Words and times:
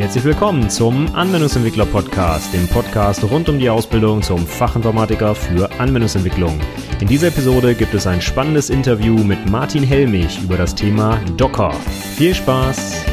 Herzlich 0.00 0.24
willkommen 0.24 0.70
zum 0.70 1.14
Anwendungsentwickler 1.14 1.84
Podcast, 1.84 2.54
dem 2.54 2.66
Podcast 2.68 3.22
rund 3.22 3.50
um 3.50 3.58
die 3.58 3.68
Ausbildung 3.68 4.22
zum 4.22 4.46
Fachinformatiker 4.46 5.34
für 5.34 5.70
Anwendungsentwicklung. 5.78 6.58
In 7.02 7.06
dieser 7.06 7.28
Episode 7.28 7.74
gibt 7.74 7.92
es 7.92 8.06
ein 8.06 8.22
spannendes 8.22 8.70
Interview 8.70 9.22
mit 9.22 9.50
Martin 9.50 9.82
Helmich 9.82 10.42
über 10.42 10.56
das 10.56 10.74
Thema 10.74 11.20
Docker. 11.36 11.72
Viel 12.16 12.34
Spaß! 12.34 13.09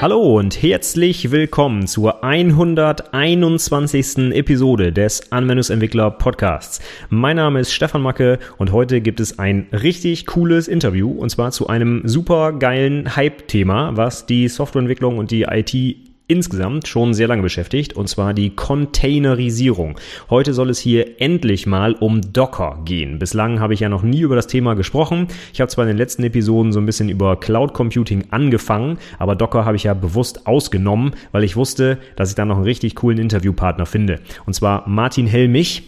Hallo 0.00 0.38
und 0.38 0.62
herzlich 0.62 1.30
willkommen 1.30 1.86
zur 1.86 2.24
121. 2.24 4.32
Episode 4.32 4.94
des 4.94 5.30
Anwendungsentwickler 5.30 6.10
Podcasts. 6.12 6.80
Mein 7.10 7.36
Name 7.36 7.60
ist 7.60 7.74
Stefan 7.74 8.00
Macke 8.00 8.38
und 8.56 8.72
heute 8.72 9.02
gibt 9.02 9.20
es 9.20 9.38
ein 9.38 9.66
richtig 9.72 10.24
cooles 10.24 10.68
Interview 10.68 11.10
und 11.10 11.28
zwar 11.28 11.50
zu 11.50 11.66
einem 11.66 12.00
super 12.06 12.54
geilen 12.54 13.14
Hype-Thema, 13.14 13.98
was 13.98 14.24
die 14.24 14.48
Softwareentwicklung 14.48 15.18
und 15.18 15.30
die 15.30 15.42
IT 15.42 16.09
insgesamt 16.30 16.86
schon 16.86 17.12
sehr 17.12 17.26
lange 17.26 17.42
beschäftigt, 17.42 17.94
und 17.94 18.08
zwar 18.08 18.32
die 18.32 18.50
Containerisierung. 18.50 19.98
Heute 20.30 20.54
soll 20.54 20.70
es 20.70 20.78
hier 20.78 21.20
endlich 21.20 21.66
mal 21.66 21.94
um 21.94 22.20
Docker 22.32 22.78
gehen. 22.84 23.18
Bislang 23.18 23.58
habe 23.58 23.74
ich 23.74 23.80
ja 23.80 23.88
noch 23.88 24.04
nie 24.04 24.20
über 24.20 24.36
das 24.36 24.46
Thema 24.46 24.74
gesprochen. 24.74 25.26
Ich 25.52 25.60
habe 25.60 25.68
zwar 25.68 25.84
in 25.84 25.88
den 25.88 25.96
letzten 25.96 26.22
Episoden 26.22 26.72
so 26.72 26.78
ein 26.78 26.86
bisschen 26.86 27.08
über 27.08 27.38
Cloud 27.38 27.74
Computing 27.74 28.26
angefangen, 28.30 28.98
aber 29.18 29.34
Docker 29.34 29.64
habe 29.64 29.76
ich 29.76 29.82
ja 29.84 29.94
bewusst 29.94 30.46
ausgenommen, 30.46 31.14
weil 31.32 31.42
ich 31.42 31.56
wusste, 31.56 31.98
dass 32.14 32.30
ich 32.30 32.36
da 32.36 32.44
noch 32.44 32.56
einen 32.56 32.64
richtig 32.64 32.94
coolen 32.94 33.18
Interviewpartner 33.18 33.86
finde. 33.86 34.20
Und 34.46 34.54
zwar 34.54 34.88
Martin 34.88 35.26
Helmich. 35.26 35.82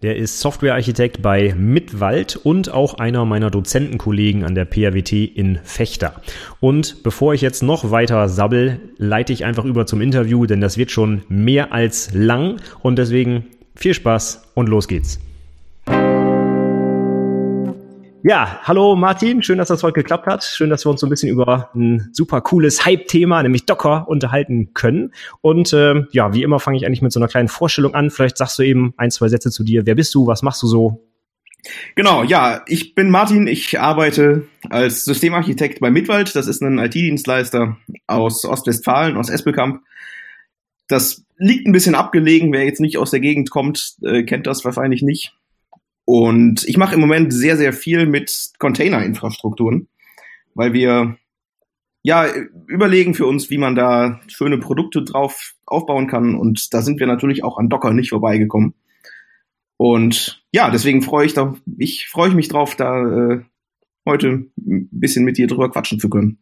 Der 0.00 0.14
ist 0.14 0.38
Softwarearchitekt 0.38 1.22
bei 1.22 1.54
Mitwald 1.58 2.36
und 2.36 2.72
auch 2.72 2.94
einer 2.94 3.24
meiner 3.24 3.50
Dozentenkollegen 3.50 4.44
an 4.44 4.54
der 4.54 4.64
PAWT 4.64 5.12
in 5.12 5.58
Fechter. 5.64 6.22
Und 6.60 7.02
bevor 7.02 7.34
ich 7.34 7.40
jetzt 7.40 7.64
noch 7.64 7.90
weiter 7.90 8.28
sabbel, 8.28 8.78
leite 8.96 9.32
ich 9.32 9.44
einfach 9.44 9.64
über 9.64 9.86
zum 9.86 10.00
Interview, 10.00 10.46
denn 10.46 10.60
das 10.60 10.78
wird 10.78 10.92
schon 10.92 11.22
mehr 11.28 11.72
als 11.72 12.14
lang 12.14 12.60
und 12.80 12.96
deswegen 12.96 13.46
viel 13.74 13.92
Spaß 13.92 14.52
und 14.54 14.68
los 14.68 14.86
geht's. 14.86 15.18
Ja, 18.24 18.58
hallo 18.64 18.96
Martin, 18.96 19.44
schön, 19.44 19.58
dass 19.58 19.68
das 19.68 19.84
heute 19.84 19.94
geklappt 19.94 20.26
hat. 20.26 20.42
Schön, 20.42 20.70
dass 20.70 20.84
wir 20.84 20.90
uns 20.90 21.00
so 21.00 21.06
ein 21.06 21.10
bisschen 21.10 21.28
über 21.28 21.70
ein 21.74 22.08
super 22.12 22.40
cooles 22.40 22.84
Hype-Thema, 22.84 23.44
nämlich 23.44 23.64
Docker, 23.64 24.08
unterhalten 24.08 24.74
können. 24.74 25.12
Und 25.40 25.72
äh, 25.72 26.02
ja, 26.10 26.34
wie 26.34 26.42
immer 26.42 26.58
fange 26.58 26.78
ich 26.78 26.86
eigentlich 26.86 27.00
mit 27.00 27.12
so 27.12 27.20
einer 27.20 27.28
kleinen 27.28 27.46
Vorstellung 27.46 27.94
an. 27.94 28.10
Vielleicht 28.10 28.36
sagst 28.36 28.58
du 28.58 28.64
eben 28.64 28.92
ein, 28.96 29.12
zwei 29.12 29.28
Sätze 29.28 29.50
zu 29.50 29.62
dir. 29.62 29.86
Wer 29.86 29.94
bist 29.94 30.14
du? 30.16 30.26
Was 30.26 30.42
machst 30.42 30.62
du 30.64 30.66
so? 30.66 31.06
Genau, 31.94 32.24
ja, 32.24 32.62
ich 32.66 32.96
bin 32.96 33.08
Martin. 33.10 33.46
Ich 33.46 33.78
arbeite 33.78 34.48
als 34.68 35.04
Systemarchitekt 35.04 35.78
bei 35.78 35.90
Mitwald. 35.90 36.34
Das 36.34 36.48
ist 36.48 36.60
ein 36.60 36.78
IT-Dienstleister 36.78 37.76
aus 38.08 38.44
Ostwestfalen, 38.44 39.16
aus 39.16 39.30
Espelkamp. 39.30 39.80
Das 40.88 41.24
liegt 41.36 41.68
ein 41.68 41.72
bisschen 41.72 41.94
abgelegen. 41.94 42.52
Wer 42.52 42.64
jetzt 42.64 42.80
nicht 42.80 42.98
aus 42.98 43.12
der 43.12 43.20
Gegend 43.20 43.50
kommt, 43.50 43.94
äh, 44.02 44.24
kennt 44.24 44.48
das 44.48 44.64
wahrscheinlich 44.64 45.02
nicht. 45.02 45.34
Und 46.08 46.66
ich 46.66 46.78
mache 46.78 46.94
im 46.94 47.02
Moment 47.02 47.34
sehr, 47.34 47.58
sehr 47.58 47.74
viel 47.74 48.06
mit 48.06 48.52
Container-Infrastrukturen, 48.58 49.88
weil 50.54 50.72
wir 50.72 51.18
ja 52.02 52.26
überlegen 52.66 53.12
für 53.12 53.26
uns, 53.26 53.50
wie 53.50 53.58
man 53.58 53.74
da 53.74 54.18
schöne 54.26 54.56
Produkte 54.56 55.02
drauf 55.02 55.54
aufbauen 55.66 56.06
kann. 56.06 56.34
Und 56.34 56.72
da 56.72 56.80
sind 56.80 56.98
wir 56.98 57.06
natürlich 57.06 57.44
auch 57.44 57.58
an 57.58 57.68
Docker 57.68 57.92
nicht 57.92 58.08
vorbeigekommen. 58.08 58.72
Und 59.76 60.42
ja, 60.50 60.70
deswegen 60.70 61.02
freue 61.02 61.26
ich 61.26 61.34
da, 61.34 61.54
ich 61.76 62.08
freue 62.08 62.30
mich 62.30 62.48
drauf, 62.48 62.74
da 62.74 63.02
äh, 63.02 63.42
heute 64.06 64.46
ein 64.56 64.88
bisschen 64.90 65.26
mit 65.26 65.36
dir 65.36 65.46
drüber 65.46 65.70
quatschen 65.70 66.00
zu 66.00 66.08
können. 66.08 66.38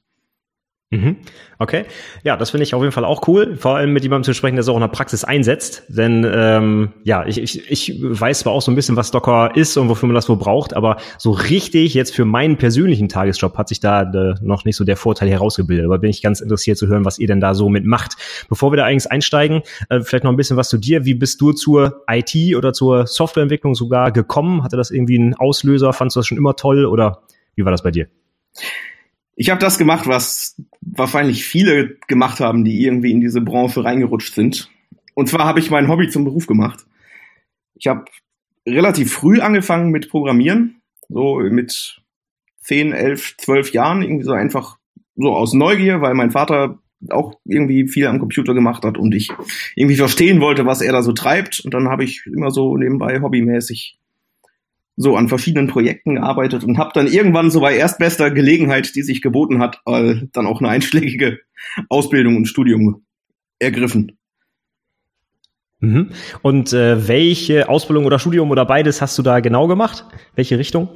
Mhm. 0.91 1.17
Okay, 1.59 1.85
ja, 2.23 2.37
das 2.37 2.51
finde 2.51 2.63
ich 2.63 2.73
auf 2.73 2.81
jeden 2.81 2.93
Fall 2.93 3.05
auch 3.05 3.27
cool, 3.27 3.57
vor 3.57 3.75
allem 3.75 3.93
mit 3.93 4.05
jemandem 4.05 4.23
zu 4.23 4.35
sprechen, 4.35 4.55
der 4.55 4.61
es 4.61 4.69
auch 4.69 4.77
in 4.77 4.83
der 4.83 4.89
Praxis 4.89 5.25
einsetzt. 5.25 5.83
Denn 5.89 6.25
ähm, 6.33 6.93
ja, 7.03 7.27
ich, 7.27 7.39
ich, 7.39 7.69
ich 7.69 8.01
weiß 8.01 8.41
zwar 8.41 8.53
auch 8.53 8.63
so 8.63 8.71
ein 8.71 8.77
bisschen, 8.77 8.95
was 8.95 9.11
Docker 9.11 9.57
ist 9.57 9.77
und 9.77 9.89
wofür 9.89 10.07
man 10.07 10.15
das 10.15 10.29
wohl 10.29 10.37
braucht, 10.37 10.75
aber 10.75 10.99
so 11.19 11.33
richtig 11.33 11.95
jetzt 11.95 12.15
für 12.15 12.25
meinen 12.25 12.57
persönlichen 12.57 13.09
Tagesjob 13.09 13.59
hat 13.59 13.69
sich 13.69 13.81
da 13.81 14.03
äh, 14.03 14.35
noch 14.41 14.65
nicht 14.65 14.77
so 14.77 14.85
der 14.85 14.97
Vorteil 14.97 15.29
herausgebildet. 15.29 15.87
Aber 15.87 15.99
bin 15.99 16.11
ich 16.11 16.23
ganz 16.23 16.41
interessiert 16.41 16.79
zu 16.79 16.87
hören, 16.87 17.05
was 17.05 17.19
ihr 17.19 17.27
denn 17.27 17.41
da 17.41 17.55
so 17.55 17.69
mitmacht. 17.69 18.15
Bevor 18.49 18.71
wir 18.71 18.77
da 18.77 18.85
eigentlich 18.85 19.11
einsteigen, 19.11 19.63
äh, 19.89 20.03
vielleicht 20.03 20.23
noch 20.23 20.31
ein 20.31 20.37
bisschen 20.37 20.57
was 20.57 20.69
zu 20.69 20.79
dir. 20.79 21.05
Wie 21.05 21.15
bist 21.15 21.41
du 21.41 21.51
zur 21.51 22.05
IT 22.09 22.55
oder 22.57 22.73
zur 22.73 23.09
Softwareentwicklung 23.09 23.75
sogar 23.75 24.13
gekommen? 24.13 24.63
Hatte 24.63 24.77
das 24.77 24.93
irgendwie 24.93 25.19
einen 25.19 25.35
Auslöser? 25.35 25.93
Fandest 25.93 26.15
du 26.15 26.21
das 26.21 26.29
schon 26.29 26.39
immer 26.39 26.55
toll 26.55 26.87
oder 26.87 27.23
wie 27.57 27.65
war 27.65 27.73
das 27.73 27.83
bei 27.83 27.91
dir? 27.91 28.07
Ich 29.37 29.51
habe 29.51 29.61
das 29.61 29.77
gemacht, 29.77 30.07
was 30.07 30.57
wahrscheinlich 30.87 31.45
viele 31.45 31.97
gemacht 32.07 32.41
haben, 32.41 32.65
die 32.65 32.85
irgendwie 32.85 33.11
in 33.11 33.21
diese 33.21 33.41
Branche 33.41 33.85
reingerutscht 33.85 34.35
sind. 34.35 34.71
Und 35.15 35.29
zwar 35.29 35.47
habe 35.47 35.59
ich 35.59 35.71
mein 35.71 35.89
Hobby 35.89 36.09
zum 36.09 36.25
Beruf 36.25 36.47
gemacht. 36.47 36.87
Ich 37.75 37.87
habe 37.87 38.05
relativ 38.67 39.13
früh 39.13 39.41
angefangen 39.41 39.91
mit 39.91 40.09
Programmieren, 40.09 40.81
so 41.09 41.37
mit 41.37 42.01
10, 42.61 42.93
11, 42.93 43.37
12 43.39 43.73
Jahren, 43.73 44.03
irgendwie 44.03 44.25
so 44.25 44.33
einfach 44.33 44.79
so 45.17 45.35
aus 45.35 45.55
Neugier, 45.55 46.01
weil 46.01 46.15
mein 46.15 46.31
Vater 46.31 46.79
auch 47.11 47.35
irgendwie 47.45 47.89
viel 47.89 48.07
am 48.07 48.19
Computer 48.19 48.55
gemacht 48.55 48.85
hat 48.85 48.99
und 48.99 49.15
ich 49.15 49.31
irgendwie 49.75 49.97
verstehen 49.97 50.41
wollte, 50.41 50.67
was 50.67 50.81
er 50.81 50.93
da 50.93 51.03
so 51.03 51.13
treibt. 51.13 51.61
Und 51.61 51.75
dann 51.75 51.89
habe 51.89 52.05
ich 52.05 52.25
immer 52.27 52.51
so 52.51 52.77
nebenbei 52.77 53.21
hobbymäßig 53.21 53.99
so 54.97 55.17
an 55.17 55.29
verschiedenen 55.29 55.69
Projekten 55.69 56.17
gearbeitet 56.17 56.65
und 56.65 56.79
habe 56.79 56.91
dann 56.95 57.07
irgendwann 57.07 57.51
so 57.51 57.61
bei 57.61 57.77
erstbester 57.77 58.31
Gelegenheit, 58.31 58.95
die 58.95 59.03
sich 59.03 59.21
geboten 59.21 59.61
hat, 59.61 59.81
äh, 59.87 60.15
dann 60.33 60.47
auch 60.47 60.61
eine 60.61 60.71
einschlägige 60.71 61.39
Ausbildung 61.89 62.37
und 62.37 62.47
Studium 62.47 63.05
ergriffen. 63.59 64.17
Mhm. 65.81 66.11
Und 66.43 66.73
äh, 66.73 67.07
welche 67.07 67.69
Ausbildung 67.69 68.07
oder 68.07 68.19
Studium 68.19 68.51
oder 68.51 68.65
beides 68.65 69.03
hast 69.03 69.19
du 69.19 69.23
da 69.23 69.41
genau 69.41 69.69
gemacht? 69.69 70.05
Welche 70.35 70.59
Richtung? 70.59 70.89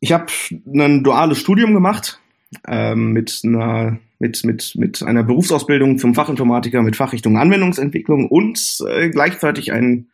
Ich 0.00 0.12
habe 0.12 0.26
ein 0.66 1.04
duales 1.04 1.38
Studium 1.38 1.74
gemacht 1.74 2.20
ähm, 2.66 3.12
mit 3.12 3.40
einer 3.44 3.98
mit 4.18 4.44
mit 4.44 4.74
mit 4.76 5.02
einer 5.02 5.22
Berufsausbildung 5.22 5.98
zum 5.98 6.14
Fachinformatiker 6.14 6.82
mit 6.82 6.96
Fachrichtung 6.96 7.36
Anwendungsentwicklung 7.36 8.28
und 8.28 8.78
äh, 8.88 9.10
gleichzeitig 9.10 9.72
ein 9.72 10.08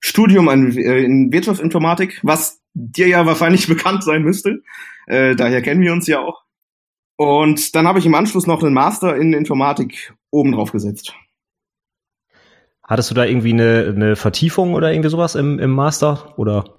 Studium 0.00 0.48
äh, 0.48 1.04
in 1.04 1.32
Wirtschaftsinformatik, 1.32 2.20
was 2.22 2.60
dir 2.74 3.08
ja 3.08 3.26
wahrscheinlich 3.26 3.66
bekannt 3.68 4.04
sein 4.04 4.22
müsste. 4.22 4.62
Äh, 5.06 5.36
daher 5.36 5.62
kennen 5.62 5.80
wir 5.80 5.92
uns 5.92 6.06
ja 6.06 6.20
auch. 6.20 6.44
Und 7.16 7.74
dann 7.74 7.88
habe 7.88 7.98
ich 7.98 8.06
im 8.06 8.14
Anschluss 8.14 8.46
noch 8.46 8.62
einen 8.62 8.74
Master 8.74 9.16
in 9.16 9.32
Informatik 9.32 10.14
oben 10.30 10.52
drauf 10.52 10.70
gesetzt. 10.70 11.14
Hattest 12.84 13.10
du 13.10 13.14
da 13.14 13.24
irgendwie 13.24 13.52
eine, 13.52 13.92
eine 13.94 14.16
Vertiefung 14.16 14.74
oder 14.74 14.92
irgendwie 14.92 15.10
sowas 15.10 15.34
im, 15.34 15.58
im 15.58 15.70
Master? 15.70 16.38
Oder? 16.38 16.78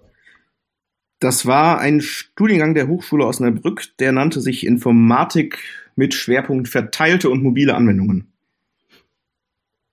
Das 1.19 1.45
war 1.45 1.79
ein 1.79 1.99
Studiengang 1.99 2.73
der 2.73 2.87
Hochschule 2.87 3.25
Osnabrück, 3.25 3.83
der 3.99 4.13
nannte 4.13 4.39
sich 4.39 4.65
Informatik 4.65 5.59
mit 5.95 6.13
Schwerpunkt 6.13 6.69
verteilte 6.69 7.29
und 7.29 7.43
mobile 7.43 7.75
Anwendungen. 7.75 8.31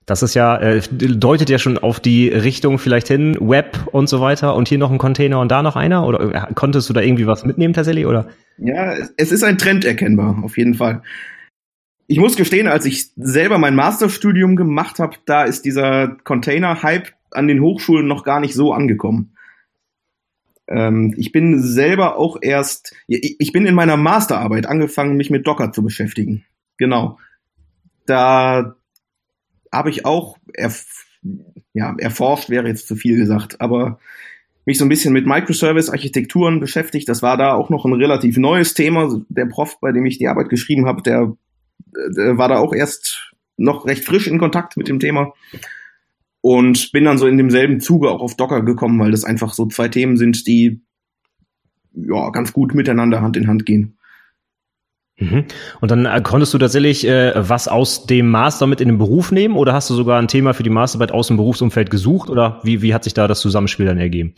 Das 0.06 0.22
ist 0.22 0.34
ja, 0.34 0.56
äh, 0.56 0.80
deutet 0.90 1.50
ja 1.50 1.58
schon 1.58 1.78
auf 1.78 1.98
die 1.98 2.28
Richtung 2.28 2.78
vielleicht 2.78 3.08
hin, 3.08 3.36
Web 3.40 3.88
und 3.90 4.08
so 4.08 4.20
weiter 4.20 4.54
und 4.54 4.68
hier 4.68 4.78
noch 4.78 4.92
ein 4.92 4.98
Container 4.98 5.40
und 5.40 5.50
da 5.50 5.64
noch 5.64 5.74
einer? 5.74 6.06
Oder 6.06 6.20
äh, 6.32 6.54
konntest 6.54 6.88
du 6.88 6.92
da 6.92 7.00
irgendwie 7.00 7.26
was 7.26 7.44
mitnehmen 7.44 7.74
tatsächlich? 7.74 8.06
Oder? 8.06 8.28
Ja, 8.58 8.94
es 9.16 9.32
ist 9.32 9.42
ein 9.42 9.58
Trend 9.58 9.84
erkennbar, 9.84 10.38
auf 10.44 10.56
jeden 10.56 10.74
Fall. 10.74 11.02
Ich 12.06 12.18
muss 12.18 12.36
gestehen, 12.36 12.68
als 12.68 12.86
ich 12.86 13.10
selber 13.16 13.58
mein 13.58 13.74
Masterstudium 13.74 14.54
gemacht 14.54 15.00
habe, 15.00 15.16
da 15.26 15.42
ist 15.42 15.64
dieser 15.64 16.16
Container-Hype 16.22 17.08
an 17.32 17.48
den 17.48 17.60
Hochschulen 17.60 18.06
noch 18.06 18.22
gar 18.22 18.38
nicht 18.38 18.54
so 18.54 18.72
angekommen. 18.72 19.32
Ähm, 20.68 21.14
ich 21.16 21.32
bin 21.32 21.60
selber 21.60 22.16
auch 22.16 22.36
erst, 22.40 22.94
ich 23.08 23.52
bin 23.52 23.66
in 23.66 23.74
meiner 23.74 23.96
Masterarbeit 23.96 24.66
angefangen, 24.66 25.16
mich 25.16 25.30
mit 25.30 25.48
Docker 25.48 25.72
zu 25.72 25.82
beschäftigen. 25.82 26.44
Genau. 26.76 27.18
Da 28.06 28.76
habe 29.76 29.90
ich 29.90 30.04
auch 30.04 30.38
erf 30.52 31.06
ja, 31.72 31.94
erforscht, 31.98 32.50
wäre 32.50 32.68
jetzt 32.68 32.88
zu 32.88 32.96
viel 32.96 33.16
gesagt, 33.16 33.60
aber 33.60 33.98
mich 34.64 34.78
so 34.78 34.84
ein 34.84 34.88
bisschen 34.88 35.12
mit 35.12 35.26
Microservice-Architekturen 35.26 36.58
beschäftigt. 36.58 37.08
Das 37.08 37.22
war 37.22 37.36
da 37.36 37.54
auch 37.54 37.70
noch 37.70 37.84
ein 37.84 37.92
relativ 37.92 38.36
neues 38.36 38.74
Thema. 38.74 39.22
Der 39.28 39.46
Prof, 39.46 39.78
bei 39.80 39.92
dem 39.92 40.06
ich 40.06 40.18
die 40.18 40.26
Arbeit 40.26 40.48
geschrieben 40.48 40.86
habe, 40.86 41.02
der, 41.02 41.32
der 42.16 42.36
war 42.36 42.48
da 42.48 42.58
auch 42.58 42.72
erst 42.72 43.32
noch 43.56 43.86
recht 43.86 44.04
frisch 44.04 44.26
in 44.26 44.38
Kontakt 44.38 44.76
mit 44.76 44.88
dem 44.88 44.98
Thema. 44.98 45.32
Und 46.40 46.90
bin 46.92 47.04
dann 47.04 47.18
so 47.18 47.26
in 47.26 47.38
demselben 47.38 47.80
Zuge 47.80 48.10
auch 48.10 48.20
auf 48.20 48.36
Docker 48.36 48.62
gekommen, 48.62 48.98
weil 48.98 49.12
das 49.12 49.24
einfach 49.24 49.54
so 49.54 49.66
zwei 49.66 49.88
Themen 49.88 50.16
sind, 50.16 50.46
die 50.46 50.80
ja 51.92 52.30
ganz 52.30 52.52
gut 52.52 52.74
miteinander 52.74 53.22
Hand 53.22 53.36
in 53.36 53.46
Hand 53.46 53.66
gehen. 53.66 53.95
Mhm. 55.18 55.46
Und 55.80 55.90
dann 55.90 56.04
äh, 56.04 56.20
konntest 56.22 56.52
du 56.52 56.58
tatsächlich 56.58 57.06
äh, 57.06 57.32
was 57.36 57.68
aus 57.68 58.06
dem 58.06 58.30
Master 58.30 58.66
mit 58.66 58.80
in 58.80 58.88
den 58.88 58.98
Beruf 58.98 59.32
nehmen 59.32 59.56
oder 59.56 59.72
hast 59.72 59.88
du 59.88 59.94
sogar 59.94 60.20
ein 60.20 60.28
Thema 60.28 60.52
für 60.52 60.62
die 60.62 60.70
Masterarbeit 60.70 61.12
aus 61.12 61.28
dem 61.28 61.38
Berufsumfeld 61.38 61.90
gesucht 61.90 62.28
oder 62.28 62.60
wie, 62.64 62.82
wie 62.82 62.92
hat 62.92 63.04
sich 63.04 63.14
da 63.14 63.26
das 63.26 63.40
Zusammenspiel 63.40 63.86
dann 63.86 63.98
ergeben? 63.98 64.34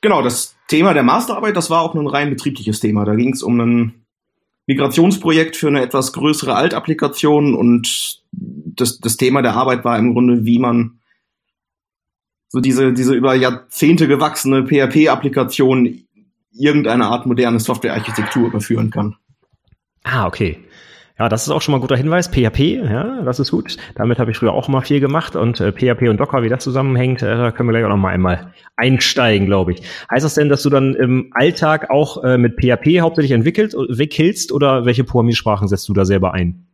Genau, 0.00 0.22
das 0.22 0.56
Thema 0.68 0.94
der 0.94 1.02
Masterarbeit, 1.02 1.56
das 1.56 1.70
war 1.70 1.82
auch 1.82 1.94
ein 1.94 2.06
rein 2.06 2.30
betriebliches 2.30 2.78
Thema. 2.80 3.04
Da 3.04 3.16
ging 3.16 3.32
es 3.32 3.42
um 3.42 3.60
einen 3.60 4.04
Migrationsprojekt 4.66 5.56
für 5.56 5.66
eine 5.66 5.82
etwas 5.82 6.12
größere 6.12 6.54
Alt-Applikation 6.54 7.56
und 7.56 8.22
das, 8.30 9.00
das 9.00 9.16
Thema 9.16 9.42
der 9.42 9.54
Arbeit 9.54 9.84
war 9.84 9.98
im 9.98 10.12
Grunde, 10.12 10.44
wie 10.44 10.60
man 10.60 11.00
so 12.48 12.60
diese, 12.60 12.92
diese 12.92 13.14
über 13.14 13.34
Jahrzehnte 13.34 14.06
gewachsene 14.06 14.66
PHP-Applikation 14.66 16.04
irgendeine 16.52 17.06
Art 17.06 17.26
moderne 17.26 17.60
Softwarearchitektur 17.60 18.48
überführen 18.48 18.90
kann. 18.90 19.16
Ah, 20.02 20.26
okay. 20.26 20.58
Ja, 21.20 21.28
das 21.28 21.42
ist 21.42 21.50
auch 21.50 21.60
schon 21.60 21.72
mal 21.72 21.78
ein 21.78 21.82
guter 21.82 21.98
Hinweis. 21.98 22.28
PHP, 22.28 22.82
ja, 22.82 23.20
das 23.20 23.38
ist 23.38 23.50
gut. 23.50 23.76
Damit 23.94 24.18
habe 24.18 24.30
ich 24.30 24.38
früher 24.38 24.54
auch 24.54 24.68
mal 24.68 24.80
viel 24.80 25.00
gemacht 25.00 25.36
und 25.36 25.60
äh, 25.60 25.70
PHP 25.70 26.08
und 26.08 26.18
Docker, 26.18 26.42
wie 26.42 26.48
das 26.48 26.64
zusammenhängt, 26.64 27.20
äh, 27.20 27.36
da 27.36 27.50
können 27.52 27.68
wir 27.68 27.74
gleich 27.74 27.84
auch 27.84 27.90
noch 27.90 27.98
mal 27.98 28.08
einmal 28.08 28.54
einsteigen, 28.76 29.46
glaube 29.46 29.72
ich. 29.72 29.82
Heißt 30.10 30.24
das 30.24 30.32
denn, 30.32 30.48
dass 30.48 30.62
du 30.62 30.70
dann 30.70 30.94
im 30.94 31.30
Alltag 31.32 31.90
auch 31.90 32.24
äh, 32.24 32.38
mit 32.38 32.54
PHP 32.54 33.02
hauptsächlich 33.02 33.32
entwickelt, 33.32 33.74
entwickelst 33.74 34.50
oder 34.50 34.86
welche 34.86 35.04
Programmiersprachen 35.04 35.68
setzt 35.68 35.90
du 35.90 35.92
da 35.92 36.06
selber 36.06 36.32
ein? 36.32 36.66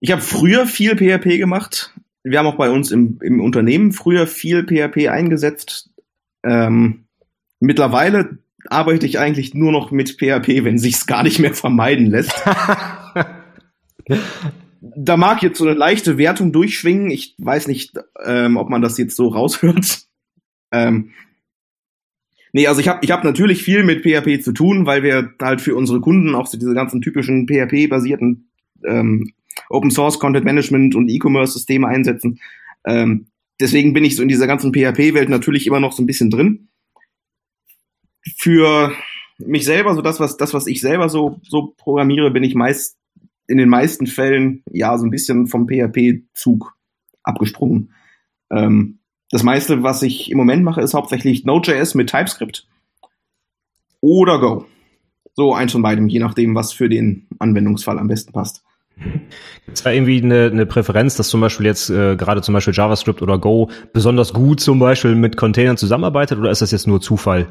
Ich 0.00 0.12
habe 0.12 0.20
früher 0.20 0.66
viel 0.66 0.94
PHP 0.94 1.38
gemacht. 1.38 1.94
Wir 2.22 2.38
haben 2.38 2.46
auch 2.46 2.56
bei 2.56 2.68
uns 2.68 2.90
im, 2.90 3.18
im 3.22 3.40
Unternehmen 3.40 3.92
früher 3.92 4.26
viel 4.26 4.64
PHP 4.66 5.08
eingesetzt. 5.08 5.88
Ähm, 6.44 7.05
mittlerweile 7.60 8.38
arbeite 8.68 9.06
ich 9.06 9.18
eigentlich 9.18 9.54
nur 9.54 9.72
noch 9.72 9.90
mit 9.90 10.18
PHP, 10.18 10.64
wenn 10.64 10.78
sich's 10.78 11.06
gar 11.06 11.22
nicht 11.22 11.38
mehr 11.38 11.54
vermeiden 11.54 12.06
lässt. 12.06 12.34
da 14.80 15.16
mag 15.16 15.42
jetzt 15.42 15.58
so 15.58 15.64
eine 15.66 15.74
leichte 15.74 16.18
Wertung 16.18 16.52
durchschwingen. 16.52 17.10
Ich 17.10 17.34
weiß 17.38 17.68
nicht, 17.68 17.92
ähm, 18.24 18.56
ob 18.56 18.68
man 18.68 18.82
das 18.82 18.98
jetzt 18.98 19.16
so 19.16 19.28
raushört. 19.28 20.06
Ähm, 20.72 21.10
nee, 22.52 22.66
also 22.66 22.80
ich 22.80 22.88
habe 22.88 23.00
ich 23.02 23.10
hab 23.10 23.24
natürlich 23.24 23.62
viel 23.62 23.84
mit 23.84 24.02
PHP 24.02 24.42
zu 24.42 24.52
tun, 24.52 24.86
weil 24.86 25.02
wir 25.02 25.32
halt 25.40 25.60
für 25.60 25.76
unsere 25.76 26.00
Kunden 26.00 26.34
auch 26.34 26.46
so 26.46 26.58
diese 26.58 26.74
ganzen 26.74 27.00
typischen 27.00 27.46
PHP-basierten 27.46 28.50
ähm, 28.84 29.32
Open 29.70 29.90
Source 29.90 30.18
Content 30.18 30.44
Management 30.44 30.94
und 30.94 31.08
E-Commerce-Systeme 31.08 31.86
einsetzen. 31.86 32.40
Ähm, 32.84 33.28
deswegen 33.60 33.94
bin 33.94 34.04
ich 34.04 34.16
so 34.16 34.22
in 34.22 34.28
dieser 34.28 34.46
ganzen 34.46 34.72
PHP-Welt 34.72 35.28
natürlich 35.28 35.66
immer 35.66 35.80
noch 35.80 35.92
so 35.92 36.02
ein 36.02 36.06
bisschen 36.06 36.30
drin 36.30 36.68
für 38.36 38.92
mich 39.38 39.64
selber, 39.64 39.94
so 39.94 40.02
das, 40.02 40.20
was, 40.20 40.36
das, 40.36 40.54
was 40.54 40.66
ich 40.66 40.80
selber 40.80 41.08
so, 41.08 41.40
so 41.42 41.74
programmiere, 41.76 42.30
bin 42.30 42.42
ich 42.42 42.54
meist 42.54 42.96
in 43.48 43.58
den 43.58 43.68
meisten 43.68 44.06
Fällen 44.06 44.62
ja 44.70 44.96
so 44.98 45.04
ein 45.04 45.10
bisschen 45.10 45.46
vom 45.46 45.68
PHP-Zug 45.68 46.74
abgesprungen. 47.22 47.92
Ähm, 48.50 48.98
das 49.30 49.42
meiste, 49.42 49.82
was 49.82 50.02
ich 50.02 50.30
im 50.30 50.38
Moment 50.38 50.64
mache, 50.64 50.80
ist 50.80 50.94
hauptsächlich 50.94 51.44
Node.js 51.44 51.94
mit 51.94 52.10
TypeScript 52.10 52.66
oder 54.00 54.40
Go. 54.40 54.66
So 55.34 55.54
eins 55.54 55.72
von 55.72 55.82
beidem, 55.82 56.08
je 56.08 56.18
nachdem, 56.18 56.54
was 56.54 56.72
für 56.72 56.88
den 56.88 57.26
Anwendungsfall 57.38 57.98
am 57.98 58.08
besten 58.08 58.32
passt. 58.32 58.62
Gibt 58.96 59.76
es 59.76 59.82
da 59.82 59.90
irgendwie 59.90 60.22
eine, 60.22 60.46
eine 60.46 60.64
Präferenz, 60.64 61.16
dass 61.16 61.28
zum 61.28 61.42
Beispiel 61.42 61.66
jetzt 61.66 61.90
äh, 61.90 62.16
gerade 62.16 62.40
zum 62.40 62.54
Beispiel 62.54 62.72
JavaScript 62.72 63.20
oder 63.20 63.38
Go 63.38 63.68
besonders 63.92 64.32
gut 64.32 64.60
zum 64.60 64.78
Beispiel 64.78 65.14
mit 65.14 65.36
Containern 65.36 65.76
zusammenarbeitet 65.76 66.38
oder 66.38 66.50
ist 66.50 66.62
das 66.62 66.70
jetzt 66.70 66.86
nur 66.86 67.02
Zufall? 67.02 67.46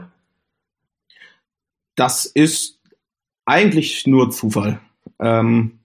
Das 1.95 2.25
ist 2.25 2.81
eigentlich 3.45 4.07
nur 4.07 4.31
Zufall. 4.31 4.79
Ähm, 5.19 5.79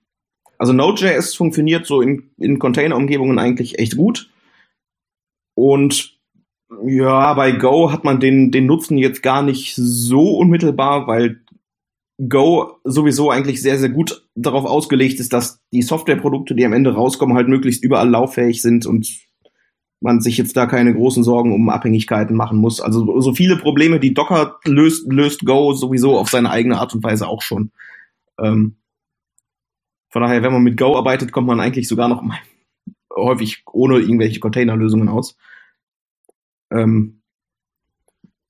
also 0.58 0.72
Node.js 0.72 1.34
funktioniert 1.34 1.86
so 1.86 2.02
in, 2.02 2.30
in 2.38 2.58
Container-Umgebungen 2.58 3.38
eigentlich 3.38 3.78
echt 3.78 3.96
gut. 3.96 4.30
Und 5.54 6.18
ja, 6.84 7.34
bei 7.34 7.52
Go 7.52 7.90
hat 7.90 8.04
man 8.04 8.20
den, 8.20 8.50
den 8.50 8.66
Nutzen 8.66 8.98
jetzt 8.98 9.22
gar 9.22 9.42
nicht 9.42 9.74
so 9.74 10.36
unmittelbar, 10.36 11.06
weil 11.06 11.40
Go 12.28 12.78
sowieso 12.84 13.30
eigentlich 13.30 13.62
sehr, 13.62 13.78
sehr 13.78 13.88
gut 13.88 14.28
darauf 14.34 14.66
ausgelegt 14.66 15.20
ist, 15.20 15.32
dass 15.32 15.62
die 15.72 15.82
Softwareprodukte, 15.82 16.54
die 16.54 16.66
am 16.66 16.74
Ende 16.74 16.94
rauskommen, 16.94 17.36
halt 17.36 17.48
möglichst 17.48 17.82
überall 17.82 18.08
lauffähig 18.08 18.60
sind 18.60 18.84
und 18.84 19.08
man 20.00 20.20
sich 20.20 20.38
jetzt 20.38 20.56
da 20.56 20.66
keine 20.66 20.94
großen 20.94 21.22
Sorgen 21.22 21.52
um 21.52 21.68
Abhängigkeiten 21.68 22.34
machen 22.34 22.58
muss. 22.58 22.80
Also 22.80 23.20
so 23.20 23.34
viele 23.34 23.56
Probleme, 23.56 24.00
die 24.00 24.14
Docker 24.14 24.58
löst, 24.64 25.10
löst 25.12 25.44
Go 25.44 25.74
sowieso 25.74 26.18
auf 26.18 26.30
seine 26.30 26.50
eigene 26.50 26.78
Art 26.78 26.94
und 26.94 27.04
Weise 27.04 27.28
auch 27.28 27.42
schon. 27.42 27.70
Ähm, 28.38 28.76
von 30.08 30.22
daher, 30.22 30.42
wenn 30.42 30.52
man 30.52 30.62
mit 30.62 30.78
Go 30.78 30.96
arbeitet, 30.96 31.32
kommt 31.32 31.46
man 31.46 31.60
eigentlich 31.60 31.86
sogar 31.86 32.08
noch 32.08 32.24
häufig 33.14 33.62
ohne 33.66 33.98
irgendwelche 33.98 34.40
Containerlösungen 34.40 35.08
aus. 35.08 35.36
Ähm, 36.70 37.20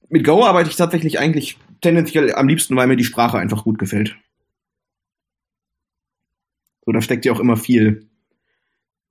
mit 0.08 0.25
Go 0.25 0.44
arbeite 0.44 0.70
ich 0.70 0.76
tatsächlich 0.76 1.19
eigentlich 1.19 1.58
tendenziell 1.81 2.35
am 2.35 2.49
liebsten, 2.49 2.76
weil 2.76 2.87
mir 2.87 2.97
die 2.97 3.05
Sprache 3.05 3.38
einfach 3.38 3.64
gut 3.64 3.79
gefällt. 3.79 4.17
So, 6.85 6.93
da 6.93 7.00
steckt 7.00 7.25
ja 7.25 7.32
auch 7.32 7.41
immer 7.41 7.56
viel 7.56 8.10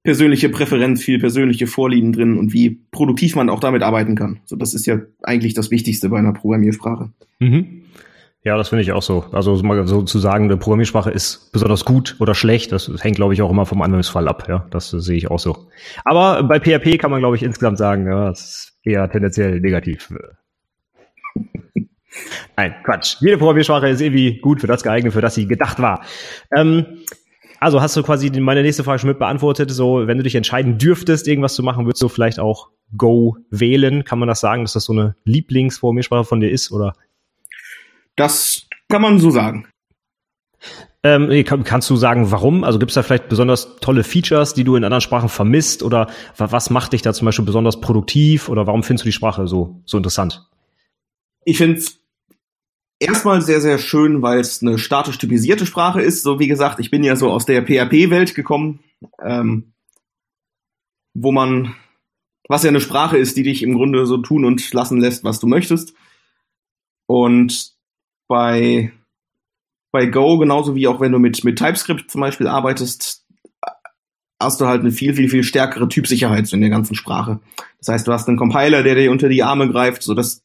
persönliche 0.09 0.49
Präferenz, 0.49 1.03
viel 1.03 1.19
persönliche 1.19 1.67
Vorlieben 1.67 2.13
drin 2.13 2.39
und 2.39 2.51
wie 2.51 2.81
produktiv 2.89 3.35
man 3.35 3.47
auch 3.47 3.59
damit 3.59 3.83
arbeiten 3.83 4.15
kann. 4.15 4.39
So, 4.45 4.55
das 4.55 4.73
ist 4.73 4.87
ja 4.87 4.97
eigentlich 5.21 5.53
das 5.53 5.69
Wichtigste 5.69 6.09
bei 6.09 6.17
einer 6.17 6.33
Programmiersprache. 6.33 7.11
Mhm. 7.37 7.83
Ja, 8.43 8.57
das 8.57 8.69
finde 8.69 8.81
ich 8.81 8.91
auch 8.91 9.03
so. 9.03 9.25
Also 9.33 9.55
mal 9.61 9.85
so 9.85 10.01
zu 10.01 10.17
sagen, 10.17 10.45
eine 10.45 10.57
Programmiersprache 10.57 11.11
ist 11.11 11.51
besonders 11.51 11.85
gut 11.85 12.15
oder 12.19 12.33
schlecht, 12.33 12.71
das 12.71 12.89
hängt, 13.03 13.17
glaube 13.17 13.35
ich, 13.35 13.43
auch 13.43 13.51
immer 13.51 13.67
vom 13.67 13.83
Anwendungsfall 13.83 14.27
ab. 14.27 14.45
Ja, 14.49 14.65
das 14.71 14.89
sehe 14.89 15.15
ich 15.15 15.29
auch 15.29 15.37
so. 15.37 15.67
Aber 16.05 16.41
bei 16.41 16.59
PHP 16.59 16.97
kann 16.97 17.11
man, 17.11 17.19
glaube 17.19 17.35
ich, 17.35 17.43
insgesamt 17.43 17.77
sagen, 17.77 18.07
ja, 18.07 18.29
das 18.29 18.39
ist 18.39 18.79
eher 18.83 19.07
tendenziell 19.11 19.59
negativ. 19.59 20.11
Nein, 22.57 22.73
Quatsch. 22.83 23.17
Jede 23.19 23.37
Programmiersprache 23.37 23.89
ist 23.89 24.01
irgendwie 24.01 24.39
gut 24.39 24.61
für 24.61 24.65
das 24.65 24.81
geeignet, 24.81 25.13
für 25.13 25.21
das 25.21 25.35
sie 25.35 25.45
gedacht 25.45 25.79
war. 25.79 26.03
Ähm, 26.51 27.03
also 27.59 27.81
hast 27.81 27.95
du 27.95 28.03
quasi 28.03 28.29
meine 28.39 28.61
nächste 28.61 28.83
Frage 28.83 28.99
schon 28.99 29.09
mit 29.09 29.19
beantwortet. 29.19 29.71
So, 29.71 30.07
wenn 30.07 30.17
du 30.17 30.23
dich 30.23 30.35
entscheiden 30.35 30.77
dürftest, 30.77 31.27
irgendwas 31.27 31.55
zu 31.55 31.63
machen, 31.63 31.85
würdest 31.85 32.01
du 32.01 32.09
vielleicht 32.09 32.39
auch 32.39 32.69
Go 32.97 33.37
wählen? 33.49 34.03
Kann 34.03 34.19
man 34.19 34.27
das 34.27 34.39
sagen, 34.39 34.63
dass 34.63 34.73
das 34.73 34.85
so 34.85 34.93
eine 34.93 35.15
Lieblingsprogrammiersprache 35.25 36.23
von 36.23 36.39
dir 36.39 36.49
ist, 36.49 36.71
oder? 36.71 36.93
Das 38.15 38.67
kann 38.89 39.01
man 39.01 39.19
so 39.19 39.29
sagen. 39.29 39.67
Ähm, 41.01 41.45
kannst 41.63 41.89
du 41.89 41.95
sagen, 41.95 42.31
warum? 42.31 42.65
Also 42.65 42.77
gibt 42.77 42.91
es 42.91 42.95
da 42.95 43.03
vielleicht 43.03 43.29
besonders 43.29 43.77
tolle 43.77 44.03
Features, 44.03 44.53
die 44.53 44.65
du 44.65 44.75
in 44.75 44.83
anderen 44.83 45.01
Sprachen 45.01 45.29
vermisst? 45.29 45.81
Oder 45.83 46.07
was 46.37 46.69
macht 46.69 46.91
dich 46.91 47.01
da 47.01 47.13
zum 47.13 47.25
Beispiel 47.25 47.45
besonders 47.45 47.79
produktiv? 47.79 48.49
Oder 48.49 48.67
warum 48.67 48.83
findest 48.83 49.05
du 49.05 49.07
die 49.07 49.13
Sprache 49.13 49.47
so, 49.47 49.81
so 49.85 49.95
interessant? 49.95 50.49
Ich 51.45 51.57
finde 51.57 51.77
es 51.77 51.98
erstmal 52.99 53.41
sehr, 53.41 53.61
sehr 53.61 53.77
schön, 53.77 54.21
weil 54.21 54.39
es 54.39 54.61
eine 54.61 54.77
statisch 54.77 55.17
typisierte 55.17 55.65
Sprache 55.65 56.01
ist. 56.01 56.23
So 56.23 56.39
wie 56.39 56.47
gesagt, 56.47 56.79
ich 56.79 56.91
bin 56.91 57.03
ja 57.03 57.15
so 57.15 57.31
aus 57.31 57.45
der 57.45 57.63
PHP-Welt 57.63 58.35
gekommen, 58.35 58.79
ähm, 59.23 59.73
wo 61.13 61.31
man, 61.31 61.75
was 62.47 62.63
ja 62.63 62.69
eine 62.69 62.81
Sprache 62.81 63.17
ist, 63.17 63.37
die 63.37 63.43
dich 63.43 63.63
im 63.63 63.73
Grunde 63.73 64.05
so 64.05 64.17
tun 64.17 64.45
und 64.45 64.73
lassen 64.73 64.99
lässt, 64.99 65.23
was 65.23 65.39
du 65.39 65.47
möchtest. 65.47 65.93
Und 67.07 67.73
bei, 68.27 68.91
bei 69.91 70.05
Go, 70.05 70.37
genauso 70.37 70.75
wie 70.75 70.87
auch 70.87 70.99
wenn 70.99 71.11
du 71.11 71.19
mit, 71.19 71.43
mit 71.43 71.57
TypeScript 71.57 72.11
zum 72.11 72.21
Beispiel 72.21 72.47
arbeitest, 72.47 73.25
hast 74.41 74.61
du 74.61 74.67
halt 74.67 74.81
eine 74.81 74.91
viel, 74.91 75.13
viel, 75.13 75.29
viel 75.29 75.43
stärkere 75.43 75.89
Typsicherheit 75.89 76.51
in 76.53 76.61
der 76.61 76.69
ganzen 76.69 76.95
Sprache. 76.95 77.39
Das 77.79 77.89
heißt, 77.89 78.07
du 78.07 78.13
hast 78.13 78.27
einen 78.27 78.37
Compiler, 78.37 78.83
der 78.83 78.95
dir 78.95 79.11
unter 79.11 79.27
die 79.27 79.43
Arme 79.43 79.69
greift, 79.69 80.03
sodass 80.03 80.43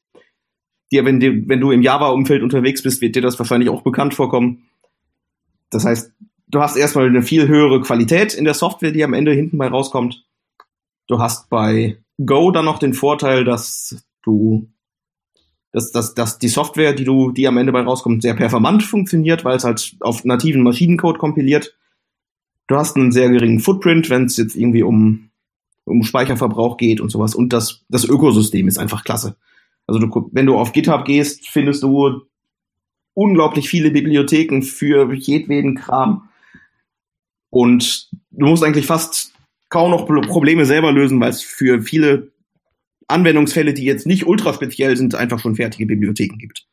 dir, 0.94 1.04
wenn, 1.04 1.20
dir, 1.20 1.48
wenn 1.48 1.60
du 1.60 1.72
im 1.72 1.82
Java-Umfeld 1.82 2.42
unterwegs 2.42 2.82
bist, 2.82 3.00
wird 3.00 3.16
dir 3.16 3.22
das 3.22 3.38
wahrscheinlich 3.38 3.68
auch 3.68 3.82
bekannt 3.82 4.14
vorkommen. 4.14 4.62
Das 5.70 5.84
heißt, 5.84 6.12
du 6.48 6.60
hast 6.60 6.76
erstmal 6.76 7.06
eine 7.06 7.22
viel 7.22 7.48
höhere 7.48 7.80
Qualität 7.80 8.34
in 8.34 8.44
der 8.44 8.54
Software, 8.54 8.92
die 8.92 9.04
am 9.04 9.12
Ende 9.12 9.32
hinten 9.32 9.58
bei 9.58 9.66
rauskommt. 9.66 10.24
Du 11.08 11.18
hast 11.18 11.50
bei 11.50 11.98
Go 12.24 12.50
dann 12.52 12.64
noch 12.64 12.78
den 12.78 12.94
Vorteil, 12.94 13.44
dass 13.44 14.04
du, 14.22 14.68
dass, 15.72 15.90
dass, 15.90 16.14
dass 16.14 16.38
die 16.38 16.48
Software, 16.48 16.94
die 16.94 17.04
du, 17.04 17.32
die 17.32 17.48
am 17.48 17.58
Ende 17.58 17.72
bei 17.72 17.82
rauskommt, 17.82 18.22
sehr 18.22 18.34
performant 18.34 18.84
funktioniert, 18.84 19.44
weil 19.44 19.56
es 19.56 19.64
halt 19.64 19.96
auf 20.00 20.24
nativen 20.24 20.62
Maschinencode 20.62 21.18
kompiliert. 21.18 21.76
Du 22.68 22.76
hast 22.76 22.96
einen 22.96 23.12
sehr 23.12 23.28
geringen 23.28 23.60
Footprint, 23.60 24.08
wenn 24.08 24.24
es 24.24 24.36
jetzt 24.36 24.56
irgendwie 24.56 24.84
um, 24.84 25.30
um 25.84 26.04
Speicherverbrauch 26.04 26.76
geht 26.76 27.00
und 27.00 27.10
sowas. 27.10 27.34
Und 27.34 27.52
das, 27.52 27.82
das 27.88 28.04
Ökosystem 28.04 28.68
ist 28.68 28.78
einfach 28.78 29.04
klasse. 29.04 29.36
Also 29.86 30.00
du, 30.00 30.30
wenn 30.32 30.46
du 30.46 30.56
auf 30.56 30.72
GitHub 30.72 31.04
gehst, 31.04 31.48
findest 31.48 31.82
du 31.82 32.22
unglaublich 33.14 33.68
viele 33.68 33.90
Bibliotheken 33.90 34.62
für 34.62 35.12
jedweden 35.12 35.76
Kram. 35.76 36.28
Und 37.50 38.08
du 38.30 38.46
musst 38.46 38.64
eigentlich 38.64 38.86
fast 38.86 39.32
kaum 39.68 39.90
noch 39.90 40.06
Probleme 40.06 40.66
selber 40.66 40.92
lösen, 40.92 41.20
weil 41.20 41.30
es 41.30 41.42
für 41.42 41.82
viele 41.82 42.32
Anwendungsfälle, 43.06 43.74
die 43.74 43.84
jetzt 43.84 44.06
nicht 44.06 44.26
ultra 44.26 44.52
speziell 44.52 44.96
sind, 44.96 45.14
einfach 45.14 45.38
schon 45.38 45.54
fertige 45.54 45.86
Bibliotheken 45.86 46.38
gibt. 46.38 46.66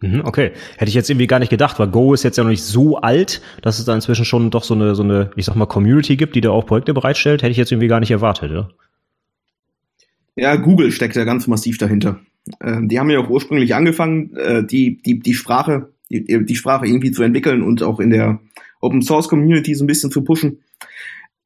Mhm, 0.00 0.22
okay, 0.24 0.52
hätte 0.76 0.88
ich 0.88 0.94
jetzt 0.94 1.08
irgendwie 1.08 1.28
gar 1.28 1.38
nicht 1.38 1.50
gedacht, 1.50 1.78
weil 1.78 1.88
Go 1.88 2.12
ist 2.12 2.24
jetzt 2.24 2.36
ja 2.36 2.44
noch 2.44 2.50
nicht 2.50 2.62
so 2.62 2.98
alt, 2.98 3.40
dass 3.62 3.78
es 3.78 3.84
da 3.84 3.94
inzwischen 3.94 4.24
schon 4.24 4.50
doch 4.50 4.64
so 4.64 4.74
eine, 4.74 4.94
so 4.94 5.04
eine, 5.04 5.30
ich 5.36 5.44
sag 5.44 5.54
mal, 5.54 5.66
Community 5.66 6.16
gibt, 6.16 6.34
die 6.34 6.40
da 6.40 6.50
auch 6.50 6.66
Projekte 6.66 6.92
bereitstellt, 6.92 7.42
hätte 7.42 7.52
ich 7.52 7.56
jetzt 7.56 7.70
irgendwie 7.70 7.88
gar 7.88 8.00
nicht 8.00 8.10
erwartet, 8.10 8.50
ja? 8.50 8.68
Ja, 10.34 10.56
Google 10.56 10.90
steckt 10.92 11.14
ja 11.14 11.24
ganz 11.24 11.46
massiv 11.46 11.78
dahinter. 11.78 12.18
Äh, 12.60 12.80
die 12.82 12.98
haben 12.98 13.10
ja 13.10 13.20
auch 13.20 13.30
ursprünglich 13.30 13.74
angefangen, 13.74 14.36
äh, 14.36 14.64
die, 14.64 15.00
die, 15.02 15.18
die 15.20 15.34
Sprache, 15.34 15.92
die, 16.10 16.44
die 16.44 16.56
Sprache 16.56 16.86
irgendwie 16.86 17.12
zu 17.12 17.22
entwickeln 17.22 17.62
und 17.62 17.82
auch 17.82 18.00
in 18.00 18.10
der 18.10 18.40
Open 18.80 19.02
Source 19.02 19.28
Community 19.28 19.74
so 19.74 19.84
ein 19.84 19.86
bisschen 19.86 20.10
zu 20.10 20.24
pushen. 20.24 20.60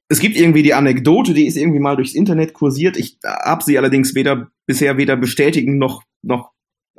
Es 0.08 0.20
gibt 0.20 0.36
irgendwie 0.36 0.62
die 0.62 0.74
Anekdote, 0.74 1.34
die 1.34 1.46
ist 1.46 1.56
irgendwie 1.56 1.80
mal 1.80 1.96
durchs 1.96 2.14
Internet 2.14 2.52
kursiert. 2.52 2.96
Ich 2.96 3.18
habe 3.24 3.64
sie 3.64 3.76
allerdings 3.76 4.14
weder 4.14 4.48
bisher 4.64 4.96
weder 4.96 5.16
bestätigen 5.16 5.78
noch 5.78 6.02
noch 6.22 6.52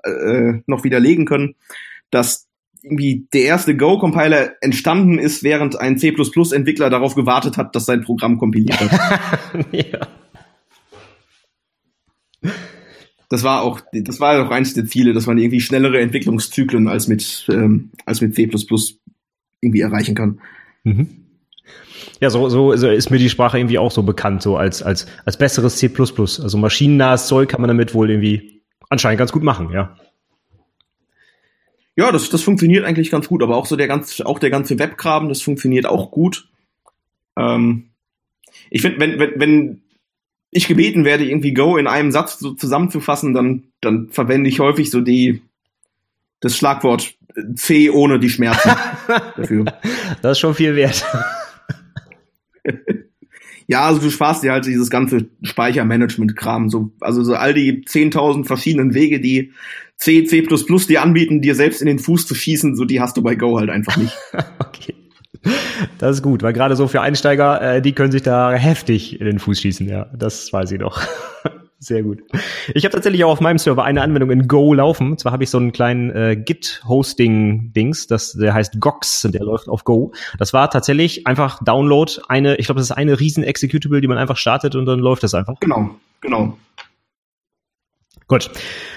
äh, 0.04 0.60
noch 0.68 0.84
widerlegen 0.84 1.25
können, 1.25 1.56
dass 2.12 2.48
irgendwie 2.84 3.27
der 3.34 3.44
erste 3.44 3.75
Go-Compiler 3.75 4.51
entstanden 4.62 5.20
ist, 5.20 5.44
während 5.44 5.80
ein 5.80 5.98
C++-Entwickler 5.98 6.89
darauf 6.89 7.16
gewartet 7.16 7.58
hat, 7.58 7.75
dass 7.75 7.86
sein 7.86 8.01
Programm 8.01 8.38
kompiliert 8.38 8.80
hat. 8.80 9.66
ja. 9.72 10.08
Das 13.29 13.43
war 13.43 13.62
auch, 13.62 13.81
das 13.91 14.19
war 14.19 14.46
auch 14.46 14.51
eines 14.51 14.74
der 14.74 14.86
Ziele, 14.86 15.13
dass 15.13 15.27
man 15.27 15.38
irgendwie 15.38 15.60
schnellere 15.60 16.00
Entwicklungszyklen 16.00 16.88
als 16.88 17.07
mit, 17.07 17.46
ähm, 17.50 17.91
als 18.05 18.22
mit 18.22 18.36
C++ 18.36 18.50
irgendwie 19.62 19.81
erreichen 19.81 20.15
kann. 20.15 20.39
Mhm. 20.84 21.07
Ja, 22.19 22.29
so, 22.29 22.50
so, 22.50 22.75
so 22.75 22.89
ist 22.89 23.12
mir 23.12 23.19
die 23.19 23.29
Sprache 23.29 23.60
irgendwie 23.60 23.77
auch 23.77 23.91
so 23.91 24.01
bekannt, 24.03 24.41
so 24.41 24.57
als, 24.57 24.81
als, 24.81 25.07
als 25.25 25.38
besseres 25.38 25.77
C++. 25.77 25.91
Also 25.98 26.57
maschinennahes 26.57 27.27
Zeug 27.27 27.50
kann 27.50 27.62
man 27.62 27.67
damit 27.67 27.93
wohl 27.93 28.10
irgendwie 28.10 28.62
anscheinend 28.89 29.19
ganz 29.19 29.31
gut 29.31 29.43
machen, 29.43 29.72
ja. 29.72 29.98
Ja, 31.96 32.12
das, 32.12 32.29
das 32.29 32.43
funktioniert 32.43 32.86
eigentlich 32.86 33.10
ganz 33.10 33.27
gut, 33.27 33.41
aber 33.41 33.57
auch 33.57 33.65
so 33.65 33.75
der 33.75 33.88
ganze, 33.88 34.25
auch 34.25 34.39
der 34.39 34.51
ganze 34.51 34.77
Webgraben, 34.77 35.29
das 35.29 35.41
funktioniert 35.41 35.88
auch 35.88 36.12
gut. 36.12 36.48
Ähm, 37.36 37.89
ich 38.69 38.81
finde, 38.81 39.00
wenn, 39.00 39.19
wenn, 39.19 39.39
wenn 39.39 39.81
ich 40.57 40.67
gebeten 40.67 41.05
werde, 41.05 41.25
irgendwie 41.25 41.53
Go 41.53 41.77
in 41.77 41.87
einem 41.87 42.11
Satz 42.11 42.39
so 42.39 42.53
zusammenzufassen, 42.53 43.33
dann, 43.33 43.63
dann 43.81 44.09
verwende 44.09 44.49
ich 44.49 44.59
häufig 44.59 44.89
so 44.89 45.01
die, 45.01 45.41
das 46.39 46.57
Schlagwort 46.57 47.15
C 47.55 47.89
ohne 47.89 48.19
die 48.19 48.29
Schmerzen 48.29 48.71
dafür. 49.37 49.65
Das 50.21 50.33
ist 50.33 50.39
schon 50.39 50.55
viel 50.55 50.75
wert. 50.75 51.05
ja, 53.67 53.81
also 53.85 54.01
du 54.01 54.09
sparst 54.09 54.43
dir 54.43 54.51
halt 54.53 54.65
dieses 54.65 54.89
ganze 54.89 55.27
Speichermanagement-Kram, 55.43 56.69
so, 56.69 56.91
also 56.99 57.23
so 57.23 57.35
all 57.35 57.53
die 57.53 57.83
10.000 57.83 58.45
verschiedenen 58.45 58.93
Wege, 58.93 59.19
die 59.19 59.53
C, 59.97 60.25
C++ 60.25 60.41
dir 60.41 61.01
anbieten, 61.01 61.41
dir 61.41 61.55
selbst 61.55 61.81
in 61.81 61.87
den 61.87 61.99
Fuß 61.99 62.27
zu 62.27 62.35
schießen, 62.35 62.75
so 62.75 62.85
die 62.85 63.01
hast 63.01 63.17
du 63.17 63.23
bei 63.23 63.35
Go 63.35 63.57
halt 63.57 63.69
einfach 63.69 63.97
nicht. 63.97 64.15
okay. 64.59 64.93
Das 65.98 66.17
ist 66.17 66.22
gut, 66.22 66.44
weil 66.44 66.53
gerade 66.53 66.75
so 66.75 66.88
für 66.88 67.01
Einsteiger, 67.01 67.62
äh, 67.62 67.82
die 67.82 67.94
können 67.94 68.12
sich 68.12 68.24
da 68.24 68.51
heftig 68.53 69.20
in 69.20 69.25
den 69.25 69.39
Fuß 69.39 69.60
schießen, 69.60 69.88
ja. 69.88 70.08
Das 70.13 70.51
weiß 70.51 70.72
ich 70.72 70.79
doch. 70.79 71.01
Sehr 71.79 72.01
gut. 72.01 72.24
Ich 72.74 72.86
habe 72.86 72.94
tatsächlich 72.94 73.24
auch 73.24 73.29
auf 73.29 73.39
meinem 73.39 73.60
Server 73.60 73.84
eine 73.84 74.01
Anwendung 74.01 74.32
in 74.32 74.48
Go 74.48 74.74
laufen. 74.74 75.15
Zwar 75.20 75.32
habe 75.32 75.44
ich 75.44 75.51
so 75.51 75.60
einen 75.60 75.72
kleinen 75.72 76.10
äh, 76.10 76.36
Git-Hosting-Dings, 76.36 78.08
der 78.08 78.53
heißt 78.53 78.79
Gox 78.79 79.24
und 79.25 79.36
der 79.36 79.44
läuft 79.44 79.70
auf 79.70 79.84
Go. 79.84 80.12
Das 80.39 80.53
war 80.53 80.72
tatsächlich 80.72 81.27
einfach 81.27 81.63
Download, 81.63 82.12
eine, 82.29 82.56
ich 82.56 82.65
glaube, 82.65 82.79
das 82.79 82.89
ist 82.89 82.96
eine 82.96 83.20
riesen 83.20 83.44
Executable, 83.44 84.01
die 84.01 84.08
man 84.08 84.17
einfach 84.17 84.38
startet 84.38 84.75
und 84.75 84.88
dann 84.88 85.00
läuft 85.00 85.22
das 85.22 85.36
einfach. 85.36 85.53
Genau, 85.60 85.91
genau. 86.20 86.58
Gut. 88.27 88.51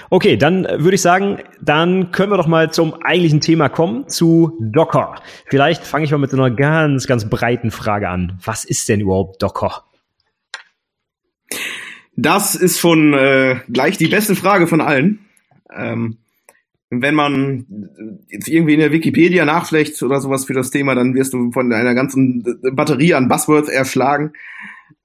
Okay, 0.09 0.35
dann 0.35 0.63
würde 0.65 0.95
ich 0.95 1.01
sagen, 1.01 1.39
dann 1.61 2.11
können 2.11 2.33
wir 2.33 2.37
doch 2.37 2.47
mal 2.47 2.71
zum 2.71 2.93
eigentlichen 3.01 3.39
Thema 3.39 3.69
kommen, 3.69 4.09
zu 4.09 4.57
Docker. 4.59 5.21
Vielleicht 5.47 5.85
fange 5.85 6.03
ich 6.03 6.11
mal 6.11 6.17
mit 6.17 6.31
so 6.31 6.37
einer 6.37 6.53
ganz, 6.53 7.07
ganz 7.07 7.29
breiten 7.29 7.71
Frage 7.71 8.09
an. 8.09 8.37
Was 8.43 8.65
ist 8.65 8.89
denn 8.89 8.99
überhaupt 8.99 9.41
Docker? 9.41 9.85
Das 12.17 12.55
ist 12.55 12.79
schon 12.79 13.13
äh, 13.13 13.61
gleich 13.69 13.97
die 13.97 14.07
beste 14.07 14.35
Frage 14.35 14.67
von 14.67 14.81
allen. 14.81 15.19
Ähm, 15.73 16.17
wenn 16.89 17.15
man 17.15 17.65
jetzt 18.27 18.49
irgendwie 18.49 18.73
in 18.73 18.81
der 18.81 18.91
Wikipedia 18.91 19.45
nachschlägt 19.45 20.03
oder 20.03 20.19
sowas 20.19 20.43
für 20.43 20.53
das 20.53 20.71
Thema, 20.71 20.93
dann 20.93 21.15
wirst 21.15 21.31
du 21.31 21.51
von 21.53 21.71
einer 21.71 21.95
ganzen 21.95 22.43
Batterie 22.73 23.13
an 23.13 23.29
Buzzwords 23.29 23.69
erschlagen. 23.69 24.33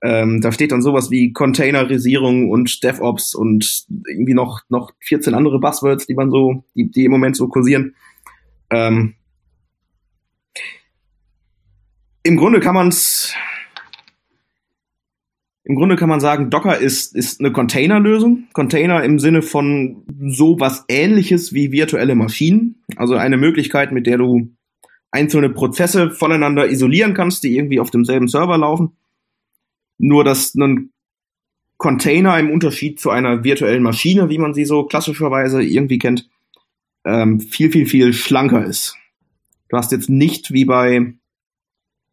Ähm, 0.06 0.40
da 0.40 0.52
steht 0.52 0.70
dann 0.70 0.82
sowas 0.82 1.10
wie 1.10 1.32
Containerisierung 1.32 2.48
und 2.48 2.84
DevOps 2.84 3.34
und 3.34 3.86
irgendwie 4.08 4.34
noch, 4.34 4.60
noch 4.68 4.92
14 5.00 5.34
andere 5.34 5.58
Buzzwords, 5.58 6.06
die 6.06 6.14
man 6.14 6.30
so, 6.30 6.62
die, 6.76 6.88
die 6.88 7.06
im 7.06 7.10
Moment 7.10 7.34
so 7.34 7.48
kursieren. 7.48 7.96
Ähm, 8.70 9.14
Im 12.22 12.36
Grunde 12.36 12.60
kann 12.60 12.75
man 12.76 12.88
es 12.88 13.34
im 15.64 15.75
Grunde 15.75 15.96
kann 15.96 16.08
man 16.08 16.20
sagen, 16.20 16.50
Docker 16.50 16.78
ist, 16.78 17.16
ist 17.16 17.40
eine 17.40 17.50
Containerlösung. 17.50 18.44
Container 18.52 19.02
im 19.02 19.18
Sinne 19.18 19.42
von 19.42 20.04
so 20.28 20.60
was 20.60 20.84
ähnliches 20.88 21.52
wie 21.52 21.72
virtuelle 21.72 22.14
Maschinen. 22.14 22.84
Also 22.94 23.16
eine 23.16 23.36
Möglichkeit, 23.36 23.90
mit 23.90 24.06
der 24.06 24.18
du 24.18 24.54
einzelne 25.10 25.50
Prozesse 25.50 26.12
voneinander 26.12 26.70
isolieren 26.70 27.14
kannst, 27.14 27.42
die 27.42 27.56
irgendwie 27.56 27.80
auf 27.80 27.90
demselben 27.90 28.28
Server 28.28 28.56
laufen. 28.56 28.96
Nur, 29.99 30.25
dass 30.25 30.55
ein 30.55 30.91
Container 31.79 32.38
im 32.38 32.50
Unterschied 32.50 33.00
zu 33.00 33.11
einer 33.11 33.45
virtuellen 33.45 33.83
Maschine, 33.83 34.29
wie 34.31 34.38
man 34.38 34.55
sie 34.55 34.65
so 34.65 34.85
klassischerweise 34.85 35.62
irgendwie 35.62 35.99
kennt, 35.99 36.29
ähm, 37.05 37.41
viel, 37.41 37.71
viel, 37.71 37.87
viel 37.87 38.12
schlanker 38.12 38.65
ist. 38.65 38.97
Du 39.69 39.76
hast 39.76 39.93
jetzt 39.93 40.09
nicht 40.09 40.53
wie 40.53 40.65
bei, 40.65 41.15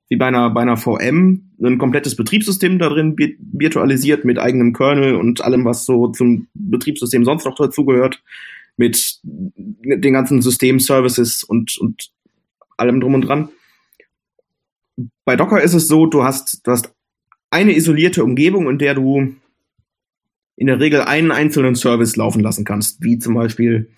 wie 0.10 0.16
bei 0.18 0.28
einer, 0.28 0.50
bei 0.50 0.62
einer 0.62 0.78
VM 0.78 1.52
ein 1.62 1.78
komplettes 1.78 2.16
Betriebssystem 2.16 2.78
da 2.78 2.90
drin 2.90 3.16
virtualisiert 3.18 4.26
mit 4.26 4.38
eigenem 4.38 4.74
Kernel 4.74 5.16
und 5.16 5.42
allem, 5.42 5.66
was 5.66 5.86
so 5.86 6.08
zum 6.08 6.48
Betriebssystem 6.54 7.24
sonst 7.24 7.46
noch 7.46 7.56
dazugehört, 7.56 8.22
mit 8.76 9.20
den 9.24 10.14
ganzen 10.14 10.42
System-Services 10.42 11.44
und, 11.44 11.78
und 11.78 12.12
allem 12.76 13.00
drum 13.00 13.14
und 13.14 13.22
dran. 13.22 13.50
Bei 15.26 15.36
Docker 15.36 15.62
ist 15.62 15.74
es 15.74 15.88
so, 15.88 16.06
du 16.06 16.24
hast, 16.24 16.66
du 16.66 16.72
hast 16.72 16.94
eine 17.54 17.76
isolierte 17.76 18.24
Umgebung, 18.24 18.70
in 18.70 18.80
der 18.80 18.96
du 18.96 19.36
in 20.56 20.68
der 20.68 20.80
Regel 20.80 21.02
einen 21.02 21.32
einzelnen 21.32 21.76
Service 21.76 22.16
laufen 22.16 22.42
lassen 22.42 22.66
kannst, 22.66 23.04
wie 23.04 23.20
zum 23.20 23.36
Beispiel 23.36 23.92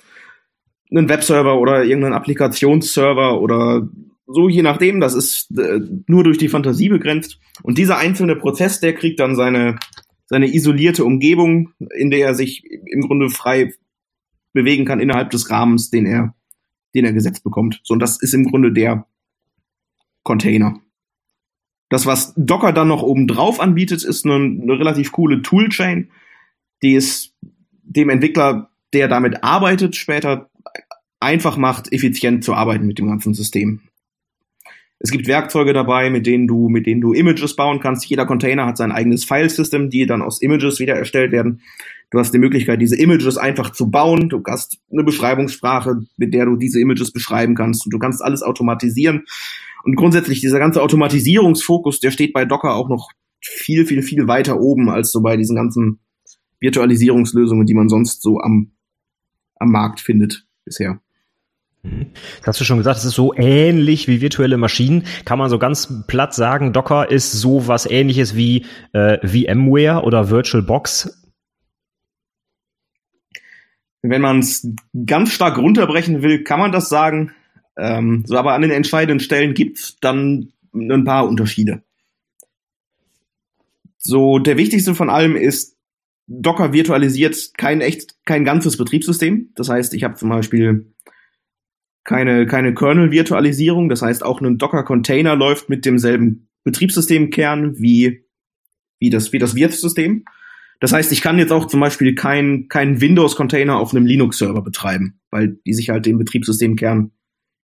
einen 0.92 1.10
Webserver 1.10 1.60
oder 1.60 1.84
irgendeinen 1.84 2.14
Applikationsserver 2.14 3.42
oder 3.42 3.90
so, 4.28 4.50
je 4.50 4.62
nachdem. 4.62 5.00
Das 5.00 5.14
ist 5.14 5.58
äh, 5.58 5.80
nur 6.08 6.24
durch 6.24 6.38
die 6.38 6.50
Fantasie 6.50 6.90
begrenzt. 6.90 7.40
Und 7.64 7.78
dieser 7.78 7.98
einzelne 7.98 8.36
Prozess, 8.36 8.80
der 8.80 8.94
kriegt 8.94 9.20
dann 9.20 9.36
seine, 9.36 9.78
seine 10.26 10.54
isolierte 10.54 11.06
Umgebung, 11.06 11.72
in 11.96 12.12
der 12.12 12.28
er 12.28 12.36
sich 12.36 12.64
im 12.66 13.02
Grunde 13.02 13.30
frei 13.30 13.74
bewegen 14.54 14.86
kann 14.86 15.00
innerhalb 15.00 15.30
des 15.32 15.50
Rahmens, 15.50 15.90
den 15.90 16.06
er, 16.06 16.36
den 16.94 17.06
er 17.06 17.14
gesetzt 17.14 17.44
bekommt. 17.44 17.82
So, 17.84 17.94
und 17.94 18.00
das 18.00 18.22
ist 18.22 18.34
im 18.34 18.46
Grunde 18.46 18.72
der 18.72 19.06
Container. 20.24 20.80
Das, 21.96 22.06
was 22.06 22.34
Docker 22.36 22.74
dann 22.74 22.90
noch 22.90 23.04
oben 23.04 23.26
drauf 23.26 23.62
anbietet, 23.62 24.04
ist 24.04 24.26
eine, 24.26 24.36
eine 24.36 24.78
relativ 24.78 25.14
coole 25.14 25.42
Toolchain, 25.42 26.10
die 26.84 26.94
es 26.94 27.34
dem 27.84 28.10
Entwickler, 28.10 28.70
der 28.92 29.08
damit 29.08 29.46
arbeitet, 29.46 29.96
später 29.96 30.50
einfach 31.22 31.56
macht, 31.56 31.94
effizient 31.94 32.44
zu 32.44 32.54
arbeiten 32.54 32.86
mit 32.86 33.00
dem 33.00 33.08
ganzen 33.08 33.34
System. 33.34 33.80
Es 35.00 35.10
gibt 35.10 35.26
Werkzeuge 35.28 35.72
dabei, 35.72 36.10
mit 36.10 36.26
denen 36.26 36.48
du, 36.48 36.68
mit 36.68 36.86
denen 36.86 37.00
du 37.00 37.14
Images 37.14 37.56
bauen 37.56 37.80
kannst. 37.80 38.06
Jeder 38.08 38.26
Container 38.26 38.66
hat 38.66 38.76
sein 38.76 38.92
eigenes 38.92 39.24
Filesystem, 39.24 39.90
die 39.90 40.06
dann 40.06 40.22
aus 40.22 40.42
Images 40.42 40.82
wieder 40.82 40.96
erstellt 40.96 41.32
werden. 41.32 41.62
Du 42.12 42.20
hast 42.20 42.34
die 42.34 42.40
Möglichkeit, 42.40 42.82
diese 42.82 42.98
Images 42.98 43.38
einfach 43.38 43.70
zu 43.70 43.90
bauen. 43.90 44.28
Du 44.28 44.44
hast 44.46 44.80
eine 44.92 45.06
Beschreibungssprache, 45.06 46.02
mit 46.18 46.34
der 46.34 46.44
du 46.44 46.58
diese 46.58 46.82
Images 46.82 47.14
beschreiben 47.14 47.56
kannst. 47.56 47.86
Und 47.86 47.94
du 47.94 48.00
kannst 48.00 48.22
alles 48.22 48.42
automatisieren. 48.44 49.24
Und 49.86 49.96
grundsätzlich 49.96 50.42
dieser 50.42 50.58
ganze 50.58 50.82
Automatisierungsfokus, 50.82 52.00
der 52.00 52.10
steht 52.10 52.34
bei 52.34 52.44
Docker 52.44 52.74
auch 52.74 52.90
noch 52.90 53.12
viel, 53.40 53.86
viel, 53.86 54.02
viel 54.02 54.28
weiter 54.28 54.60
oben 54.60 54.90
als 54.90 55.12
so 55.12 55.22
bei 55.22 55.38
diesen 55.38 55.56
ganzen 55.56 56.00
Virtualisierungslösungen, 56.60 57.68
die 57.68 57.76
man 57.76 57.88
sonst 57.88 58.24
so 58.24 58.40
am, 58.40 58.72
am 59.58 59.70
Markt 59.70 60.00
findet 60.00 60.48
bisher. 60.64 61.00
Mhm. 61.84 62.08
Das 62.40 62.48
hast 62.48 62.62
du 62.62 62.66
schon 62.66 62.80
gesagt, 62.80 62.98
es 62.98 63.06
ist 63.06 63.14
so 63.14 63.36
ähnlich 63.36 64.08
wie 64.08 64.22
virtuelle 64.22 64.58
Maschinen. 64.58 65.04
Kann 65.24 65.38
man 65.38 65.52
so 65.52 65.60
ganz 65.60 66.08
platt 66.08 66.34
sagen, 66.34 66.74
Docker 66.74 67.12
ist 67.12 67.34
so 67.34 67.68
was 67.68 67.86
ähnliches 67.86 68.36
wie 68.36 68.66
äh, 68.94 69.20
VMware 69.20 70.02
oder 70.04 70.32
VirtualBox? 70.32 71.28
Wenn 74.02 74.22
man 74.22 74.40
es 74.40 74.68
ganz 75.06 75.32
stark 75.32 75.60
runterbrechen 75.60 76.24
will, 76.24 76.44
kann 76.44 76.60
man 76.60 76.72
das 76.72 76.90
sagen. 76.90 77.34
Ähm, 77.78 78.24
so, 78.26 78.38
aber 78.38 78.54
an 78.54 78.62
den 78.62 78.72
entscheidenden 78.72 79.20
Stellen 79.20 79.54
gibt's 79.54 79.98
dann 80.00 80.54
ein 80.74 81.04
paar 81.04 81.28
Unterschiede. 81.28 81.84
So, 83.98 84.40
der 84.40 84.58
wichtigste 84.58 84.94
von 84.94 85.10
allem 85.10 85.36
ist, 85.36 85.76
Docker 86.28 86.74
virtualisiert 86.74 87.54
kein 87.58 87.82
echt, 87.82 88.16
kein 88.26 88.46
ganzes 88.46 88.78
Betriebssystem. 88.78 89.52
Das 89.56 89.70
heißt, 89.70 89.94
ich 89.94 90.04
habe 90.04 90.16
zum 90.16 90.30
Beispiel 90.30 90.94
keine, 92.04 92.46
keine 92.46 92.74
Kernel-Virtualisierung. 92.74 93.90
Das 93.90 94.02
heißt, 94.02 94.24
auch 94.24 94.42
ein 94.42 94.58
Docker-Container 94.58 95.36
läuft 95.36 95.70
mit 95.70 95.86
demselben 95.86 96.48
Betriebssystemkern 96.64 97.80
wie, 97.80 98.26
wie 99.00 99.10
das, 99.10 99.34
wie 99.34 99.40
das 99.40 99.56
Wirtssystem. 99.56 100.26
Das 100.80 100.94
heißt, 100.94 101.12
ich 101.12 101.22
kann 101.22 101.40
jetzt 101.40 101.52
auch 101.52 101.66
zum 101.68 101.80
Beispiel 101.80 102.16
keinen 102.16 102.68
kein 102.68 103.02
Windows-Container 103.02 103.78
auf 103.78 103.94
einem 103.94 104.06
Linux-Server 104.06 104.62
betreiben, 104.62 105.20
weil 105.32 105.60
die 105.66 105.74
sich 105.74 105.90
halt 105.90 106.06
den 106.06 106.18
Betriebssystemkern 106.18 107.12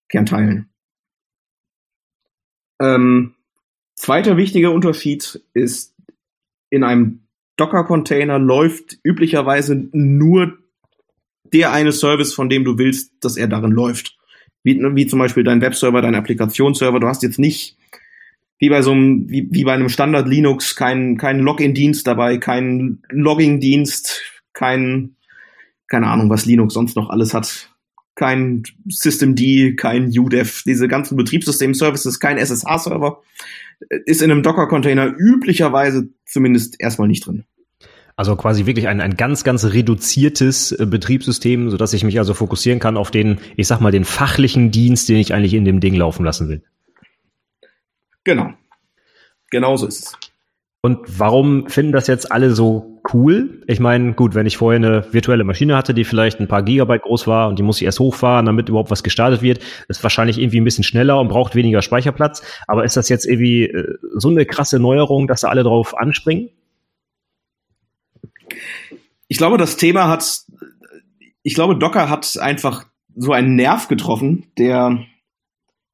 Kernteilen. 0.09 0.69
Ähm, 2.81 3.35
zweiter 3.95 4.37
wichtiger 4.37 4.71
Unterschied 4.71 5.41
ist, 5.53 5.95
in 6.69 6.83
einem 6.83 7.21
Docker-Container 7.57 8.39
läuft 8.39 8.97
üblicherweise 9.03 9.89
nur 9.91 10.57
der 11.51 11.71
eine 11.71 11.91
Service, 11.91 12.33
von 12.33 12.49
dem 12.49 12.63
du 12.63 12.77
willst, 12.77 13.13
dass 13.21 13.37
er 13.37 13.47
darin 13.47 13.71
läuft. 13.71 14.17
Wie, 14.63 14.79
wie 14.79 15.07
zum 15.07 15.19
Beispiel 15.19 15.43
dein 15.43 15.61
Webserver, 15.61 16.01
dein 16.01 16.15
Applikationsserver. 16.15 16.99
Du 16.99 17.07
hast 17.07 17.23
jetzt 17.23 17.39
nicht 17.39 17.77
wie 18.59 18.69
bei 18.69 18.81
so 18.81 18.91
einem, 18.91 19.29
wie, 19.29 19.47
wie 19.51 19.63
bei 19.63 19.73
einem 19.73 19.89
Standard 19.89 20.27
Linux 20.27 20.75
keinen 20.75 21.17
kein 21.17 21.39
Login-Dienst 21.39 22.05
dabei, 22.05 22.37
keinen 22.37 23.01
Logging-Dienst, 23.09 24.21
kein, 24.53 25.15
keine 25.87 26.07
Ahnung, 26.07 26.29
was 26.29 26.45
Linux 26.45 26.73
sonst 26.73 26.95
noch 26.95 27.09
alles 27.09 27.33
hat. 27.33 27.73
Kein 28.19 28.63
Systemd, 28.89 29.77
kein 29.77 30.09
UDEF, 30.09 30.63
diese 30.63 30.89
ganzen 30.89 31.15
Betriebssystem-Services, 31.15 32.19
kein 32.19 32.37
SSH-Server. 32.37 33.21
Ist 34.05 34.21
in 34.21 34.29
einem 34.29 34.43
Docker-Container 34.43 35.15
üblicherweise 35.17 36.09
zumindest 36.25 36.75
erstmal 36.81 37.07
nicht 37.07 37.25
drin. 37.25 37.45
Also 38.17 38.35
quasi 38.35 38.65
wirklich 38.65 38.89
ein, 38.89 38.99
ein 38.99 39.15
ganz, 39.15 39.45
ganz 39.45 39.63
reduziertes 39.63 40.73
äh, 40.73 40.85
Betriebssystem, 40.85 41.69
sodass 41.69 41.93
ich 41.93 42.03
mich 42.03 42.19
also 42.19 42.33
fokussieren 42.33 42.79
kann 42.79 42.97
auf 42.97 43.09
den, 43.09 43.39
ich 43.55 43.67
sag 43.67 43.79
mal, 43.79 43.93
den 43.93 44.03
fachlichen 44.03 44.69
Dienst, 44.69 45.07
den 45.07 45.15
ich 45.15 45.33
eigentlich 45.33 45.53
in 45.53 45.63
dem 45.63 45.79
Ding 45.79 45.95
laufen 45.95 46.25
lassen 46.25 46.49
will. 46.49 46.61
Genau. 48.25 48.51
Genauso 49.49 49.87
ist 49.87 49.99
es. 49.99 50.28
Und 50.81 51.19
warum 51.19 51.67
finden 51.67 51.91
das 51.91 52.07
jetzt 52.07 52.31
alle 52.31 52.51
so 52.51 53.01
cool? 53.13 53.61
Ich 53.67 53.81
meine, 53.81 54.13
gut, 54.13 54.33
wenn 54.33 54.45
ich 54.45 54.55
vorher 54.55 54.77
eine 54.77 55.13
virtuelle 55.13 55.43
Maschine 55.43 55.75
hatte, 55.75 55.93
die 55.93 56.05
vielleicht 56.05 56.39
ein 56.39 56.47
paar 56.47 56.63
Gigabyte 56.63 57.01
groß 57.01 57.27
war 57.27 57.49
und 57.49 57.59
die 57.59 57.63
muss 57.63 57.81
ich 57.81 57.83
erst 57.83 57.99
hochfahren, 57.99 58.45
damit 58.45 58.69
überhaupt 58.69 58.89
was 58.89 59.03
gestartet 59.03 59.41
wird, 59.41 59.59
ist 59.89 60.01
wahrscheinlich 60.03 60.37
irgendwie 60.37 60.61
ein 60.61 60.63
bisschen 60.63 60.85
schneller 60.85 61.19
und 61.19 61.27
braucht 61.27 61.53
weniger 61.53 61.81
Speicherplatz. 61.81 62.43
Aber 62.65 62.85
ist 62.85 62.95
das 62.95 63.09
jetzt 63.09 63.25
irgendwie 63.25 63.63
äh, 63.63 63.97
so 64.15 64.29
eine 64.29 64.45
krasse 64.45 64.79
Neuerung, 64.79 65.27
dass 65.27 65.41
da 65.41 65.49
alle 65.49 65.63
drauf 65.63 65.97
anspringen? 65.97 66.49
Ich 69.27 69.37
glaube, 69.37 69.57
das 69.57 69.75
Thema 69.75 70.07
hat, 70.07 70.45
ich 71.43 71.55
glaube, 71.55 71.75
Docker 71.75 72.09
hat 72.09 72.37
einfach 72.39 72.85
so 73.17 73.33
einen 73.33 73.55
Nerv 73.55 73.89
getroffen, 73.89 74.45
der 74.57 75.05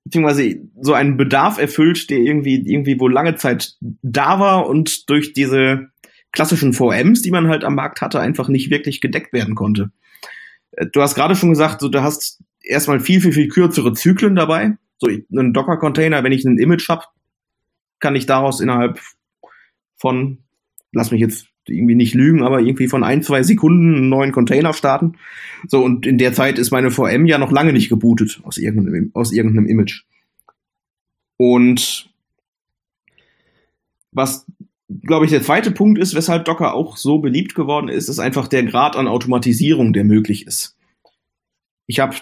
beziehungsweise 0.05 0.62
so 0.79 0.93
einen 0.93 1.17
Bedarf 1.17 1.57
erfüllt, 1.57 2.09
der 2.09 2.19
irgendwie, 2.19 2.55
irgendwie 2.65 3.00
wohl 3.00 3.12
lange 3.12 3.35
Zeit 3.35 3.75
da 3.81 4.39
war 4.39 4.67
und 4.67 5.09
durch 5.09 5.33
diese 5.33 5.89
klassischen 6.31 6.74
VMs, 6.74 7.21
die 7.21 7.31
man 7.31 7.47
halt 7.47 7.63
am 7.63 7.75
Markt 7.75 8.01
hatte, 8.01 8.19
einfach 8.19 8.47
nicht 8.47 8.69
wirklich 8.69 9.01
gedeckt 9.01 9.33
werden 9.33 9.55
konnte. 9.55 9.91
Äh, 10.71 10.85
du 10.91 11.01
hast 11.01 11.15
gerade 11.15 11.35
schon 11.35 11.50
gesagt, 11.50 11.81
so, 11.81 11.89
du 11.89 12.03
hast 12.03 12.41
erstmal 12.62 13.00
viel, 13.00 13.19
viel, 13.19 13.33
viel 13.33 13.47
kürzere 13.47 13.93
Zyklen 13.93 14.35
dabei. 14.35 14.77
So 15.00 15.07
ein 15.07 15.53
Docker-Container, 15.53 16.24
wenn 16.24 16.31
ich 16.31 16.45
ein 16.45 16.57
Image 16.57 16.88
habe, 16.88 17.03
kann 18.00 18.15
ich 18.15 18.25
daraus 18.25 18.62
innerhalb 18.62 19.00
von, 19.97 20.43
lass 20.91 21.12
mich 21.12 21.19
jetzt 21.19 21.47
irgendwie 21.67 21.95
nicht 21.95 22.13
lügen, 22.13 22.43
aber 22.43 22.62
irgendwie 22.62 22.88
von 22.88 23.03
ein, 23.03 23.24
zwei 23.24 23.43
Sekunden 23.43 23.95
einen 23.95 24.10
neuen 24.10 24.31
Container 24.31 24.74
starten. 24.74 25.13
So, 25.67 25.84
und 25.84 26.05
in 26.05 26.17
der 26.17 26.34
Zeit 26.34 26.60
ist 26.60 26.72
meine 26.72 26.91
VM 26.91 27.25
ja 27.25 27.38
noch 27.38 27.51
lange 27.51 27.74
nicht 27.74 27.89
gebootet 27.89 28.41
aus 28.43 28.57
irgendeinem, 28.57 29.12
aus 29.13 29.31
irgendeinem 29.31 29.67
Image. 29.67 30.03
Und 31.38 32.10
was, 34.12 34.45
glaube 35.03 35.25
ich, 35.25 35.31
der 35.31 35.43
zweite 35.43 35.72
Punkt 35.72 36.00
ist, 36.00 36.15
weshalb 36.15 36.45
Docker 36.45 36.74
auch 36.74 36.98
so 36.98 37.19
beliebt 37.19 37.55
geworden 37.55 37.89
ist, 37.89 38.07
ist 38.07 38.19
einfach 38.19 38.48
der 38.48 38.63
Grad 38.63 38.95
an 38.95 39.07
Automatisierung, 39.07 39.93
der 39.93 40.03
möglich 40.05 40.48
ist. 40.48 40.77
Ich 41.88 42.00
habe 42.00 42.15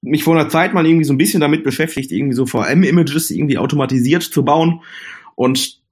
mich 0.00 0.24
vor 0.24 0.38
einer 0.38 0.48
Zeit 0.48 0.74
mal 0.74 0.86
irgendwie 0.86 1.04
so 1.04 1.12
ein 1.12 1.18
bisschen 1.18 1.40
damit 1.40 1.64
beschäftigt, 1.64 2.12
irgendwie 2.12 2.34
so 2.34 2.46
VM-Images 2.46 3.30
irgendwie 3.30 3.58
automatisiert 3.58 4.22
zu 4.22 4.44
bauen. 4.44 4.82
Und 5.34 5.82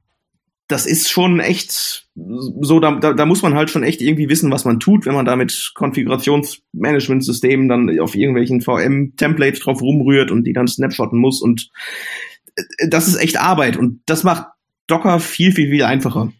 das 0.73 0.87
ist 0.87 1.11
schon 1.11 1.39
echt 1.39 2.09
so, 2.15 2.81
da, 2.81 2.93
da, 2.93 3.13
da 3.13 3.27
muss 3.27 3.43
man 3.43 3.55
halt 3.55 3.71
schon 3.71 3.83
echt 3.83 4.01
irgendwie 4.01 4.29
wissen, 4.29 4.51
was 4.51 4.65
man 4.65 4.81
tut, 4.81 5.07
wenn 5.07 5.15
man 5.15 5.27
da 5.27 5.37
mit 5.37 5.73
Konfigurationsmanagementsystemen 5.75 7.69
dann 7.69 8.01
auf 8.01 8.15
irgendwelchen 8.15 8.61
VM-Templates 8.61 9.61
drauf 9.61 9.81
rumrührt 9.83 10.31
und 10.31 10.45
die 10.45 10.53
dann 10.53 10.67
snapshotten 10.67 11.19
muss 11.19 11.43
und 11.43 11.71
äh, 12.57 12.89
das 12.89 13.07
ist 13.07 13.17
echt 13.17 13.39
Arbeit 13.39 13.77
und 13.77 14.01
das 14.07 14.25
macht 14.25 14.47
Docker 14.87 15.21
viel, 15.21 15.53
viel, 15.53 15.71
viel 15.71 15.85
einfacher. 15.85 16.33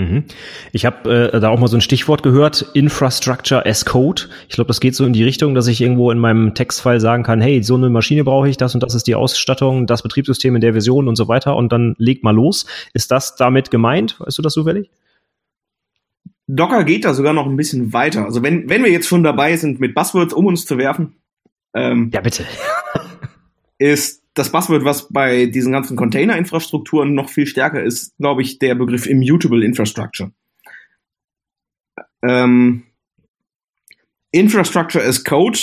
Mhm. 0.00 0.24
Ich 0.72 0.86
habe 0.86 1.30
äh, 1.30 1.40
da 1.40 1.50
auch 1.50 1.58
mal 1.58 1.68
so 1.68 1.76
ein 1.76 1.82
Stichwort 1.82 2.22
gehört, 2.22 2.70
Infrastructure 2.72 3.66
as 3.66 3.84
Code. 3.84 4.22
Ich 4.48 4.54
glaube, 4.54 4.68
das 4.68 4.80
geht 4.80 4.94
so 4.94 5.04
in 5.04 5.12
die 5.12 5.22
Richtung, 5.22 5.54
dass 5.54 5.66
ich 5.66 5.78
irgendwo 5.82 6.10
in 6.10 6.18
meinem 6.18 6.54
Textfile 6.54 7.00
sagen 7.00 7.22
kann, 7.22 7.42
hey, 7.42 7.62
so 7.62 7.74
eine 7.74 7.90
Maschine 7.90 8.24
brauche 8.24 8.48
ich, 8.48 8.56
das 8.56 8.72
und 8.74 8.82
das 8.82 8.94
ist 8.94 9.06
die 9.06 9.14
Ausstattung, 9.14 9.86
das 9.86 10.02
Betriebssystem 10.02 10.54
in 10.54 10.62
der 10.62 10.72
Version 10.72 11.06
und 11.06 11.16
so 11.16 11.28
weiter 11.28 11.54
und 11.54 11.70
dann 11.70 11.96
leg 11.98 12.24
mal 12.24 12.34
los. 12.34 12.64
Ist 12.94 13.10
das 13.10 13.36
damit 13.36 13.70
gemeint? 13.70 14.18
Weißt 14.20 14.38
du 14.38 14.42
das 14.42 14.54
zufällig? 14.54 14.90
Docker 16.46 16.84
geht 16.84 17.04
da 17.04 17.12
sogar 17.12 17.34
noch 17.34 17.46
ein 17.46 17.56
bisschen 17.56 17.92
weiter. 17.92 18.24
Also 18.24 18.42
wenn, 18.42 18.70
wenn 18.70 18.82
wir 18.82 18.90
jetzt 18.90 19.06
schon 19.06 19.22
dabei 19.22 19.56
sind, 19.56 19.80
mit 19.80 19.94
Buzzwords 19.94 20.32
um 20.32 20.46
uns 20.46 20.64
zu 20.64 20.78
werfen. 20.78 21.16
Ähm, 21.74 22.10
ja, 22.14 22.22
bitte. 22.22 22.46
ist 23.78 24.19
das 24.34 24.52
Buzzword, 24.52 24.84
was 24.84 25.08
bei 25.08 25.46
diesen 25.46 25.72
ganzen 25.72 25.96
Container-Infrastrukturen 25.96 27.14
noch 27.14 27.28
viel 27.28 27.46
stärker 27.46 27.82
ist, 27.82 28.16
glaube 28.18 28.42
ich, 28.42 28.58
der 28.58 28.74
Begriff 28.74 29.06
Immutable 29.06 29.64
Infrastructure. 29.64 30.32
Ähm, 32.22 32.84
Infrastructure 34.30 35.04
as 35.04 35.24
Code, 35.24 35.58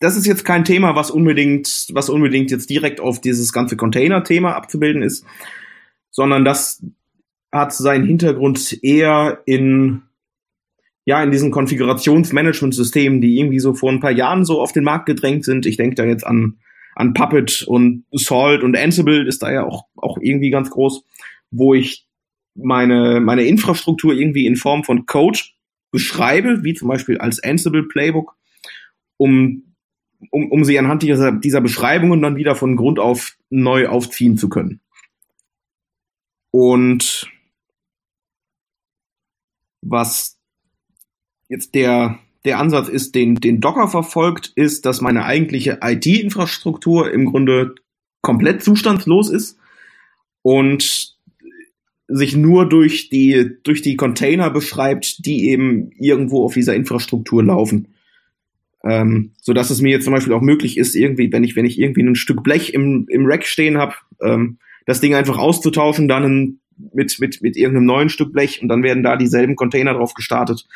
das 0.00 0.16
ist 0.16 0.26
jetzt 0.26 0.44
kein 0.44 0.64
Thema, 0.64 0.96
was 0.96 1.10
unbedingt, 1.10 1.88
was 1.92 2.08
unbedingt 2.08 2.50
jetzt 2.50 2.70
direkt 2.70 3.00
auf 3.00 3.20
dieses 3.20 3.52
ganze 3.52 3.76
Container-Thema 3.76 4.56
abzubilden 4.56 5.02
ist, 5.02 5.24
sondern 6.10 6.44
das 6.44 6.82
hat 7.52 7.72
seinen 7.72 8.06
Hintergrund 8.06 8.82
eher 8.82 9.42
in 9.46 10.02
ja, 11.06 11.22
in 11.22 11.30
diesen 11.30 11.50
Konfigurationsmanagement-Systemen, 11.50 13.20
die 13.20 13.38
irgendwie 13.38 13.58
so 13.58 13.74
vor 13.74 13.90
ein 13.90 14.00
paar 14.00 14.10
Jahren 14.10 14.44
so 14.44 14.60
auf 14.60 14.72
den 14.72 14.84
Markt 14.84 15.06
gedrängt 15.06 15.44
sind. 15.44 15.66
Ich 15.66 15.76
denke 15.76 15.96
da 15.96 16.04
jetzt 16.04 16.26
an 16.26 16.58
an 16.94 17.14
Puppet 17.14 17.62
und 17.66 18.04
Salt 18.12 18.62
und 18.62 18.76
Ansible 18.76 19.26
ist 19.26 19.42
da 19.42 19.52
ja 19.52 19.64
auch, 19.64 19.86
auch 19.96 20.18
irgendwie 20.20 20.50
ganz 20.50 20.70
groß, 20.70 21.04
wo 21.50 21.74
ich 21.74 22.06
meine, 22.54 23.20
meine 23.20 23.44
Infrastruktur 23.44 24.12
irgendwie 24.12 24.46
in 24.46 24.56
Form 24.56 24.84
von 24.84 25.06
Code 25.06 25.38
beschreibe, 25.90 26.62
wie 26.62 26.74
zum 26.74 26.88
Beispiel 26.88 27.18
als 27.18 27.42
Ansible 27.42 27.84
Playbook, 27.84 28.36
um, 29.16 29.74
um, 30.30 30.50
um 30.50 30.64
sie 30.64 30.78
anhand 30.78 31.02
dieser, 31.02 31.32
dieser 31.32 31.60
Beschreibungen 31.60 32.22
dann 32.22 32.36
wieder 32.36 32.54
von 32.54 32.76
Grund 32.76 32.98
auf 32.98 33.36
neu 33.48 33.88
aufziehen 33.88 34.36
zu 34.36 34.48
können. 34.48 34.80
Und 36.50 37.30
was 39.82 40.38
jetzt 41.48 41.74
der, 41.74 42.18
der 42.44 42.58
Ansatz 42.58 42.88
ist, 42.88 43.14
den, 43.14 43.36
den 43.36 43.60
Docker 43.60 43.88
verfolgt, 43.88 44.52
ist, 44.54 44.86
dass 44.86 45.00
meine 45.00 45.24
eigentliche 45.24 45.78
IT-Infrastruktur 45.82 47.12
im 47.12 47.26
Grunde 47.26 47.74
komplett 48.22 48.62
zustandslos 48.62 49.30
ist 49.30 49.58
und 50.42 51.16
sich 52.08 52.36
nur 52.36 52.68
durch 52.68 53.08
die, 53.08 53.50
durch 53.62 53.82
die 53.82 53.96
Container 53.96 54.50
beschreibt, 54.50 55.24
die 55.24 55.50
eben 55.50 55.90
irgendwo 55.98 56.44
auf 56.44 56.54
dieser 56.54 56.74
Infrastruktur 56.74 57.42
laufen. 57.44 57.88
Ähm, 58.82 59.32
so 59.40 59.52
dass 59.52 59.70
es 59.70 59.82
mir 59.82 59.90
jetzt 59.90 60.04
zum 60.04 60.14
Beispiel 60.14 60.32
auch 60.32 60.40
möglich 60.40 60.78
ist, 60.78 60.94
irgendwie, 60.94 61.30
wenn 61.32 61.44
ich, 61.44 61.54
wenn 61.54 61.66
ich 61.66 61.78
irgendwie 61.78 62.02
ein 62.02 62.14
Stück 62.14 62.42
Blech 62.42 62.72
im, 62.72 63.06
im 63.10 63.26
Rack 63.26 63.44
stehen 63.44 63.76
habe, 63.76 63.94
ähm, 64.22 64.58
das 64.86 65.00
Ding 65.00 65.14
einfach 65.14 65.38
auszutauschen, 65.38 66.08
dann 66.08 66.60
mit, 66.94 67.20
mit, 67.20 67.42
mit 67.42 67.56
irgendeinem 67.56 67.84
neuen 67.84 68.08
Stück 68.08 68.32
Blech 68.32 68.62
und 68.62 68.68
dann 68.68 68.82
werden 68.82 69.02
da 69.02 69.16
dieselben 69.16 69.54
Container 69.54 69.92
drauf 69.92 70.14
gestartet 70.14 70.66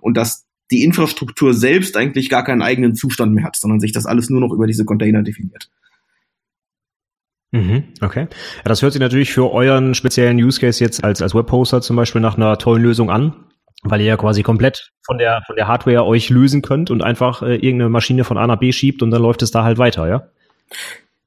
und 0.00 0.16
dass 0.16 0.46
die 0.70 0.82
Infrastruktur 0.82 1.54
selbst 1.54 1.96
eigentlich 1.96 2.28
gar 2.28 2.44
keinen 2.44 2.62
eigenen 2.62 2.94
Zustand 2.94 3.34
mehr 3.34 3.44
hat, 3.44 3.56
sondern 3.56 3.80
sich 3.80 3.92
das 3.92 4.06
alles 4.06 4.30
nur 4.30 4.40
noch 4.40 4.52
über 4.52 4.66
diese 4.66 4.84
Container 4.84 5.22
definiert. 5.22 5.70
Mhm, 7.52 7.84
okay. 8.00 8.26
Ja, 8.56 8.62
das 8.64 8.82
hört 8.82 8.92
sich 8.92 9.00
natürlich 9.00 9.32
für 9.32 9.52
euren 9.52 9.94
speziellen 9.94 10.38
Use 10.38 10.58
Case 10.58 10.82
jetzt 10.82 11.04
als, 11.04 11.22
als 11.22 11.34
Webhoster 11.34 11.80
zum 11.82 11.94
Beispiel 11.94 12.20
nach 12.20 12.36
einer 12.36 12.58
tollen 12.58 12.82
Lösung 12.82 13.10
an, 13.10 13.44
weil 13.84 14.00
ihr 14.00 14.08
ja 14.08 14.16
quasi 14.16 14.42
komplett 14.42 14.90
von 15.06 15.18
der, 15.18 15.42
von 15.46 15.54
der 15.54 15.68
Hardware 15.68 16.04
euch 16.04 16.30
lösen 16.30 16.62
könnt 16.62 16.90
und 16.90 17.02
einfach 17.02 17.42
äh, 17.42 17.54
irgendeine 17.54 17.90
Maschine 17.90 18.24
von 18.24 18.38
A 18.38 18.46
nach 18.46 18.58
B 18.58 18.72
schiebt 18.72 19.02
und 19.02 19.12
dann 19.12 19.22
läuft 19.22 19.42
es 19.42 19.52
da 19.52 19.62
halt 19.62 19.78
weiter, 19.78 20.08
ja? 20.08 20.28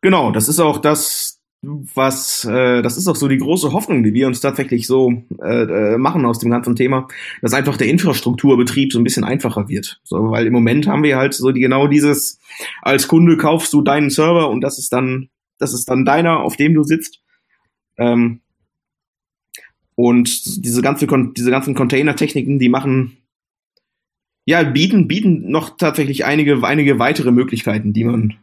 Genau, 0.01 0.31
das 0.31 0.49
ist 0.49 0.59
auch 0.59 0.79
das, 0.79 1.36
was, 1.61 2.45
äh, 2.45 2.81
das 2.81 2.97
ist 2.97 3.07
auch 3.07 3.15
so 3.15 3.27
die 3.27 3.39
große 3.39 3.73
Hoffnung, 3.73 4.03
die 4.03 4.13
wir 4.13 4.27
uns 4.27 4.41
tatsächlich 4.41 4.85
so 4.85 5.23
äh, 5.41 5.93
äh, 5.93 5.97
machen 5.97 6.25
aus 6.25 6.39
dem 6.39 6.51
ganzen 6.51 6.75
Thema, 6.75 7.07
dass 7.41 7.53
einfach 7.53 7.77
der 7.77 7.87
Infrastrukturbetrieb 7.87 8.93
so 8.93 8.99
ein 8.99 9.03
bisschen 9.03 9.23
einfacher 9.23 9.67
wird. 9.67 9.99
So, 10.03 10.31
weil 10.31 10.45
im 10.45 10.53
Moment 10.53 10.87
haben 10.87 11.03
wir 11.03 11.17
halt 11.17 11.33
so 11.33 11.51
die 11.51 11.61
genau 11.61 11.87
dieses, 11.87 12.39
als 12.81 13.07
Kunde 13.07 13.37
kaufst 13.37 13.73
du 13.73 13.81
deinen 13.81 14.09
Server 14.09 14.49
und 14.49 14.61
das 14.61 14.77
ist 14.77 14.93
dann, 14.93 15.29
das 15.57 15.73
ist 15.73 15.89
dann 15.89 16.05
deiner, 16.05 16.41
auf 16.41 16.57
dem 16.57 16.73
du 16.73 16.83
sitzt. 16.83 17.21
Ähm, 17.97 18.41
und 19.95 20.63
diese 20.63 20.83
ganze, 20.83 21.07
diese 21.35 21.49
ganzen 21.49 21.73
Container-Techniken, 21.73 22.59
die 22.59 22.69
machen 22.69 23.17
ja, 24.45 24.63
bieten, 24.63 25.09
bieten 25.09 25.51
noch 25.51 25.75
tatsächlich 25.75 26.23
einige, 26.23 26.63
einige 26.63 26.99
weitere 26.99 27.31
Möglichkeiten, 27.31 27.91
die 27.91 28.05
man, 28.05 28.37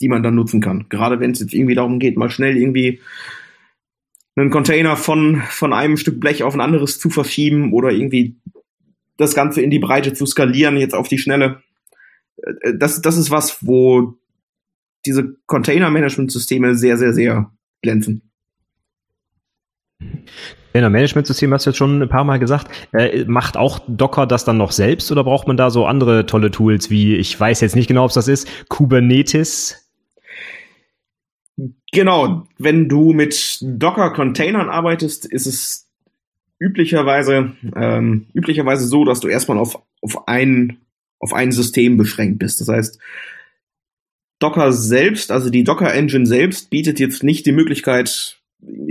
die 0.00 0.08
man 0.08 0.22
dann 0.22 0.34
nutzen 0.34 0.60
kann. 0.60 0.86
Gerade 0.88 1.20
wenn 1.20 1.30
es 1.30 1.40
jetzt 1.40 1.54
irgendwie 1.54 1.74
darum 1.74 1.98
geht, 1.98 2.16
mal 2.16 2.30
schnell 2.30 2.56
irgendwie 2.56 3.00
einen 4.36 4.50
Container 4.50 4.96
von, 4.96 5.42
von 5.48 5.72
einem 5.72 5.96
Stück 5.96 6.20
Blech 6.20 6.42
auf 6.42 6.54
ein 6.54 6.60
anderes 6.60 6.98
zu 6.98 7.08
verschieben 7.08 7.72
oder 7.72 7.90
irgendwie 7.90 8.36
das 9.16 9.34
Ganze 9.34 9.62
in 9.62 9.70
die 9.70 9.78
Breite 9.78 10.12
zu 10.12 10.26
skalieren, 10.26 10.76
jetzt 10.76 10.94
auf 10.94 11.08
die 11.08 11.18
Schnelle. 11.18 11.62
Äh, 12.42 12.74
das, 12.76 13.00
das 13.00 13.16
ist 13.16 13.30
was, 13.30 13.66
wo 13.66 14.14
diese 15.06 15.36
Container-Management-Systeme 15.46 16.74
sehr, 16.74 16.98
sehr, 16.98 17.14
sehr 17.14 17.50
glänzen. 17.82 18.22
Container-Management-System 20.76 21.54
hast 21.54 21.64
du 21.64 21.70
jetzt 21.70 21.78
schon 21.78 22.02
ein 22.02 22.08
paar 22.08 22.24
Mal 22.24 22.38
gesagt. 22.38 22.70
Äh, 22.92 23.24
macht 23.24 23.56
auch 23.56 23.78
Docker 23.88 24.26
das 24.26 24.44
dann 24.44 24.58
noch 24.58 24.72
selbst 24.72 25.10
oder 25.10 25.24
braucht 25.24 25.46
man 25.46 25.56
da 25.56 25.70
so 25.70 25.86
andere 25.86 26.26
tolle 26.26 26.50
Tools 26.50 26.90
wie, 26.90 27.16
ich 27.16 27.38
weiß 27.38 27.62
jetzt 27.62 27.76
nicht 27.76 27.86
genau, 27.86 28.04
ob 28.04 28.10
es 28.10 28.14
das 28.14 28.28
ist, 28.28 28.68
Kubernetes? 28.68 29.85
Genau, 31.92 32.46
wenn 32.58 32.88
du 32.88 33.12
mit 33.12 33.58
Docker-Containern 33.62 34.68
arbeitest, 34.68 35.24
ist 35.24 35.46
es 35.46 35.88
üblicherweise, 36.58 37.52
ähm, 37.74 38.26
üblicherweise 38.34 38.86
so, 38.86 39.04
dass 39.04 39.20
du 39.20 39.28
erstmal 39.28 39.58
auf, 39.58 39.80
auf, 40.02 40.28
ein, 40.28 40.78
auf 41.18 41.32
ein 41.32 41.52
System 41.52 41.96
beschränkt 41.96 42.38
bist. 42.38 42.60
Das 42.60 42.68
heißt, 42.68 42.98
Docker 44.38 44.72
selbst, 44.72 45.30
also 45.30 45.48
die 45.48 45.64
Docker 45.64 45.92
Engine 45.94 46.26
selbst, 46.26 46.68
bietet 46.68 47.00
jetzt 47.00 47.22
nicht 47.22 47.46
die 47.46 47.52
Möglichkeit, 47.52 48.38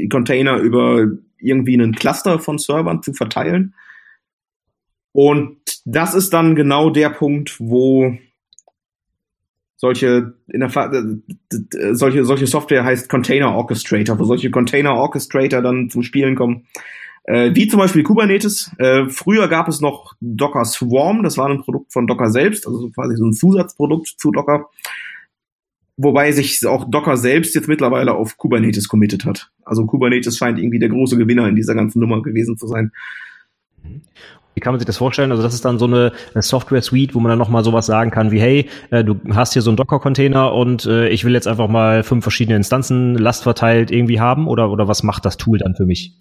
Container 0.10 0.58
über 0.58 1.08
irgendwie 1.38 1.74
einen 1.74 1.94
Cluster 1.94 2.40
von 2.40 2.58
Servern 2.58 3.04
zu 3.04 3.14
verteilen. 3.14 3.76
Und 5.12 5.58
das 5.86 6.16
ist 6.16 6.34
dann 6.34 6.56
genau 6.56 6.90
der 6.90 7.10
Punkt, 7.10 7.58
wo 7.60 8.18
solche 9.86 10.34
in 10.48 10.60
der 10.60 10.70
äh, 10.76 11.94
solche 11.94 12.26
solche 12.26 12.48
Software 12.48 12.84
heißt 12.84 13.08
Container 13.08 13.54
Orchestrator, 13.56 14.18
wo 14.18 14.24
solche 14.24 14.50
Container 14.50 14.96
Orchestrator 14.96 15.62
dann 15.62 15.90
zum 15.90 16.02
Spielen 16.02 16.36
kommen. 16.36 16.66
Äh, 17.24 17.56
wie 17.56 17.68
zum 17.68 17.80
Beispiel 17.80 18.04
Kubernetes. 18.04 18.72
Äh, 18.78 19.10
früher 19.10 19.48
gab 19.48 19.68
es 19.68 19.82
noch 19.82 20.14
Docker 20.22 20.66
Swarm, 20.66 21.24
das 21.24 21.38
war 21.38 21.50
ein 21.50 21.62
Produkt 21.62 21.94
von 21.94 22.08
Docker 22.08 22.30
selbst, 22.30 22.68
also 22.68 22.90
quasi 22.90 23.16
so 23.16 23.26
ein 23.26 23.34
Zusatzprodukt 23.34 24.08
zu 24.18 24.32
Docker. 24.32 24.70
Wobei 25.98 26.32
sich 26.32 26.66
auch 26.66 26.90
Docker 26.90 27.16
selbst 27.16 27.56
jetzt 27.56 27.68
mittlerweile 27.68 28.14
auf 28.14 28.38
Kubernetes 28.38 28.88
committed 28.88 29.26
hat. 29.26 29.50
Also 29.64 29.86
Kubernetes 29.86 30.38
scheint 30.38 30.60
irgendwie 30.60 30.80
der 30.80 30.90
große 30.90 31.18
Gewinner 31.18 31.48
in 31.48 31.56
dieser 31.56 31.74
ganzen 31.74 32.00
Nummer 32.00 32.22
gewesen 32.22 32.58
zu 32.58 32.68
sein. 32.68 32.92
Wie 34.56 34.62
kann 34.62 34.74
man 34.74 34.80
sich 34.80 34.88
das 34.88 34.98
vorstellen? 34.98 35.32
Also 35.32 35.44
das 35.44 35.54
ist 35.54 35.66
dann 35.66 35.78
so 35.78 35.86
eine, 35.86 36.14
Software-Suite, 36.34 37.14
wo 37.14 37.20
man 37.20 37.30
dann 37.30 37.38
nochmal 37.40 37.64
sowas 37.64 37.86
sagen 37.86 38.10
kann 38.10 38.32
wie, 38.32 38.40
hey, 38.40 38.70
äh, 38.90 39.04
du 39.04 39.20
hast 39.34 39.54
hier 39.54 39.62
so 39.62 39.70
einen 39.70 39.78
Docker-Container 39.78 40.54
und 40.54 40.86
äh, 40.86 41.10
ich 41.10 41.26
will 41.26 41.34
jetzt 41.34 41.48
einfach 41.48 41.68
mal 41.68 42.04
fünf 42.04 42.24
verschiedene 42.24 42.56
Instanzen 42.56 43.16
lastverteilt 43.16 43.92
irgendwie 43.92 44.20
haben 44.20 44.48
oder, 44.48 44.72
oder 44.72 44.88
was 44.88 45.04
macht 45.04 45.26
das 45.26 45.38
Tool 45.38 45.60
dann 45.60 45.76
für 45.76 45.86
mich? 45.86 46.18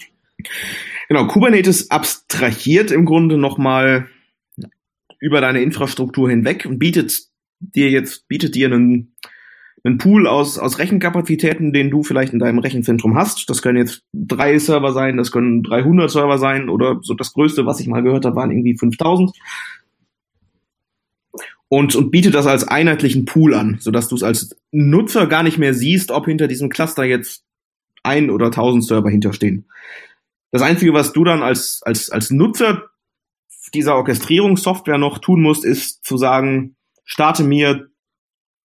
Genau, 1.08 1.26
Kubernetes 1.26 1.90
abstrahiert 1.90 2.90
im 2.90 3.04
Grunde 3.04 3.38
nochmal 3.38 4.08
über 5.20 5.40
deine 5.40 5.62
Infrastruktur 5.62 6.28
hinweg 6.28 6.66
und 6.66 6.78
bietet 6.78 7.28
dir 7.60 7.90
jetzt, 7.90 8.26
bietet 8.28 8.54
dir 8.54 8.66
einen 8.66 9.14
einen 9.84 9.98
Pool 9.98 10.26
aus, 10.26 10.58
aus 10.58 10.78
Rechenkapazitäten, 10.78 11.72
den 11.74 11.90
du 11.90 12.02
vielleicht 12.02 12.32
in 12.32 12.38
deinem 12.38 12.58
Rechenzentrum 12.58 13.16
hast. 13.16 13.50
Das 13.50 13.60
können 13.60 13.76
jetzt 13.76 14.02
drei 14.14 14.58
Server 14.58 14.92
sein, 14.92 15.18
das 15.18 15.30
können 15.30 15.62
300 15.62 16.10
Server 16.10 16.38
sein 16.38 16.70
oder 16.70 17.00
so 17.02 17.12
das 17.12 17.34
größte, 17.34 17.66
was 17.66 17.80
ich 17.80 17.86
mal 17.86 18.02
gehört 18.02 18.24
habe, 18.24 18.36
waren 18.36 18.50
irgendwie 18.50 18.76
5000. 18.76 19.30
Und, 21.68 21.94
und 21.96 22.10
bietet 22.10 22.34
das 22.34 22.46
als 22.46 22.66
einheitlichen 22.66 23.26
Pool 23.26 23.54
an, 23.54 23.76
sodass 23.80 24.08
du 24.08 24.14
es 24.14 24.22
als 24.22 24.56
Nutzer 24.70 25.26
gar 25.26 25.42
nicht 25.42 25.58
mehr 25.58 25.74
siehst, 25.74 26.10
ob 26.10 26.26
hinter 26.26 26.48
diesem 26.48 26.70
Cluster 26.70 27.04
jetzt 27.04 27.44
ein 28.02 28.30
oder 28.30 28.50
tausend 28.50 28.84
Server 28.84 29.10
hinterstehen. 29.10 29.66
Das 30.50 30.62
Einzige, 30.62 30.94
was 30.94 31.12
du 31.12 31.24
dann 31.24 31.42
als, 31.42 31.82
als, 31.84 32.10
als 32.10 32.30
Nutzer 32.30 32.84
dieser 33.74 33.96
Orchestrierungssoftware 33.96 34.98
noch 34.98 35.18
tun 35.18 35.42
musst, 35.42 35.64
ist 35.64 36.04
zu 36.04 36.16
sagen, 36.16 36.76
starte 37.04 37.42
mir 37.42 37.88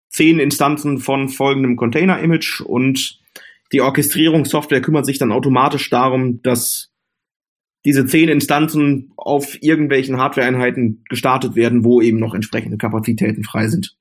zehn 0.10 0.40
Instanzen 0.40 1.00
von 1.00 1.30
folgendem 1.30 1.76
Container-Image 1.76 2.62
und 2.62 3.20
die 3.72 3.82
Orchestrierungssoftware 3.82 4.82
kümmert 4.82 5.06
sich 5.06 5.18
dann 5.18 5.32
automatisch 5.32 5.90
darum, 5.90 6.42
dass 6.42 6.92
diese 7.86 8.06
zehn 8.06 8.30
Instanzen 8.30 9.14
auf 9.16 9.62
irgendwelchen 9.62 10.18
Hardware-Einheiten 10.18 11.04
gestartet 11.10 11.56
werden, 11.56 11.84
wo 11.84 12.02
eben 12.02 12.20
noch 12.20 12.34
entsprechende 12.34 12.78
Kapazitäten 12.78 13.44
frei 13.44 13.68
sind. 13.68 13.96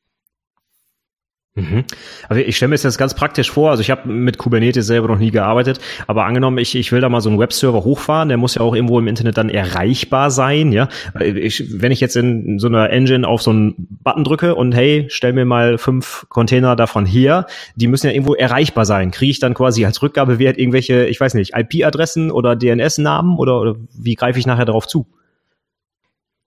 Mhm. 1.57 1.85
Also 2.29 2.43
ich 2.43 2.55
stelle 2.57 2.69
mir 2.69 2.77
das 2.77 2.99
ganz 2.99 3.15
praktisch 3.15 3.51
vor. 3.51 3.71
Also 3.71 3.81
ich 3.81 3.91
habe 3.91 4.09
mit 4.09 4.37
Kubernetes 4.37 4.87
selber 4.87 5.09
noch 5.09 5.19
nie 5.19 5.31
gearbeitet, 5.31 5.81
aber 6.07 6.27
angenommen, 6.27 6.59
ich, 6.59 6.75
ich 6.75 6.93
will 6.93 7.01
da 7.01 7.09
mal 7.09 7.23
so 7.23 7.31
einen 7.31 7.39
Webserver 7.39 7.83
hochfahren, 7.83 8.29
der 8.29 8.37
muss 8.37 8.57
ja 8.57 8.61
auch 8.61 8.75
irgendwo 8.75 8.99
im 8.99 9.09
Internet 9.09 9.39
dann 9.39 9.49
erreichbar 9.49 10.31
sein. 10.31 10.71
Ja, 10.71 10.89
ich, 11.19 11.81
wenn 11.81 11.93
ich 11.93 12.01
jetzt 12.01 12.15
in 12.15 12.59
so 12.59 12.67
einer 12.67 12.91
Engine 12.91 13.27
auf 13.27 13.41
so 13.41 13.51
einen 13.51 13.75
Button 14.05 14.23
drücke 14.23 14.55
und 14.55 14.73
hey, 14.73 15.07
stell 15.09 15.33
mir 15.33 15.47
mal 15.47 15.79
fünf 15.79 16.27
Container 16.29 16.77
davon 16.77 17.07
her, 17.07 17.47
die 17.75 17.87
müssen 17.87 18.07
ja 18.07 18.13
irgendwo 18.13 18.35
erreichbar 18.35 18.85
sein. 18.85 19.11
Kriege 19.11 19.31
ich 19.31 19.39
dann 19.39 19.55
quasi 19.55 19.87
als 19.87 20.03
Rückgabewert 20.03 20.59
irgendwelche, 20.59 21.07
ich 21.07 21.19
weiß 21.19 21.33
nicht, 21.33 21.55
IP-Adressen 21.57 22.31
oder 22.31 22.55
DNS-Namen 22.55 23.39
oder, 23.39 23.63
oder 23.63 23.77
wie 23.95 24.15
greife 24.15 24.39
ich 24.39 24.47
nachher 24.47 24.67
darauf 24.67 24.87
zu? 24.87 25.07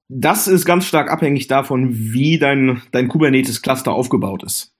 Das 0.07 0.47
ist 0.47 0.65
ganz 0.65 0.85
stark 0.85 1.11
abhängig 1.11 1.47
davon, 1.47 1.89
wie 1.91 2.37
dein, 2.37 2.83
dein 2.91 3.07
Kubernetes-Cluster 3.07 3.91
aufgebaut 3.91 4.43
ist. 4.43 4.75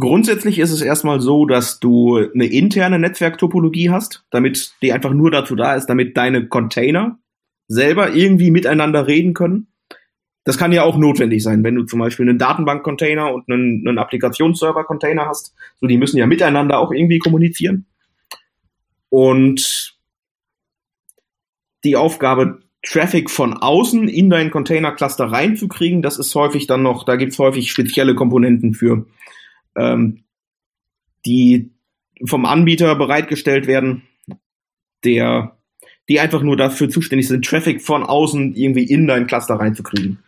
Grundsätzlich 0.00 0.58
ist 0.58 0.70
es 0.70 0.80
erstmal 0.80 1.20
so, 1.20 1.44
dass 1.44 1.78
du 1.78 2.16
eine 2.16 2.46
interne 2.46 2.98
Netzwerktopologie 2.98 3.90
hast, 3.90 4.24
damit 4.30 4.74
die 4.80 4.92
einfach 4.92 5.12
nur 5.12 5.30
dazu 5.30 5.54
da 5.54 5.74
ist, 5.74 5.86
damit 5.86 6.16
deine 6.16 6.48
Container 6.48 7.18
selber 7.68 8.14
irgendwie 8.14 8.50
miteinander 8.50 9.06
reden 9.06 9.34
können. 9.34 9.68
Das 10.44 10.56
kann 10.56 10.72
ja 10.72 10.84
auch 10.84 10.96
notwendig 10.96 11.42
sein, 11.42 11.62
wenn 11.64 11.74
du 11.74 11.84
zum 11.84 12.00
Beispiel 12.00 12.26
einen 12.26 12.38
Datenbank-Container 12.38 13.32
und 13.32 13.44
einen, 13.50 13.86
einen 13.86 13.98
Applikationsserver-Container 13.98 15.26
hast. 15.26 15.54
So, 15.80 15.86
die 15.86 15.98
müssen 15.98 16.16
ja 16.16 16.26
miteinander 16.26 16.78
auch 16.78 16.92
irgendwie 16.92 17.18
kommunizieren. 17.18 17.86
Und 19.10 19.98
die 21.84 21.96
Aufgabe, 21.96 22.60
Traffic 22.82 23.28
von 23.30 23.52
außen 23.52 24.08
in 24.08 24.30
dein 24.30 24.50
Container-Cluster 24.50 25.26
reinzukriegen, 25.26 26.00
das 26.00 26.18
ist 26.18 26.34
häufig 26.34 26.66
dann 26.66 26.82
noch, 26.82 27.04
da 27.04 27.16
gibt's 27.16 27.38
häufig 27.38 27.70
spezielle 27.70 28.14
Komponenten 28.14 28.72
für 28.72 29.06
ähm, 29.76 30.24
die 31.26 31.70
vom 32.26 32.44
Anbieter 32.44 32.94
bereitgestellt 32.96 33.66
werden, 33.66 34.02
der, 35.04 35.56
die 36.08 36.20
einfach 36.20 36.42
nur 36.42 36.56
dafür 36.56 36.88
zuständig 36.88 37.28
sind, 37.28 37.44
Traffic 37.44 37.82
von 37.82 38.02
außen 38.02 38.54
irgendwie 38.54 38.84
in 38.84 39.06
dein 39.06 39.26
Cluster 39.26 39.54
reinzukriegen. 39.54 40.18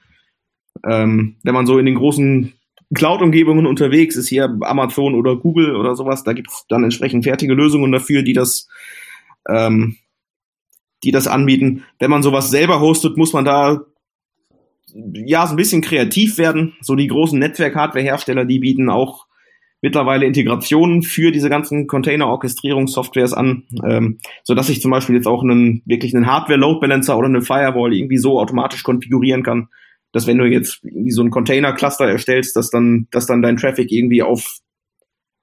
Ähm, 0.89 1.37
wenn 1.43 1.55
man 1.55 1.67
so 1.67 1.79
in 1.79 1.87
den 1.87 1.97
großen 1.97 2.53
Cloud-Umgebungen 2.95 3.67
unterwegs 3.67 4.17
ist, 4.17 4.29
hier 4.29 4.57
Amazon 4.63 5.15
oder 5.15 5.37
Google 5.37 5.77
oder 5.77 5.95
sowas, 5.97 6.25
da 6.25 6.33
gibt 6.33 6.51
es 6.51 6.65
dann 6.69 6.85
entsprechend 6.85 7.25
fertige 7.25 7.55
Lösungen 7.55 7.93
dafür, 7.93 8.23
die 8.23 8.33
das, 8.33 8.69
ähm, 9.49 9.97
die 11.05 11.11
das 11.11 11.27
anbieten. 11.27 11.85
Wenn 11.99 12.11
man 12.11 12.23
sowas 12.23 12.51
selber 12.51 12.81
hostet, 12.81 13.17
muss 13.17 13.33
man 13.33 13.45
da 13.45 13.85
ja 14.95 15.47
so 15.47 15.55
ein 15.55 15.57
bisschen 15.57 15.81
kreativ 15.81 16.39
werden. 16.39 16.75
So 16.81 16.95
die 16.95 17.07
großen 17.07 17.39
Netzwerk-Hardware-Hersteller, 17.39 18.45
die 18.45 18.59
bieten 18.59 18.91
auch 18.91 19.27
mittlerweile 19.83 20.27
Integrationen 20.27 21.03
für 21.03 21.33
diese 21.33 21.51
ganzen 21.51 21.89
Container-Orchestrierungssoftwares 21.89 23.35
an, 23.35 23.65
ähm, 23.85 24.19
so 24.45 24.55
dass 24.55 24.69
ich 24.69 24.81
zum 24.81 24.93
Beispiel 24.93 25.17
jetzt 25.17 25.27
auch 25.27 25.43
einen 25.43 25.83
wirklich 25.85 26.15
einen 26.15 26.27
Hardware-Load-Balancer 26.27 27.19
oder 27.19 27.27
eine 27.27 27.43
Firewall 27.43 27.93
irgendwie 27.93 28.19
so 28.19 28.41
automatisch 28.41 28.85
konfigurieren 28.85 29.43
kann, 29.43 29.69
dass 30.13 30.27
wenn 30.27 30.39
du 30.39 30.45
jetzt 30.45 30.81
irgendwie 30.85 31.11
so 31.11 31.23
ein 31.23 31.31
Container-Cluster 31.31 32.07
erstellst, 32.07 32.55
dass 32.57 32.71
dann, 32.71 33.09
dass 33.11 33.27
dann 33.27 33.43
dein 33.43 33.57
Traffic 33.57 33.91
irgendwie 33.91 34.23
auf, 34.23 34.59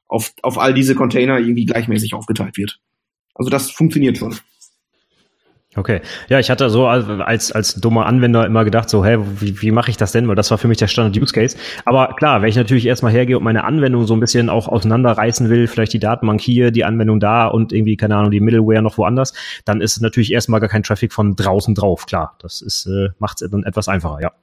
auf, 0.07 0.31
auf 0.41 0.57
all 0.57 0.73
diese 0.73 0.95
Container 0.95 1.37
irgendwie 1.37 1.65
gleichmäßig 1.65 2.13
aufgeteilt 2.13 2.57
wird. 2.57 2.79
Also 3.35 3.49
das 3.49 3.71
funktioniert 3.71 4.17
schon. 4.17 4.35
Okay. 5.79 6.01
Ja, 6.27 6.39
ich 6.39 6.49
hatte 6.49 6.69
so 6.69 6.87
als, 6.87 7.53
als 7.53 7.75
dummer 7.75 8.05
Anwender 8.05 8.45
immer 8.45 8.65
gedacht, 8.65 8.89
so, 8.89 9.05
hä, 9.05 9.17
wie, 9.39 9.61
wie 9.61 9.71
mache 9.71 9.89
ich 9.89 9.95
das 9.95 10.11
denn? 10.11 10.27
Weil 10.27 10.35
das 10.35 10.51
war 10.51 10.57
für 10.57 10.67
mich 10.67 10.77
der 10.77 10.87
Standard-Use-Case. 10.87 11.57
Aber 11.85 12.15
klar, 12.17 12.41
wenn 12.41 12.49
ich 12.49 12.57
natürlich 12.57 12.85
erstmal 12.85 13.13
hergehe 13.13 13.37
und 13.37 13.45
meine 13.45 13.63
Anwendung 13.63 14.05
so 14.05 14.13
ein 14.13 14.19
bisschen 14.19 14.49
auch 14.49 14.67
auseinanderreißen 14.67 15.49
will, 15.49 15.67
vielleicht 15.67 15.93
die 15.93 15.99
Datenbank 15.99 16.41
hier, 16.41 16.71
die 16.71 16.83
Anwendung 16.83 17.21
da 17.21 17.47
und 17.47 17.71
irgendwie, 17.71 17.95
keine 17.95 18.17
Ahnung, 18.17 18.29
die 18.29 18.41
Middleware 18.41 18.81
noch 18.81 18.97
woanders, 18.97 19.33
dann 19.63 19.79
ist 19.79 20.01
natürlich 20.01 20.33
erstmal 20.33 20.59
gar 20.59 20.67
kein 20.67 20.83
Traffic 20.83 21.13
von 21.13 21.37
draußen 21.37 21.73
drauf. 21.75 22.05
Klar, 22.07 22.35
das 22.41 22.61
ist, 22.61 22.85
äh, 22.85 23.11
macht 23.19 23.41
es 23.41 23.49
dann 23.49 23.63
etwas 23.63 23.87
einfacher, 23.87 24.19
ja. 24.21 24.33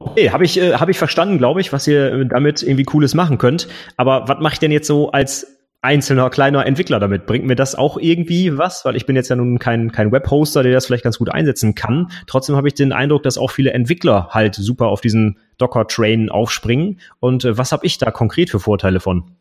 Okay, 0.00 0.30
habe 0.30 0.44
ich, 0.44 0.58
äh, 0.60 0.72
hab 0.72 0.88
ich 0.88 0.98
verstanden, 0.98 1.38
glaube 1.38 1.60
ich, 1.60 1.72
was 1.72 1.86
ihr 1.86 2.24
damit 2.24 2.64
irgendwie 2.64 2.84
Cooles 2.84 3.14
machen 3.14 3.38
könnt. 3.38 3.68
Aber 3.96 4.26
was 4.26 4.40
mache 4.40 4.54
ich 4.54 4.58
denn 4.58 4.72
jetzt 4.72 4.88
so 4.88 5.12
als 5.12 5.59
einzelner 5.82 6.28
kleiner 6.28 6.66
Entwickler 6.66 7.00
damit. 7.00 7.26
Bringt 7.26 7.46
mir 7.46 7.56
das 7.56 7.74
auch 7.74 7.96
irgendwie 7.96 8.58
was? 8.58 8.84
Weil 8.84 8.96
ich 8.96 9.06
bin 9.06 9.16
jetzt 9.16 9.30
ja 9.30 9.36
nun 9.36 9.58
kein, 9.58 9.92
kein 9.92 10.12
Webhoster, 10.12 10.62
der 10.62 10.72
das 10.72 10.86
vielleicht 10.86 11.04
ganz 11.04 11.18
gut 11.18 11.30
einsetzen 11.30 11.74
kann. 11.74 12.10
Trotzdem 12.26 12.56
habe 12.56 12.68
ich 12.68 12.74
den 12.74 12.92
Eindruck, 12.92 13.22
dass 13.22 13.38
auch 13.38 13.50
viele 13.50 13.72
Entwickler 13.72 14.28
halt 14.30 14.54
super 14.54 14.88
auf 14.88 15.00
diesen 15.00 15.38
Docker-Train 15.58 16.28
aufspringen. 16.28 17.00
Und 17.18 17.44
äh, 17.44 17.56
was 17.56 17.72
habe 17.72 17.86
ich 17.86 17.98
da 17.98 18.10
konkret 18.10 18.50
für 18.50 18.60
Vorteile 18.60 19.00
von? 19.00 19.36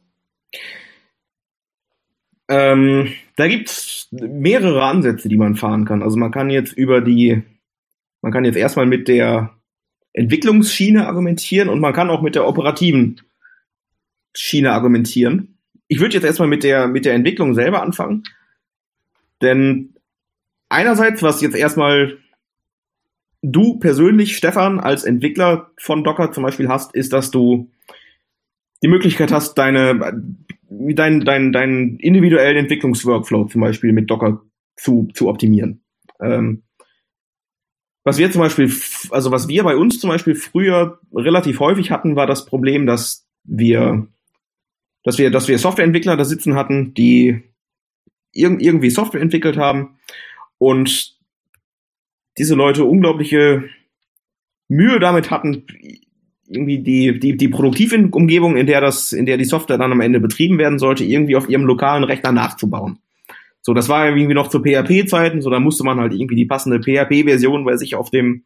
Ähm, 2.47 3.13
da 3.35 3.47
gibt's 3.47 4.07
mehrere 4.11 4.83
Ansätze, 4.83 5.29
die 5.29 5.37
man 5.37 5.55
fahren 5.55 5.85
kann. 5.85 6.01
Also 6.01 6.17
man 6.17 6.31
kann 6.31 6.49
jetzt 6.49 6.71
über 6.71 7.01
die, 7.01 7.43
man 8.21 8.31
kann 8.31 8.45
jetzt 8.45 8.55
erstmal 8.55 8.85
mit 8.85 9.07
der 9.07 9.51
Entwicklungsschiene 10.13 11.05
argumentieren 11.05 11.69
und 11.69 11.79
man 11.79 11.93
kann 11.93 12.09
auch 12.09 12.21
mit 12.21 12.35
der 12.35 12.47
operativen 12.47 13.21
Schiene 14.33 14.71
argumentieren 14.71 15.58
ich 15.89 15.99
würde 15.99 16.13
jetzt 16.13 16.23
erstmal 16.23 16.47
mit 16.47 16.63
der, 16.63 16.87
mit 16.87 17.03
der 17.03 17.15
Entwicklung 17.15 17.55
selber 17.55 17.81
anfangen. 17.81 18.23
Denn 19.41 19.95
einerseits, 20.69 21.21
was 21.23 21.41
jetzt 21.41 21.55
erstmal 21.55 22.17
du 23.41 23.79
persönlich, 23.79 24.37
Stefan, 24.37 24.79
als 24.79 25.03
Entwickler 25.03 25.71
von 25.77 26.03
Docker 26.03 26.31
zum 26.31 26.43
Beispiel 26.43 26.69
hast, 26.69 26.93
ist, 26.93 27.11
dass 27.11 27.31
du 27.31 27.71
die 28.83 28.87
Möglichkeit 28.87 29.31
hast, 29.31 29.55
deine, 29.55 29.97
deinen 30.69 31.25
dein, 31.25 31.51
dein 31.51 31.97
individuellen 31.97 32.57
Entwicklungsworkflow 32.57 33.45
zum 33.45 33.61
Beispiel 33.61 33.91
mit 33.91 34.09
Docker 34.11 34.43
zu, 34.77 35.09
zu 35.13 35.27
optimieren. 35.27 35.81
Ähm, 36.21 36.63
was 38.03 38.19
wir 38.19 38.31
zum 38.31 38.41
Beispiel, 38.41 38.71
also 39.09 39.31
was 39.31 39.47
wir 39.47 39.63
bei 39.63 39.75
uns 39.75 39.99
zum 39.99 40.09
Beispiel 40.09 40.35
früher 40.35 40.99
relativ 41.13 41.59
häufig 41.59 41.89
hatten, 41.89 42.15
war 42.15 42.27
das 42.27 42.45
Problem, 42.45 42.85
dass 42.85 43.27
wir 43.43 44.07
dass 45.03 45.17
wir, 45.17 45.31
dass 45.31 45.47
wir 45.47 45.57
Softwareentwickler 45.57 46.17
da 46.17 46.25
sitzen 46.25 46.55
hatten, 46.55 46.93
die 46.93 47.41
irg 48.33 48.61
irgendwie 48.61 48.89
Software 48.89 49.21
entwickelt 49.21 49.57
haben 49.57 49.97
und 50.57 51.17
diese 52.37 52.55
Leute 52.55 52.85
unglaubliche 52.85 53.69
Mühe 54.67 54.99
damit 54.99 55.31
hatten, 55.31 55.65
irgendwie 56.47 56.79
die, 56.79 57.19
die, 57.19 57.37
die 57.37 57.47
Produktivumgebung, 57.47 58.57
in 58.57 58.65
der 58.65 58.81
das, 58.81 59.13
in 59.13 59.25
der 59.25 59.37
die 59.37 59.45
Software 59.45 59.77
dann 59.77 59.91
am 59.91 60.01
Ende 60.01 60.19
betrieben 60.19 60.57
werden 60.57 60.79
sollte, 60.79 61.03
irgendwie 61.03 61.35
auf 61.35 61.49
ihrem 61.49 61.65
lokalen 61.65 62.03
Rechner 62.03 62.31
nachzubauen. 62.31 62.99
So, 63.61 63.73
das 63.73 63.89
war 63.89 64.07
irgendwie 64.07 64.33
noch 64.33 64.47
zu 64.47 64.61
PHP-Zeiten, 64.61 65.41
so 65.41 65.49
da 65.49 65.59
musste 65.59 65.83
man 65.83 65.99
halt 65.99 66.13
irgendwie 66.13 66.35
die 66.35 66.45
passende 66.45 66.79
PHP-Version 66.79 67.65
bei 67.65 67.77
sich 67.77 67.95
auf 67.95 68.09
dem 68.09 68.45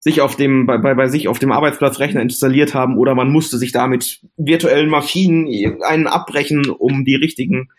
sich 0.00 0.20
auf 0.20 0.36
dem, 0.36 0.66
bei, 0.66 0.78
bei, 0.78 0.94
bei 0.94 1.08
sich 1.08 1.28
auf 1.28 1.38
dem 1.38 1.52
Arbeitsplatzrechner 1.52 2.22
installiert 2.22 2.74
haben 2.74 2.96
oder 2.96 3.14
man 3.14 3.30
musste 3.30 3.58
sich 3.58 3.72
damit 3.72 4.20
virtuellen 4.36 4.88
Maschinen 4.88 5.82
einen 5.82 6.06
abbrechen, 6.06 6.70
um 6.70 7.04
die 7.04 7.16
richtigen, 7.16 7.70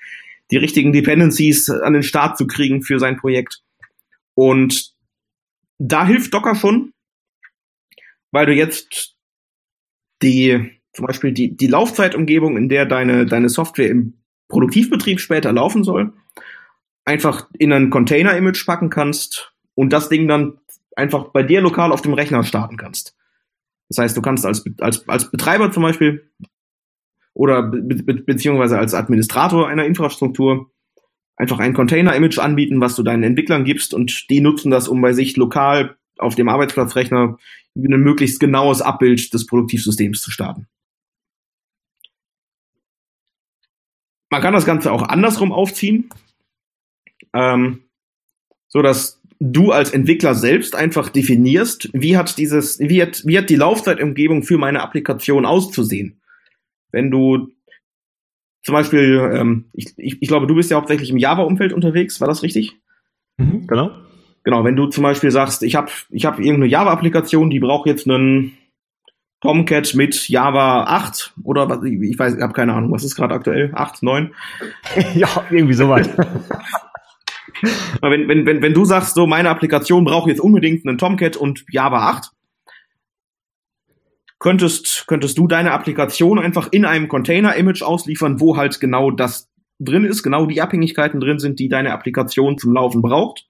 die 0.52 0.58
richtigen 0.58 0.92
Dependencies 0.92 1.70
an 1.70 1.94
den 1.94 2.04
Start 2.04 2.38
zu 2.38 2.46
kriegen 2.46 2.82
für 2.82 3.00
sein 3.00 3.18
Projekt. 3.18 3.62
Und 4.34 4.94
da 5.78 6.06
hilft 6.06 6.34
Docker 6.34 6.56
schon, 6.56 6.94
weil 8.32 8.46
du 8.46 8.54
jetzt 8.54 9.16
die, 10.22 10.78
zum 10.94 11.06
Beispiel 11.06 11.32
die, 11.32 11.56
die 11.56 11.68
Laufzeitumgebung, 11.68 12.58
in 12.58 12.68
der 12.68 12.86
deine, 12.86 13.26
deine 13.26 13.48
Software 13.48 13.90
im 13.90 14.16
Produktivbetrieb 14.50 15.22
später 15.22 15.54
laufen 15.54 15.86
soll, 15.86 16.12
einfach 17.06 17.48
in 17.58 17.72
ein 17.72 17.90
Container-Image 17.90 18.66
packen 18.66 18.90
kannst 18.90 19.54
und 19.76 19.94
das 19.94 20.10
Ding 20.10 20.28
dann 20.28 20.60
einfach 21.00 21.30
bei 21.30 21.44
dir 21.44 21.62
lokal 21.62 21.92
auf 21.92 22.02
dem 22.02 22.14
Rechner 22.14 22.44
starten 22.44 22.78
kannst. 22.78 23.16
Das 23.88 23.98
heißt, 23.98 24.16
du 24.16 24.22
kannst 24.22 24.46
als, 24.46 24.64
als, 24.80 25.08
als 25.10 25.32
Betreiber 25.32 25.72
zum 25.72 25.84
Beispiel 25.84 26.30
oder 27.34 27.64
be 27.64 27.82
be 27.82 28.14
beziehungsweise 28.16 28.78
als 28.78 28.94
Administrator 28.94 29.68
einer 29.68 29.86
Infrastruktur 29.86 30.72
einfach 31.36 31.60
ein 31.60 31.74
Container-Image 31.74 32.38
anbieten, 32.38 32.82
was 32.82 32.96
du 32.96 33.04
deinen 33.04 33.24
Entwicklern 33.24 33.64
gibst 33.64 33.94
und 33.94 34.30
die 34.30 34.42
nutzen 34.42 34.72
das, 34.72 34.88
um 34.88 35.02
bei 35.02 35.14
sich 35.14 35.38
lokal 35.38 35.98
auf 36.18 36.36
dem 36.36 36.50
Arbeitsplatzrechner 36.50 37.38
ein 37.76 38.02
möglichst 38.02 38.40
genaues 38.40 38.82
Abbild 38.82 39.34
des 39.34 39.46
Produktivsystems 39.46 40.22
zu 40.22 40.32
starten. 40.32 40.68
Man 44.30 44.42
kann 44.42 44.54
das 44.54 44.66
Ganze 44.66 44.92
auch 44.92 45.04
andersrum 45.04 45.52
aufziehen, 45.52 46.10
ähm, 47.34 47.84
so 48.68 48.82
dass 48.82 49.19
du 49.40 49.72
als 49.72 49.92
Entwickler 49.92 50.36
selbst 50.36 50.76
einfach 50.76 51.10
definierst, 51.10 51.90
wie 51.94 52.18
hat 52.18 52.38
dieses, 52.38 52.80
wie 52.80 53.02
hat, 53.02 53.24
wie 53.26 53.38
hat 53.38 53.50
die 53.50 53.56
Laufzeitumgebung 53.56 54.44
für 54.44 54.58
meine 54.58 54.82
Applikation 54.82 55.46
auszusehen. 55.46 56.22
Wenn 56.92 57.10
du 57.10 57.50
zum 58.64 58.74
Beispiel, 58.74 59.32
ähm, 59.34 59.66
ich, 59.74 59.94
ich, 59.98 60.22
ich 60.22 60.28
glaube, 60.28 60.48
du 60.48 60.56
bist 60.56 60.70
ja 60.70 60.78
hauptsächlich 60.78 61.10
im 61.10 61.18
Java-Umfeld 61.18 61.72
unterwegs, 61.72 62.20
war 62.20 62.28
das 62.28 62.44
richtig? 62.44 62.74
Mhm, 63.38 63.68
genau. 63.68 63.92
Genau, 64.44 64.64
wenn 64.64 64.76
du 64.76 64.88
zum 64.88 65.04
Beispiel 65.04 65.32
sagst, 65.32 65.64
ich 65.64 65.76
habe 65.76 65.90
ich 66.10 66.26
hab 66.26 66.40
irgendeine 66.40 66.68
Java-Applikation, 66.68 67.50
die 67.50 67.60
braucht 67.60 67.88
jetzt 67.88 68.10
einen 68.10 68.58
Tomcat 69.42 69.96
mit 69.96 70.28
Java 70.28 70.84
8 70.84 71.34
oder 71.44 71.70
was, 71.70 71.84
ich 71.84 72.20
weiß, 72.20 72.36
ich 72.36 72.42
habe 72.42 72.54
keine 72.54 72.74
Ahnung, 72.74 72.92
was 72.92 73.06
ist 73.06 73.16
gerade 73.16 73.36
aktuell? 73.36 73.72
8, 73.74 74.04
9? 74.04 74.34
ja, 75.16 75.30
irgendwie 75.50 75.74
soweit. 75.74 76.10
wenn, 78.02 78.28
wenn, 78.28 78.46
wenn, 78.46 78.62
wenn 78.62 78.74
du 78.74 78.86
sagst, 78.86 79.16
so 79.16 79.28
meine 79.28 79.50
Applikation 79.50 80.06
braucht 80.06 80.28
jetzt 80.28 80.42
unbedingt 80.42 80.86
einen 80.88 80.98
Tomcat 80.98 81.38
und 81.38 81.66
Java 81.70 82.10
8, 82.10 82.32
könntest, 84.40 85.06
könntest 85.08 85.38
du 85.38 85.48
deine 85.48 85.72
Applikation 85.72 86.40
einfach 86.40 86.70
in 86.72 86.86
einem 86.86 87.08
Container-Image 87.08 87.84
ausliefern, 87.84 88.40
wo 88.40 88.58
halt 88.58 88.80
genau 88.80 89.12
das 89.12 89.50
drin 89.80 90.06
ist, 90.06 90.24
genau 90.24 90.46
die 90.46 90.62
Abhängigkeiten 90.62 91.20
drin 91.20 91.40
sind, 91.40 91.60
die 91.60 91.70
deine 91.70 91.92
Applikation 91.94 92.58
zum 92.58 92.74
Laufen 92.74 93.02
braucht. 93.02 93.46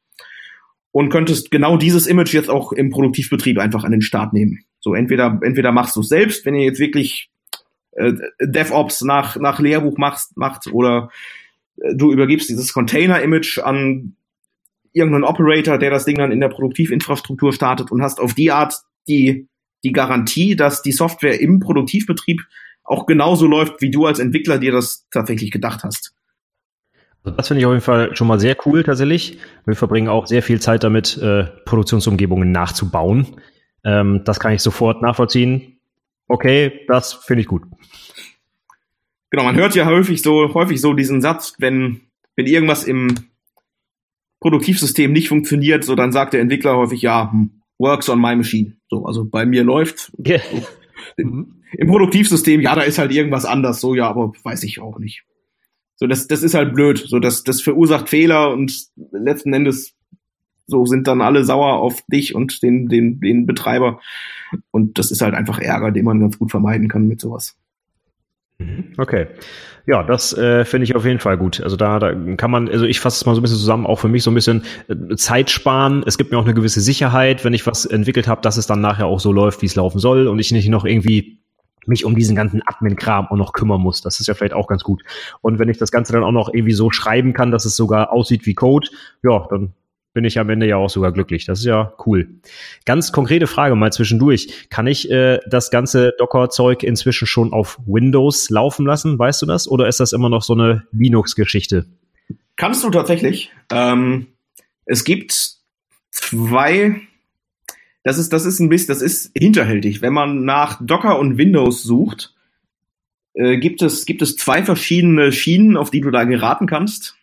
Und 0.92 1.10
könntest 1.10 1.52
genau 1.52 1.78
dieses 1.78 2.08
Image 2.08 2.34
jetzt 2.34 2.50
auch 2.50 2.72
im 2.72 2.90
Produktivbetrieb 2.90 3.60
einfach 3.60 3.84
an 3.84 3.92
den 3.92 4.02
Start 4.02 4.34
nehmen. 4.34 4.66
So, 4.80 4.96
entweder, 4.96 5.40
entweder 5.44 5.72
machst 5.72 5.96
du 5.96 6.00
es 6.00 6.08
selbst, 6.08 6.48
wenn 6.48 6.56
ihr 6.56 6.64
jetzt 6.64 6.80
wirklich 6.80 7.30
äh, 7.92 8.14
DevOps 8.42 9.02
nach, 9.02 9.36
nach 9.36 9.60
Lehrbuch 9.60 9.98
machst, 10.00 10.36
macht, 10.36 10.66
oder 10.74 11.12
du 11.94 12.12
übergibst 12.12 12.50
dieses 12.50 12.74
Container-Image 12.74 13.60
an 13.60 14.16
irgendeinen 14.92 15.24
Operator, 15.24 15.78
der 15.78 15.92
das 15.92 16.06
Ding 16.06 16.18
dann 16.18 16.32
in 16.32 16.40
der 16.40 16.50
Produktivinfrastruktur 16.50 17.54
startet 17.54 17.92
und 17.92 18.02
hast 18.02 18.20
auf 18.20 18.34
die 18.34 18.52
Art 18.52 18.76
die, 19.08 19.48
die 19.84 19.92
Garantie, 19.92 20.56
dass 20.56 20.82
die 20.82 20.92
Software 20.92 21.40
im 21.40 21.60
Produktivbetrieb 21.60 22.42
auch 22.84 23.06
genauso 23.06 23.46
läuft, 23.46 23.82
wie 23.82 23.92
du 23.92 24.06
als 24.06 24.20
Entwickler 24.20 24.58
dir 24.58 24.72
das 24.72 25.08
tatsächlich 25.12 25.52
gedacht 25.52 25.84
hast. 25.84 26.14
Also 27.24 27.38
das 27.38 27.48
finde 27.48 27.60
ich 27.60 27.66
auf 27.66 27.74
jeden 27.74 27.84
Fall 27.84 28.16
schon 28.16 28.28
mal 28.28 28.40
sehr 28.40 28.58
cool 28.66 28.84
tatsächlich. 28.84 29.38
Wir 29.66 29.76
verbringen 29.76 30.08
auch 30.08 30.26
sehr 30.26 30.42
viel 30.42 30.60
Zeit 30.60 30.84
damit, 30.84 31.18
äh, 31.18 31.44
Produktionsumgebungen 31.66 32.52
nachzubauen. 32.52 33.28
Ähm, 33.84 34.22
das 34.26 34.40
kann 34.40 34.54
ich 34.54 34.62
sofort 34.62 35.02
nachvollziehen. 35.02 35.80
Okay, 36.28 36.86
das 36.88 37.14
finde 37.14 37.42
ich 37.42 37.48
gut. 37.48 37.64
Genau, 39.30 39.44
man 39.44 39.56
hört 39.56 39.76
ja 39.76 39.86
häufig 39.86 40.22
so, 40.22 40.54
häufig 40.54 40.82
so 40.82 40.94
diesen 40.94 41.22
Satz, 41.22 41.56
wenn, 41.60 42.02
wenn 42.36 42.48
irgendwas 42.48 42.84
im 42.84 43.16
Produktivsystem 44.40 45.12
nicht 45.12 45.30
funktioniert, 45.30 45.84
so 45.84 45.96
dann 45.96 46.12
sagt 46.12 46.34
der 46.34 46.42
Entwickler 46.42 46.78
häufig, 46.78 47.02
ja, 47.02 47.32
hm, 47.32 47.62
works 47.78 48.10
on 48.10 48.20
my 48.20 48.36
machine. 48.36 48.78
So, 48.90 49.06
also 49.06 49.26
bei 49.26 49.46
mir 49.46 49.64
läuft. 49.64 50.12
Yeah. 50.26 50.42
So. 50.52 50.68
Im, 51.18 51.62
Im 51.74 51.88
Produktivsystem, 51.88 52.62
ja, 52.62 52.76
da 52.76 52.82
ist 52.82 52.98
halt 52.98 53.12
irgendwas 53.12 53.46
anders, 53.46 53.82
so, 53.82 53.96
ja, 53.96 54.08
aber 54.08 54.32
weiß 54.44 54.64
ich 54.64 54.80
auch 54.80 55.00
nicht. 55.00 55.24
So, 55.96 56.08
das, 56.08 56.28
das 56.28 56.44
ist 56.44 56.54
halt 56.54 56.74
blöd. 56.74 56.98
So, 56.98 57.20
das, 57.20 57.44
das 57.44 57.62
verursacht 57.62 58.10
Fehler 58.10 58.52
und 58.54 58.88
letzten 59.12 59.54
Endes 59.54 59.96
so 60.66 60.86
sind 60.86 61.08
dann 61.08 61.22
alle 61.22 61.44
sauer 61.44 61.80
auf 61.80 62.02
dich 62.08 62.36
und 62.36 62.62
den, 62.64 62.88
den, 62.88 63.20
den 63.20 63.46
Betreiber. 63.46 64.00
Und 64.72 64.98
das 64.98 65.12
ist 65.12 65.22
halt 65.22 65.34
einfach 65.34 65.60
Ärger, 65.60 65.92
den 65.92 66.06
man 66.06 66.20
ganz 66.20 66.40
gut 66.40 66.52
vermeiden 66.52 66.88
kann 66.88 67.08
mit 67.08 67.20
sowas. 67.20 67.58
Mhm. 68.60 68.94
Okay. 68.98 69.28
Ja, 69.88 70.04
das 70.04 70.38
äh, 70.38 70.66
finde 70.66 70.84
ich 70.84 70.96
auf 70.96 71.06
jeden 71.06 71.20
Fall 71.20 71.38
gut. 71.38 71.62
Also 71.62 71.76
da, 71.76 71.98
da 71.98 72.14
kann 72.36 72.52
man, 72.52 72.70
also 72.70 72.86
ich 72.86 73.00
fasse 73.00 73.16
es 73.16 73.26
mal 73.26 73.34
so 73.34 73.40
ein 73.40 73.42
bisschen 73.42 73.58
zusammen, 73.58 73.88
auch 73.88 74.00
für 74.00 74.10
mich 74.10 74.22
so 74.22 74.30
ein 74.30 74.36
bisschen 74.36 74.64
äh, 74.88 75.16
Zeit 75.16 75.50
sparen. 75.50 76.04
Es 76.06 76.18
gibt 76.18 76.32
mir 76.32 76.38
auch 76.38 76.46
eine 76.46 76.54
gewisse 76.54 76.82
Sicherheit, 76.82 77.44
wenn 77.44 77.54
ich 77.54 77.66
was 77.66 77.86
entwickelt 77.86 78.28
habe, 78.28 78.42
dass 78.42 78.58
es 78.58 78.68
dann 78.68 78.82
nachher 78.82 79.08
auch 79.08 79.20
so 79.20 79.32
läuft, 79.32 79.62
wie 79.62 79.66
es 79.66 79.76
laufen 79.76 80.00
soll 80.00 80.28
und 80.28 80.38
ich 80.38 80.52
nicht 80.52 80.70
noch 80.70 80.86
irgendwie 80.86 81.40
mich 81.88 82.06
um 82.06 82.16
diesen 82.16 82.36
ganzen 82.36 82.62
Admin-Kram 82.66 83.28
auch 83.30 83.36
noch 83.36 83.54
kümmern 83.54 83.82
muss. 83.82 84.02
Das 84.02 84.20
ist 84.20 84.28
ja 84.28 84.34
vielleicht 84.36 84.54
auch 84.54 84.68
ganz 84.68 84.84
gut. 84.84 85.02
Und 85.42 85.58
wenn 85.58 85.70
ich 85.70 85.78
das 85.78 85.92
Ganze 85.92 86.14
dann 86.14 86.24
auch 86.24 86.32
noch 86.32 86.54
irgendwie 86.54 86.74
so 86.74 86.92
schreiben 86.92 87.34
kann, 87.34 87.50
dass 87.50 87.66
es 87.66 87.76
sogar 87.76 88.12
aussieht 88.12 88.46
wie 88.46 88.54
Code, 88.54 88.90
ja, 89.24 89.48
dann 89.50 89.74
bin 90.14 90.26
ich 90.26 90.40
am 90.40 90.50
Ende 90.50 90.68
ja 90.68 90.78
auch 90.78 90.90
sogar 90.90 91.12
glücklich. 91.12 91.46
Das 91.46 91.60
ist 91.60 91.66
ja 91.66 91.94
cool. 92.06 92.30
Ganz 92.86 93.12
konkrete 93.12 93.48
Frage 93.48 93.76
mal 93.76 93.92
zwischendurch. 93.92 94.68
Kann 94.70 94.88
ich 94.88 95.10
äh, 95.12 95.40
das 95.48 95.72
ganze 95.72 96.14
Docker-Zeug 96.18 96.84
inzwischen 96.84 97.28
schon 97.28 97.54
auf 97.54 97.80
Windows 97.86 98.50
laufen 98.50 98.86
lassen? 98.86 99.20
Weißt 99.20 99.42
du 99.42 99.46
das? 99.46 99.68
Oder 99.68 99.88
ist 99.88 100.00
das 100.00 100.14
immer 100.14 100.30
noch 100.30 100.42
so 100.42 100.54
eine 100.54 100.84
Linux-Geschichte? 100.92 101.86
Kannst 102.56 102.84
du 102.84 102.90
tatsächlich. 102.90 103.52
Ähm, 103.72 104.28
es 104.86 105.04
gibt 105.04 105.60
zwei. 106.12 107.02
Das 108.04 108.18
ist, 108.18 108.34
das 108.34 108.46
ist 108.46 108.60
ein 108.60 108.70
bisschen, 108.70 108.88
das 108.88 109.02
ist 109.02 109.32
hinterhältig. 109.38 110.02
Wenn 110.02 110.14
man 110.14 110.44
nach 110.44 110.80
Docker 110.84 111.20
und 111.20 111.38
Windows 111.38 111.84
sucht, 111.84 112.34
äh, 113.34 113.58
gibt, 113.58 113.82
es, 113.82 114.06
gibt 114.06 114.22
es 114.22 114.36
zwei 114.36 114.64
verschiedene 114.64 115.32
Schienen, 115.32 115.78
auf 115.78 115.92
die 115.92 116.02
du 116.02 116.10
da 116.10 116.24
geraten 116.24 116.66
kannst. 116.66 117.19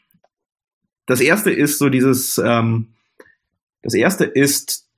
Das 1.06 1.20
erste 1.20 1.50
ist 1.50 1.78
so 1.78 1.88
dieses, 1.88 2.38
ähm, 2.38 2.88
das 3.82 3.94
erste 3.94 4.24
ist, 4.24 4.88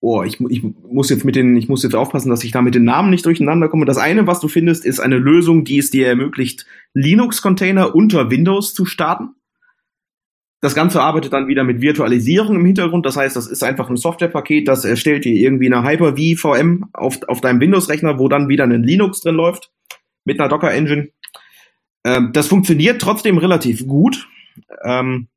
oh, 0.00 0.22
ich, 0.22 0.40
ich 0.48 0.62
muss 0.62 1.10
jetzt 1.10 1.24
mit 1.24 1.36
den, 1.36 1.56
ich 1.56 1.68
muss 1.68 1.82
jetzt 1.82 1.94
aufpassen, 1.94 2.30
dass 2.30 2.42
ich 2.42 2.52
da 2.52 2.62
mit 2.62 2.74
den 2.74 2.84
Namen 2.84 3.10
nicht 3.10 3.26
durcheinander 3.26 3.68
komme. 3.68 3.84
Das 3.84 3.98
eine, 3.98 4.26
was 4.26 4.40
du 4.40 4.48
findest, 4.48 4.84
ist 4.84 5.00
eine 5.00 5.18
Lösung, 5.18 5.64
die 5.64 5.78
es 5.78 5.90
dir 5.90 6.08
ermöglicht, 6.08 6.66
Linux-Container 6.94 7.94
unter 7.94 8.30
Windows 8.30 8.74
zu 8.74 8.86
starten. 8.86 9.34
Das 10.62 10.74
Ganze 10.74 11.00
arbeitet 11.00 11.32
dann 11.32 11.48
wieder 11.48 11.64
mit 11.64 11.80
Virtualisierung 11.80 12.56
im 12.56 12.64
Hintergrund. 12.66 13.06
Das 13.06 13.16
heißt, 13.16 13.34
das 13.34 13.46
ist 13.46 13.62
einfach 13.62 13.88
ein 13.88 13.96
Softwarepaket, 13.96 14.68
das 14.68 14.84
erstellt 14.84 15.24
dir 15.24 15.32
irgendwie 15.32 15.72
eine 15.72 15.86
Hyper-V 15.88 16.54
VM 16.54 16.86
auf, 16.92 17.18
auf 17.28 17.40
deinem 17.40 17.60
Windows-Rechner, 17.60 18.18
wo 18.18 18.28
dann 18.28 18.48
wieder 18.48 18.64
ein 18.64 18.82
Linux 18.82 19.20
drin 19.20 19.36
läuft 19.36 19.70
mit 20.24 20.38
einer 20.38 20.48
Docker-Engine. 20.48 21.08
Ähm, 22.04 22.30
das 22.32 22.48
funktioniert 22.48 23.00
trotzdem 23.00 23.38
relativ 23.38 23.86
gut. 23.86 24.28
Ähm, 24.84 25.28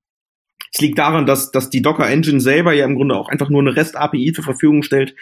es 0.74 0.82
liegt 0.82 0.98
daran, 0.98 1.26
dass, 1.26 1.52
dass 1.52 1.70
die 1.70 1.82
Docker-Engine 1.82 2.42
selber 2.42 2.74
ja 2.74 2.86
im 2.86 2.96
Grunde 2.96 3.16
auch 3.16 3.30
einfach 3.30 3.50
nur 3.50 3.62
eine 3.62 3.76
REST-API 3.76 4.34
zur 4.34 4.44
Verfügung 4.44 4.82
stellt, 4.82 5.16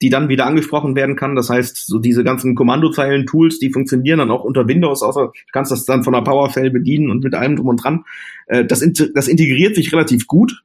die 0.00 0.10
dann 0.10 0.28
wieder 0.28 0.46
angesprochen 0.46 0.94
werden 0.94 1.16
kann. 1.16 1.34
Das 1.34 1.50
heißt, 1.50 1.86
so 1.86 1.98
diese 1.98 2.22
ganzen 2.24 2.54
Kommandozeilen-Tools, 2.54 3.58
die 3.58 3.70
funktionieren 3.70 4.18
dann 4.18 4.30
auch 4.30 4.44
unter 4.44 4.68
Windows, 4.68 5.02
außer 5.02 5.32
du 5.34 5.52
kannst 5.52 5.72
das 5.72 5.84
dann 5.84 6.04
von 6.04 6.12
der 6.12 6.20
PowerShell 6.20 6.70
bedienen 6.70 7.10
und 7.10 7.24
mit 7.24 7.34
allem 7.34 7.56
drum 7.56 7.68
und 7.68 7.82
dran. 7.82 8.04
Äh, 8.46 8.64
das, 8.64 8.84
das 9.14 9.28
integriert 9.28 9.74
sich 9.74 9.92
relativ 9.92 10.26
gut, 10.26 10.62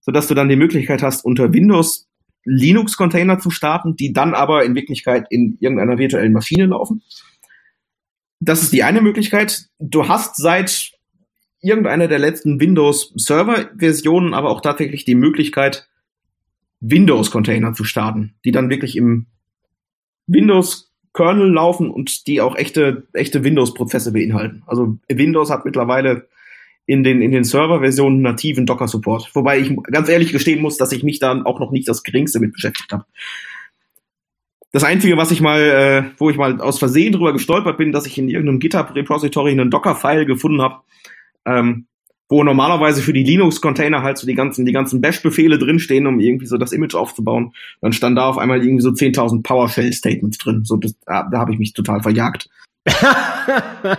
sodass 0.00 0.26
du 0.26 0.34
dann 0.34 0.48
die 0.48 0.56
Möglichkeit 0.56 1.02
hast, 1.02 1.24
unter 1.24 1.52
Windows 1.52 2.08
Linux-Container 2.46 3.38
zu 3.38 3.50
starten, 3.50 3.96
die 3.96 4.12
dann 4.12 4.34
aber 4.34 4.64
in 4.64 4.74
Wirklichkeit 4.74 5.26
in 5.30 5.56
irgendeiner 5.60 5.98
virtuellen 5.98 6.32
Maschine 6.32 6.66
laufen. 6.66 7.02
Das 8.40 8.62
ist 8.62 8.72
die 8.72 8.82
eine 8.82 9.00
Möglichkeit. 9.00 9.68
Du 9.78 10.08
hast 10.08 10.36
seit 10.36 10.93
irgendeiner 11.64 12.08
der 12.08 12.18
letzten 12.18 12.60
Windows-Server-Versionen 12.60 14.34
aber 14.34 14.50
auch 14.50 14.60
tatsächlich 14.60 15.04
die 15.04 15.14
Möglichkeit, 15.14 15.88
Windows-Container 16.80 17.72
zu 17.72 17.84
starten, 17.84 18.34
die 18.44 18.52
dann 18.52 18.70
wirklich 18.70 18.96
im 18.96 19.26
Windows-Kernel 20.26 21.50
laufen 21.50 21.90
und 21.90 22.26
die 22.26 22.40
auch 22.40 22.56
echte, 22.56 23.06
echte 23.12 23.42
Windows-Prozesse 23.42 24.12
beinhalten. 24.12 24.62
Also 24.66 24.98
Windows 25.08 25.50
hat 25.50 25.64
mittlerweile 25.64 26.28
in 26.86 27.02
den, 27.02 27.22
in 27.22 27.30
den 27.30 27.44
Server-Versionen 27.44 28.20
nativen 28.20 28.66
Docker-Support. 28.66 29.34
Wobei 29.34 29.58
ich 29.58 29.74
ganz 29.84 30.08
ehrlich 30.08 30.32
gestehen 30.32 30.60
muss, 30.60 30.76
dass 30.76 30.92
ich 30.92 31.02
mich 31.02 31.18
dann 31.18 31.46
auch 31.46 31.58
noch 31.58 31.72
nicht 31.72 31.88
das 31.88 32.02
geringste 32.02 32.40
mit 32.40 32.52
beschäftigt 32.52 32.92
habe. 32.92 33.06
Das 34.72 34.84
Einzige, 34.84 35.16
was 35.16 35.30
ich 35.30 35.40
mal, 35.40 35.60
äh, 35.60 36.02
wo 36.18 36.30
ich 36.30 36.36
mal 36.36 36.60
aus 36.60 36.78
Versehen 36.78 37.12
drüber 37.12 37.32
gestolpert 37.32 37.78
bin, 37.78 37.92
dass 37.92 38.06
ich 38.06 38.18
in 38.18 38.28
irgendeinem 38.28 38.58
GitHub-Repository 38.58 39.52
einen 39.52 39.70
Docker-File 39.70 40.26
gefunden 40.26 40.60
habe, 40.60 40.80
ähm, 41.46 41.86
wo 42.28 42.42
normalerweise 42.42 43.02
für 43.02 43.12
die 43.12 43.22
Linux-Container 43.22 44.02
halt 44.02 44.18
so 44.18 44.26
die 44.26 44.34
ganzen, 44.34 44.64
die 44.64 44.72
ganzen 44.72 45.00
Bash-Befehle 45.00 45.58
drinstehen, 45.58 46.06
um 46.06 46.20
irgendwie 46.20 46.46
so 46.46 46.56
das 46.56 46.72
Image 46.72 46.94
aufzubauen. 46.94 47.52
Dann 47.80 47.92
stand 47.92 48.16
da 48.16 48.28
auf 48.28 48.38
einmal 48.38 48.62
irgendwie 48.62 48.82
so 48.82 48.90
10.000 48.90 49.42
PowerShell-Statements 49.42 50.38
drin. 50.38 50.64
So, 50.64 50.76
das, 50.76 50.98
da, 51.06 51.28
da 51.30 51.38
habe 51.38 51.52
ich 51.52 51.58
mich 51.58 51.74
total 51.74 52.02
verjagt. 52.02 52.48
ja, 52.86 53.96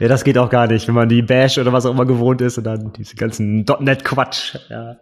das 0.00 0.24
geht 0.24 0.38
auch 0.38 0.50
gar 0.50 0.66
nicht, 0.66 0.88
wenn 0.88 0.94
man 0.94 1.08
die 1.08 1.22
Bash 1.22 1.58
oder 1.58 1.72
was 1.72 1.86
auch 1.86 1.92
immer 1.92 2.06
gewohnt 2.06 2.40
ist 2.40 2.58
und 2.58 2.64
dann 2.64 2.92
diese 2.92 3.16
ganzen 3.16 3.64
.NET-Quatsch. 3.80 4.56
Ja. 4.70 4.96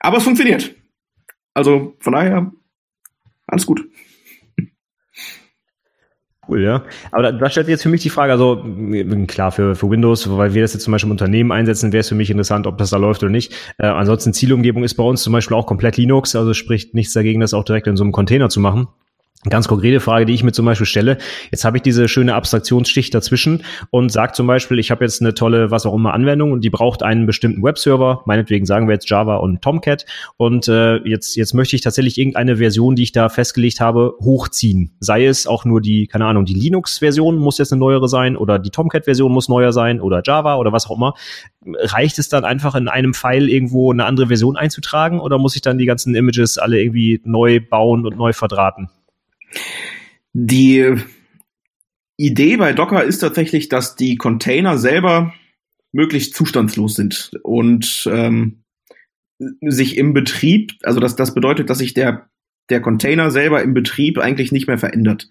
Aber 0.00 0.18
es 0.18 0.24
funktioniert. 0.24 0.74
Also 1.54 1.94
von 2.00 2.12
daher 2.12 2.52
alles 3.46 3.66
gut. 3.66 3.86
Cool, 6.52 6.64
ja. 6.64 6.82
Aber 7.12 7.22
da, 7.22 7.32
da 7.32 7.48
stellt 7.48 7.64
sich 7.64 7.72
jetzt 7.72 7.82
für 7.82 7.88
mich 7.88 8.02
die 8.02 8.10
Frage, 8.10 8.30
also 8.30 8.62
klar, 9.26 9.52
für, 9.52 9.74
für 9.74 9.88
Windows, 9.88 10.28
weil 10.36 10.52
wir 10.52 10.60
das 10.60 10.74
jetzt 10.74 10.82
zum 10.82 10.92
Beispiel 10.92 11.08
im 11.08 11.12
Unternehmen 11.12 11.50
einsetzen, 11.50 11.94
wäre 11.94 12.00
es 12.02 12.10
für 12.10 12.14
mich 12.14 12.28
interessant, 12.28 12.66
ob 12.66 12.76
das 12.76 12.90
da 12.90 12.98
läuft 12.98 13.22
oder 13.22 13.32
nicht. 13.32 13.54
Äh, 13.78 13.86
ansonsten 13.86 14.34
Zielumgebung 14.34 14.84
ist 14.84 14.94
bei 14.94 15.02
uns 15.02 15.22
zum 15.22 15.32
Beispiel 15.32 15.56
auch 15.56 15.64
komplett 15.64 15.96
Linux, 15.96 16.36
also 16.36 16.52
spricht 16.52 16.92
nichts 16.92 17.14
dagegen, 17.14 17.40
das 17.40 17.54
auch 17.54 17.64
direkt 17.64 17.86
in 17.86 17.96
so 17.96 18.04
einem 18.04 18.12
Container 18.12 18.50
zu 18.50 18.60
machen. 18.60 18.88
Ganz 19.50 19.66
konkrete 19.66 19.98
Frage, 19.98 20.24
die 20.24 20.34
ich 20.34 20.44
mir 20.44 20.52
zum 20.52 20.66
Beispiel 20.66 20.86
stelle. 20.86 21.18
Jetzt 21.50 21.64
habe 21.64 21.76
ich 21.76 21.82
diese 21.82 22.06
schöne 22.06 22.36
Abstraktionsstich 22.36 23.10
dazwischen 23.10 23.64
und 23.90 24.12
sage 24.12 24.34
zum 24.34 24.46
Beispiel, 24.46 24.78
ich 24.78 24.92
habe 24.92 25.02
jetzt 25.02 25.20
eine 25.20 25.34
tolle, 25.34 25.72
was 25.72 25.84
auch 25.84 25.94
immer, 25.94 26.14
Anwendung 26.14 26.52
und 26.52 26.62
die 26.62 26.70
braucht 26.70 27.02
einen 27.02 27.26
bestimmten 27.26 27.60
Webserver. 27.60 28.22
Meinetwegen 28.24 28.66
sagen 28.66 28.86
wir 28.86 28.94
jetzt 28.94 29.10
Java 29.10 29.38
und 29.38 29.60
Tomcat. 29.60 30.06
Und 30.36 30.68
äh, 30.68 30.98
jetzt, 30.98 31.34
jetzt 31.34 31.54
möchte 31.54 31.74
ich 31.74 31.82
tatsächlich 31.82 32.18
irgendeine 32.18 32.58
Version, 32.58 32.94
die 32.94 33.02
ich 33.02 33.10
da 33.10 33.28
festgelegt 33.28 33.80
habe, 33.80 34.14
hochziehen. 34.20 34.92
Sei 35.00 35.26
es 35.26 35.48
auch 35.48 35.64
nur 35.64 35.80
die, 35.80 36.06
keine 36.06 36.26
Ahnung, 36.26 36.44
die 36.44 36.54
Linux-Version 36.54 37.36
muss 37.36 37.58
jetzt 37.58 37.72
eine 37.72 37.80
neuere 37.80 38.06
sein 38.08 38.36
oder 38.36 38.60
die 38.60 38.70
Tomcat-Version 38.70 39.32
muss 39.32 39.48
neuer 39.48 39.72
sein 39.72 40.00
oder 40.00 40.22
Java 40.24 40.54
oder 40.54 40.70
was 40.70 40.86
auch 40.86 40.96
immer. 40.96 41.14
Reicht 41.66 42.20
es 42.20 42.28
dann 42.28 42.44
einfach 42.44 42.76
in 42.76 42.86
einem 42.86 43.12
File 43.12 43.48
irgendwo 43.48 43.90
eine 43.90 44.04
andere 44.04 44.28
Version 44.28 44.56
einzutragen 44.56 45.18
oder 45.18 45.38
muss 45.38 45.56
ich 45.56 45.62
dann 45.62 45.78
die 45.78 45.86
ganzen 45.86 46.14
Images 46.14 46.58
alle 46.58 46.80
irgendwie 46.80 47.20
neu 47.24 47.58
bauen 47.58 48.06
und 48.06 48.16
neu 48.16 48.32
verdrahten? 48.32 48.88
Die 50.32 50.96
Idee 52.16 52.56
bei 52.56 52.72
Docker 52.72 53.04
ist 53.04 53.18
tatsächlich, 53.18 53.68
dass 53.68 53.96
die 53.96 54.16
Container 54.16 54.78
selber 54.78 55.34
möglichst 55.92 56.34
zustandslos 56.34 56.94
sind 56.94 57.32
und 57.42 58.08
ähm, 58.10 58.62
sich 59.60 59.96
im 59.96 60.14
Betrieb, 60.14 60.72
also 60.82 61.00
das, 61.00 61.16
das 61.16 61.34
bedeutet, 61.34 61.68
dass 61.68 61.78
sich 61.78 61.94
der, 61.94 62.28
der 62.70 62.80
Container 62.80 63.30
selber 63.30 63.62
im 63.62 63.74
Betrieb 63.74 64.18
eigentlich 64.18 64.52
nicht 64.52 64.66
mehr 64.66 64.78
verändert. 64.78 65.28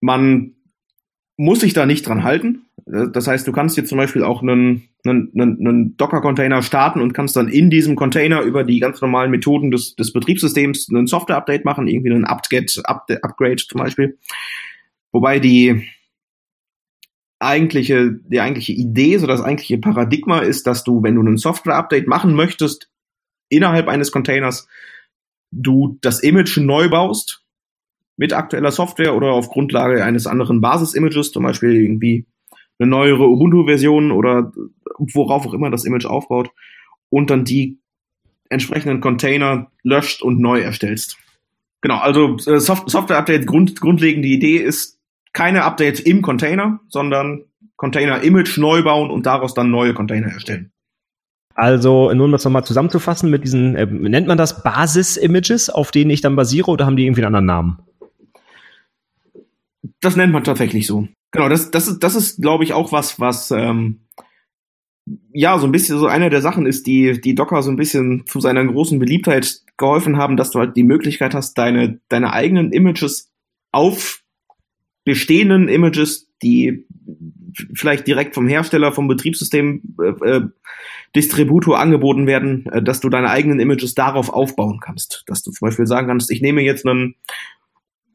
Man 0.00 0.54
muss 1.36 1.60
sich 1.60 1.72
da 1.72 1.86
nicht 1.86 2.06
dran 2.06 2.24
halten. 2.24 2.66
Das 2.86 3.26
heißt, 3.26 3.46
du 3.46 3.52
kannst 3.52 3.76
jetzt 3.76 3.88
zum 3.88 3.98
Beispiel 3.98 4.22
auch 4.22 4.42
einen, 4.42 4.88
einen, 5.04 5.32
einen 5.34 5.96
Docker-Container 5.96 6.62
starten 6.62 7.00
und 7.00 7.12
kannst 7.12 7.36
dann 7.36 7.48
in 7.48 7.70
diesem 7.70 7.96
Container 7.96 8.42
über 8.42 8.64
die 8.64 8.78
ganz 8.78 9.00
normalen 9.00 9.30
Methoden 9.30 9.70
des, 9.70 9.96
des 9.96 10.12
Betriebssystems 10.12 10.88
einen 10.88 11.06
Software-Update 11.06 11.64
machen, 11.64 11.88
irgendwie 11.88 12.12
einen 12.12 12.24
apt-get, 12.24 12.80
Upgrade 12.84 13.56
zum 13.56 13.80
Beispiel. 13.80 14.18
Wobei 15.10 15.40
die 15.40 15.88
eigentliche, 17.40 18.12
die 18.12 18.40
eigentliche 18.40 18.72
Idee, 18.72 19.18
so 19.18 19.26
das 19.26 19.40
eigentliche 19.40 19.78
Paradigma 19.78 20.38
ist, 20.38 20.66
dass 20.66 20.84
du, 20.84 21.02
wenn 21.02 21.16
du 21.16 21.20
einen 21.20 21.36
Software-Update 21.36 22.06
machen 22.06 22.34
möchtest, 22.34 22.88
innerhalb 23.48 23.88
eines 23.88 24.12
Containers, 24.12 24.68
du 25.50 25.98
das 26.00 26.20
Image 26.20 26.56
neu 26.58 26.88
baust 26.88 27.44
mit 28.16 28.32
aktueller 28.32 28.70
Software 28.70 29.14
oder 29.14 29.32
auf 29.32 29.48
Grundlage 29.48 30.04
eines 30.04 30.26
anderen 30.26 30.60
Basis-Images, 30.60 31.32
zum 31.32 31.42
Beispiel 31.42 31.74
irgendwie 31.74 32.26
eine 32.82 32.90
neuere 32.90 33.28
Ubuntu-Version 33.28 34.10
oder 34.10 34.52
worauf 34.98 35.46
auch 35.46 35.54
immer 35.54 35.70
das 35.70 35.84
Image 35.84 36.06
aufbaut 36.06 36.50
und 37.10 37.30
dann 37.30 37.44
die 37.44 37.78
entsprechenden 38.48 39.00
Container 39.00 39.70
löscht 39.82 40.22
und 40.22 40.40
neu 40.40 40.60
erstellst. 40.60 41.16
Genau, 41.80 41.98
also 41.98 42.36
äh, 42.46 42.60
Soft 42.60 42.90
Software-Update, 42.90 43.46
Grund, 43.46 43.80
grundlegende 43.80 44.28
Idee 44.28 44.56
ist 44.58 44.98
keine 45.32 45.64
Updates 45.64 46.00
im 46.00 46.22
Container, 46.22 46.80
sondern 46.88 47.44
Container-Image 47.76 48.58
neu 48.58 48.82
bauen 48.82 49.10
und 49.10 49.26
daraus 49.26 49.54
dann 49.54 49.70
neue 49.70 49.94
Container 49.94 50.28
erstellen. 50.28 50.70
Also, 51.54 52.12
nur 52.12 52.26
um 52.26 52.32
das 52.32 52.44
nochmal 52.44 52.64
zusammenzufassen, 52.64 53.30
mit 53.30 53.44
diesen, 53.44 53.74
äh, 53.76 53.86
nennt 53.86 54.26
man 54.26 54.38
das 54.38 54.62
Basis-Images, 54.62 55.68
auf 55.70 55.90
denen 55.90 56.10
ich 56.10 56.20
dann 56.20 56.36
basiere, 56.36 56.70
oder 56.70 56.86
haben 56.86 56.96
die 56.96 57.04
irgendwie 57.04 57.24
einen 57.24 57.34
anderen 57.34 57.46
Namen? 57.46 57.78
Das 60.00 60.16
nennt 60.16 60.32
man 60.32 60.44
tatsächlich 60.44 60.86
so. 60.86 61.08
Genau, 61.32 61.48
das, 61.48 61.70
das 61.70 61.88
ist, 61.88 61.98
das 62.00 62.14
ist, 62.14 62.40
glaube 62.40 62.64
ich, 62.64 62.74
auch 62.74 62.92
was, 62.92 63.18
was 63.18 63.50
ähm, 63.50 64.02
ja 65.32 65.58
so 65.58 65.66
ein 65.66 65.72
bisschen 65.72 65.98
so 65.98 66.06
eine 66.06 66.30
der 66.30 66.42
Sachen 66.42 66.66
ist, 66.66 66.86
die, 66.86 67.20
die 67.20 67.34
Docker 67.34 67.62
so 67.62 67.70
ein 67.70 67.76
bisschen 67.76 68.24
zu 68.26 68.38
seiner 68.38 68.64
großen 68.64 68.98
Beliebtheit 68.98 69.62
geholfen 69.78 70.18
haben, 70.18 70.36
dass 70.36 70.50
du 70.50 70.58
halt 70.58 70.76
die 70.76 70.84
Möglichkeit 70.84 71.34
hast, 71.34 71.54
deine, 71.54 72.00
deine 72.08 72.32
eigenen 72.32 72.72
Images 72.72 73.32
auf 73.72 74.22
bestehenden 75.04 75.68
Images, 75.68 76.28
die 76.42 76.86
vielleicht 77.74 78.06
direkt 78.06 78.34
vom 78.34 78.46
Hersteller, 78.46 78.92
vom 78.92 79.08
Betriebssystem 79.08 79.82
äh, 80.00 80.28
äh, 80.28 80.48
Distributor 81.16 81.78
angeboten 81.78 82.26
werden, 82.26 82.66
äh, 82.66 82.82
dass 82.82 83.00
du 83.00 83.08
deine 83.08 83.30
eigenen 83.30 83.58
Images 83.58 83.94
darauf 83.94 84.30
aufbauen 84.30 84.80
kannst. 84.80 85.24
Dass 85.26 85.42
du 85.42 85.50
zum 85.50 85.66
Beispiel 85.66 85.86
sagen 85.86 86.08
kannst, 86.08 86.30
ich 86.30 86.42
nehme 86.42 86.62
jetzt 86.62 86.86
einen 86.86 87.16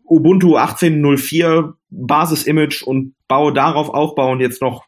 Ubuntu 0.06 0.58
18.04 0.58 1.74
Basis-Image 1.90 2.84
und 2.84 3.16
baue 3.28 3.54
darauf 3.54 3.90
aufbauend 3.90 4.42
jetzt 4.42 4.62
noch 4.62 4.86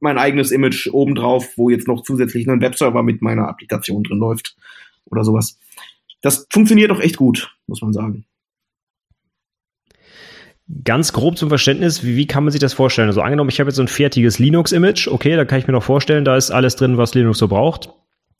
mein 0.00 0.18
eigenes 0.18 0.50
Image 0.50 0.88
obendrauf, 0.92 1.56
wo 1.56 1.70
jetzt 1.70 1.88
noch 1.88 2.02
zusätzlich 2.02 2.48
ein 2.48 2.60
Webserver 2.60 3.02
mit 3.02 3.22
meiner 3.22 3.48
Applikation 3.48 4.02
drin 4.02 4.18
läuft 4.18 4.56
oder 5.06 5.24
sowas. 5.24 5.58
Das 6.20 6.46
funktioniert 6.50 6.90
doch 6.90 7.00
echt 7.00 7.16
gut, 7.16 7.56
muss 7.66 7.82
man 7.82 7.92
sagen. 7.92 8.24
Ganz 10.84 11.12
grob 11.12 11.38
zum 11.38 11.48
Verständnis, 11.48 12.02
wie, 12.02 12.16
wie 12.16 12.26
kann 12.26 12.42
man 12.42 12.50
sich 12.50 12.60
das 12.60 12.74
vorstellen? 12.74 13.06
Also 13.06 13.22
angenommen, 13.22 13.50
ich 13.50 13.60
habe 13.60 13.68
jetzt 13.68 13.76
so 13.76 13.82
ein 13.82 13.88
fertiges 13.88 14.40
Linux-Image, 14.40 15.06
okay, 15.08 15.36
da 15.36 15.44
kann 15.44 15.60
ich 15.60 15.68
mir 15.68 15.72
noch 15.72 15.84
vorstellen, 15.84 16.24
da 16.24 16.36
ist 16.36 16.50
alles 16.50 16.74
drin, 16.74 16.96
was 16.96 17.14
Linux 17.14 17.38
so 17.38 17.46
braucht. 17.46 17.90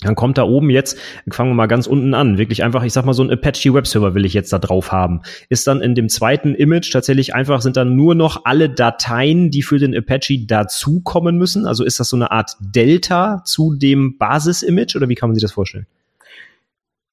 Dann 0.01 0.15
kommt 0.15 0.37
da 0.37 0.45
oben 0.45 0.69
jetzt, 0.69 0.99
fangen 1.31 1.51
wir 1.51 1.55
mal 1.55 1.67
ganz 1.69 1.87
unten 1.87 2.13
an, 2.13 2.37
wirklich 2.37 2.63
einfach, 2.63 2.83
ich 2.83 2.93
sag 2.93 3.07
mal, 3.07 3.15
so 3.15 3.23
ein 3.23 3.31
Apache 3.31 3.73
Webserver 3.73 4.15
will 4.15 4.27
ich 4.27 4.35
jetzt 4.35 4.53
da 4.53 4.59
drauf 4.59 4.93
haben. 4.93 5.23
Ist 5.49 5.67
dann 5.67 5.81
in 5.81 5.95
dem 5.95 6.11
zweiten 6.11 6.55
Image 6.55 6.93
tatsächlich 6.93 7.35
einfach, 7.35 7.63
sind 7.63 7.79
dann 7.79 7.97
nur 7.97 8.15
noch 8.15 8.45
alle 8.45 8.69
Dateien, 8.69 9.51
die 9.51 9.63
für 9.63 9.79
den 9.79 9.97
Apache 9.97 10.45
dazukommen 10.47 11.39
müssen? 11.39 11.67
Also 11.67 11.83
ist 11.83 11.99
das 11.99 12.11
so 12.11 12.17
eine 12.17 12.31
Art 12.31 12.57
Delta 12.61 13.43
zu 13.45 13.75
dem 13.75 14.19
Basis-Image 14.19 14.97
oder 14.97 15.09
wie 15.09 15.15
kann 15.15 15.31
man 15.31 15.35
sich 15.35 15.43
das 15.43 15.53
vorstellen? 15.53 15.87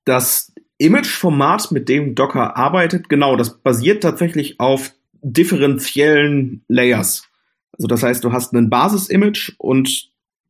Das 0.04 0.52
Image-Format, 0.78 1.72
mit 1.72 1.88
dem 1.88 2.16
Docker 2.16 2.58
arbeitet, 2.58 3.08
genau, 3.08 3.38
das 3.38 3.60
basiert 3.60 4.04
tatsächlich 4.04 4.60
auf 4.60 4.92
differenziellen 5.22 6.66
Layers. 6.68 7.30
Also 7.72 7.88
das 7.88 8.04
heißt, 8.04 8.26
du 8.26 8.34
hast 8.34 8.54
ein 8.54 8.70
Basis-Image 8.70 9.54
und 9.58 10.10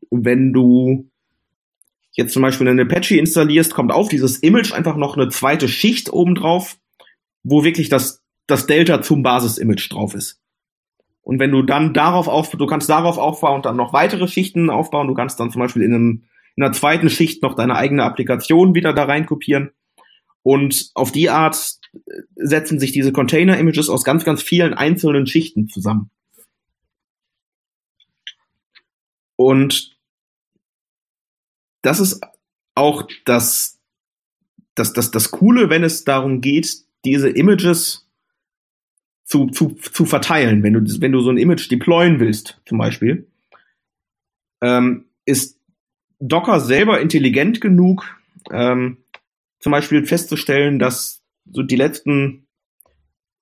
wenn 0.09 0.51
du 0.51 1.11
jetzt 2.13 2.33
zum 2.33 2.41
Beispiel 2.41 2.67
einen 2.67 2.79
Apache 2.79 3.17
installierst, 3.17 3.73
kommt 3.73 3.91
auf 3.91 4.09
dieses 4.09 4.37
Image 4.37 4.71
einfach 4.71 4.95
noch 4.95 5.17
eine 5.17 5.29
zweite 5.29 5.67
Schicht 5.67 6.11
obendrauf, 6.11 6.77
wo 7.43 7.63
wirklich 7.63 7.89
das, 7.89 8.23
das 8.47 8.67
Delta 8.67 9.01
zum 9.01 9.23
Basis-Image 9.23 9.91
drauf 9.91 10.13
ist. 10.13 10.39
Und 11.21 11.39
wenn 11.39 11.51
du 11.51 11.63
dann 11.63 11.93
darauf 11.93 12.27
auf, 12.27 12.51
du 12.51 12.65
kannst 12.65 12.89
darauf 12.89 13.17
aufbauen 13.17 13.57
und 13.57 13.65
dann 13.65 13.77
noch 13.77 13.93
weitere 13.93 14.27
Schichten 14.27 14.69
aufbauen, 14.69 15.07
du 15.07 15.13
kannst 15.13 15.39
dann 15.39 15.51
zum 15.51 15.61
Beispiel 15.61 15.81
in, 15.81 15.93
einem, 15.93 16.23
in 16.55 16.63
einer 16.63 16.73
zweiten 16.73 17.09
Schicht 17.09 17.41
noch 17.41 17.55
deine 17.55 17.75
eigene 17.75 18.03
Applikation 18.03 18.75
wieder 18.75 18.93
da 18.93 19.05
rein 19.05 19.25
kopieren. 19.25 19.71
Und 20.43 20.91
auf 20.93 21.11
die 21.13 21.29
Art 21.29 21.79
setzen 22.35 22.79
sich 22.79 22.91
diese 22.91 23.13
Container-Images 23.13 23.89
aus 23.89 24.03
ganz, 24.03 24.25
ganz 24.25 24.43
vielen 24.43 24.73
einzelnen 24.73 25.25
Schichten 25.25 25.69
zusammen. 25.69 26.11
Und 29.37 29.92
das 31.83 31.99
ist 31.99 32.21
auch 32.73 33.07
das, 33.25 33.79
das, 34.73 34.93
das, 34.93 35.11
das 35.11 35.29
Coole, 35.29 35.69
wenn 35.69 35.83
es 35.83 36.03
darum 36.03 36.41
geht, 36.41 36.77
diese 37.05 37.29
Images 37.29 38.09
zu, 39.25 39.47
zu, 39.47 39.75
zu 39.75 40.05
verteilen. 40.05 40.63
Wenn 40.63 40.73
du, 40.73 41.01
wenn 41.01 41.11
du 41.11 41.21
so 41.21 41.29
ein 41.29 41.37
Image 41.37 41.69
deployen 41.69 42.19
willst, 42.19 42.59
zum 42.65 42.79
Beispiel, 42.79 43.27
ähm, 44.61 45.05
ist 45.25 45.59
Docker 46.19 46.59
selber 46.59 47.01
intelligent 47.01 47.61
genug, 47.61 48.05
ähm, 48.51 48.97
zum 49.59 49.71
Beispiel 49.71 50.05
festzustellen, 50.05 50.79
dass 50.79 51.21
so 51.51 51.63
die 51.63 51.75
letzten 51.75 52.47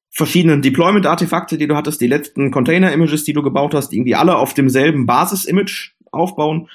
verschiedenen 0.09 0.61
Deployment-Artefakte, 0.61 1.57
die 1.57 1.67
du 1.67 1.75
hattest, 1.75 2.01
die 2.01 2.07
letzten 2.07 2.51
Container-Images, 2.51 3.23
die 3.23 3.33
du 3.33 3.43
gebaut 3.43 3.73
hast, 3.73 3.93
irgendwie 3.93 4.15
alle 4.15 4.35
auf 4.35 4.53
demselben 4.53 5.05
Basis-Image 5.05 5.93
aufbauen 6.11 6.69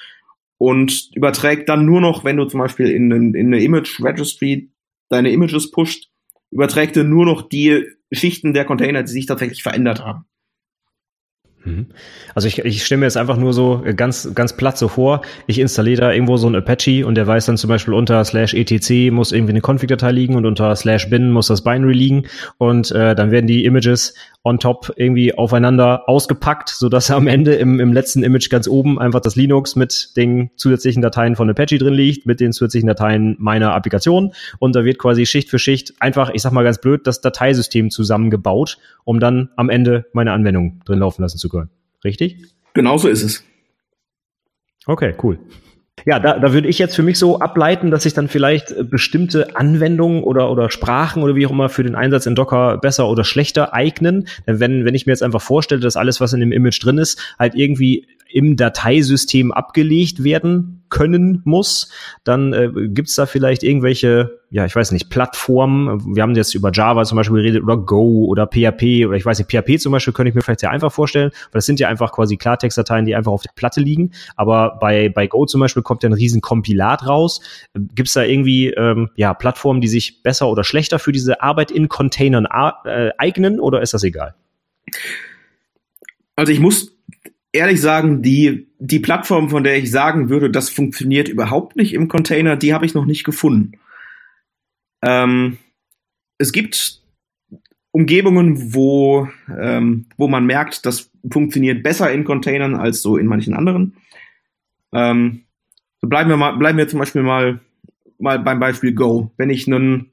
und 0.57 1.09
überträgt 1.13 1.69
dann 1.69 1.85
nur 1.85 2.01
noch, 2.01 2.23
wenn 2.23 2.37
du 2.37 2.45
zum 2.45 2.59
Beispiel 2.59 2.87
in, 2.87 3.11
in 3.11 3.47
eine 3.47 3.61
Image 3.61 4.01
Registry 4.01 4.71
deine 5.09 5.31
Images 5.31 5.71
pusht, 5.71 6.09
überträgt 6.51 6.97
er 6.97 7.03
nur 7.03 7.25
noch 7.25 7.47
die 7.47 7.85
Schichten 8.11 8.53
der 8.53 8.65
Container, 8.65 9.03
die 9.03 9.11
sich 9.11 9.25
tatsächlich 9.25 9.63
verändert 9.63 10.03
haben. 10.03 10.25
Mhm. 11.67 11.87
Also 12.33 12.47
ich, 12.47 12.59
ich 12.59 12.85
stelle 12.85 12.99
mir 12.99 13.05
jetzt 13.05 13.17
einfach 13.17 13.37
nur 13.37 13.53
so 13.53 13.83
ganz, 13.95 14.33
ganz 14.33 14.55
platt 14.55 14.77
so 14.77 14.87
vor, 14.87 15.21
ich 15.47 15.59
installiere 15.59 16.01
da 16.01 16.11
irgendwo 16.11 16.37
so 16.37 16.47
ein 16.47 16.55
Apache 16.55 17.05
und 17.05 17.15
der 17.15 17.27
weiß 17.27 17.45
dann 17.45 17.57
zum 17.57 17.67
Beispiel 17.67 17.93
unter 17.93 18.23
slash 18.23 18.53
etc 18.53 19.11
muss 19.11 19.31
irgendwie 19.31 19.51
eine 19.51 19.61
Config-Datei 19.61 20.11
liegen 20.11 20.35
und 20.35 20.45
unter 20.45 20.75
slash 20.75 21.09
bin 21.09 21.31
muss 21.31 21.47
das 21.47 21.63
Binary 21.63 21.93
liegen 21.93 22.27
und 22.57 22.91
äh, 22.91 23.15
dann 23.15 23.31
werden 23.31 23.47
die 23.47 23.65
Images 23.65 24.13
on 24.47 24.59
top 24.59 24.93
irgendwie 24.95 25.37
aufeinander 25.37 26.07
ausgepackt, 26.07 26.69
so 26.69 26.89
dass 26.89 27.11
am 27.11 27.27
Ende 27.27 27.55
im, 27.55 27.79
im 27.79 27.91
letzten 27.91 28.23
Image 28.23 28.49
ganz 28.49 28.67
oben 28.67 28.97
einfach 28.97 29.19
das 29.19 29.35
Linux 29.35 29.75
mit 29.75 30.15
den 30.15 30.49
zusätzlichen 30.55 31.01
Dateien 31.01 31.35
von 31.35 31.49
Apache 31.49 31.77
drin 31.77 31.93
liegt, 31.93 32.25
mit 32.25 32.39
den 32.39 32.53
zusätzlichen 32.53 32.87
Dateien 32.87 33.35
meiner 33.39 33.73
Applikation 33.75 34.33
und 34.59 34.75
da 34.75 34.85
wird 34.85 34.97
quasi 34.97 35.25
Schicht 35.25 35.49
für 35.49 35.59
Schicht 35.59 35.93
einfach, 35.99 36.29
ich 36.33 36.41
sag 36.41 36.53
mal 36.53 36.63
ganz 36.63 36.79
blöd, 36.79 37.05
das 37.05 37.21
Dateisystem 37.21 37.91
zusammengebaut, 37.91 38.77
um 39.03 39.19
dann 39.19 39.49
am 39.57 39.69
Ende 39.69 40.05
meine 40.13 40.31
Anwendung 40.31 40.79
drin 40.85 40.99
laufen 40.99 41.21
lassen 41.21 41.37
zu 41.37 41.49
können. 41.49 41.69
Richtig? 42.03 42.37
Genauso 42.73 43.09
ist 43.09 43.23
es. 43.23 43.43
Okay, 44.85 45.13
cool. 45.21 45.39
Ja, 46.05 46.19
da, 46.19 46.37
da 46.37 46.53
würde 46.53 46.67
ich 46.67 46.77
jetzt 46.77 46.95
für 46.95 47.03
mich 47.03 47.17
so 47.17 47.39
ableiten, 47.39 47.91
dass 47.91 48.03
sich 48.03 48.13
dann 48.13 48.27
vielleicht 48.27 48.71
äh, 48.71 48.83
bestimmte 48.83 49.55
Anwendungen 49.55 50.23
oder, 50.23 50.51
oder 50.51 50.69
Sprachen 50.69 51.23
oder 51.23 51.35
wie 51.35 51.45
auch 51.45 51.51
immer 51.51 51.69
für 51.69 51.83
den 51.83 51.95
Einsatz 51.95 52.25
in 52.25 52.35
Docker 52.35 52.77
besser 52.77 53.09
oder 53.09 53.23
schlechter 53.23 53.73
eignen. 53.73 54.27
Denn 54.45 54.59
wenn, 54.59 54.85
wenn 54.85 54.95
ich 54.95 55.05
mir 55.05 55.11
jetzt 55.11 55.23
einfach 55.23 55.41
vorstelle, 55.41 55.81
dass 55.81 55.97
alles, 55.97 56.21
was 56.21 56.33
in 56.33 56.39
dem 56.39 56.51
Image 56.51 56.83
drin 56.83 56.97
ist, 56.97 57.19
halt 57.39 57.55
irgendwie 57.55 58.07
im 58.37 58.55
Dateisystem 58.55 59.51
abgelegt 59.51 60.23
werden 60.23 60.83
können 60.89 61.41
muss, 61.43 61.91
dann 62.23 62.53
äh, 62.53 62.69
gibt 62.87 63.09
es 63.09 63.15
da 63.15 63.25
vielleicht 63.25 63.63
irgendwelche, 63.63 64.41
ja, 64.51 64.63
ich 64.63 64.75
weiß 64.75 64.91
nicht, 64.91 65.09
Plattformen. 65.09 66.15
Wir 66.15 66.21
haben 66.21 66.35
jetzt 66.35 66.53
über 66.53 66.71
Java 66.71 67.03
zum 67.03 67.15
Beispiel 67.15 67.37
geredet 67.37 67.63
oder 67.63 67.77
Go 67.77 68.25
oder 68.25 68.45
PHP 68.45 69.07
oder 69.07 69.17
ich 69.17 69.25
weiß 69.25 69.39
nicht, 69.39 69.51
PHP 69.51 69.79
zum 69.79 69.91
Beispiel 69.91 70.13
könnte 70.13 70.29
ich 70.29 70.35
mir 70.35 70.43
vielleicht 70.43 70.59
sehr 70.59 70.69
einfach 70.69 70.91
vorstellen, 70.91 71.31
weil 71.31 71.57
das 71.57 71.65
sind 71.65 71.79
ja 71.79 71.87
einfach 71.87 72.11
quasi 72.11 72.37
Klartextdateien, 72.37 73.05
die 73.05 73.15
einfach 73.15 73.31
auf 73.31 73.41
der 73.41 73.53
Platte 73.55 73.81
liegen. 73.81 74.11
Aber 74.35 74.77
bei, 74.79 75.09
bei 75.09 75.25
Go 75.25 75.47
zum 75.47 75.59
Beispiel 75.59 75.81
kommt 75.81 76.03
ja 76.03 76.09
ein 76.09 76.13
riesen 76.13 76.41
Kompilat 76.41 77.07
raus. 77.07 77.41
Gibt 77.73 78.07
es 78.07 78.13
da 78.13 78.21
irgendwie 78.21 78.67
ähm, 78.69 79.09
ja, 79.15 79.33
Plattformen, 79.33 79.81
die 79.81 79.87
sich 79.87 80.21
besser 80.21 80.47
oder 80.47 80.63
schlechter 80.63 80.99
für 80.99 81.11
diese 81.11 81.41
Arbeit 81.41 81.71
in 81.71 81.89
Containern 81.89 82.45
äh, 82.85 83.09
eignen 83.17 83.59
oder 83.59 83.81
ist 83.81 83.95
das 83.95 84.03
egal? 84.03 84.35
Also 86.35 86.51
ich 86.51 86.59
muss 86.59 86.96
ehrlich 87.51 87.81
sagen, 87.81 88.21
die, 88.21 88.67
die 88.79 88.99
Plattform, 88.99 89.49
von 89.49 89.63
der 89.63 89.77
ich 89.77 89.91
sagen 89.91 90.29
würde, 90.29 90.49
das 90.49 90.69
funktioniert 90.69 91.27
überhaupt 91.27 91.75
nicht 91.75 91.93
im 91.93 92.07
Container, 92.07 92.55
die 92.55 92.73
habe 92.73 92.85
ich 92.85 92.93
noch 92.93 93.05
nicht 93.05 93.23
gefunden. 93.23 93.73
Ähm, 95.01 95.57
es 96.37 96.51
gibt 96.51 97.01
Umgebungen, 97.91 98.73
wo, 98.73 99.27
ähm, 99.59 100.05
wo 100.17 100.27
man 100.27 100.45
merkt, 100.45 100.85
das 100.85 101.11
funktioniert 101.31 101.83
besser 101.83 102.11
in 102.11 102.25
Containern 102.25 102.75
als 102.75 103.01
so 103.01 103.17
in 103.17 103.25
manchen 103.25 103.53
anderen. 103.53 103.95
Ähm, 104.93 105.45
so 106.01 106.07
bleiben 106.07 106.29
wir 106.29 106.37
mal, 106.37 106.51
bleiben 106.57 106.77
wir 106.77 106.87
zum 106.87 106.99
Beispiel 106.99 107.23
mal, 107.23 107.59
mal 108.19 108.39
beim 108.39 108.59
Beispiel 108.59 108.93
Go. 108.93 109.31
Wenn 109.37 109.49
ich 109.49 109.67
einen, 109.67 110.11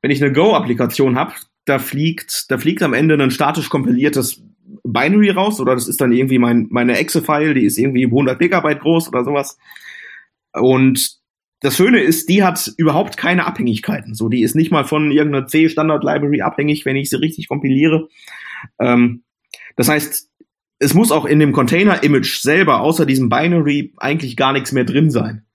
wenn 0.00 0.10
ich 0.10 0.22
eine 0.22 0.32
Go-Applikation 0.32 1.16
habe, 1.16 1.34
da 1.64 1.78
fliegt, 1.78 2.50
da 2.50 2.58
fliegt 2.58 2.82
am 2.82 2.94
Ende 2.94 3.20
ein 3.20 3.30
statisch 3.30 3.68
kompiliertes 3.68 4.42
Binary 4.82 5.30
raus 5.30 5.60
oder 5.60 5.74
das 5.74 5.88
ist 5.88 6.00
dann 6.00 6.12
irgendwie 6.12 6.38
mein, 6.38 6.68
meine 6.70 6.96
Exe-File, 6.98 7.54
die 7.54 7.64
ist 7.64 7.78
irgendwie 7.78 8.04
100 8.04 8.40
Megabyte 8.40 8.80
groß 8.80 9.08
oder 9.08 9.24
sowas. 9.24 9.58
Und 10.52 11.18
das 11.60 11.76
Schöne 11.76 12.00
ist, 12.00 12.28
die 12.28 12.42
hat 12.42 12.70
überhaupt 12.76 13.16
keine 13.16 13.46
Abhängigkeiten. 13.46 14.14
So, 14.14 14.28
die 14.28 14.42
ist 14.42 14.54
nicht 14.54 14.70
mal 14.70 14.84
von 14.84 15.10
irgendeiner 15.10 15.46
C-Standard-Library 15.46 16.42
abhängig, 16.42 16.84
wenn 16.84 16.96
ich 16.96 17.10
sie 17.10 17.20
richtig 17.20 17.48
kompiliere. 17.48 18.08
Ähm, 18.78 19.24
das 19.76 19.88
heißt, 19.88 20.30
es 20.78 20.94
muss 20.94 21.12
auch 21.12 21.24
in 21.24 21.38
dem 21.38 21.52
Container-Image 21.52 22.40
selber, 22.40 22.80
außer 22.80 23.06
diesem 23.06 23.28
Binary, 23.28 23.94
eigentlich 23.96 24.36
gar 24.36 24.52
nichts 24.52 24.72
mehr 24.72 24.84
drin 24.84 25.10
sein. 25.10 25.46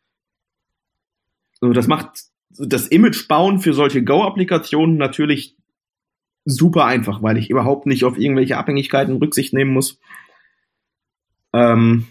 So, 1.61 1.73
das 1.73 1.87
macht 1.87 2.09
das 2.49 2.87
Image 2.87 3.27
bauen 3.27 3.59
für 3.59 3.73
solche 3.73 4.03
Go-Applikationen 4.03 4.97
natürlich 4.97 5.55
super 6.45 6.85
einfach, 6.85 7.21
weil 7.21 7.37
ich 7.37 7.49
überhaupt 7.49 7.85
nicht 7.85 8.03
auf 8.03 8.17
irgendwelche 8.17 8.57
Abhängigkeiten 8.57 9.17
Rücksicht 9.17 9.53
nehmen 9.53 9.71
muss. 9.71 9.99
Ähm, 11.53 12.07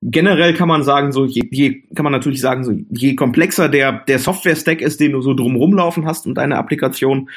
generell 0.00 0.54
kann 0.54 0.68
man 0.68 0.84
sagen, 0.84 1.12
so 1.12 1.24
je, 1.24 1.42
je 1.50 1.82
kann 1.94 2.04
man 2.04 2.12
natürlich 2.12 2.40
sagen, 2.40 2.64
so 2.64 2.72
je 2.90 3.16
komplexer 3.16 3.68
der 3.68 3.92
der 3.92 4.18
Software-Stack 4.18 4.80
ist, 4.80 5.00
den 5.00 5.12
du 5.12 5.20
so 5.20 5.34
drumrum 5.34 5.74
laufen 5.74 6.06
hast 6.06 6.26
und 6.26 6.36
deine 6.36 6.56
Applikation, 6.56 7.30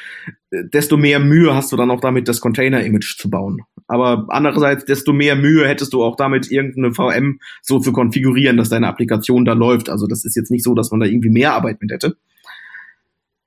äh, 0.50 0.64
desto 0.72 0.96
mehr 0.96 1.18
Mühe 1.18 1.54
hast 1.54 1.72
du 1.72 1.76
dann 1.76 1.90
auch 1.90 2.00
damit, 2.00 2.28
das 2.28 2.40
Container-Image 2.40 3.18
zu 3.18 3.30
bauen. 3.30 3.62
Aber 3.88 4.26
andererseits, 4.28 4.84
desto 4.84 5.12
mehr 5.12 5.36
Mühe 5.36 5.66
hättest 5.66 5.92
du 5.92 6.02
auch 6.02 6.16
damit, 6.16 6.50
irgendeine 6.50 6.94
VM 6.94 7.40
so 7.62 7.78
zu 7.78 7.92
konfigurieren, 7.92 8.56
dass 8.56 8.68
deine 8.68 8.88
Applikation 8.88 9.44
da 9.44 9.54
läuft. 9.54 9.90
Also 9.90 10.06
das 10.06 10.24
ist 10.24 10.36
jetzt 10.36 10.50
nicht 10.50 10.64
so, 10.64 10.74
dass 10.74 10.90
man 10.90 11.00
da 11.00 11.06
irgendwie 11.06 11.30
mehr 11.30 11.54
Arbeit 11.54 11.80
mit 11.80 11.90
hätte. 11.90 12.16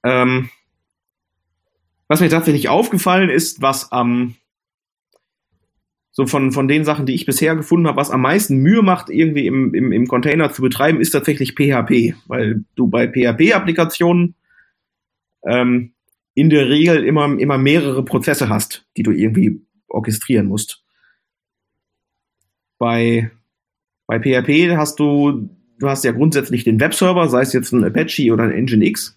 Ähm, 0.03 0.49
was 2.07 2.21
mir 2.21 2.29
tatsächlich 2.29 2.69
aufgefallen 2.69 3.29
ist, 3.29 3.61
was 3.61 3.91
am 3.91 4.35
so 6.11 6.25
von, 6.27 6.53
von 6.53 6.69
den 6.69 6.85
Sachen, 6.85 7.05
die 7.05 7.13
ich 7.13 7.25
bisher 7.25 7.57
gefunden 7.57 7.87
habe, 7.87 7.97
was 7.97 8.09
am 8.09 8.21
meisten 8.21 8.59
Mühe 8.59 8.81
macht, 8.81 9.09
irgendwie 9.09 9.47
im, 9.47 9.73
im, 9.73 9.91
im 9.91 10.07
Container 10.07 10.49
zu 10.49 10.61
betreiben, 10.61 11.01
ist 11.01 11.11
tatsächlich 11.11 11.55
PHP, 11.55 12.15
weil 12.27 12.63
du 12.75 12.87
bei 12.87 13.07
PHP-Applikationen 13.07 14.35
ähm, 15.45 15.91
in 16.33 16.49
der 16.49 16.69
Regel 16.69 17.03
immer, 17.03 17.37
immer 17.37 17.57
mehrere 17.57 18.05
Prozesse 18.05 18.47
hast, 18.47 18.87
die 18.95 19.03
du 19.03 19.11
irgendwie 19.11 19.61
orchestrieren 19.89 20.45
musst. 20.45 20.85
Bei, 22.77 23.29
bei 24.07 24.19
PHP 24.19 24.77
hast 24.77 25.01
du, 25.01 25.49
du 25.79 25.89
hast 25.89 26.05
ja 26.05 26.13
grundsätzlich 26.13 26.63
den 26.63 26.79
Webserver, 26.79 27.27
sei 27.27 27.41
es 27.41 27.51
jetzt 27.51 27.73
ein 27.73 27.83
Apache 27.83 28.31
oder 28.31 28.43
ein 28.43 28.63
Nginx. 28.63 29.14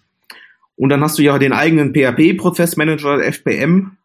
Und 0.79 0.87
dann 0.87 1.01
hast 1.01 1.19
du 1.19 1.23
ja 1.23 1.37
den 1.37 1.51
eigenen 1.51 1.93
PHP-Prozessmanager, 1.93 3.21
FPM, 3.21 3.97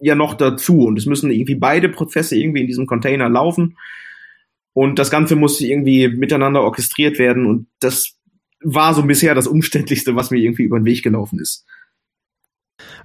ja 0.00 0.16
noch 0.16 0.34
dazu. 0.34 0.80
Und 0.80 0.98
es 0.98 1.06
müssen 1.06 1.30
irgendwie 1.30 1.54
beide 1.54 1.88
Prozesse 1.88 2.36
irgendwie 2.36 2.62
in 2.62 2.66
diesem 2.66 2.86
Container 2.86 3.28
laufen. 3.28 3.78
Und 4.72 4.98
das 4.98 5.12
Ganze 5.12 5.36
muss 5.36 5.60
irgendwie 5.60 6.08
miteinander 6.08 6.62
orchestriert 6.62 7.20
werden. 7.20 7.46
Und 7.46 7.68
das 7.78 8.16
war 8.60 8.92
so 8.92 9.04
bisher 9.04 9.36
das 9.36 9.46
Umständlichste, 9.46 10.16
was 10.16 10.32
mir 10.32 10.38
irgendwie 10.38 10.64
über 10.64 10.80
den 10.80 10.84
Weg 10.84 11.04
gelaufen 11.04 11.38
ist. 11.38 11.64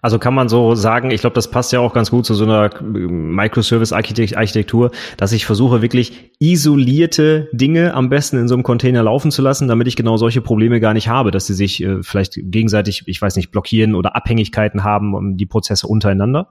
Also 0.01 0.19
kann 0.19 0.33
man 0.33 0.49
so 0.49 0.75
sagen, 0.75 1.11
ich 1.11 1.21
glaube, 1.21 1.35
das 1.35 1.49
passt 1.49 1.71
ja 1.71 1.79
auch 1.79 1.93
ganz 1.93 2.11
gut 2.11 2.25
zu 2.25 2.33
so 2.33 2.43
einer 2.43 2.69
Microservice-Architektur, 2.81 4.91
dass 5.17 5.31
ich 5.31 5.45
versuche 5.45 5.81
wirklich 5.81 6.31
isolierte 6.39 7.49
Dinge 7.53 7.93
am 7.93 8.09
besten 8.09 8.37
in 8.37 8.47
so 8.47 8.55
einem 8.55 8.63
Container 8.63 9.03
laufen 9.03 9.31
zu 9.31 9.41
lassen, 9.41 9.67
damit 9.67 9.87
ich 9.87 9.95
genau 9.95 10.17
solche 10.17 10.41
Probleme 10.41 10.79
gar 10.79 10.93
nicht 10.93 11.07
habe, 11.07 11.31
dass 11.31 11.47
sie 11.47 11.53
sich 11.53 11.83
äh, 11.83 12.03
vielleicht 12.03 12.33
gegenseitig, 12.35 13.03
ich 13.05 13.21
weiß 13.21 13.35
nicht, 13.35 13.51
blockieren 13.51 13.95
oder 13.95 14.15
Abhängigkeiten 14.15 14.83
haben, 14.83 15.13
um 15.13 15.37
die 15.37 15.45
Prozesse 15.45 15.87
untereinander. 15.87 16.49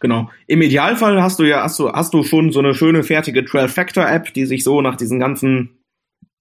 Genau. 0.00 0.28
Im 0.46 0.62
Idealfall 0.62 1.22
hast 1.22 1.38
du 1.38 1.44
ja, 1.44 1.62
hast 1.62 1.78
du, 1.78 1.90
hast 1.90 2.12
du 2.12 2.24
schon 2.24 2.50
so 2.50 2.58
eine 2.58 2.74
schöne 2.74 3.04
fertige 3.04 3.42
12-Factor-App, 3.42 4.34
die 4.34 4.46
sich 4.46 4.64
so 4.64 4.80
nach 4.80 4.96
diesen 4.96 5.20
ganzen 5.20 5.78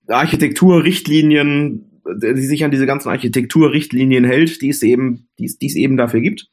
Architekturrichtlinien, 0.07 1.90
die 2.05 2.41
sich 2.41 2.63
an 2.63 2.71
diese 2.71 2.85
ganzen 2.85 3.09
Architekturrichtlinien 3.09 4.23
hält, 4.23 4.61
die 4.61 4.69
es 4.69 4.81
eben, 4.83 5.27
die 5.39 5.45
es, 5.45 5.57
die 5.57 5.67
es 5.67 5.75
eben 5.75 5.97
dafür 5.97 6.21
gibt. 6.21 6.47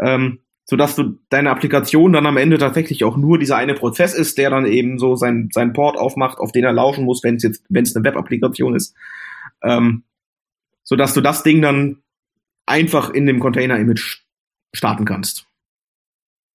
Ähm, 0.00 0.40
so 0.64 0.76
dass 0.76 0.96
du 0.96 1.18
deine 1.28 1.50
Applikation 1.50 2.12
dann 2.12 2.26
am 2.26 2.36
Ende 2.36 2.56
tatsächlich 2.56 3.04
auch 3.04 3.16
nur 3.16 3.38
dieser 3.38 3.56
eine 3.56 3.74
Prozess 3.74 4.14
ist, 4.14 4.38
der 4.38 4.50
dann 4.50 4.64
eben 4.64 4.98
so 4.98 5.16
sein, 5.16 5.48
sein 5.52 5.72
Port 5.72 5.98
aufmacht, 5.98 6.38
auf 6.38 6.52
den 6.52 6.64
er 6.64 6.72
laufen 6.72 7.04
muss, 7.04 7.22
wenn 7.22 7.36
es 7.36 7.42
jetzt, 7.42 7.64
wenn 7.68 7.82
es 7.82 7.94
eine 7.94 8.04
Web-Applikation 8.04 8.74
ist. 8.74 8.94
Ähm, 9.62 10.04
so 10.82 10.96
dass 10.96 11.14
du 11.14 11.20
das 11.20 11.42
Ding 11.42 11.62
dann 11.62 11.98
einfach 12.66 13.10
in 13.10 13.26
dem 13.26 13.40
Container-Image 13.40 14.22
starten 14.72 15.04
kannst. 15.04 15.46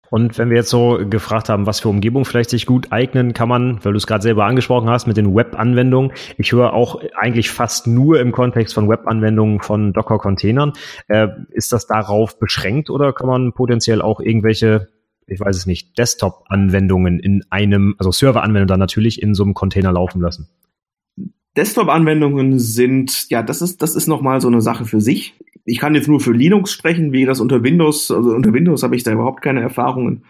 Und 0.09 0.37
wenn 0.37 0.49
wir 0.49 0.57
jetzt 0.57 0.69
so 0.69 0.99
gefragt 1.09 1.49
haben, 1.49 1.65
was 1.65 1.79
für 1.79 1.89
Umgebungen 1.89 2.25
vielleicht 2.25 2.49
sich 2.49 2.65
gut 2.65 2.91
eignen, 2.91 3.33
kann 3.33 3.49
man, 3.49 3.83
weil 3.83 3.93
du 3.93 3.97
es 3.97 4.07
gerade 4.07 4.21
selber 4.21 4.45
angesprochen 4.45 4.89
hast, 4.89 5.07
mit 5.07 5.17
den 5.17 5.35
Web-Anwendungen, 5.35 6.13
ich 6.37 6.51
höre 6.51 6.73
auch 6.73 7.01
eigentlich 7.17 7.49
fast 7.49 7.87
nur 7.87 8.19
im 8.19 8.31
Kontext 8.31 8.73
von 8.73 8.87
Web-Anwendungen 8.89 9.59
von 9.59 9.93
Docker-Containern. 9.93 10.73
Äh, 11.07 11.27
ist 11.51 11.73
das 11.73 11.87
darauf 11.87 12.39
beschränkt 12.39 12.89
oder 12.89 13.13
kann 13.13 13.27
man 13.27 13.53
potenziell 13.53 14.01
auch 14.01 14.19
irgendwelche, 14.19 14.87
ich 15.27 15.39
weiß 15.39 15.55
es 15.55 15.65
nicht, 15.65 15.97
Desktop-Anwendungen 15.97 17.19
in 17.19 17.43
einem, 17.49 17.95
also 17.97 18.11
Server-Anwendungen 18.11 18.67
dann 18.67 18.79
natürlich 18.79 19.21
in 19.21 19.33
so 19.33 19.43
einem 19.43 19.53
Container 19.53 19.91
laufen 19.91 20.21
lassen? 20.21 20.47
Desktop-Anwendungen 21.57 22.59
sind, 22.59 23.29
ja, 23.29 23.43
das 23.43 23.61
ist, 23.61 23.81
das 23.81 23.95
ist 23.95 24.07
nochmal 24.07 24.39
so 24.39 24.47
eine 24.47 24.61
Sache 24.61 24.85
für 24.85 25.01
sich 25.01 25.35
ich 25.67 25.79
kann 25.79 25.95
jetzt 25.95 26.07
nur 26.07 26.21
für 26.21 26.31
Linux 26.31 26.71
sprechen, 26.71 27.11
wie 27.11 27.25
das 27.25 27.41
unter 27.41 27.61
Windows, 27.61 28.09
also 28.09 28.31
unter 28.31 28.53
Windows 28.53 28.83
habe 28.83 28.95
ich 28.95 29.03
da 29.03 29.11
überhaupt 29.11 29.41
keine 29.41 29.61
Erfahrungen. 29.61 30.23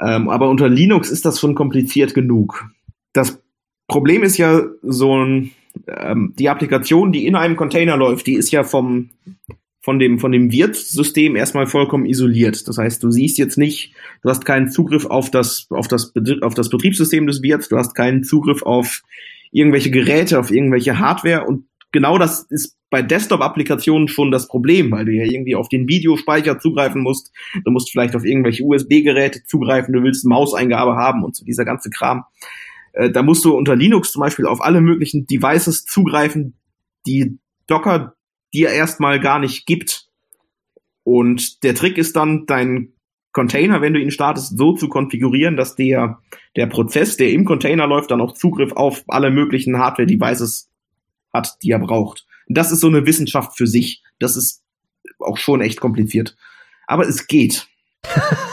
Ähm, 0.00 0.30
aber 0.30 0.48
unter 0.48 0.68
Linux 0.68 1.10
ist 1.10 1.26
das 1.26 1.38
schon 1.38 1.54
kompliziert 1.54 2.14
genug. 2.14 2.70
Das 3.12 3.42
Problem 3.86 4.22
ist 4.22 4.38
ja 4.38 4.62
so 4.82 5.14
ein, 5.14 5.50
ähm, 5.86 6.32
die 6.38 6.48
Applikation, 6.48 7.12
die 7.12 7.26
in 7.26 7.36
einem 7.36 7.56
Container 7.56 7.98
läuft, 7.98 8.26
die 8.26 8.34
ist 8.34 8.50
ja 8.50 8.64
vom, 8.64 9.10
von 9.82 9.98
dem, 9.98 10.18
von 10.18 10.32
dem 10.32 10.50
Wirtssystem 10.50 11.36
erstmal 11.36 11.66
vollkommen 11.66 12.06
isoliert. 12.06 12.66
Das 12.66 12.78
heißt, 12.78 13.02
du 13.02 13.10
siehst 13.10 13.36
jetzt 13.36 13.58
nicht, 13.58 13.92
du 14.22 14.30
hast 14.30 14.46
keinen 14.46 14.70
Zugriff 14.70 15.04
auf 15.04 15.30
das, 15.30 15.66
auf 15.68 15.88
das, 15.88 16.14
auf 16.40 16.54
das 16.54 16.70
Betriebssystem 16.70 17.26
des 17.26 17.42
Wirts, 17.42 17.68
du 17.68 17.76
hast 17.76 17.94
keinen 17.94 18.24
Zugriff 18.24 18.62
auf 18.62 19.02
irgendwelche 19.50 19.90
Geräte, 19.90 20.38
auf 20.38 20.50
irgendwelche 20.50 20.98
Hardware 20.98 21.46
und 21.46 21.64
genau 21.92 22.18
das 22.18 22.42
ist 22.50 22.76
bei 22.90 23.02
Desktop-Applikationen 23.02 24.08
schon 24.08 24.30
das 24.30 24.48
Problem, 24.48 24.90
weil 24.90 25.04
du 25.04 25.12
ja 25.12 25.24
irgendwie 25.24 25.54
auf 25.54 25.68
den 25.68 25.88
Videospeicher 25.88 26.58
zugreifen 26.58 27.02
musst. 27.02 27.30
Du 27.64 27.70
musst 27.70 27.90
vielleicht 27.90 28.16
auf 28.16 28.24
irgendwelche 28.24 28.64
USB-Geräte 28.64 29.44
zugreifen, 29.44 29.92
du 29.92 30.02
willst 30.02 30.24
Mauseingabe 30.24 30.96
haben 30.96 31.22
und 31.22 31.36
so 31.36 31.44
dieser 31.44 31.64
ganze 31.64 31.90
Kram. 31.90 32.24
Äh, 32.92 33.10
da 33.10 33.22
musst 33.22 33.44
du 33.44 33.54
unter 33.54 33.76
Linux 33.76 34.12
zum 34.12 34.20
Beispiel 34.20 34.46
auf 34.46 34.62
alle 34.62 34.80
möglichen 34.80 35.26
Devices 35.26 35.84
zugreifen, 35.84 36.58
die 37.06 37.38
Docker 37.66 38.14
dir 38.54 38.70
erstmal 38.70 39.20
gar 39.20 39.38
nicht 39.38 39.66
gibt. 39.66 40.06
Und 41.04 41.62
der 41.62 41.74
Trick 41.74 41.98
ist 41.98 42.16
dann, 42.16 42.46
deinen 42.46 42.94
Container, 43.32 43.80
wenn 43.80 43.94
du 43.94 44.00
ihn 44.00 44.10
startest, 44.10 44.56
so 44.56 44.72
zu 44.72 44.88
konfigurieren, 44.88 45.56
dass 45.56 45.76
der, 45.76 46.18
der 46.56 46.66
Prozess, 46.66 47.16
der 47.16 47.30
im 47.30 47.44
Container 47.44 47.86
läuft, 47.86 48.10
dann 48.10 48.20
auch 48.20 48.32
Zugriff 48.32 48.72
auf 48.72 49.04
alle 49.06 49.30
möglichen 49.30 49.78
Hardware-Devices 49.78 50.70
hat, 51.32 51.56
die 51.62 51.70
er 51.70 51.78
braucht 51.78 52.26
das 52.48 52.72
ist 52.72 52.80
so 52.80 52.88
eine 52.88 53.06
Wissenschaft 53.06 53.56
für 53.56 53.66
sich. 53.66 54.02
Das 54.18 54.36
ist 54.36 54.62
auch 55.18 55.36
schon 55.36 55.60
echt 55.60 55.80
kompliziert. 55.80 56.36
Aber 56.86 57.06
es 57.06 57.26
geht. 57.26 57.68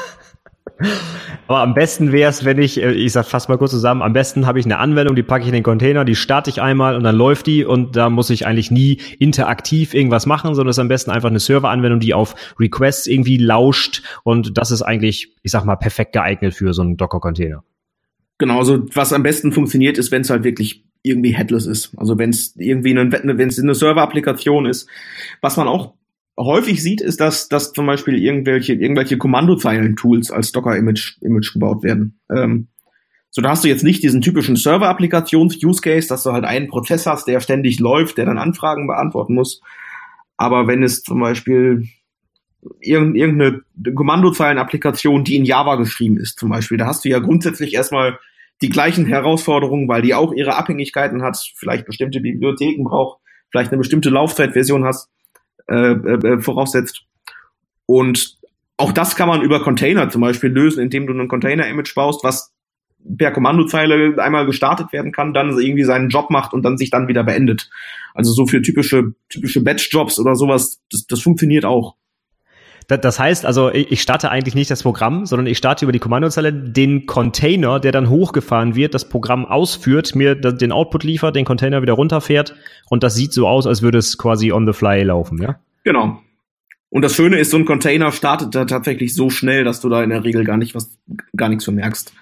Aber 1.47 1.59
am 1.59 1.73
besten 1.73 2.11
wäre 2.11 2.29
es, 2.29 2.43
wenn 2.43 2.59
ich, 2.59 2.81
äh, 2.81 2.91
ich 2.91 3.11
sag 3.11 3.25
fast 3.25 3.49
mal 3.49 3.57
kurz 3.57 3.71
zusammen, 3.71 4.01
am 4.01 4.13
besten 4.13 4.45
habe 4.45 4.59
ich 4.59 4.65
eine 4.65 4.77
Anwendung, 4.77 5.15
die 5.15 5.23
packe 5.23 5.43
ich 5.43 5.47
in 5.47 5.53
den 5.53 5.63
Container, 5.63 6.05
die 6.05 6.15
starte 6.15 6.49
ich 6.49 6.61
einmal 6.61 6.95
und 6.95 7.03
dann 7.03 7.15
läuft 7.15 7.47
die 7.47 7.63
und 7.63 7.95
da 7.95 8.09
muss 8.09 8.29
ich 8.29 8.45
eigentlich 8.45 8.71
nie 8.71 8.99
interaktiv 9.19 9.93
irgendwas 9.93 10.25
machen, 10.25 10.55
sondern 10.55 10.71
es 10.71 10.77
ist 10.77 10.81
am 10.81 10.87
besten 10.87 11.11
einfach 11.11 11.29
eine 11.29 11.39
Serveranwendung, 11.39 11.99
die 11.99 12.13
auf 12.13 12.35
Requests 12.59 13.07
irgendwie 13.07 13.37
lauscht 13.37 14.03
und 14.23 14.57
das 14.57 14.71
ist 14.71 14.81
eigentlich, 14.81 15.35
ich 15.43 15.51
sag 15.51 15.65
mal, 15.65 15.75
perfekt 15.75 16.13
geeignet 16.13 16.53
für 16.53 16.73
so 16.73 16.81
einen 16.81 16.97
Docker-Container. 16.97 17.63
Genau, 18.37 18.59
also 18.59 18.85
was 18.93 19.13
am 19.13 19.23
besten 19.23 19.51
funktioniert, 19.51 19.97
ist, 19.97 20.11
wenn 20.11 20.21
es 20.21 20.29
halt 20.29 20.43
wirklich 20.43 20.83
irgendwie 21.03 21.33
headless 21.33 21.67
ist. 21.67 21.93
Also 21.97 22.17
wenn 22.17 22.31
es 22.31 22.55
irgendwie 22.57 22.97
eine, 22.97 23.11
wenn 23.11 23.47
es 23.47 23.59
eine 23.59 23.75
Server-Applikation 23.75 24.65
ist. 24.65 24.89
Was 25.39 25.55
man 25.55 25.67
auch 25.67 25.93
häufig 26.37 26.81
sieht, 26.83 27.01
ist, 27.01 27.19
dass, 27.19 27.47
dass 27.47 27.73
zum 27.73 27.85
Beispiel 27.85 28.21
irgendwelche, 28.21 28.73
irgendwelche 28.73 29.17
Kommandozeilen-Tools 29.17 30.31
als 30.31 30.51
Docker-Image 30.51 31.17
Image 31.21 31.53
gebaut 31.53 31.83
werden. 31.83 32.19
Ähm, 32.29 32.67
so, 33.29 33.41
da 33.41 33.49
hast 33.49 33.63
du 33.63 33.67
jetzt 33.67 33.83
nicht 33.83 34.01
diesen 34.01 34.21
typischen 34.21 34.55
Server-Applikations-Use-Case, 34.55 36.07
dass 36.07 36.23
du 36.23 36.31
halt 36.31 36.45
einen 36.45 36.67
Prozess 36.67 37.05
hast, 37.05 37.27
der 37.27 37.41
ständig 37.41 37.79
läuft, 37.79 38.17
der 38.17 38.25
dann 38.25 38.37
Anfragen 38.37 38.87
beantworten 38.87 39.35
muss. 39.35 39.61
Aber 40.37 40.67
wenn 40.67 40.83
es 40.83 41.03
zum 41.03 41.19
Beispiel 41.19 41.87
irgendeine 42.79 43.61
Kommandozeilen-Applikation, 43.93 45.23
die 45.23 45.35
in 45.35 45.45
Java 45.45 45.75
geschrieben 45.75 46.17
ist, 46.17 46.39
zum 46.39 46.49
Beispiel, 46.49 46.77
da 46.77 46.87
hast 46.87 47.05
du 47.05 47.09
ja 47.09 47.19
grundsätzlich 47.19 47.73
erstmal 47.73 48.19
die 48.61 48.69
gleichen 48.69 49.05
Herausforderungen, 49.05 49.87
weil 49.87 50.01
die 50.01 50.13
auch 50.13 50.33
ihre 50.33 50.55
Abhängigkeiten 50.55 51.21
hat, 51.21 51.37
vielleicht 51.55 51.85
bestimmte 51.85 52.21
Bibliotheken 52.21 52.83
braucht, 52.83 53.19
vielleicht 53.51 53.71
eine 53.71 53.79
bestimmte 53.79 54.09
Laufzeitversion 54.09 54.85
hast, 54.85 55.09
äh, 55.67 55.91
äh, 55.91 56.27
äh, 56.27 56.41
voraussetzt. 56.41 57.03
Und 57.85 58.37
auch 58.77 58.91
das 58.91 59.15
kann 59.15 59.27
man 59.27 59.41
über 59.41 59.61
Container 59.61 60.09
zum 60.09 60.21
Beispiel 60.21 60.49
lösen, 60.49 60.81
indem 60.83 61.07
du 61.07 61.13
ein 61.13 61.27
Container-Image 61.27 61.95
baust, 61.95 62.23
was 62.23 62.53
per 63.17 63.31
Kommandozeile 63.31 64.21
einmal 64.21 64.45
gestartet 64.45 64.91
werden 64.91 65.11
kann, 65.11 65.33
dann 65.33 65.57
irgendwie 65.59 65.83
seinen 65.83 66.09
Job 66.09 66.29
macht 66.29 66.53
und 66.53 66.63
dann 66.63 66.77
sich 66.77 66.89
dann 66.89 67.07
wieder 67.07 67.23
beendet. 67.23 67.69
Also 68.13 68.31
so 68.31 68.47
für 68.47 68.61
typische, 68.61 69.13
typische 69.29 69.61
Batch-Jobs 69.61 70.19
oder 70.19 70.35
sowas, 70.35 70.81
das, 70.91 71.05
das 71.05 71.21
funktioniert 71.21 71.65
auch. 71.65 71.95
Das 72.87 73.19
heißt 73.19 73.45
also, 73.45 73.71
ich 73.71 74.01
starte 74.01 74.29
eigentlich 74.29 74.53
nicht 74.53 74.69
das 74.69 74.83
Programm, 74.83 75.25
sondern 75.25 75.47
ich 75.47 75.57
starte 75.57 75.85
über 75.85 75.91
die 75.91 75.99
Kommandozeile 75.99 76.53
den 76.53 77.07
Container, 77.07 77.79
der 77.79 77.91
dann 77.91 78.09
hochgefahren 78.09 78.75
wird, 78.75 78.93
das 78.93 79.09
Programm 79.09 79.45
ausführt, 79.45 80.15
mir 80.15 80.35
den 80.35 80.71
Output 80.71 81.03
liefert, 81.03 81.35
den 81.35 81.45
Container 81.45 81.81
wieder 81.81 81.93
runterfährt 81.93 82.55
und 82.89 83.01
das 83.03 83.15
sieht 83.15 83.33
so 83.33 83.47
aus, 83.47 83.65
als 83.65 83.81
würde 83.81 83.97
es 83.97 84.17
quasi 84.17 84.51
on 84.51 84.67
the 84.67 84.73
fly 84.73 85.03
laufen, 85.03 85.41
ja? 85.41 85.59
Genau. 85.83 86.21
Und 86.89 87.01
das 87.01 87.15
Schöne 87.15 87.39
ist, 87.39 87.51
so 87.51 87.57
ein 87.57 87.65
Container 87.65 88.11
startet 88.11 88.55
da 88.55 88.65
tatsächlich 88.65 89.15
so 89.15 89.29
schnell, 89.29 89.63
dass 89.63 89.81
du 89.81 89.89
da 89.89 90.03
in 90.03 90.11
der 90.11 90.23
Regel 90.23 90.43
gar 90.43 90.57
nicht 90.57 90.75
was, 90.75 90.97
gar 91.35 91.49
nichts 91.49 91.63
vermerkst. 91.63 92.13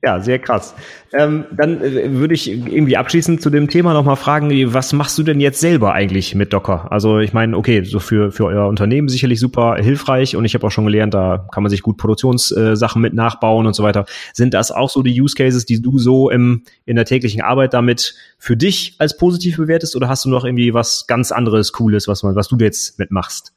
Ja, 0.00 0.20
sehr 0.20 0.38
krass. 0.38 0.76
Ähm, 1.12 1.46
dann 1.50 1.82
äh, 1.82 2.12
würde 2.12 2.32
ich 2.32 2.48
irgendwie 2.48 2.96
abschließend 2.96 3.42
zu 3.42 3.50
dem 3.50 3.68
Thema 3.68 3.94
nochmal 3.94 4.14
fragen, 4.14 4.48
was 4.72 4.92
machst 4.92 5.18
du 5.18 5.24
denn 5.24 5.40
jetzt 5.40 5.58
selber 5.58 5.92
eigentlich 5.92 6.36
mit 6.36 6.52
Docker? 6.52 6.92
Also 6.92 7.18
ich 7.18 7.32
meine, 7.32 7.56
okay, 7.56 7.82
so 7.82 7.98
für, 7.98 8.30
für 8.30 8.44
euer 8.44 8.68
Unternehmen 8.68 9.08
sicherlich 9.08 9.40
super 9.40 9.74
hilfreich 9.74 10.36
und 10.36 10.44
ich 10.44 10.54
habe 10.54 10.64
auch 10.64 10.70
schon 10.70 10.84
gelernt, 10.84 11.14
da 11.14 11.48
kann 11.50 11.64
man 11.64 11.70
sich 11.70 11.82
gut 11.82 11.96
Produktionssachen 11.96 13.02
äh, 13.02 13.02
mit 13.02 13.14
nachbauen 13.14 13.66
und 13.66 13.74
so 13.74 13.82
weiter. 13.82 14.06
Sind 14.32 14.54
das 14.54 14.70
auch 14.70 14.88
so 14.88 15.02
die 15.02 15.20
Use 15.20 15.34
Cases, 15.34 15.66
die 15.66 15.82
du 15.82 15.98
so 15.98 16.30
im, 16.30 16.62
in 16.84 16.94
der 16.94 17.04
täglichen 17.04 17.42
Arbeit 17.42 17.74
damit 17.74 18.14
für 18.38 18.56
dich 18.56 18.94
als 18.98 19.16
positiv 19.16 19.56
bewertest 19.56 19.96
oder 19.96 20.08
hast 20.08 20.24
du 20.24 20.28
noch 20.28 20.44
irgendwie 20.44 20.74
was 20.74 21.08
ganz 21.08 21.32
anderes, 21.32 21.72
Cooles, 21.72 22.06
was, 22.06 22.22
man, 22.22 22.36
was 22.36 22.46
du 22.46 22.56
jetzt 22.58 23.00
mitmachst? 23.00 23.52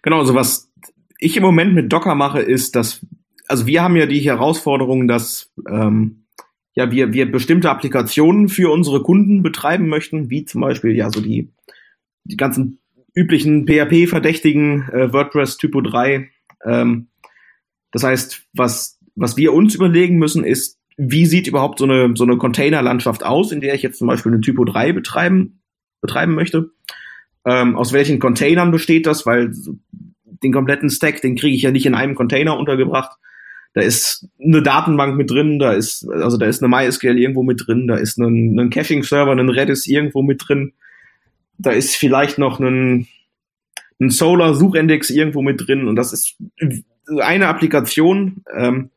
Genau, 0.00 0.20
also 0.20 0.34
was 0.34 0.70
ich 1.18 1.36
im 1.36 1.42
Moment 1.42 1.74
mit 1.74 1.92
Docker 1.92 2.14
mache, 2.14 2.40
ist, 2.40 2.76
dass 2.76 3.04
also 3.48 3.66
wir 3.66 3.82
haben 3.82 3.96
ja 3.96 4.06
die 4.06 4.20
Herausforderung, 4.20 5.08
dass 5.08 5.52
ähm, 5.68 6.26
ja 6.74 6.90
wir 6.90 7.12
wir 7.12 7.30
bestimmte 7.30 7.70
Applikationen 7.70 8.48
für 8.48 8.70
unsere 8.70 9.02
Kunden 9.02 9.42
betreiben 9.42 9.88
möchten, 9.88 10.30
wie 10.30 10.44
zum 10.44 10.60
Beispiel 10.60 10.94
ja 10.94 11.10
so 11.10 11.20
die 11.20 11.50
die 12.24 12.36
ganzen 12.36 12.80
üblichen 13.14 13.66
PHP-verdächtigen 13.66 14.88
äh, 14.90 15.12
WordPress 15.12 15.56
Typo 15.56 15.80
3. 15.80 16.28
Ähm, 16.64 17.08
das 17.92 18.02
heißt, 18.02 18.46
was 18.52 18.98
was 19.14 19.36
wir 19.36 19.54
uns 19.54 19.74
überlegen 19.74 20.18
müssen, 20.18 20.44
ist, 20.44 20.78
wie 20.98 21.26
sieht 21.26 21.46
überhaupt 21.46 21.78
so 21.78 21.84
eine 21.84 22.14
so 22.14 22.24
eine 22.24 22.36
Containerlandschaft 22.36 23.24
aus, 23.24 23.52
in 23.52 23.60
der 23.60 23.74
ich 23.74 23.82
jetzt 23.82 23.98
zum 23.98 24.08
Beispiel 24.08 24.32
eine 24.32 24.40
Typo 24.40 24.64
3 24.64 24.92
betreiben 24.92 25.62
betreiben 26.00 26.34
möchte. 26.34 26.70
Ähm, 27.44 27.76
aus 27.76 27.92
welchen 27.92 28.18
Containern 28.18 28.70
besteht 28.70 29.06
das? 29.06 29.24
Weil 29.24 29.52
den 30.42 30.52
kompletten 30.52 30.90
Stack, 30.90 31.22
den 31.22 31.36
kriege 31.36 31.56
ich 31.56 31.62
ja 31.62 31.70
nicht 31.70 31.86
in 31.86 31.94
einem 31.94 32.14
Container 32.14 32.58
untergebracht. 32.58 33.16
Da 33.76 33.82
ist 33.82 34.26
eine 34.42 34.62
Datenbank 34.62 35.18
mit 35.18 35.30
drin, 35.30 35.58
da 35.58 35.72
ist, 35.72 36.08
also 36.08 36.38
da 36.38 36.46
ist 36.46 36.62
eine 36.62 36.74
MySQL 36.74 37.18
irgendwo 37.18 37.42
mit 37.42 37.66
drin, 37.66 37.86
da 37.86 37.96
ist 37.96 38.16
ein, 38.16 38.58
ein 38.58 38.70
Caching-Server, 38.70 39.32
ein 39.32 39.50
Redis 39.50 39.86
irgendwo 39.86 40.22
mit 40.22 40.48
drin, 40.48 40.72
da 41.58 41.72
ist 41.72 41.94
vielleicht 41.94 42.38
noch 42.38 42.58
ein, 42.58 43.06
ein 44.00 44.08
Solar-Suchindex 44.08 45.10
irgendwo 45.10 45.42
mit 45.42 45.68
drin 45.68 45.88
und 45.88 45.96
das 45.96 46.14
ist 46.14 46.36
eine 47.20 47.48
Applikation, 47.48 48.42
ähm, 48.56 48.88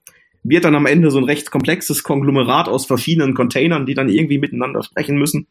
wird 0.44 0.64
dann 0.64 0.76
am 0.76 0.86
Ende 0.86 1.12
so 1.12 1.18
ein 1.18 1.26
recht 1.26 1.52
komplexes 1.52 2.04
Konglomerat 2.04 2.70
aus 2.70 2.86
verschiedenen 2.86 3.34
Containern, 3.34 3.86
die 3.86 3.96
dann 3.96 4.08
irgendwie 4.08 4.38
miteinander 4.38 4.82
sprechen 4.82 5.18
müssen. 5.18 5.48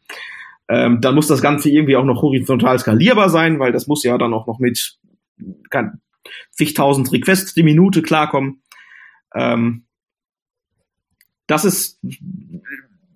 Ähm, 0.67 1.01
dann 1.01 1.13
muss 1.13 1.27
das 1.27 1.43
Ganze 1.43 1.69
irgendwie 1.69 1.97
auch 1.97 2.03
noch 2.03 2.23
horizontal 2.23 2.79
skalierbar 2.79 3.29
sein, 3.29 3.59
weil 3.59 3.73
das 3.73 3.85
muss 3.85 4.03
ja 4.03 4.17
dann 4.17 4.33
auch 4.33 4.47
noch 4.47 4.57
mit 4.57 4.97
kann, 5.69 6.01
zigtausend 6.49 7.11
Requests 7.11 7.53
die 7.53 7.61
Minute 7.61 8.01
klarkommen. 8.01 8.63
Ähm, 9.35 9.83
das 11.47 11.65
ist 11.65 11.99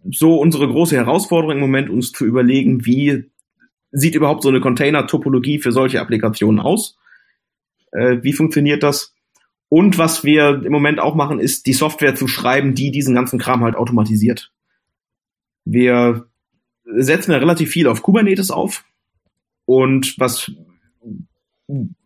so 0.10 0.40
unsere 0.40 0.68
große 0.68 0.96
Herausforderung 0.96 1.56
im 1.56 1.62
Moment, 1.62 1.90
uns 1.90 2.12
zu 2.12 2.26
überlegen, 2.26 2.86
wie 2.86 3.30
sieht 3.92 4.16
überhaupt 4.16 4.44
so 4.44 4.50
eine 4.50 4.60
Container-Topologie 4.60 5.60
für 5.60 5.72
solche 5.72 6.02
Applikationen 6.02 6.60
aus? 6.60 6.98
Äh, 7.92 8.18
wie 8.22 8.34
funktioniert 8.34 8.84
das? 8.84 9.14
Und 9.70 9.98
was 9.98 10.24
wir 10.24 10.64
im 10.66 10.72
Moment 10.72 11.00
auch 11.00 11.16
machen, 11.16 11.40
ist 11.40 11.66
die 11.66 11.74
Software 11.74 12.16
zu 12.16 12.28
schreiben, 12.28 12.76
die 12.76 12.92
diesen 12.92 13.16
ganzen 13.16 13.40
Kram 13.40 13.64
halt 13.64 13.76
automatisiert. 13.76 14.52
Wir 15.66 16.28
setzen 16.86 17.32
ja 17.32 17.38
relativ 17.38 17.70
viel 17.70 17.88
auf 17.88 18.02
Kubernetes 18.02 18.52
auf. 18.52 18.84
Und 19.66 20.20
was 20.20 20.52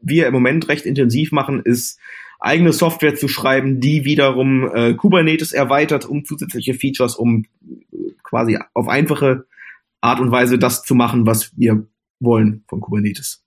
wir 0.02 0.28
im 0.28 0.34
Moment 0.34 0.68
recht 0.68 0.86
intensiv 0.86 1.32
machen, 1.32 1.62
ist 1.62 2.00
eigene 2.40 2.74
Software 2.74 3.16
zu 3.16 3.28
schreiben, 3.28 3.80
die 3.80 4.06
wiederum 4.06 4.70
äh, 4.74 4.94
Kubernetes 4.94 5.54
erweitert 5.54 6.06
um 6.06 6.26
zusätzliche 6.26 6.74
Features, 6.74 7.16
um 7.16 7.46
äh, 7.92 8.12
quasi 8.24 8.60
auf 8.74 8.88
einfache 8.88 9.46
Art 10.02 10.20
und 10.20 10.32
Weise 10.32 10.60
das 10.60 10.84
zu 10.84 10.96
machen, 10.96 11.26
was 11.26 11.58
wir 11.58 11.88
wollen 12.20 12.64
von 12.68 12.80
Kubernetes. 12.80 13.47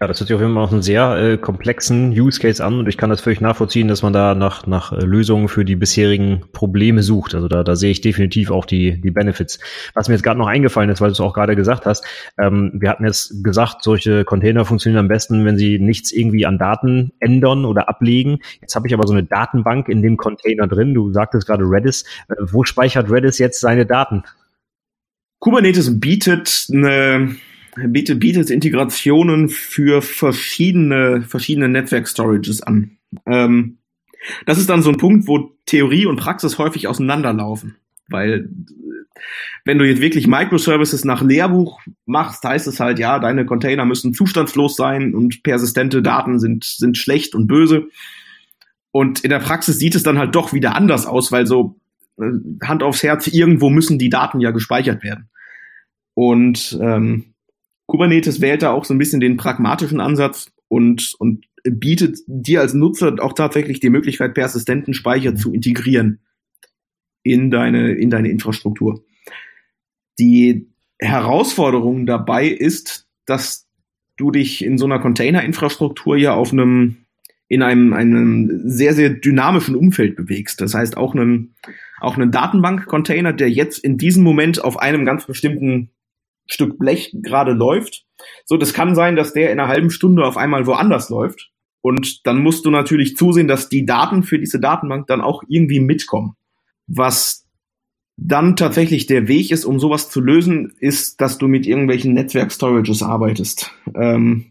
Ja, 0.00 0.06
das 0.06 0.20
hört 0.20 0.28
sich 0.28 0.34
auf 0.34 0.40
jeden 0.40 0.54
Fall 0.54 0.62
auch 0.62 0.72
einen 0.72 0.82
sehr 0.82 1.16
äh, 1.16 1.38
komplexen 1.38 2.10
Use 2.10 2.38
Case 2.40 2.64
an 2.64 2.78
und 2.78 2.88
ich 2.88 2.96
kann 2.96 3.10
das 3.10 3.20
völlig 3.20 3.40
nachvollziehen, 3.40 3.88
dass 3.88 4.02
man 4.02 4.12
da 4.12 4.34
nach, 4.34 4.66
nach 4.66 4.92
äh, 4.92 5.04
Lösungen 5.04 5.48
für 5.48 5.64
die 5.64 5.74
bisherigen 5.74 6.44
Probleme 6.52 7.02
sucht. 7.02 7.34
Also 7.34 7.48
da, 7.48 7.64
da 7.64 7.74
sehe 7.74 7.90
ich 7.90 8.00
definitiv 8.00 8.50
auch 8.50 8.64
die, 8.64 9.00
die 9.00 9.10
Benefits. 9.10 9.58
Was 9.94 10.08
mir 10.08 10.14
jetzt 10.14 10.22
gerade 10.22 10.38
noch 10.38 10.46
eingefallen 10.46 10.88
ist, 10.90 11.00
weil 11.00 11.08
du 11.08 11.12
es 11.12 11.20
auch 11.20 11.34
gerade 11.34 11.56
gesagt 11.56 11.84
hast, 11.84 12.04
ähm, 12.38 12.72
wir 12.74 12.90
hatten 12.90 13.04
jetzt 13.04 13.42
gesagt, 13.42 13.82
solche 13.82 14.24
Container 14.24 14.64
funktionieren 14.64 15.00
am 15.00 15.08
besten, 15.08 15.44
wenn 15.44 15.58
sie 15.58 15.78
nichts 15.78 16.12
irgendwie 16.12 16.46
an 16.46 16.58
Daten 16.58 17.12
ändern 17.18 17.64
oder 17.64 17.88
ablegen. 17.88 18.38
Jetzt 18.60 18.76
habe 18.76 18.86
ich 18.86 18.94
aber 18.94 19.06
so 19.06 19.12
eine 19.12 19.24
Datenbank 19.24 19.88
in 19.88 20.02
dem 20.02 20.16
Container 20.16 20.68
drin. 20.68 20.94
Du 20.94 21.12
sagtest 21.12 21.46
gerade 21.46 21.64
Redis. 21.64 22.04
Äh, 22.28 22.34
wo 22.40 22.62
speichert 22.62 23.10
Redis 23.10 23.38
jetzt 23.38 23.60
seine 23.60 23.84
Daten? 23.84 24.22
Kubernetes 25.40 26.00
bietet 26.00 26.66
eine 26.72 27.36
bietet, 27.86 28.20
bietet 28.20 28.50
Integrationen 28.50 29.48
für 29.48 30.02
verschiedene, 30.02 31.22
verschiedene 31.22 31.68
Netzwerk-Storages 31.68 32.62
an. 32.62 32.98
Ähm, 33.26 33.78
das 34.46 34.58
ist 34.58 34.68
dann 34.68 34.82
so 34.82 34.90
ein 34.90 34.96
Punkt, 34.96 35.28
wo 35.28 35.52
Theorie 35.66 36.06
und 36.06 36.16
Praxis 36.16 36.58
häufig 36.58 36.88
auseinanderlaufen. 36.88 37.76
Weil 38.08 38.48
wenn 39.64 39.78
du 39.78 39.86
jetzt 39.86 40.00
wirklich 40.00 40.26
Microservices 40.26 41.04
nach 41.04 41.22
Lehrbuch 41.22 41.80
machst, 42.06 42.42
heißt 42.44 42.66
es 42.66 42.80
halt, 42.80 42.98
ja, 42.98 43.18
deine 43.18 43.44
Container 43.44 43.84
müssen 43.84 44.14
zustandslos 44.14 44.76
sein 44.76 45.14
und 45.14 45.42
persistente 45.42 46.02
Daten 46.02 46.40
sind, 46.40 46.64
sind 46.64 46.96
schlecht 46.96 47.34
und 47.34 47.46
böse. 47.46 47.88
Und 48.90 49.20
in 49.20 49.30
der 49.30 49.40
Praxis 49.40 49.78
sieht 49.78 49.94
es 49.94 50.02
dann 50.02 50.18
halt 50.18 50.34
doch 50.34 50.52
wieder 50.52 50.74
anders 50.74 51.06
aus, 51.06 51.30
weil 51.30 51.46
so 51.46 51.78
äh, 52.18 52.24
Hand 52.64 52.82
aufs 52.82 53.02
Herz, 53.02 53.26
irgendwo 53.26 53.68
müssen 53.68 53.98
die 53.98 54.08
Daten 54.08 54.40
ja 54.40 54.50
gespeichert 54.50 55.02
werden. 55.02 55.28
Und 56.14 56.78
ähm, 56.80 57.34
Kubernetes 57.88 58.42
wählt 58.42 58.62
da 58.62 58.70
auch 58.70 58.84
so 58.84 58.94
ein 58.94 58.98
bisschen 58.98 59.18
den 59.18 59.38
pragmatischen 59.38 59.98
Ansatz 59.98 60.52
und, 60.68 61.14
und 61.18 61.46
bietet 61.64 62.18
dir 62.26 62.60
als 62.60 62.74
Nutzer 62.74 63.16
auch 63.18 63.32
tatsächlich 63.32 63.80
die 63.80 63.88
Möglichkeit, 63.88 64.34
persistenten 64.34 64.92
Speicher 64.92 65.34
zu 65.34 65.52
integrieren 65.52 66.20
in 67.22 67.50
deine, 67.50 67.92
in 67.92 68.10
deine 68.10 68.28
Infrastruktur. 68.28 69.02
Die 70.18 70.68
Herausforderung 70.98 72.04
dabei 72.04 72.46
ist, 72.48 73.08
dass 73.24 73.66
du 74.18 74.30
dich 74.32 74.62
in 74.62 74.76
so 74.76 74.84
einer 74.84 74.98
Container-Infrastruktur 74.98 76.18
ja 76.18 76.34
auf 76.34 76.52
einem, 76.52 76.98
in 77.48 77.62
einem, 77.62 77.94
einem 77.94 78.68
sehr, 78.68 78.92
sehr 78.92 79.10
dynamischen 79.10 79.74
Umfeld 79.74 80.14
bewegst. 80.14 80.60
Das 80.60 80.74
heißt, 80.74 80.98
auch 80.98 81.14
einen, 81.14 81.54
auch 82.00 82.16
einen 82.16 82.32
Datenbank-Container, 82.32 83.32
der 83.32 83.50
jetzt 83.50 83.78
in 83.78 83.96
diesem 83.96 84.24
Moment 84.24 84.62
auf 84.62 84.78
einem 84.78 85.06
ganz 85.06 85.26
bestimmten 85.26 85.90
Stück 86.48 86.78
Blech 86.78 87.14
gerade 87.22 87.52
läuft. 87.52 88.04
So, 88.44 88.56
das 88.56 88.72
kann 88.72 88.94
sein, 88.94 89.16
dass 89.16 89.32
der 89.32 89.52
in 89.52 89.60
einer 89.60 89.68
halben 89.68 89.90
Stunde 89.90 90.26
auf 90.26 90.36
einmal 90.36 90.66
woanders 90.66 91.10
läuft. 91.10 91.50
Und 91.80 92.26
dann 92.26 92.42
musst 92.42 92.64
du 92.64 92.70
natürlich 92.70 93.16
zusehen, 93.16 93.46
dass 93.46 93.68
die 93.68 93.86
Daten 93.86 94.22
für 94.22 94.38
diese 94.38 94.58
Datenbank 94.58 95.06
dann 95.06 95.20
auch 95.20 95.42
irgendwie 95.48 95.80
mitkommen. 95.80 96.34
Was 96.86 97.46
dann 98.16 98.56
tatsächlich 98.56 99.06
der 99.06 99.28
Weg 99.28 99.52
ist, 99.52 99.64
um 99.64 99.78
sowas 99.78 100.10
zu 100.10 100.20
lösen, 100.20 100.72
ist, 100.80 101.20
dass 101.20 101.38
du 101.38 101.46
mit 101.46 101.66
irgendwelchen 101.66 102.14
Netzwerk-Storages 102.14 103.02
arbeitest. 103.02 103.70
Ähm, 103.94 104.46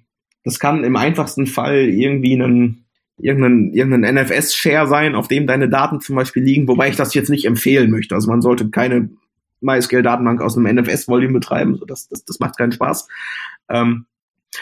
das 0.46 0.60
kann 0.60 0.86
im 0.86 0.96
einfachsten 0.96 1.48
Fall 1.48 1.90
irgendwie 1.90 2.36
ein 2.36 2.86
irgendein, 3.20 3.74
irgendein 3.74 4.16
NFS-Share 4.16 4.88
sein, 4.88 5.16
auf 5.16 5.28
dem 5.28 5.48
deine 5.48 5.70
Daten 5.70 6.00
zum 6.00 6.16
Beispiel 6.16 6.44
liegen, 6.44 6.68
wobei 6.68 6.90
ich 6.90 6.96
das 6.96 7.14
jetzt 7.14 7.30
nicht 7.30 7.46
empfehlen 7.46 7.92
möchte. 7.92 8.16
Also 8.16 8.30
man 8.30 8.42
sollte 8.42 8.70
keine 8.70 9.10
MySQL-Datenbank 9.62 10.42
aus 10.42 10.58
einem 10.58 10.76
NFS-Volume 10.76 11.34
betreiben. 11.34 11.76
So, 11.76 11.86
das, 11.86 12.08
das, 12.10 12.26
das 12.26 12.40
macht 12.40 12.58
keinen 12.58 12.72
Spaß. 12.72 13.08
Ähm, 13.70 14.06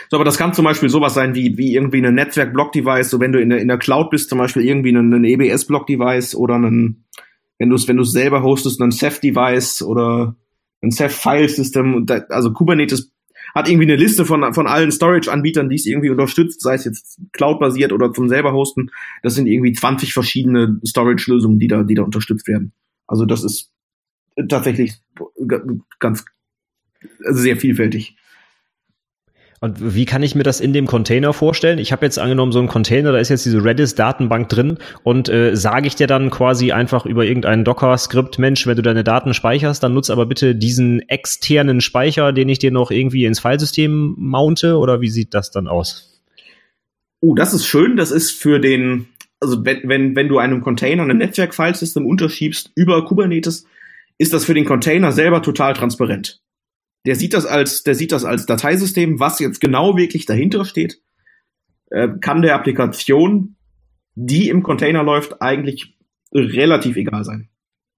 so, 0.10 0.18
aber 0.18 0.26
das 0.26 0.38
kann 0.38 0.54
zum 0.54 0.66
Beispiel 0.66 0.90
sowas 0.90 1.14
sein 1.14 1.36
wie, 1.36 1.58
wie 1.58 1.74
irgendwie 1.74 2.06
ein 2.06 2.16
Netzwerk-Block-Device, 2.16 3.10
so 3.10 3.20
wenn 3.20 3.32
du 3.32 3.40
in 3.40 3.50
der, 3.50 3.60
in 3.60 3.68
der 3.68 3.78
Cloud 3.78 4.10
bist, 4.10 4.30
zum 4.30 4.40
Beispiel 4.40 4.64
irgendwie 4.64 4.92
ein, 4.92 5.14
ein 5.14 5.24
EBS-Block-Device 5.24 6.36
oder 6.36 6.56
ein, 6.56 7.06
wenn 7.60 7.70
du 7.70 7.76
es 7.76 7.88
wenn 7.88 8.04
selber 8.04 8.44
hostest, 8.44 8.82
ein 8.82 8.92
Ceph-Device 8.92 9.84
oder 9.84 10.36
ein 10.82 10.92
Ceph-File-System. 10.92 12.06
Also 12.30 12.52
Kubernetes 12.52 13.12
hat 13.54 13.70
irgendwie 13.70 13.86
eine 13.86 13.96
Liste 13.96 14.26
von, 14.26 14.54
von 14.54 14.68
allen 14.68 14.92
Storage-Anbietern, 14.92 15.70
die 15.70 15.76
es 15.76 15.86
irgendwie 15.86 16.10
unterstützt, 16.10 16.62
sei 16.62 16.76
es 16.76 16.84
jetzt 16.84 17.20
Cloud-basiert 17.32 17.94
oder 17.94 18.12
zum 18.12 18.28
selber 18.28 18.52
hosten. 18.52 18.92
Das 19.24 19.36
sind 19.36 19.48
irgendwie 19.48 19.72
20 19.72 20.14
verschiedene 20.14 20.80
Storage-Lösungen, 20.86 21.58
die 21.58 21.68
da, 21.68 21.84
die 21.84 21.96
da 21.96 22.04
unterstützt 22.04 22.48
werden. 22.48 22.74
Also 23.08 23.26
das 23.26 23.44
ist 23.44 23.72
tatsächlich 24.48 24.94
ganz 26.00 26.26
also 27.26 27.42
sehr 27.42 27.58
vielfältig. 27.58 28.16
Und 29.62 29.96
wie 29.96 30.06
kann 30.06 30.22
ich 30.22 30.36
mir 30.36 30.44
das 30.44 30.60
in 30.60 30.74
dem 30.74 30.86
Container 30.86 31.34
vorstellen? 31.34 31.80
Ich 31.80 31.92
habe 31.92 32.06
jetzt 32.06 32.20
angenommen, 32.20 32.52
so 32.52 32.60
ein 32.60 32.68
Container, 32.68 33.14
da 33.14 33.18
ist 33.18 33.30
jetzt 33.30 33.46
diese 33.46 33.64
Redis-Datenbank 33.64 34.50
drin 34.50 34.78
und 35.04 35.30
äh, 35.30 35.56
sage 35.56 35.88
ich 35.88 35.96
dir 35.96 36.08
dann 36.08 36.30
quasi 36.30 36.72
einfach 36.72 37.06
über 37.06 37.26
irgendeinen 37.26 37.64
Docker-Skript, 37.64 38.38
Mensch, 38.38 38.68
wenn 38.68 38.76
du 38.76 38.82
deine 38.82 39.04
Daten 39.04 39.34
speicherst, 39.34 39.82
dann 39.82 39.94
nutz 39.94 40.10
aber 40.10 40.26
bitte 40.26 40.56
diesen 40.56 41.00
externen 41.10 41.82
Speicher, 41.82 42.34
den 42.34 42.50
ich 42.50 42.60
dir 42.60 42.72
noch 42.72 42.92
irgendwie 42.92 43.26
ins 43.26 43.40
Filesystem 43.40 44.16
mounte 44.18 44.78
oder 44.78 45.02
wie 45.02 45.10
sieht 45.10 45.34
das 45.34 45.52
dann 45.52 45.68
aus? 45.68 46.22
Oh, 47.22 47.30
uh, 47.30 47.36
das 47.36 47.54
ist 47.54 47.66
schön. 47.66 47.96
Das 47.96 48.12
ist 48.12 48.32
für 48.32 48.60
den, 48.60 49.08
also 49.40 49.66
wenn, 49.66 49.88
wenn, 49.88 50.16
wenn 50.16 50.28
du 50.28 50.38
einem 50.38 50.62
Container 50.62 51.04
ein 51.04 51.18
Netzwerk-Filesystem 51.18 52.06
unterschiebst 52.06 52.72
über 52.76 53.06
Kubernetes, 53.06 53.66
ist 54.18 54.34
das 54.34 54.46
für 54.46 54.54
den 54.54 54.66
Container 54.66 55.12
selber 55.12 55.42
total 55.42 55.74
transparent. 55.74 56.42
Der 57.06 57.16
sieht 57.16 57.34
das 57.34 57.46
als, 57.46 57.84
der 57.84 57.96
sieht 57.96 58.12
das 58.12 58.26
als 58.26 58.46
Dateisystem, 58.46 59.20
was 59.20 59.40
jetzt 59.40 59.62
genau 59.62 59.96
wirklich 59.98 60.26
dahinter 60.26 60.66
steht, 60.66 61.02
äh, 61.92 62.10
kann 62.22 62.42
der 62.42 62.56
Applikation, 62.56 63.56
die 64.16 64.50
im 64.50 64.64
Container 64.64 65.04
läuft, 65.04 65.42
eigentlich 65.42 65.98
relativ 66.34 66.96
egal 66.96 67.24
sein. 67.24 67.50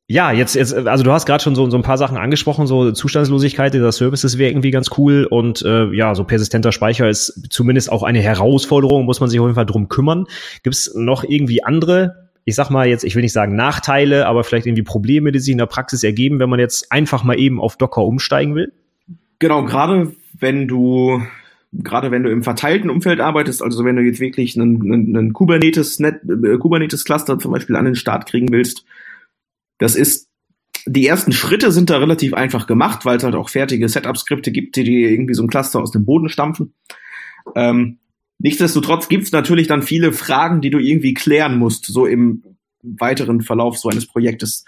Ja, 0.09 0.31
jetzt, 0.31 0.55
jetzt, 0.55 0.73
also 0.73 1.03
du 1.03 1.11
hast 1.11 1.25
gerade 1.25 1.43
schon 1.43 1.53
so, 1.53 1.69
so 1.69 1.75
ein 1.75 1.83
paar 1.83 1.97
Sachen 1.97 2.15
angesprochen, 2.15 2.65
so 2.65 2.93
Zustandslosigkeit 2.93 3.73
dieser 3.73 3.91
Services 3.91 4.37
wäre 4.37 4.51
irgendwie 4.51 4.71
ganz 4.71 4.89
cool 4.97 5.27
und 5.29 5.63
äh, 5.63 5.93
ja, 5.93 6.15
so 6.15 6.23
persistenter 6.23 6.71
Speicher 6.71 7.09
ist 7.09 7.47
zumindest 7.49 7.91
auch 7.91 8.03
eine 8.03 8.21
Herausforderung, 8.21 9.03
muss 9.03 9.19
man 9.19 9.29
sich 9.29 9.37
auf 9.37 9.47
jeden 9.47 9.55
Fall 9.55 9.65
drum 9.65 9.89
kümmern. 9.89 10.25
Gibt 10.63 10.77
es 10.77 10.95
noch 10.95 11.25
irgendwie 11.25 11.61
andere 11.61 12.26
ich 12.47 12.55
sag 12.55 12.69
mal 12.69 12.87
jetzt, 12.87 13.03
ich 13.03 13.13
will 13.13 13.23
nicht 13.23 13.33
sagen 13.33 13.57
Nachteile, 13.57 14.25
aber 14.25 14.45
vielleicht 14.45 14.65
irgendwie 14.67 14.83
Probleme, 14.83 15.33
die 15.33 15.39
sich 15.39 15.51
in 15.51 15.57
der 15.57 15.65
Praxis 15.65 16.01
ergeben, 16.01 16.39
wenn 16.39 16.49
man 16.49 16.61
jetzt 16.61 16.93
einfach 16.93 17.25
mal 17.25 17.37
eben 17.37 17.59
auf 17.59 17.75
Docker 17.75 18.03
umsteigen 18.03 18.55
will? 18.55 18.71
Genau, 19.39 19.65
gerade 19.65 20.13
wenn 20.39 20.65
du 20.65 21.21
gerade 21.73 22.09
wenn 22.09 22.23
du 22.23 22.31
im 22.31 22.43
verteilten 22.43 22.89
Umfeld 22.89 23.19
arbeitest, 23.19 23.61
also 23.61 23.83
wenn 23.83 23.97
du 23.97 24.01
jetzt 24.01 24.21
wirklich 24.21 24.57
einen, 24.57 24.81
einen, 24.81 25.17
einen 25.17 25.33
Kubernetes 25.33 25.99
Net, 25.99 26.21
äh, 26.23 26.57
Kubernetes 26.57 27.03
Cluster 27.03 27.37
zum 27.37 27.51
Beispiel 27.51 27.75
an 27.75 27.83
den 27.83 27.95
Start 27.95 28.29
kriegen 28.29 28.47
willst, 28.49 28.85
das 29.77 29.97
ist 29.97 30.29
die 30.85 31.05
ersten 31.05 31.33
Schritte 31.33 31.73
sind 31.73 31.89
da 31.89 31.97
relativ 31.97 32.33
einfach 32.33 32.65
gemacht, 32.65 33.03
weil 33.03 33.17
es 33.17 33.25
halt 33.25 33.35
auch 33.35 33.49
fertige 33.49 33.89
Setup-Skripte 33.89 34.53
gibt, 34.53 34.77
die 34.77 34.85
dir 34.85 35.09
irgendwie 35.09 35.33
so 35.33 35.43
ein 35.43 35.49
Cluster 35.49 35.81
aus 35.81 35.91
dem 35.91 36.05
Boden 36.05 36.29
stampfen. 36.29 36.73
Ähm, 37.55 37.97
Nichtsdestotrotz 38.39 39.09
gibt 39.09 39.23
es 39.23 39.31
natürlich 39.31 39.67
dann 39.67 39.81
viele 39.81 40.11
Fragen, 40.11 40.61
die 40.61 40.69
du 40.69 40.77
irgendwie 40.77 41.13
klären 41.13 41.57
musst, 41.57 41.85
so 41.85 42.05
im 42.05 42.43
weiteren 42.83 43.41
Verlauf 43.41 43.77
so 43.77 43.89
eines 43.89 44.05
Projektes. 44.05 44.63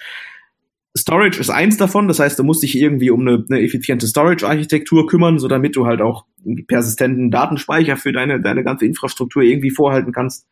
Storage 0.98 1.40
ist 1.40 1.52
eins 1.52 1.78
davon, 1.78 2.08
das 2.08 2.20
heißt, 2.20 2.40
du 2.40 2.44
musst 2.44 2.64
dich 2.64 2.76
irgendwie 2.76 3.12
um 3.12 3.22
eine, 3.22 3.46
eine 3.48 3.62
effiziente 3.62 4.08
Storage-Architektur 4.08 5.06
kümmern, 5.06 5.38
so 5.38 5.48
damit 5.48 5.76
du 5.76 5.86
halt 5.86 6.02
auch 6.02 6.26
persistenten 6.68 7.30
Datenspeicher 7.30 7.96
für 7.96 8.12
deine, 8.12 8.42
deine 8.42 8.64
ganze 8.64 8.86
Infrastruktur 8.86 9.44
irgendwie 9.44 9.70
vorhalten 9.70 10.12
kannst. 10.12 10.48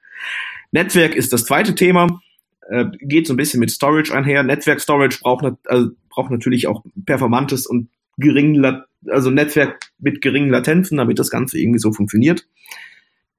Netzwerk 0.71 1.15
ist 1.15 1.33
das 1.33 1.45
zweite 1.45 1.73
Thema, 1.73 2.21
äh, 2.69 2.85
geht 3.01 3.25
so 3.25 3.33
ein 3.33 3.37
bisschen 3.37 3.59
mit 3.59 3.71
Storage 3.71 4.13
einher. 4.13 4.43
Netzwerk-Storage 4.43 5.19
braucht, 5.21 5.45
also 5.65 5.89
braucht 6.09 6.29
natürlich 6.29 6.67
auch 6.67 6.83
performantes 7.05 7.65
und 7.65 7.89
geringen, 8.17 8.83
also 9.07 9.31
Netzwerk 9.31 9.79
mit 9.97 10.21
geringen 10.21 10.49
Latenzen, 10.49 10.97
damit 10.97 11.17
das 11.17 11.31
Ganze 11.31 11.59
irgendwie 11.59 11.79
so 11.79 11.93
funktioniert. 11.93 12.47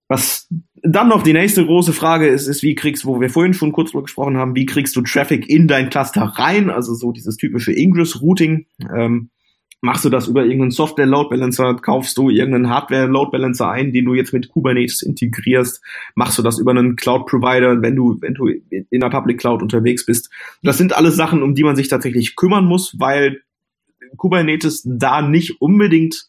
Was 0.08 0.48
dann 0.82 1.08
noch 1.08 1.22
die 1.22 1.34
nächste 1.34 1.64
große 1.64 1.92
Frage 1.92 2.28
ist, 2.28 2.46
ist, 2.46 2.62
wie 2.62 2.74
kriegst, 2.74 3.04
wo 3.04 3.20
wir 3.20 3.28
vorhin 3.28 3.52
schon 3.52 3.72
kurz 3.72 3.90
drüber 3.90 4.04
gesprochen 4.04 4.38
haben, 4.38 4.54
wie 4.54 4.66
kriegst 4.66 4.96
du 4.96 5.02
Traffic 5.02 5.48
in 5.48 5.68
dein 5.68 5.90
Cluster 5.90 6.22
rein? 6.22 6.70
Also 6.70 6.94
so 6.94 7.12
dieses 7.12 7.36
typische 7.36 7.72
Ingress-Routing. 7.72 8.66
Ähm, 8.94 9.30
machst 9.82 10.06
du 10.06 10.08
das 10.08 10.26
über 10.26 10.42
irgendeinen 10.44 10.70
Software-Load 10.70 11.28
Balancer? 11.28 11.74
Kaufst 11.76 12.16
du 12.16 12.30
irgendeinen 12.30 12.70
Hardware-Load 12.70 13.30
Balancer 13.30 13.70
ein, 13.70 13.92
den 13.92 14.06
du 14.06 14.14
jetzt 14.14 14.32
mit 14.32 14.48
Kubernetes 14.48 15.02
integrierst? 15.02 15.82
Machst 16.14 16.38
du 16.38 16.42
das 16.42 16.58
über 16.58 16.70
einen 16.70 16.96
Cloud-Provider, 16.96 17.82
wenn 17.82 17.94
du, 17.94 18.16
wenn 18.20 18.34
du 18.34 18.48
in 18.48 19.00
der 19.00 19.10
Public 19.10 19.38
Cloud 19.38 19.62
unterwegs 19.62 20.06
bist? 20.06 20.30
Das 20.62 20.78
sind 20.78 20.96
alles 20.96 21.16
Sachen, 21.16 21.42
um 21.42 21.54
die 21.54 21.64
man 21.64 21.76
sich 21.76 21.88
tatsächlich 21.88 22.34
kümmern 22.34 22.64
muss, 22.64 22.98
weil 22.98 23.42
Kubernetes 24.16 24.82
da 24.86 25.20
nicht 25.20 25.60
unbedingt 25.60 26.28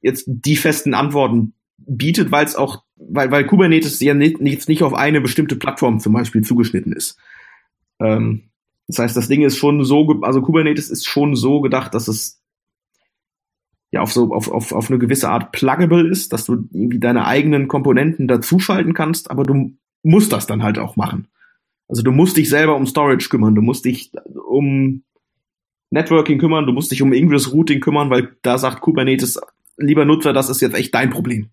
jetzt 0.00 0.24
die 0.26 0.56
festen 0.56 0.94
Antworten 0.94 1.54
bietet, 1.86 2.30
weil 2.30 2.44
es 2.44 2.56
auch, 2.56 2.84
weil, 2.96 3.30
weil 3.30 3.46
Kubernetes 3.46 4.00
ja 4.00 4.14
nicht, 4.14 4.40
nicht, 4.40 4.82
auf 4.82 4.94
eine 4.94 5.20
bestimmte 5.20 5.56
Plattform 5.56 6.00
zum 6.00 6.12
Beispiel 6.12 6.42
zugeschnitten 6.42 6.92
ist. 6.92 7.18
Ähm, 8.00 8.44
das 8.88 8.98
heißt, 8.98 9.16
das 9.16 9.28
Ding 9.28 9.42
ist 9.42 9.56
schon 9.56 9.84
so, 9.84 10.20
also 10.22 10.42
Kubernetes 10.42 10.90
ist 10.90 11.06
schon 11.06 11.36
so 11.36 11.60
gedacht, 11.60 11.94
dass 11.94 12.08
es 12.08 12.42
ja 13.90 14.00
auf 14.00 14.12
so 14.12 14.32
auf, 14.32 14.50
auf, 14.50 14.72
auf 14.72 14.90
eine 14.90 14.98
gewisse 14.98 15.28
Art 15.28 15.52
pluggable 15.52 16.08
ist, 16.08 16.32
dass 16.32 16.44
du 16.44 16.68
irgendwie 16.72 16.98
deine 16.98 17.26
eigenen 17.26 17.68
Komponenten 17.68 18.26
dazuschalten 18.26 18.94
kannst, 18.94 19.30
aber 19.30 19.44
du 19.44 19.72
musst 20.02 20.32
das 20.32 20.46
dann 20.46 20.62
halt 20.62 20.78
auch 20.78 20.96
machen. 20.96 21.28
Also 21.88 22.02
du 22.02 22.10
musst 22.10 22.36
dich 22.36 22.48
selber 22.48 22.76
um 22.76 22.86
Storage 22.86 23.28
kümmern, 23.28 23.54
du 23.54 23.62
musst 23.62 23.84
dich 23.84 24.12
um 24.34 25.04
Networking 25.90 26.38
kümmern, 26.38 26.66
du 26.66 26.72
musst 26.72 26.90
dich 26.90 27.02
um 27.02 27.12
Ingress 27.12 27.52
Routing 27.52 27.80
kümmern, 27.80 28.08
weil 28.08 28.36
da 28.42 28.56
sagt 28.56 28.80
Kubernetes, 28.80 29.38
lieber 29.76 30.04
Nutzer, 30.04 30.32
das 30.32 30.48
ist 30.48 30.62
jetzt 30.62 30.74
echt 30.74 30.94
dein 30.94 31.10
Problem 31.10 31.50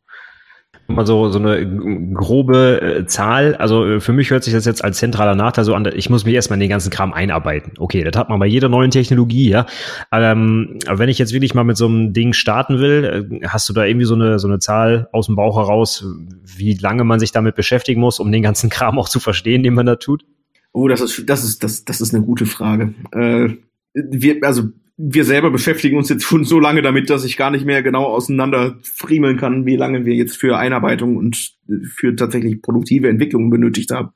mal 0.89 1.05
so, 1.05 1.29
so 1.29 1.39
eine 1.39 1.65
grobe 2.13 2.81
äh, 2.81 3.05
Zahl. 3.05 3.55
Also 3.55 3.85
äh, 3.85 3.99
für 3.99 4.13
mich 4.13 4.29
hört 4.29 4.43
sich 4.43 4.53
das 4.53 4.65
jetzt 4.65 4.83
als 4.83 4.97
zentraler 4.97 5.35
Nachteil 5.35 5.65
so 5.65 5.73
an, 5.73 5.87
ich 5.93 6.09
muss 6.09 6.25
mich 6.25 6.33
erstmal 6.33 6.57
in 6.57 6.61
den 6.61 6.69
ganzen 6.69 6.89
Kram 6.89 7.13
einarbeiten. 7.13 7.73
Okay, 7.77 8.03
das 8.03 8.19
hat 8.19 8.29
man 8.29 8.39
bei 8.39 8.45
jeder 8.45 8.69
neuen 8.69 8.91
Technologie, 8.91 9.49
ja. 9.49 9.65
Ähm, 10.11 10.79
aber 10.87 10.99
wenn 10.99 11.09
ich 11.09 11.19
jetzt 11.19 11.33
wirklich 11.33 11.53
mal 11.53 11.63
mit 11.63 11.77
so 11.77 11.87
einem 11.87 12.13
Ding 12.13 12.33
starten 12.33 12.79
will, 12.79 13.29
äh, 13.41 13.47
hast 13.47 13.69
du 13.69 13.73
da 13.73 13.85
irgendwie 13.85 14.05
so 14.05 14.15
eine, 14.15 14.39
so 14.39 14.47
eine 14.47 14.59
Zahl 14.59 15.07
aus 15.11 15.27
dem 15.27 15.35
Bauch 15.35 15.57
heraus, 15.57 16.05
wie 16.43 16.73
lange 16.73 17.03
man 17.03 17.19
sich 17.19 17.31
damit 17.31 17.55
beschäftigen 17.55 18.01
muss, 18.01 18.19
um 18.19 18.31
den 18.31 18.43
ganzen 18.43 18.69
Kram 18.71 18.99
auch 18.99 19.09
zu 19.09 19.19
verstehen, 19.19 19.63
den 19.63 19.73
man 19.73 19.85
da 19.85 19.95
tut? 19.95 20.25
Oh, 20.71 20.87
das 20.87 21.01
ist, 21.01 21.27
das 21.27 21.43
ist, 21.43 21.63
das, 21.63 21.85
das 21.85 22.01
ist 22.01 22.13
eine 22.13 22.23
gute 22.23 22.45
Frage. 22.45 22.93
Äh, 23.11 23.49
wir, 23.93 24.37
also 24.43 24.69
wir 25.01 25.23
selber 25.23 25.49
beschäftigen 25.49 25.97
uns 25.97 26.09
jetzt 26.09 26.25
schon 26.25 26.43
so 26.43 26.59
lange 26.59 26.81
damit, 26.81 27.09
dass 27.09 27.23
ich 27.23 27.37
gar 27.37 27.51
nicht 27.51 27.65
mehr 27.65 27.81
genau 27.81 28.03
auseinander 28.03 28.77
friemeln 28.81 29.37
kann, 29.37 29.65
wie 29.65 29.77
lange 29.77 30.05
wir 30.05 30.13
jetzt 30.13 30.35
für 30.35 30.57
Einarbeitung 30.57 31.15
und 31.15 31.55
für 31.95 32.17
tatsächlich 32.17 32.61
produktive 32.61 33.07
Entwicklungen 33.07 33.49
benötigt 33.49 33.91
haben. 33.91 34.09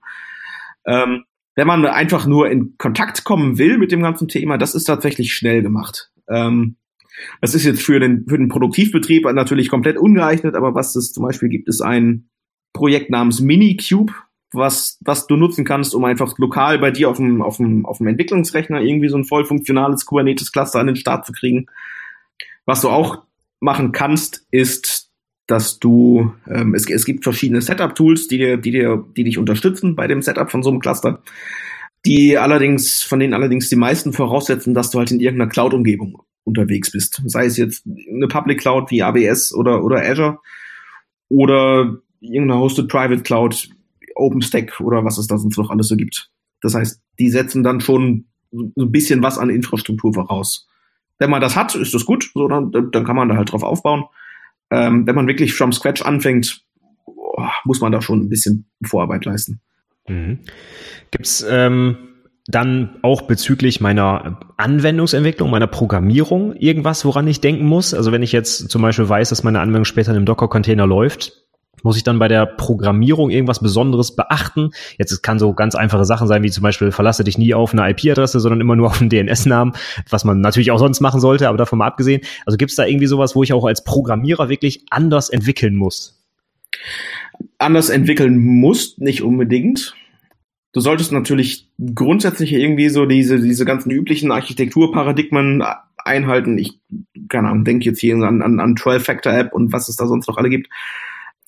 Ähm, 0.86 1.24
wenn 1.56 1.68
man 1.68 1.86
einfach 1.86 2.26
nur 2.26 2.50
in 2.50 2.76
Kontakt 2.78 3.24
kommen 3.24 3.58
will 3.58 3.78
mit 3.78 3.94
dem 3.94 4.02
ganzen 4.02 4.28
Thema, 4.28 4.58
das 4.58 4.76
ist 4.76 4.84
tatsächlich 4.84 5.34
schnell 5.34 5.62
gemacht. 5.62 6.12
Ähm, 6.30 6.76
das 7.40 7.56
ist 7.56 7.64
jetzt 7.64 7.82
für 7.82 8.02
den, 8.02 8.26
für 8.28 8.38
den 8.38 8.50
Produktivbetrieb 8.50 9.24
natürlich 9.32 9.70
komplett 9.70 9.98
ungeeignet, 9.98 10.56
aber 10.56 10.76
was 10.76 10.98
es 10.98 11.14
zum 11.14 11.24
Beispiel 11.24 11.48
gibt, 11.48 11.70
ist 11.70 11.80
ein 11.80 12.28
Projekt 12.74 13.10
namens 13.10 13.40
Minikube 13.40 14.12
was, 14.54 14.98
was 15.02 15.28
du 15.28 15.36
nutzen 15.36 15.66
kannst, 15.66 15.96
um 15.96 16.06
einfach 16.06 16.38
lokal 16.38 16.80
bei 16.80 16.92
dir 16.92 17.10
auf 17.10 17.18
dem, 17.18 17.42
auf 17.42 17.58
dem, 17.58 17.86
auf 17.86 17.98
dem 17.98 18.08
Entwicklungsrechner 18.08 18.82
irgendwie 18.82 19.10
so 19.10 19.18
ein 19.18 19.26
voll 19.26 19.46
funktionales 19.46 20.06
Kubernetes-Cluster 20.06 20.80
an 20.80 20.88
den 20.88 20.96
Start 20.96 21.26
zu 21.26 21.34
kriegen. 21.34 21.68
Was 22.66 22.82
du 22.82 22.90
auch 22.90 23.24
machen 23.60 23.92
kannst, 23.92 24.46
ist, 24.52 25.10
dass 25.48 25.80
du, 25.80 26.34
ähm, 26.48 26.74
es, 26.74 26.90
es 26.90 27.06
gibt 27.06 27.24
verschiedene 27.24 27.62
Setup-Tools, 27.62 28.28
die 28.28 28.38
dir, 28.38 28.58
die 28.58 28.72
dir, 28.72 29.06
die 29.16 29.24
dich 29.24 29.38
unterstützen 29.38 29.96
bei 29.96 30.08
dem 30.08 30.22
Setup 30.22 30.50
von 30.50 30.64
so 30.64 30.70
einem 30.70 30.80
Cluster, 30.80 31.22
die 32.06 32.38
allerdings, 32.38 33.02
von 33.02 33.20
denen 33.20 33.34
allerdings 33.34 33.70
die 33.70 33.76
meisten 33.76 34.14
voraussetzen, 34.14 34.74
dass 34.74 34.92
du 34.92 35.00
halt 35.00 35.12
in 35.12 35.20
irgendeiner 35.20 35.50
Cloud-Umgebung 35.50 36.22
unterwegs 36.44 36.92
bist. 36.92 37.22
Sei 37.26 37.46
es 37.46 37.58
jetzt 37.58 37.86
eine 37.86 38.28
Public 38.28 38.60
Cloud 38.60 38.92
wie 38.92 39.02
AWS 39.02 39.54
oder, 39.54 39.84
oder 39.84 40.02
Azure 40.02 40.40
oder 41.30 41.98
irgendeine 42.20 42.60
Hosted 42.60 42.88
Private 42.88 43.22
Cloud 43.22 43.70
OpenStack 44.24 44.80
oder 44.80 45.04
was 45.04 45.18
es 45.18 45.28
da 45.28 45.38
sonst 45.38 45.58
noch 45.58 45.70
alles 45.70 45.88
so 45.88 45.96
gibt. 45.96 46.30
Das 46.62 46.76
heißt, 46.76 47.02
die 47.20 47.30
setzen 47.30 47.64
dann 47.64 47.82
schon 47.82 48.26
so 48.52 48.86
ein 48.86 48.92
bisschen 48.92 49.22
was 49.22 49.38
an 49.38 49.50
Infrastruktur 49.50 50.14
voraus. 50.14 50.68
Wenn 51.20 51.30
man 51.30 51.42
das 51.42 51.56
hat, 51.56 51.76
ist 51.76 51.94
das 51.94 52.06
gut, 52.06 52.32
so 52.34 52.48
dann, 52.48 52.72
dann 52.72 53.04
kann 53.04 53.16
man 53.16 53.30
da 53.30 53.36
halt 53.36 53.52
drauf 53.52 53.64
aufbauen. 53.64 54.06
Ähm, 54.72 55.06
wenn 55.06 55.16
man 55.16 55.28
wirklich 55.28 55.54
from 55.54 55.72
scratch 55.72 56.02
anfängt, 56.02 56.66
muss 57.64 57.82
man 57.82 57.92
da 57.92 58.02
schon 58.02 58.22
ein 58.22 58.30
bisschen 58.30 58.70
Vorarbeit 58.84 59.26
leisten. 59.26 59.62
Mhm. 60.08 60.40
Gibt's 61.12 61.46
ähm, 61.48 61.98
dann 62.48 63.00
auch 63.04 63.24
bezüglich 63.24 63.80
meiner 63.80 64.40
Anwendungsentwicklung, 64.58 65.50
meiner 65.50 65.68
Programmierung 65.68 66.54
irgendwas, 66.56 67.06
woran 67.06 67.28
ich 67.28 67.42
denken 67.42 67.66
muss? 67.66 67.94
Also 67.94 68.12
wenn 68.12 68.24
ich 68.24 68.32
jetzt 68.32 68.70
zum 68.70 68.82
Beispiel 68.82 69.08
weiß, 69.08 69.30
dass 69.30 69.44
meine 69.44 69.62
Anwendung 69.62 69.86
später 69.86 70.12
in 70.12 70.18
einem 70.18 70.26
Docker-Container 70.26 70.86
läuft, 70.86 71.43
muss 71.84 71.98
ich 71.98 72.04
dann 72.04 72.18
bei 72.18 72.28
der 72.28 72.46
Programmierung 72.46 73.30
irgendwas 73.30 73.60
Besonderes 73.60 74.16
beachten? 74.16 74.72
Jetzt 74.98 75.12
es 75.12 75.22
kann 75.22 75.38
so 75.38 75.54
ganz 75.54 75.76
einfache 75.76 76.06
Sachen 76.06 76.28
sein, 76.28 76.44
wie 76.44 76.50
zum 76.50 76.64
Beispiel 76.64 76.92
verlasse 76.92 77.24
dich 77.24 77.38
nie 77.38 77.54
auf 77.54 77.74
eine 77.74 77.90
IP-Adresse, 77.90 78.40
sondern 78.40 78.62
immer 78.62 78.76
nur 78.76 78.88
auf 78.88 79.02
einen 79.02 79.10
DNS-Namen, 79.10 79.74
was 80.10 80.26
man 80.26 80.42
natürlich 80.42 80.72
auch 80.72 80.80
sonst 80.80 81.02
machen 81.02 81.20
sollte, 81.20 81.48
aber 81.48 81.58
davon 81.58 81.80
mal 81.80 81.88
abgesehen. 81.88 82.22
Also 82.46 82.58
gibt 82.58 82.72
es 82.72 82.76
da 82.76 82.86
irgendwie 82.86 83.08
sowas, 83.08 83.36
wo 83.36 83.44
ich 83.44 83.54
auch 83.54 83.66
als 83.66 83.84
Programmierer 83.84 84.50
wirklich 84.50 84.86
anders 84.90 85.30
entwickeln 85.30 85.76
muss? 85.76 86.20
Anders 87.60 87.90
entwickeln 87.90 88.40
muss, 88.40 88.98
nicht 88.98 89.22
unbedingt. 89.22 89.96
Du 90.74 90.80
solltest 90.80 91.12
natürlich 91.12 91.70
grundsätzlich 91.94 92.52
irgendwie 92.52 92.90
so 92.90 93.06
diese, 93.06 93.40
diese 93.40 93.64
ganzen 93.64 93.92
üblichen 93.92 94.32
Architekturparadigmen 94.32 95.64
einhalten. 95.98 96.58
Ich, 96.58 96.80
keine 97.30 97.50
Ahnung, 97.50 97.64
denke 97.64 97.86
jetzt 97.86 98.00
hier 98.00 98.16
an, 98.16 98.42
an, 98.42 98.60
an 98.60 98.76
12-Factor-App 98.76 99.54
und 99.54 99.72
was 99.72 99.88
es 99.88 99.98
da 99.98 100.08
sonst 100.08 100.28
noch 100.28 100.38
alle 100.38 100.50
gibt. 100.50 100.70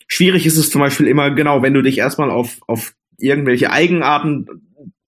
Schwierig 0.08 0.46
ist 0.46 0.58
es 0.58 0.70
zum 0.70 0.82
Beispiel 0.82 1.08
immer, 1.08 1.32
genau, 1.32 1.62
wenn 1.62 1.74
du 1.74 1.82
dich 1.82 1.98
erstmal 1.98 2.30
auf, 2.30 2.58
auf 2.68 2.94
irgendwelche 3.18 3.72
Eigenarten 3.72 4.48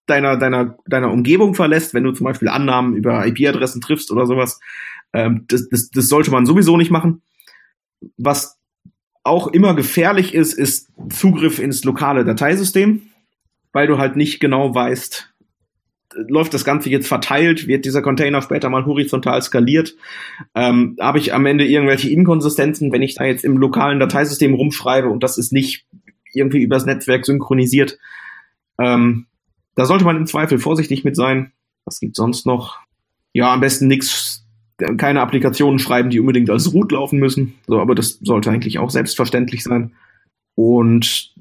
deiner, 0.06 0.36
deiner, 0.36 0.76
deiner 0.86 1.12
Umgebung 1.12 1.54
verlässt, 1.54 1.94
wenn 1.94 2.04
du 2.04 2.12
zum 2.12 2.24
Beispiel 2.24 2.48
Annahmen 2.48 2.96
über 2.96 3.26
IP-Adressen 3.26 3.80
triffst 3.80 4.10
oder 4.10 4.26
sowas. 4.26 4.58
Ähm, 5.12 5.44
das, 5.48 5.68
das, 5.68 5.90
das 5.90 6.08
sollte 6.08 6.30
man 6.30 6.46
sowieso 6.46 6.76
nicht 6.76 6.90
machen. 6.90 7.22
Was 8.16 8.58
auch 9.22 9.48
immer 9.48 9.74
gefährlich 9.74 10.34
ist, 10.34 10.54
ist 10.54 10.90
Zugriff 11.10 11.58
ins 11.58 11.84
lokale 11.84 12.24
Dateisystem, 12.24 13.02
weil 13.72 13.86
du 13.86 13.98
halt 13.98 14.16
nicht 14.16 14.40
genau 14.40 14.74
weißt, 14.74 15.27
läuft 16.26 16.54
das 16.54 16.64
Ganze 16.64 16.90
jetzt 16.90 17.06
verteilt, 17.06 17.66
wird 17.66 17.84
dieser 17.84 18.02
Container 18.02 18.42
später 18.42 18.68
mal 18.70 18.86
horizontal 18.86 19.40
skaliert, 19.42 19.94
ähm, 20.54 20.96
habe 21.00 21.18
ich 21.18 21.32
am 21.32 21.46
Ende 21.46 21.66
irgendwelche 21.66 22.10
Inkonsistenzen, 22.10 22.92
wenn 22.92 23.02
ich 23.02 23.14
da 23.14 23.24
jetzt 23.24 23.44
im 23.44 23.56
lokalen 23.56 24.00
Dateisystem 24.00 24.54
rumschreibe 24.54 25.08
und 25.08 25.22
das 25.22 25.38
ist 25.38 25.52
nicht 25.52 25.86
irgendwie 26.32 26.62
übers 26.62 26.86
Netzwerk 26.86 27.24
synchronisiert. 27.24 27.98
Ähm, 28.78 29.26
da 29.74 29.84
sollte 29.86 30.04
man 30.04 30.16
im 30.16 30.26
Zweifel 30.26 30.58
vorsichtig 30.58 31.04
mit 31.04 31.16
sein. 31.16 31.52
Was 31.84 32.00
gibt 32.00 32.16
sonst 32.16 32.46
noch? 32.46 32.78
Ja, 33.32 33.52
am 33.52 33.60
besten 33.60 33.86
nichts, 33.86 34.44
keine 34.96 35.20
Applikationen 35.20 35.78
schreiben, 35.78 36.10
die 36.10 36.20
unbedingt 36.20 36.50
als 36.50 36.72
Root 36.72 36.92
laufen 36.92 37.18
müssen. 37.18 37.54
So, 37.66 37.80
aber 37.80 37.94
das 37.94 38.18
sollte 38.20 38.50
eigentlich 38.50 38.78
auch 38.78 38.90
selbstverständlich 38.90 39.62
sein. 39.62 39.92
Und 40.54 41.34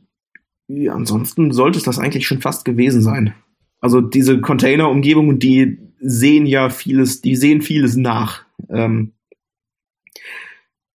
ja, 0.68 0.94
ansonsten 0.94 1.52
sollte 1.52 1.78
es 1.78 1.84
das 1.84 2.00
eigentlich 2.00 2.28
schon 2.28 2.42
fast 2.42 2.66
gewesen 2.66 3.02
sein. 3.02 3.34
Also 3.80 4.02
diese 4.02 4.42
Container-Umgebungen, 4.42 5.40
die 5.40 5.80
sehen 6.00 6.46
ja 6.46 6.70
vieles, 6.70 7.22
die 7.22 7.36
sehen 7.36 7.62
vieles 7.62 7.96
nach. 7.96 8.46
Ähm, 8.70 9.14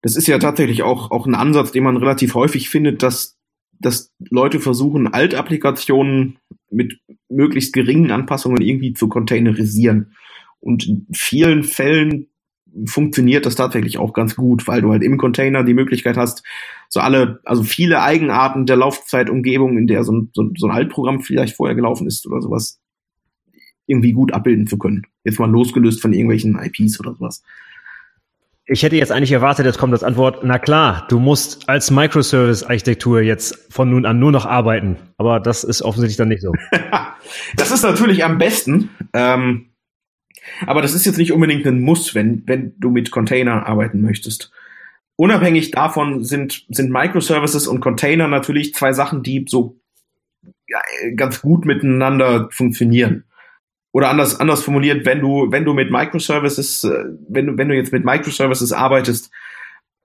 das 0.02 0.16
ist 0.16 0.26
ja 0.26 0.38
tatsächlich 0.38 0.82
auch, 0.82 1.10
auch 1.10 1.26
ein 1.26 1.34
Ansatz, 1.34 1.70
den 1.72 1.84
man 1.84 1.96
relativ 1.96 2.34
häufig 2.34 2.68
findet, 2.68 3.02
dass, 3.02 3.38
dass 3.78 4.12
Leute 4.18 4.58
versuchen, 4.58 5.06
Altapplikationen 5.06 6.38
mit 6.70 6.98
möglichst 7.28 7.72
geringen 7.72 8.10
Anpassungen 8.10 8.60
irgendwie 8.60 8.94
zu 8.94 9.08
containerisieren. 9.08 10.14
Und 10.58 10.86
in 10.86 11.06
vielen 11.12 11.62
Fällen 11.62 12.28
funktioniert 12.86 13.46
das 13.46 13.54
tatsächlich 13.54 13.98
auch 13.98 14.12
ganz 14.12 14.36
gut, 14.36 14.66
weil 14.66 14.82
du 14.82 14.90
halt 14.90 15.02
im 15.02 15.18
Container 15.18 15.64
die 15.64 15.74
Möglichkeit 15.74 16.16
hast, 16.16 16.42
so 16.88 17.00
alle, 17.00 17.40
also 17.44 17.62
viele 17.62 18.02
Eigenarten 18.02 18.66
der 18.66 18.76
Laufzeitumgebung, 18.76 19.78
in 19.78 19.86
der 19.86 20.04
so 20.04 20.12
ein, 20.12 20.30
so, 20.32 20.50
so 20.56 20.66
ein 20.66 20.72
Altprogramm 20.72 21.20
vielleicht 21.20 21.56
vorher 21.56 21.74
gelaufen 21.74 22.06
ist 22.06 22.26
oder 22.26 22.40
sowas, 22.40 22.80
irgendwie 23.86 24.12
gut 24.12 24.32
abbilden 24.32 24.66
zu 24.66 24.78
können. 24.78 25.02
Jetzt 25.24 25.38
mal 25.38 25.50
losgelöst 25.50 26.00
von 26.00 26.12
irgendwelchen 26.12 26.58
IPs 26.58 27.00
oder 27.00 27.14
sowas. 27.14 27.42
Ich 28.64 28.84
hätte 28.84 28.96
jetzt 28.96 29.10
eigentlich 29.10 29.32
erwartet, 29.32 29.66
jetzt 29.66 29.78
kommt 29.78 29.92
das 29.92 30.04
Antwort, 30.04 30.44
na 30.44 30.58
klar, 30.58 31.06
du 31.08 31.18
musst 31.18 31.68
als 31.68 31.90
Microservice-Architektur 31.90 33.20
jetzt 33.20 33.58
von 33.70 33.90
nun 33.90 34.06
an 34.06 34.20
nur 34.20 34.30
noch 34.30 34.46
arbeiten. 34.46 34.96
Aber 35.16 35.40
das 35.40 35.64
ist 35.64 35.82
offensichtlich 35.82 36.16
dann 36.16 36.28
nicht 36.28 36.42
so. 36.42 36.52
das 37.56 37.72
ist 37.72 37.82
natürlich 37.82 38.24
am 38.24 38.38
besten. 38.38 38.90
Ähm, 39.12 39.71
aber 40.66 40.82
das 40.82 40.94
ist 40.94 41.06
jetzt 41.06 41.18
nicht 41.18 41.32
unbedingt 41.32 41.66
ein 41.66 41.80
Muss, 41.80 42.14
wenn, 42.14 42.42
wenn 42.46 42.74
du 42.78 42.90
mit 42.90 43.10
Container 43.10 43.66
arbeiten 43.66 44.00
möchtest. 44.00 44.52
Unabhängig 45.16 45.70
davon 45.70 46.24
sind, 46.24 46.64
sind 46.68 46.90
Microservices 46.90 47.66
und 47.66 47.80
Container 47.80 48.28
natürlich 48.28 48.74
zwei 48.74 48.92
Sachen, 48.92 49.22
die 49.22 49.44
so 49.48 49.78
ganz 51.16 51.42
gut 51.42 51.64
miteinander 51.64 52.48
funktionieren 52.50 53.24
oder 53.92 54.08
anders, 54.08 54.40
anders 54.40 54.62
formuliert, 54.62 55.04
wenn 55.04 55.20
du, 55.20 55.50
wenn 55.50 55.64
du 55.64 55.74
mit 55.74 55.90
Microservices, 55.90 56.84
äh, 56.84 57.04
wenn 57.28 57.46
du, 57.46 57.58
wenn 57.58 57.68
du 57.68 57.76
jetzt 57.76 57.92
mit 57.92 58.04
Microservices 58.04 58.72
arbeitest, 58.72 59.30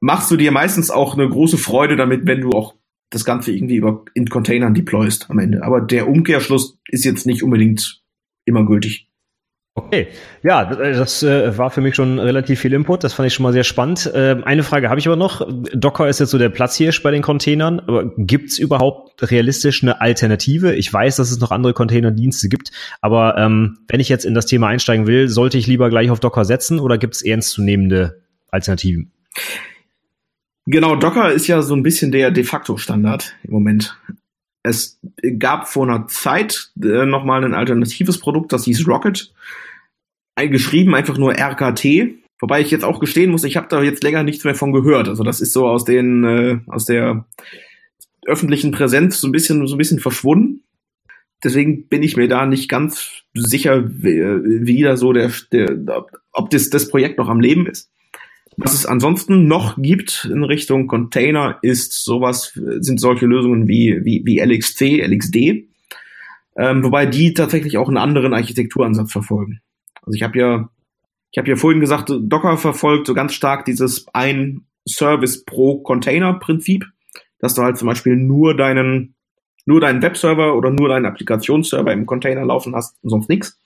machst 0.02 0.30
du 0.30 0.36
dir 0.38 0.52
meistens 0.52 0.92
auch 0.92 1.14
eine 1.14 1.28
große 1.28 1.58
Freude 1.58 1.96
damit, 1.96 2.28
wenn 2.28 2.42
du 2.42 2.52
auch 2.52 2.76
das 3.10 3.24
Ganze 3.24 3.54
irgendwie 3.54 3.78
über, 3.78 4.04
in 4.14 4.30
Containern 4.30 4.74
deployst 4.74 5.30
am 5.30 5.40
Ende. 5.40 5.64
Aber 5.64 5.80
der 5.80 6.10
Umkehrschluss 6.10 6.78
ist 6.90 7.06
jetzt 7.06 7.26
nicht 7.26 7.42
unbedingt 7.42 8.04
immer 8.46 8.66
gültig. 8.66 9.08
Okay, 9.78 10.08
ja, 10.42 10.66
das 10.66 11.22
äh, 11.22 11.56
war 11.56 11.70
für 11.70 11.82
mich 11.82 11.94
schon 11.94 12.18
relativ 12.18 12.62
viel 12.62 12.74
Input. 12.74 13.04
Das 13.04 13.14
fand 13.14 13.28
ich 13.28 13.36
schon 13.36 13.44
mal 13.44 13.54
sehr 13.54 13.64
spannend. 13.64 14.08
Äh, 14.08 14.38
eine 14.44 14.64
Frage 14.64 14.90
habe 14.90 15.00
ich 15.00 15.08
aber 15.08 15.16
noch. 15.16 15.48
Docker 15.72 16.10
ist 16.10 16.20
jetzt 16.20 16.32
so 16.32 16.40
der 16.40 16.50
Platzhirsch 16.50 17.04
bei 17.04 17.12
den 17.12 17.22
Containern. 17.22 17.80
Aber 17.82 18.12
gibt's 18.18 18.58
überhaupt 18.58 19.30
realistisch 19.30 19.84
eine 19.84 20.02
Alternative? 20.02 20.74
Ich 20.74 20.92
weiß, 20.92 21.18
dass 21.18 21.30
es 21.30 21.40
noch 21.40 21.52
andere 21.52 21.74
Containerdienste 21.74 22.50
gibt, 22.50 22.72
aber 23.02 23.38
ähm, 23.38 23.78
wenn 23.88 24.00
ich 24.00 24.10
jetzt 24.10 24.26
in 24.26 24.34
das 24.34 24.48
Thema 24.48 24.68
einsteigen 24.68 25.06
will, 25.06 25.28
sollte 25.28 25.60
ich 25.60 25.68
lieber 25.68 25.92
gleich 25.92 26.10
auf 26.10 26.20
Docker 26.20 26.44
setzen 26.44 26.80
oder 26.80 26.98
gibt's 26.98 27.22
ernstzunehmende 27.22 28.24
Alternativen? 28.50 29.12
Genau, 30.66 30.96
Docker 30.96 31.32
ist 31.32 31.46
ja 31.46 31.62
so 31.62 31.76
ein 31.76 31.84
bisschen 31.84 32.12
der 32.12 32.32
de 32.32 32.44
facto 32.44 32.78
Standard 32.78 33.36
im 33.44 33.52
Moment. 33.52 33.96
Es 34.64 35.00
gab 35.38 35.68
vor 35.68 35.88
einer 35.88 36.08
Zeit 36.08 36.72
äh, 36.82 37.06
nochmal 37.06 37.46
ein 37.46 37.54
alternatives 37.54 38.20
Produkt, 38.20 38.52
das 38.54 38.66
hieß 38.66 38.88
Rocket 38.88 39.32
geschrieben 40.46 40.96
einfach 40.96 41.18
nur 41.18 41.34
RKT. 41.34 42.16
Wobei 42.40 42.62
ich 42.62 42.70
jetzt 42.70 42.84
auch 42.84 43.00
gestehen 43.00 43.32
muss, 43.32 43.44
ich 43.44 43.58
habe 43.58 43.68
da 43.68 43.82
jetzt 43.82 44.04
länger 44.04 44.22
nichts 44.24 44.44
mehr 44.44 44.54
von 44.54 44.72
gehört. 44.72 45.10
Also 45.10 45.24
das 45.24 45.42
ist 45.42 45.54
so 45.54 45.68
aus 45.68 45.86
den 45.86 46.24
äh, 46.24 46.60
aus 46.68 46.86
der 46.86 47.26
öffentlichen 48.28 48.72
Präsenz 48.72 49.20
so 49.20 49.28
ein 49.28 49.32
bisschen 49.32 49.66
so 49.66 49.76
ein 49.76 49.80
bisschen 49.80 50.00
verschwunden. 50.00 50.64
Deswegen 51.44 51.88
bin 51.88 52.04
ich 52.04 52.18
mir 52.18 52.28
da 52.28 52.46
nicht 52.46 52.70
ganz 52.70 53.24
sicher, 53.34 53.84
wie, 53.88 54.22
wie 54.66 54.82
da 54.82 54.98
so 54.98 55.14
der, 55.14 55.32
der 55.52 56.06
ob 56.32 56.50
das, 56.50 56.70
das 56.70 56.90
Projekt 56.90 57.18
noch 57.18 57.30
am 57.30 57.40
Leben 57.40 57.68
ist. 57.68 57.92
Was 58.60 58.74
es 58.74 58.88
ansonsten 58.88 59.48
noch 59.48 59.78
gibt 59.80 60.28
in 60.32 60.44
Richtung 60.44 60.88
Container 60.88 61.60
ist 61.62 61.94
sowas, 61.94 62.54
sind 62.80 63.00
solche 63.00 63.28
Lösungen 63.28 63.68
wie, 63.68 64.00
wie, 64.04 64.24
wie 64.26 64.40
LXC, 64.40 65.02
LXD, 65.06 65.68
ähm, 66.58 66.84
wobei 66.84 67.06
die 67.06 67.36
tatsächlich 67.36 67.78
auch 67.78 67.88
einen 67.88 67.98
anderen 67.98 68.34
Architekturansatz 68.34 69.12
verfolgen. 69.12 69.62
Also 70.08 70.16
ich 70.16 70.24
habe 70.24 70.40
ja, 70.40 70.70
ich 71.32 71.38
habe 71.38 71.50
ja 71.50 71.58
vorhin 71.58 71.82
gesagt, 71.82 72.10
Docker 72.10 72.58
verfolgt 72.58 73.08
so 73.08 73.14
ganz 73.14 73.34
stark 73.34 73.66
dieses 73.66 74.08
ein 74.14 74.66
Service 74.88 75.44
pro 75.44 75.80
Container 75.80 76.34
Prinzip, 76.34 76.86
dass 77.40 77.54
du 77.54 77.62
halt 77.62 77.78
zum 77.78 77.90
Beispiel 77.90 78.16
nur 78.16 78.56
deinen, 78.56 79.16
nur 79.66 79.82
deinen 79.82 80.02
Webserver 80.02 80.56
oder 80.56 80.72
nur 80.72 80.88
deinen 80.88 81.06
Applikationsserver 81.06 81.92
im 81.92 82.06
Container 82.06 82.46
laufen 82.46 82.74
hast 82.74 82.96
und 83.04 83.10
sonst 83.10 83.28
nichts. 83.28 83.60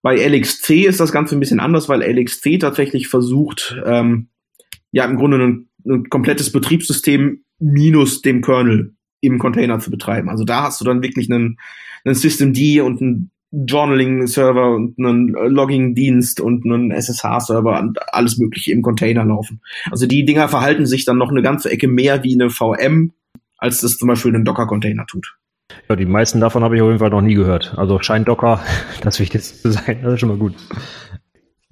Bei 0.00 0.16
LXC 0.16 0.86
ist 0.86 1.00
das 1.00 1.12
Ganze 1.12 1.36
ein 1.36 1.40
bisschen 1.40 1.60
anders, 1.60 1.88
weil 1.90 2.02
LXC 2.02 2.58
tatsächlich 2.58 3.08
versucht, 3.08 3.76
ähm, 3.84 4.28
ja 4.90 5.04
im 5.04 5.16
Grunde 5.16 5.36
ein, 5.36 5.68
ein 5.86 6.08
komplettes 6.08 6.50
Betriebssystem 6.50 7.44
minus 7.58 8.22
dem 8.22 8.40
Kernel 8.40 8.94
im 9.20 9.38
Container 9.38 9.78
zu 9.80 9.90
betreiben. 9.90 10.30
Also 10.30 10.44
da 10.44 10.62
hast 10.62 10.80
du 10.80 10.84
dann 10.86 11.02
wirklich 11.02 11.30
einen, 11.30 11.58
einen 12.04 12.14
System 12.14 12.54
D 12.54 12.80
und 12.80 13.02
einen 13.02 13.30
Journaling-Server 13.52 14.74
und 14.74 14.98
einen 14.98 15.28
Logging-Dienst 15.28 16.40
und 16.40 16.64
einen 16.64 16.90
SSH-Server 16.90 17.78
und 17.78 17.98
alles 18.14 18.38
Mögliche 18.38 18.72
im 18.72 18.82
Container 18.82 19.24
laufen. 19.24 19.60
Also 19.90 20.06
die 20.06 20.24
Dinger 20.24 20.48
verhalten 20.48 20.86
sich 20.86 21.04
dann 21.04 21.18
noch 21.18 21.30
eine 21.30 21.42
ganze 21.42 21.70
Ecke 21.70 21.86
mehr 21.86 22.24
wie 22.24 22.34
eine 22.34 22.50
VM, 22.50 23.12
als 23.58 23.80
das 23.80 23.98
zum 23.98 24.08
Beispiel 24.08 24.34
ein 24.34 24.44
Docker-Container 24.44 25.06
tut. 25.06 25.36
Ja, 25.88 25.96
die 25.96 26.06
meisten 26.06 26.40
davon 26.40 26.64
habe 26.64 26.76
ich 26.76 26.82
auf 26.82 26.88
jeden 26.88 26.98
Fall 26.98 27.10
noch 27.10 27.20
nie 27.20 27.34
gehört. 27.34 27.74
Also 27.76 28.00
scheint 28.00 28.28
Docker 28.28 28.60
das 29.02 29.20
Wichtigste 29.20 29.60
zu 29.60 29.72
sein. 29.72 29.98
Das 30.02 30.14
ist 30.14 30.20
schon 30.20 30.30
mal 30.30 30.38
gut. 30.38 30.54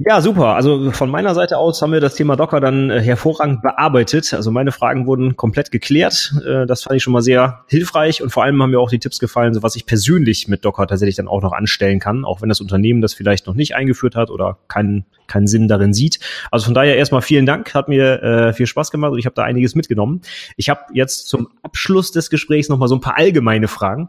Ja, 0.03 0.23
super. 0.23 0.55
Also 0.55 0.93
von 0.93 1.11
meiner 1.11 1.35
Seite 1.35 1.59
aus 1.59 1.83
haben 1.83 1.93
wir 1.93 2.01
das 2.01 2.15
Thema 2.15 2.35
Docker 2.35 2.59
dann 2.59 2.89
äh, 2.89 3.03
hervorragend 3.03 3.61
bearbeitet. 3.61 4.33
Also 4.33 4.51
meine 4.51 4.73
Fragen 4.73 5.05
wurden 5.05 5.37
komplett 5.37 5.71
geklärt. 5.71 6.33
Äh, 6.43 6.65
das 6.65 6.85
fand 6.85 6.97
ich 6.97 7.03
schon 7.03 7.13
mal 7.13 7.21
sehr 7.21 7.65
hilfreich 7.69 8.23
und 8.23 8.31
vor 8.31 8.43
allem 8.43 8.63
haben 8.63 8.71
mir 8.71 8.81
auch 8.81 8.89
die 8.89 8.99
Tipps 8.99 9.19
gefallen, 9.19 9.53
so 9.53 9.63
was 9.63 9.77
ich 9.77 9.85
persönlich 9.85 10.49
mit 10.49 10.65
Docker 10.65 10.87
tatsächlich 10.87 11.17
dann 11.17 11.29
auch 11.29 11.43
noch 11.43 11.53
anstellen 11.53 11.99
kann, 11.99 12.25
auch 12.25 12.41
wenn 12.41 12.49
das 12.49 12.63
Unternehmen 12.63 13.03
das 13.03 13.13
vielleicht 13.13 13.47
noch 13.47 13.53
nicht 13.53 13.75
eingeführt 13.75 14.17
hat 14.17 14.31
oder 14.31 14.57
keinen 14.69 15.05
keinen 15.27 15.47
Sinn 15.47 15.69
darin 15.69 15.93
sieht. 15.93 16.19
Also 16.51 16.65
von 16.65 16.75
daher 16.75 16.97
erstmal 16.97 17.21
vielen 17.21 17.45
Dank, 17.45 17.75
hat 17.75 17.89
mir 17.89 18.23
äh, 18.23 18.53
viel 18.55 18.67
Spaß 18.67 18.91
gemacht 18.91 19.13
und 19.13 19.19
ich 19.19 19.27
habe 19.27 19.35
da 19.35 19.43
einiges 19.43 19.75
mitgenommen. 19.75 20.23
Ich 20.57 20.71
habe 20.71 20.81
jetzt 20.95 21.29
zum 21.29 21.49
Abschluss 21.63 22.11
des 22.11 22.31
Gesprächs 22.31 22.71
noch 22.71 22.79
mal 22.79 22.89
so 22.89 22.95
ein 22.95 23.03
paar 23.03 23.19
allgemeine 23.19 23.69
Fragen. 23.69 24.09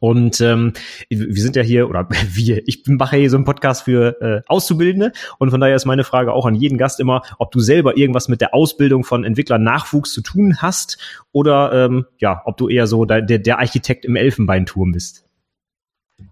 Und 0.00 0.40
ähm, 0.40 0.72
wir 1.08 1.42
sind 1.42 1.56
ja 1.56 1.62
hier, 1.62 1.88
oder 1.88 2.08
wir, 2.32 2.62
ich 2.66 2.82
mache 2.86 3.16
hier 3.16 3.30
so 3.30 3.36
einen 3.36 3.44
Podcast 3.44 3.84
für 3.84 4.20
äh, 4.20 4.42
Auszubildende 4.46 5.12
und 5.38 5.50
von 5.50 5.60
daher 5.60 5.76
ist 5.76 5.86
meine 5.86 6.04
Frage 6.04 6.32
auch 6.32 6.46
an 6.46 6.54
jeden 6.54 6.78
Gast 6.78 7.00
immer, 7.00 7.22
ob 7.38 7.52
du 7.52 7.60
selber 7.60 7.96
irgendwas 7.96 8.28
mit 8.28 8.40
der 8.40 8.54
Ausbildung 8.54 9.04
von 9.04 9.24
Entwicklern 9.24 9.62
Nachwuchs 9.62 10.12
zu 10.12 10.22
tun 10.22 10.58
hast 10.60 10.98
oder 11.32 11.86
ähm, 11.86 12.06
ja, 12.18 12.42
ob 12.44 12.56
du 12.56 12.68
eher 12.68 12.86
so 12.86 13.04
der, 13.04 13.22
der 13.22 13.58
Architekt 13.58 14.04
im 14.04 14.16
Elfenbeinturm 14.16 14.92
bist. 14.92 15.24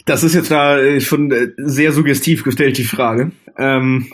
Das 0.07 0.23
ist 0.23 0.35
jetzt 0.35 0.51
da 0.51 0.79
äh, 0.79 1.01
schon 1.01 1.31
äh, 1.31 1.49
sehr 1.57 1.93
suggestiv 1.93 2.43
gestellt, 2.43 2.79
die 2.79 2.85
Frage. 2.85 3.33
Ähm, 3.57 4.07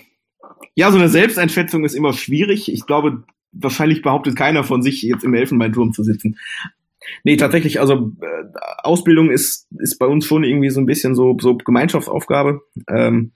ja, 0.75 0.91
so 0.91 0.99
eine 0.99 1.09
Selbsteinschätzung 1.09 1.85
ist 1.85 1.95
immer 1.95 2.13
schwierig. 2.13 2.73
Ich 2.73 2.87
glaube, 2.87 3.25
wahrscheinlich 3.53 4.03
behauptet 4.03 4.37
keiner 4.37 4.65
von 4.65 4.83
sich, 4.83 5.03
jetzt 5.03 5.25
im 5.25 5.35
Elfenbeinturm 5.35 5.93
zu 5.93 6.03
sitzen. 6.03 6.37
Nee, 7.25 7.37
tatsächlich, 7.37 7.81
also 7.81 8.13
äh, 8.21 8.59
Ausbildung 8.83 9.31
ist, 9.31 9.69
ist 9.79 9.99
bei 9.99 10.07
uns 10.07 10.27
schon 10.27 10.45
irgendwie 10.45 10.71
so 10.71 10.81
ein 10.81 10.87
bisschen 10.87 11.15
so, 11.15 11.37
so 11.41 11.57
Gemeinschaftsaufgabe. 11.57 12.61
Ähm, 12.89 13.33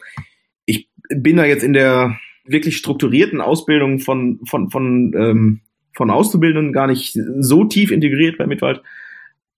ich 0.64 0.88
bin 1.08 1.36
da 1.36 1.44
jetzt 1.44 1.64
in 1.64 1.72
der 1.72 2.16
wirklich 2.44 2.76
strukturierten 2.76 3.40
Ausbildung 3.40 3.98
von, 3.98 4.40
von, 4.46 4.70
von, 4.70 5.14
ähm, 5.16 5.60
von 5.94 6.10
Auszubildenden 6.10 6.72
gar 6.72 6.86
nicht 6.86 7.18
so 7.38 7.64
tief 7.64 7.90
integriert 7.90 8.38
bei 8.38 8.46
Mitwald. 8.46 8.82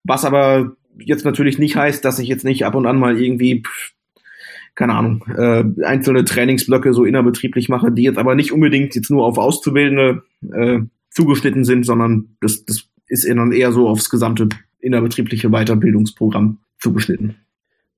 Was 0.04 0.24
aber 0.24 0.76
jetzt 0.98 1.24
natürlich 1.24 1.58
nicht 1.58 1.76
heißt, 1.76 2.04
dass 2.04 2.18
ich 2.18 2.28
jetzt 2.28 2.44
nicht 2.44 2.64
ab 2.64 2.74
und 2.74 2.86
an 2.86 2.98
mal 2.98 3.20
irgendwie, 3.20 3.62
keine 4.74 4.94
Ahnung, 4.94 5.24
äh, 5.36 5.64
einzelne 5.84 6.24
Trainingsblöcke 6.24 6.92
so 6.92 7.04
innerbetrieblich 7.04 7.68
mache, 7.68 7.90
die 7.90 8.02
jetzt 8.02 8.18
aber 8.18 8.34
nicht 8.34 8.52
unbedingt 8.52 8.94
jetzt 8.94 9.10
nur 9.10 9.24
auf 9.24 9.38
Auszubildende 9.38 10.22
äh, 10.52 10.80
zugeschnitten 11.10 11.64
sind, 11.64 11.84
sondern 11.84 12.36
das, 12.40 12.64
das 12.64 12.85
ist 13.08 13.28
dann 13.28 13.52
eher 13.52 13.72
so 13.72 13.88
aufs 13.88 14.10
gesamte 14.10 14.48
innerbetriebliche 14.80 15.50
Weiterbildungsprogramm 15.50 16.58
zugeschnitten. 16.78 17.36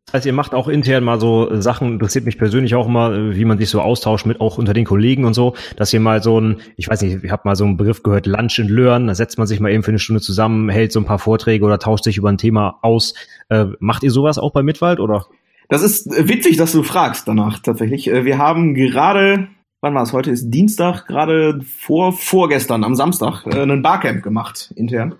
Das 0.06 0.14
heißt, 0.14 0.26
ihr 0.26 0.32
macht 0.32 0.54
auch 0.54 0.68
intern 0.68 1.04
mal 1.04 1.20
so 1.20 1.60
Sachen, 1.60 1.92
interessiert 1.92 2.24
mich 2.24 2.38
persönlich 2.38 2.74
auch 2.74 2.86
immer, 2.86 3.36
wie 3.36 3.44
man 3.44 3.58
sich 3.58 3.68
so 3.68 3.82
austauscht 3.82 4.24
mit 4.24 4.40
auch 4.40 4.56
unter 4.56 4.72
den 4.72 4.86
Kollegen 4.86 5.26
und 5.26 5.34
so, 5.34 5.54
dass 5.76 5.92
ihr 5.92 6.00
mal 6.00 6.22
so 6.22 6.40
ein, 6.40 6.62
ich 6.76 6.88
weiß 6.88 7.02
nicht, 7.02 7.22
ich 7.22 7.30
habe 7.30 7.42
mal 7.44 7.56
so 7.56 7.66
einen 7.66 7.76
Begriff 7.76 8.02
gehört, 8.02 8.26
Lunch 8.26 8.58
and 8.58 8.70
Learn, 8.70 9.06
da 9.06 9.14
setzt 9.14 9.36
man 9.36 9.46
sich 9.46 9.60
mal 9.60 9.70
eben 9.70 9.82
für 9.82 9.90
eine 9.90 9.98
Stunde 9.98 10.22
zusammen, 10.22 10.70
hält 10.70 10.92
so 10.92 11.00
ein 11.00 11.04
paar 11.04 11.18
Vorträge 11.18 11.62
oder 11.62 11.78
tauscht 11.78 12.04
sich 12.04 12.16
über 12.16 12.30
ein 12.30 12.38
Thema 12.38 12.78
aus. 12.80 13.12
Äh, 13.50 13.66
macht 13.80 14.02
ihr 14.02 14.10
sowas 14.10 14.38
auch 14.38 14.52
bei 14.52 14.62
Mitwald 14.62 14.98
oder? 14.98 15.26
Das 15.68 15.82
ist 15.82 16.08
witzig, 16.26 16.56
dass 16.56 16.72
du 16.72 16.82
fragst 16.82 17.28
danach 17.28 17.58
tatsächlich. 17.58 18.08
Äh, 18.08 18.24
wir 18.24 18.38
haben 18.38 18.74
gerade 18.74 19.48
wann 19.80 19.94
war 19.94 20.02
es? 20.02 20.12
Heute 20.12 20.30
ist 20.30 20.50
Dienstag, 20.50 21.06
gerade 21.06 21.60
vor 21.62 22.12
vorgestern 22.12 22.84
am 22.84 22.94
Samstag 22.94 23.44
äh, 23.46 23.60
einen 23.60 23.82
Barcamp 23.82 24.22
gemacht 24.22 24.72
intern. 24.76 25.14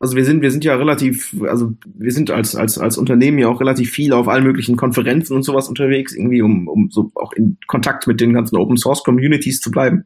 Also 0.00 0.16
wir 0.16 0.24
sind 0.24 0.42
wir 0.42 0.50
sind 0.50 0.64
ja 0.64 0.74
relativ, 0.74 1.34
also 1.48 1.72
wir 1.84 2.12
sind 2.12 2.30
als 2.30 2.56
als 2.56 2.78
als 2.78 2.98
Unternehmen 2.98 3.38
ja 3.38 3.48
auch 3.48 3.60
relativ 3.60 3.90
viel 3.90 4.12
auf 4.12 4.28
allen 4.28 4.44
möglichen 4.44 4.76
Konferenzen 4.76 5.34
und 5.34 5.44
sowas 5.44 5.68
unterwegs, 5.68 6.14
irgendwie 6.14 6.42
um 6.42 6.68
um 6.68 6.90
so 6.90 7.10
auch 7.14 7.32
in 7.32 7.58
Kontakt 7.66 8.06
mit 8.06 8.20
den 8.20 8.32
ganzen 8.32 8.56
Open 8.56 8.76
Source 8.76 9.04
Communities 9.04 9.60
zu 9.60 9.70
bleiben. 9.70 10.04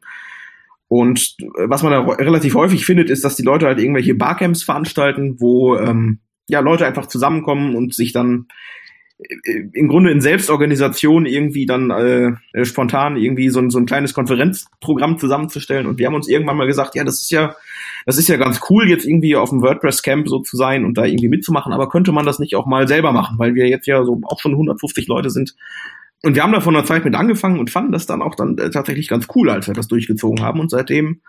Und 0.87 1.35
äh, 1.39 1.69
was 1.69 1.83
man 1.83 1.91
da 1.91 2.01
relativ 2.01 2.55
häufig 2.55 2.85
findet, 2.85 3.09
ist, 3.09 3.23
dass 3.23 3.35
die 3.35 3.43
Leute 3.43 3.65
halt 3.65 3.79
irgendwelche 3.79 4.15
Barcamps 4.15 4.63
veranstalten, 4.63 5.39
wo 5.39 5.75
ähm, 5.77 6.19
ja 6.47 6.61
Leute 6.61 6.85
einfach 6.85 7.07
zusammenkommen 7.07 7.75
und 7.75 7.93
sich 7.93 8.13
dann 8.13 8.47
im 9.19 9.89
Grunde 9.89 10.11
in 10.11 10.21
Selbstorganisation 10.21 11.25
irgendwie 11.25 11.65
dann 11.65 11.91
äh, 11.91 12.63
spontan 12.63 13.17
irgendwie 13.17 13.49
so 13.49 13.59
ein, 13.59 13.69
so 13.69 13.77
ein 13.77 13.85
kleines 13.85 14.13
Konferenzprogramm 14.13 15.17
zusammenzustellen. 15.17 15.87
Und 15.87 15.99
wir 15.99 16.07
haben 16.07 16.15
uns 16.15 16.29
irgendwann 16.29 16.55
mal 16.55 16.67
gesagt, 16.67 16.95
ja, 16.95 17.03
das 17.03 17.15
ist 17.21 17.31
ja, 17.31 17.55
das 18.05 18.17
ist 18.17 18.29
ja 18.29 18.37
ganz 18.37 18.61
cool, 18.69 18.89
jetzt 18.89 19.05
irgendwie 19.05 19.35
auf 19.35 19.49
dem 19.49 19.61
WordPress-Camp 19.61 20.29
so 20.29 20.39
zu 20.39 20.55
sein 20.55 20.85
und 20.85 20.97
da 20.97 21.03
irgendwie 21.03 21.27
mitzumachen, 21.27 21.73
aber 21.73 21.89
könnte 21.89 22.13
man 22.13 22.25
das 22.25 22.39
nicht 22.39 22.55
auch 22.55 22.65
mal 22.65 22.87
selber 22.87 23.11
machen, 23.11 23.37
weil 23.37 23.55
wir 23.55 23.67
jetzt 23.67 23.87
ja 23.87 24.05
so 24.05 24.21
auch 24.23 24.39
schon 24.39 24.53
150 24.53 25.07
Leute 25.07 25.29
sind. 25.29 25.53
Und 26.23 26.35
wir 26.35 26.43
haben 26.43 26.53
da 26.53 26.61
vor 26.61 26.73
einer 26.73 26.85
Zeit 26.85 27.03
mit 27.03 27.15
angefangen 27.15 27.59
und 27.59 27.69
fanden 27.69 27.91
das 27.91 28.05
dann 28.05 28.21
auch 28.21 28.35
dann 28.35 28.57
äh, 28.57 28.69
tatsächlich 28.69 29.09
ganz 29.09 29.27
cool, 29.35 29.49
als 29.49 29.67
wir 29.67 29.73
das 29.73 29.87
durchgezogen 29.87 30.43
haben. 30.43 30.61
Und 30.61 30.69
seitdem 30.69 31.21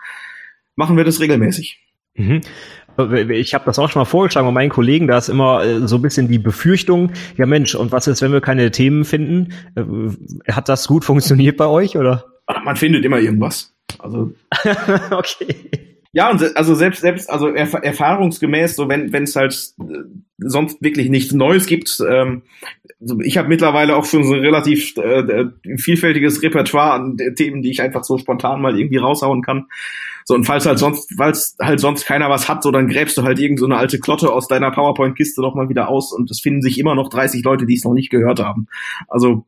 machen 0.77 0.97
wir 0.97 1.05
das 1.05 1.21
regelmäßig. 1.21 1.81
Mhm. 2.15 2.41
Ich 3.31 3.55
habe 3.55 3.65
das 3.65 3.79
auch 3.79 3.91
schon 3.91 4.01
mal 4.01 4.07
vorgeschlagen 4.07 4.47
bei 4.47 4.53
meinen 4.53 4.71
Kollegen, 4.71 5.07
da 5.07 5.19
ist 5.19 5.29
immer 5.29 5.65
äh, 5.65 5.87
so 5.87 5.97
ein 5.97 6.03
bisschen 6.03 6.29
die 6.29 6.39
Befürchtung, 6.39 7.13
ja 7.37 7.47
Mensch, 7.47 7.75
und 7.75 7.93
was 7.93 8.07
ist, 8.07 8.23
wenn 8.23 8.33
wir 8.33 8.41
keine 8.41 8.71
Themen 8.71 9.05
finden? 9.05 9.53
Äh, 9.75 10.53
hat 10.53 10.69
das 10.69 10.87
gut 10.87 11.05
funktioniert 11.05 11.57
bei 11.57 11.67
euch, 11.67 11.97
oder? 11.97 12.25
Man 12.65 12.77
findet 12.77 13.05
immer 13.05 13.19
irgendwas. 13.19 13.75
Also. 13.99 14.33
okay. 15.11 15.90
Ja, 16.13 16.31
und 16.31 16.57
also 16.57 16.75
selbst, 16.75 17.03
selbst, 17.03 17.31
also 17.31 17.49
erf 17.49 17.73
erfahrungsgemäß, 17.75 18.75
so 18.75 18.89
wenn 18.89 19.13
es 19.15 19.37
halt 19.37 19.55
äh, 19.79 19.85
sonst 20.39 20.83
wirklich 20.83 21.09
nichts 21.09 21.33
Neues 21.33 21.67
gibt, 21.67 22.03
ähm, 22.09 22.43
ich 23.23 23.39
habe 23.39 23.49
mittlerweile 23.49 23.95
auch 23.95 24.05
schon 24.05 24.25
so 24.25 24.35
ein 24.35 24.41
relativ 24.41 24.97
äh, 24.97 25.47
vielfältiges 25.77 26.43
Repertoire 26.43 26.93
an 26.95 27.17
Themen, 27.37 27.63
die 27.63 27.71
ich 27.71 27.81
einfach 27.81 28.03
so 28.03 28.19
spontan 28.19 28.61
mal 28.61 28.79
irgendwie 28.79 28.99
raushauen 28.99 29.43
kann. 29.43 29.67
So, 30.25 30.35
und 30.35 30.45
falls 30.45 30.67
halt 30.67 30.79
sonst, 30.79 31.15
falls 31.17 31.57
halt 31.61 31.81
sonst 31.81 32.05
keiner 32.05 32.29
was 32.29 32.49
hat, 32.49 32.63
so 32.63 32.73
dann 32.73 32.89
gräbst 32.89 33.17
du 33.17 33.23
halt 33.23 33.39
irgend 33.39 33.61
so 33.61 33.67
eine 33.67 33.77
alte 33.77 34.01
Klotte 34.01 34.33
aus 34.33 34.49
deiner 34.49 34.71
PowerPoint-Kiste 34.71 35.41
nochmal 35.41 35.69
wieder 35.69 35.89
aus 35.89 36.13
und 36.13 36.31
es 36.31 36.41
finden 36.41 36.61
sich 36.61 36.79
immer 36.79 36.95
noch 36.95 37.09
30 37.09 37.45
Leute, 37.45 37.67
die 37.67 37.75
es 37.75 37.85
noch 37.85 37.95
nicht 37.95 38.11
gehört 38.11 38.41
haben. 38.41 38.67
Also 39.09 39.47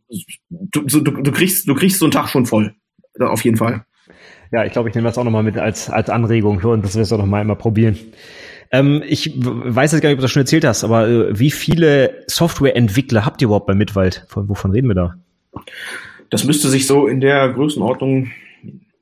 du, 0.49 0.83
du, 0.83 1.01
du 1.01 1.33
kriegst, 1.33 1.69
du 1.69 1.75
kriegst 1.75 1.99
so 1.99 2.05
einen 2.07 2.13
Tag 2.13 2.29
schon 2.29 2.47
voll. 2.47 2.75
Auf 3.19 3.45
jeden 3.45 3.59
Fall. 3.59 3.85
Ja, 4.53 4.65
ich 4.65 4.73
glaube, 4.73 4.91
ich 4.91 4.95
nehme 4.95 5.09
das 5.09 5.17
auch 5.17 5.25
nochmal 5.25 5.43
mit 5.43 5.57
als, 5.57 5.89
als 5.89 6.11
Anregung 6.11 6.59
und 6.59 6.85
das 6.85 6.95
wirst 6.95 7.11
du 7.11 7.17
auch 7.17 7.21
nochmal 7.21 7.41
einmal 7.41 7.57
probieren. 7.57 7.99
Ähm, 8.71 9.03
ich 9.07 9.33
weiß 9.37 9.93
jetzt 9.93 10.03
gar 10.03 10.11
nicht, 10.11 10.17
ob 10.17 10.21
du 10.21 10.23
das 10.23 10.31
schon 10.31 10.43
erzählt 10.43 10.65
hast, 10.65 10.85
aber 10.85 11.09
äh, 11.09 11.39
wie 11.39 11.51
viele 11.51 12.25
Softwareentwickler 12.27 13.25
habt 13.25 13.41
ihr 13.43 13.47
überhaupt 13.47 13.67
bei 13.67 13.75
Mitwald? 13.75 14.27
Von, 14.29 14.49
wovon 14.49 14.71
reden 14.71 14.89
wir 14.89 14.95
da? 14.95 15.15
Das 16.31 16.45
müsste 16.45 16.69
sich 16.69 16.87
so 16.87 17.07
in 17.07 17.21
der 17.21 17.51
Größenordnung 17.51 18.31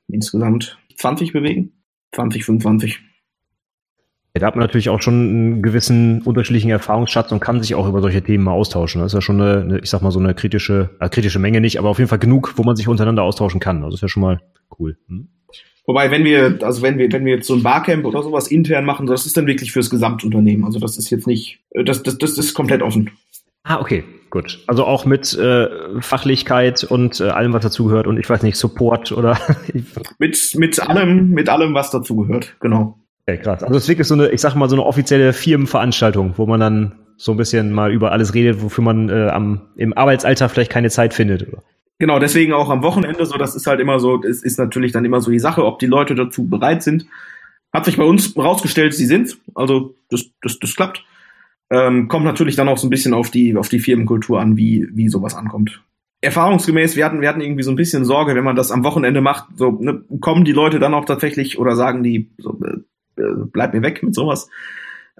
insgesamt 0.07 0.77
20 0.97 1.33
bewegen. 1.33 1.71
20, 2.13 2.45
25. 2.45 2.99
Ja, 4.33 4.39
da 4.39 4.47
hat 4.47 4.55
man 4.55 4.63
natürlich 4.63 4.89
auch 4.89 5.01
schon 5.01 5.13
einen 5.13 5.61
gewissen 5.61 6.21
unterschiedlichen 6.21 6.69
Erfahrungsschatz 6.69 7.31
und 7.31 7.41
kann 7.41 7.61
sich 7.61 7.75
auch 7.75 7.87
über 7.87 8.01
solche 8.01 8.21
Themen 8.21 8.45
mal 8.45 8.51
austauschen. 8.51 9.01
Das 9.01 9.11
ist 9.11 9.15
ja 9.15 9.21
schon 9.21 9.41
eine, 9.41 9.61
eine 9.61 9.79
ich 9.79 9.89
sag 9.89 10.01
mal, 10.01 10.11
so 10.11 10.19
eine 10.19 10.33
kritische, 10.33 10.91
äh, 10.99 11.09
kritische 11.09 11.39
Menge 11.39 11.59
nicht, 11.59 11.79
aber 11.79 11.89
auf 11.89 11.97
jeden 11.97 12.09
Fall 12.09 12.19
genug, 12.19 12.53
wo 12.57 12.63
man 12.63 12.77
sich 12.77 12.87
untereinander 12.87 13.23
austauschen 13.23 13.59
kann. 13.59 13.77
Also 13.77 13.89
das 13.89 13.95
ist 13.95 14.01
ja 14.01 14.07
schon 14.07 14.23
mal 14.23 14.41
cool. 14.79 14.97
Hm? 15.07 15.27
Wobei, 15.85 16.11
wenn 16.11 16.23
wir, 16.23 16.59
also 16.61 16.81
wenn 16.81 16.97
wir, 16.97 17.11
wenn 17.11 17.25
wir 17.25 17.35
jetzt 17.35 17.47
so 17.47 17.55
ein 17.55 17.63
Barcamp 17.63 18.05
oder 18.05 18.21
sowas 18.21 18.47
intern 18.47 18.85
machen, 18.85 19.07
das 19.07 19.25
ist 19.25 19.35
dann 19.35 19.47
wirklich 19.47 19.71
fürs 19.71 19.89
Gesamtunternehmen. 19.89 20.63
Also 20.63 20.79
das 20.79 20.97
ist 20.97 21.09
jetzt 21.09 21.27
nicht, 21.27 21.59
äh, 21.71 21.83
das, 21.83 22.03
das, 22.03 22.17
das 22.17 22.37
ist 22.37 22.53
komplett 22.53 22.81
offen. 22.81 23.09
Ah, 23.63 23.79
okay, 23.79 24.03
gut. 24.29 24.63
Also 24.67 24.85
auch 24.85 25.05
mit 25.05 25.33
äh, 25.33 25.67
Fachlichkeit 25.99 26.83
und 26.83 27.19
äh, 27.19 27.29
allem, 27.29 27.53
was 27.53 27.63
dazugehört 27.63 28.07
und 28.07 28.17
ich 28.17 28.29
weiß 28.29 28.43
nicht, 28.43 28.57
Support 28.57 29.11
oder 29.11 29.39
mit 30.19 30.55
mit 30.55 30.79
allem, 30.87 31.29
mit 31.29 31.49
allem, 31.49 31.73
was 31.73 31.91
dazugehört, 31.91 32.55
genau. 32.59 32.97
Okay, 33.27 33.37
krass. 33.37 33.63
Also 33.63 33.75
es 33.75 33.83
ist 33.83 33.89
wirklich 33.89 34.07
so 34.07 34.15
eine, 34.15 34.29
ich 34.29 34.41
sag 34.41 34.55
mal, 34.55 34.69
so 34.69 34.75
eine 34.75 34.85
offizielle 34.85 35.33
Firmenveranstaltung, 35.33 36.33
wo 36.37 36.45
man 36.47 36.59
dann 36.59 36.95
so 37.17 37.31
ein 37.31 37.37
bisschen 37.37 37.71
mal 37.71 37.91
über 37.91 38.11
alles 38.11 38.33
redet, 38.33 38.63
wofür 38.63 38.83
man 38.83 39.09
äh, 39.09 39.29
am, 39.29 39.61
im 39.75 39.95
Arbeitsalltag 39.95 40.49
vielleicht 40.49 40.71
keine 40.71 40.89
Zeit 40.89 41.13
findet. 41.13 41.47
Oder? 41.47 41.61
Genau, 42.01 42.17
deswegen 42.17 42.51
auch 42.51 42.71
am 42.71 42.81
Wochenende, 42.81 43.23
so 43.27 43.37
das 43.37 43.53
ist 43.53 43.67
halt 43.67 43.79
immer 43.79 43.99
so, 43.99 44.23
es 44.23 44.41
ist 44.41 44.57
natürlich 44.57 44.91
dann 44.91 45.05
immer 45.05 45.21
so 45.21 45.29
die 45.29 45.37
Sache, 45.37 45.63
ob 45.63 45.77
die 45.77 45.85
Leute 45.85 46.15
dazu 46.15 46.47
bereit 46.47 46.81
sind. 46.81 47.05
Hat 47.71 47.85
sich 47.85 47.97
bei 47.97 48.03
uns 48.03 48.35
rausgestellt, 48.35 48.95
sie 48.95 49.05
sind, 49.05 49.37
also 49.53 49.93
das, 50.09 50.31
das, 50.41 50.57
das 50.57 50.75
klappt. 50.75 51.05
Ähm, 51.69 52.07
kommt 52.07 52.25
natürlich 52.25 52.55
dann 52.55 52.69
auch 52.69 52.79
so 52.79 52.87
ein 52.87 52.89
bisschen 52.89 53.13
auf 53.13 53.29
die, 53.29 53.55
auf 53.55 53.69
die 53.69 53.77
Firmenkultur 53.77 54.41
an, 54.41 54.57
wie, 54.57 54.87
wie 54.93 55.09
sowas 55.09 55.35
ankommt. 55.35 55.83
Erfahrungsgemäß, 56.21 56.95
wir 56.95 57.05
hatten, 57.05 57.21
wir 57.21 57.29
hatten 57.29 57.41
irgendwie 57.41 57.61
so 57.61 57.69
ein 57.69 57.77
bisschen 57.77 58.03
Sorge, 58.03 58.33
wenn 58.33 58.43
man 58.43 58.55
das 58.55 58.71
am 58.71 58.83
Wochenende 58.83 59.21
macht, 59.21 59.49
so, 59.55 59.69
ne, 59.69 60.03
kommen 60.21 60.43
die 60.43 60.53
Leute 60.53 60.79
dann 60.79 60.95
auch 60.95 61.05
tatsächlich 61.05 61.59
oder 61.59 61.75
sagen 61.75 62.01
die, 62.01 62.31
so, 62.39 62.59
äh, 62.65 63.21
äh 63.21 63.35
bleib 63.45 63.75
mir 63.75 63.83
weg 63.83 64.01
mit 64.01 64.15
sowas. 64.15 64.49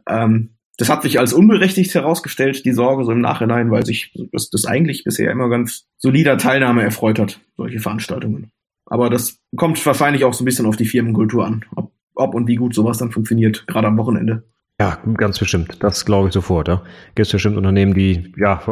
Ähm, 0.10 0.50
das 0.82 0.90
hat 0.90 1.04
sich 1.04 1.20
als 1.20 1.32
unberechtigt 1.32 1.94
herausgestellt, 1.94 2.66
die 2.66 2.74
Sorge 2.74 3.06
so 3.06 3.12
im 3.12 3.22
Nachhinein, 3.22 3.70
weil 3.70 3.86
sich 3.86 4.12
das, 4.32 4.50
das 4.50 4.66
eigentlich 4.66 5.04
bisher 5.04 5.32
immer 5.32 5.48
ganz 5.48 5.86
solider 5.98 6.40
Teilnahme 6.40 6.82
erfreut 6.82 7.20
hat, 7.20 7.40
solche 7.56 7.80
Veranstaltungen. 7.80 8.52
Aber 8.88 9.12
das 9.12 9.38
kommt 9.56 9.86
wahrscheinlich 9.86 10.26
auch 10.26 10.34
so 10.34 10.44
ein 10.44 10.46
bisschen 10.46 10.66
auf 10.66 10.78
die 10.78 10.86
Firmenkultur 10.86 11.46
an, 11.46 11.64
ob, 11.76 11.92
ob 12.16 12.34
und 12.34 12.48
wie 12.48 12.56
gut 12.56 12.74
sowas 12.74 12.98
dann 12.98 13.12
funktioniert, 13.12 13.68
gerade 13.68 13.88
am 13.88 13.98
Wochenende. 13.98 14.44
Ja, 14.80 14.98
ganz 15.18 15.38
bestimmt. 15.38 15.78
Das 15.82 16.04
glaube 16.04 16.30
ich 16.30 16.34
sofort. 16.34 16.68
Ja. 16.68 16.82
Gibt 17.14 17.28
es 17.28 17.32
bestimmt 17.32 17.58
Unternehmen, 17.58 17.94
die, 17.94 18.34
ja, 18.36 18.64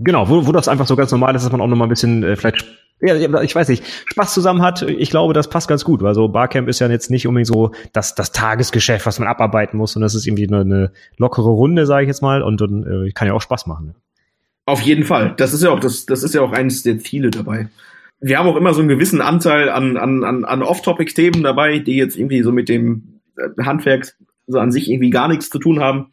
genau, 0.00 0.30
wo, 0.30 0.46
wo 0.46 0.52
das 0.52 0.68
einfach 0.68 0.86
so 0.86 0.96
ganz 0.96 1.12
normal 1.12 1.34
ist, 1.34 1.44
dass 1.44 1.52
man 1.52 1.60
auch 1.60 1.66
noch 1.66 1.76
mal 1.76 1.84
ein 1.84 1.90
bisschen 1.90 2.22
äh, 2.22 2.36
vielleicht, 2.36 2.64
ja, 3.00 3.42
ich 3.42 3.54
weiß 3.54 3.68
nicht, 3.68 3.84
Spaß 4.06 4.32
zusammen 4.32 4.62
hat. 4.62 4.82
Ich 4.82 5.10
glaube, 5.10 5.34
das 5.34 5.50
passt 5.50 5.68
ganz 5.68 5.84
gut, 5.84 6.02
weil 6.02 6.14
so 6.14 6.28
Barcamp 6.28 6.68
ist 6.68 6.78
ja 6.80 6.88
jetzt 6.88 7.10
nicht 7.10 7.26
unbedingt 7.26 7.48
so 7.48 7.72
das, 7.92 8.14
das 8.14 8.32
Tagesgeschäft, 8.32 9.04
was 9.04 9.18
man 9.18 9.28
abarbeiten 9.28 9.76
muss, 9.76 9.96
und 9.96 10.02
das 10.02 10.14
ist 10.14 10.26
irgendwie 10.26 10.48
eine, 10.48 10.60
eine 10.60 10.92
lockere 11.18 11.50
Runde, 11.50 11.84
sage 11.84 12.04
ich 12.04 12.08
jetzt 12.08 12.22
mal, 12.22 12.42
und 12.42 12.60
dann 12.60 13.06
äh, 13.06 13.10
kann 13.12 13.28
ja 13.28 13.34
auch 13.34 13.42
Spaß 13.42 13.66
machen. 13.66 13.94
Auf 14.64 14.80
jeden 14.80 15.04
Fall. 15.04 15.34
Das 15.36 15.52
ist 15.52 15.62
ja 15.62 15.70
auch 15.70 15.78
das, 15.78 16.06
das 16.06 16.22
ist 16.22 16.34
ja 16.34 16.40
auch 16.40 16.52
eines 16.52 16.82
der 16.82 16.98
Ziele 16.98 17.30
dabei. 17.30 17.68
Wir 18.20 18.38
haben 18.38 18.48
auch 18.48 18.56
immer 18.56 18.72
so 18.72 18.80
einen 18.80 18.88
gewissen 18.88 19.20
Anteil 19.20 19.68
an, 19.68 19.96
an, 19.96 20.24
an, 20.24 20.44
an 20.44 20.62
Off-Topic-Themen 20.62 21.42
dabei, 21.42 21.78
die 21.78 21.96
jetzt 21.96 22.16
irgendwie 22.16 22.42
so 22.42 22.50
mit 22.50 22.68
dem 22.68 23.20
äh, 23.36 23.62
Handwerk 23.62 24.16
so 24.46 24.58
an 24.58 24.72
sich 24.72 24.90
irgendwie 24.90 25.10
gar 25.10 25.28
nichts 25.28 25.50
zu 25.50 25.58
tun 25.58 25.80
haben. 25.80 26.12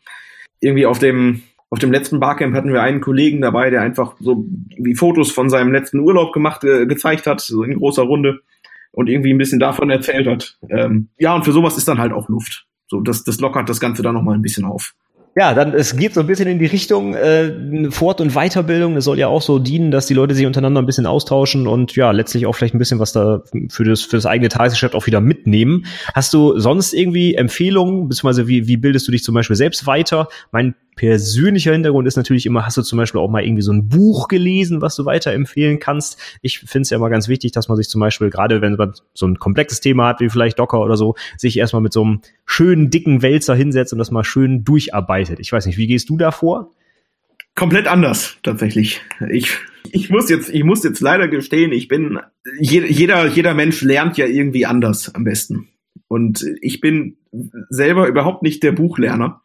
Irgendwie 0.59 0.85
auf 0.85 0.99
dem, 0.99 1.43
auf 1.73 1.79
dem 1.79 1.91
letzten 1.91 2.19
Barcamp 2.19 2.55
hatten 2.55 2.71
wir 2.71 2.83
einen 2.83 3.01
Kollegen 3.01 3.41
dabei, 3.41 3.71
der 3.71 3.81
einfach 3.81 4.13
so 4.19 4.45
wie 4.77 4.93
Fotos 4.93 5.31
von 5.31 5.49
seinem 5.49 5.71
letzten 5.71 5.97
Urlaub 5.97 6.31
gemacht, 6.31 6.63
äh, 6.63 6.85
gezeigt 6.85 7.25
hat, 7.25 7.41
so 7.41 7.63
in 7.63 7.79
großer 7.79 8.03
Runde 8.03 8.41
und 8.91 9.09
irgendwie 9.09 9.33
ein 9.33 9.39
bisschen 9.39 9.59
davon 9.59 9.89
erzählt 9.89 10.27
hat. 10.27 10.55
Ähm, 10.69 11.07
ja, 11.17 11.33
und 11.33 11.45
für 11.45 11.51
sowas 11.51 11.75
ist 11.75 11.87
dann 11.87 11.97
halt 11.97 12.13
auch 12.13 12.29
Luft. 12.29 12.67
So, 12.85 13.01
das, 13.01 13.23
das 13.23 13.39
lockert 13.39 13.69
das 13.69 13.79
Ganze 13.79 14.03
dann 14.03 14.13
nochmal 14.13 14.35
ein 14.35 14.43
bisschen 14.43 14.65
auf. 14.65 14.93
Ja, 15.35 15.55
dann 15.55 15.73
es 15.73 15.97
geht 15.97 16.13
so 16.13 16.19
ein 16.19 16.27
bisschen 16.27 16.47
in 16.47 16.59
die 16.59 16.67
Richtung 16.67 17.15
äh, 17.15 17.89
Fort- 17.89 18.21
und 18.21 18.35
Weiterbildung. 18.35 18.95
Es 18.97 19.05
soll 19.05 19.17
ja 19.17 19.27
auch 19.27 19.41
so 19.41 19.57
dienen, 19.57 19.89
dass 19.89 20.05
die 20.05 20.13
Leute 20.13 20.35
sich 20.35 20.45
untereinander 20.45 20.79
ein 20.79 20.85
bisschen 20.85 21.07
austauschen 21.07 21.65
und 21.65 21.95
ja, 21.95 22.11
letztlich 22.11 22.45
auch 22.45 22.53
vielleicht 22.53 22.75
ein 22.75 22.77
bisschen 22.77 22.99
was 22.99 23.13
da 23.13 23.41
für 23.69 23.83
das, 23.83 24.03
für 24.03 24.17
das 24.17 24.27
eigene 24.27 24.49
Tagesgeschäft 24.49 24.93
auch 24.93 25.07
wieder 25.07 25.21
mitnehmen. 25.21 25.87
Hast 26.13 26.35
du 26.35 26.59
sonst 26.59 26.93
irgendwie 26.93 27.33
Empfehlungen, 27.33 28.09
beziehungsweise 28.09 28.47
wie, 28.47 28.67
wie 28.67 28.77
bildest 28.77 29.07
du 29.07 29.11
dich 29.11 29.23
zum 29.23 29.33
Beispiel 29.33 29.55
selbst 29.55 29.87
weiter? 29.87 30.27
Mein 30.51 30.75
persönlicher 30.95 31.73
Hintergrund 31.73 32.07
ist 32.07 32.17
natürlich 32.17 32.45
immer, 32.45 32.65
hast 32.65 32.77
du 32.77 32.81
zum 32.81 32.97
Beispiel 32.97 33.19
auch 33.19 33.29
mal 33.29 33.43
irgendwie 33.43 33.61
so 33.61 33.71
ein 33.71 33.89
Buch 33.89 34.27
gelesen, 34.27 34.81
was 34.81 34.95
du 34.95 35.05
weiterempfehlen 35.05 35.79
kannst? 35.79 36.19
Ich 36.41 36.59
finde 36.59 36.81
es 36.81 36.89
ja 36.89 36.97
immer 36.97 37.09
ganz 37.09 37.27
wichtig, 37.27 37.51
dass 37.51 37.67
man 37.67 37.77
sich 37.77 37.89
zum 37.89 38.01
Beispiel, 38.01 38.29
gerade 38.29 38.61
wenn 38.61 38.73
man 38.75 38.93
so 39.13 39.25
ein 39.25 39.39
komplexes 39.39 39.81
Thema 39.81 40.07
hat, 40.07 40.19
wie 40.19 40.29
vielleicht 40.29 40.59
Docker 40.59 40.81
oder 40.81 40.97
so, 40.97 41.15
sich 41.37 41.57
erstmal 41.57 41.81
mit 41.81 41.93
so 41.93 42.03
einem 42.03 42.21
schönen, 42.45 42.89
dicken 42.89 43.21
Wälzer 43.21 43.55
hinsetzt 43.55 43.93
und 43.93 43.99
das 43.99 44.11
mal 44.11 44.23
schön 44.23 44.63
durcharbeitet. 44.63 45.39
Ich 45.39 45.51
weiß 45.51 45.65
nicht, 45.65 45.77
wie 45.77 45.87
gehst 45.87 46.09
du 46.09 46.17
da 46.17 46.31
vor? 46.31 46.71
Komplett 47.55 47.87
anders, 47.87 48.37
tatsächlich. 48.41 49.01
Ich, 49.29 49.57
ich 49.91 50.09
muss 50.09 50.29
jetzt, 50.29 50.49
ich 50.49 50.63
muss 50.63 50.83
jetzt 50.83 51.01
leider 51.01 51.27
gestehen, 51.27 51.71
ich 51.71 51.87
bin, 51.87 52.19
jeder, 52.59 53.27
jeder 53.27 53.53
Mensch 53.53 53.81
lernt 53.81 54.17
ja 54.17 54.25
irgendwie 54.25 54.65
anders 54.65 55.13
am 55.13 55.23
besten. 55.23 55.67
Und 56.07 56.45
ich 56.61 56.81
bin 56.81 57.17
selber 57.69 58.07
überhaupt 58.07 58.43
nicht 58.43 58.63
der 58.63 58.71
Buchlerner 58.71 59.42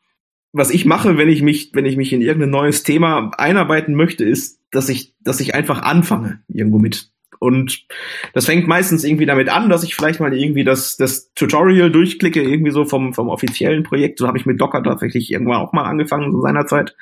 was 0.59 0.71
ich 0.71 0.85
mache, 0.85 1.17
wenn 1.17 1.29
ich 1.29 1.41
mich, 1.41 1.71
wenn 1.73 1.87
ich 1.87 1.97
mich 1.97 2.13
in 2.13 2.21
irgendein 2.21 2.51
neues 2.51 2.83
Thema 2.83 3.31
einarbeiten 3.39 3.95
möchte, 3.95 4.25
ist, 4.25 4.61
dass 4.71 4.89
ich, 4.89 5.15
dass 5.21 5.41
ich 5.41 5.55
einfach 5.55 5.83
anfange 5.83 6.41
irgendwo 6.49 6.79
mit. 6.79 7.11
Und 7.39 7.87
das 8.35 8.47
fängt 8.47 8.67
meistens 8.67 9.05
irgendwie 9.05 9.27
damit 9.27 9.49
an, 9.49 9.69
dass 9.69 9.85
ich 9.85 9.95
vielleicht 9.95 10.19
mal 10.19 10.37
irgendwie 10.37 10.65
das, 10.65 10.97
das 10.97 11.33
Tutorial 11.35 11.91
durchklicke, 11.91 12.43
irgendwie 12.43 12.73
so 12.73 12.85
vom, 12.85 13.15
vom 13.15 13.29
offiziellen 13.29 13.85
Projekt. 13.85 14.19
So 14.19 14.27
habe 14.27 14.37
ich 14.37 14.47
mit 14.47 14.61
Docker 14.61 14.83
tatsächlich 14.83 15.31
irgendwann 15.31 15.59
auch 15.59 15.73
mal 15.73 15.85
angefangen, 15.85 16.33
so 16.33 16.41
seinerzeit. 16.41 16.97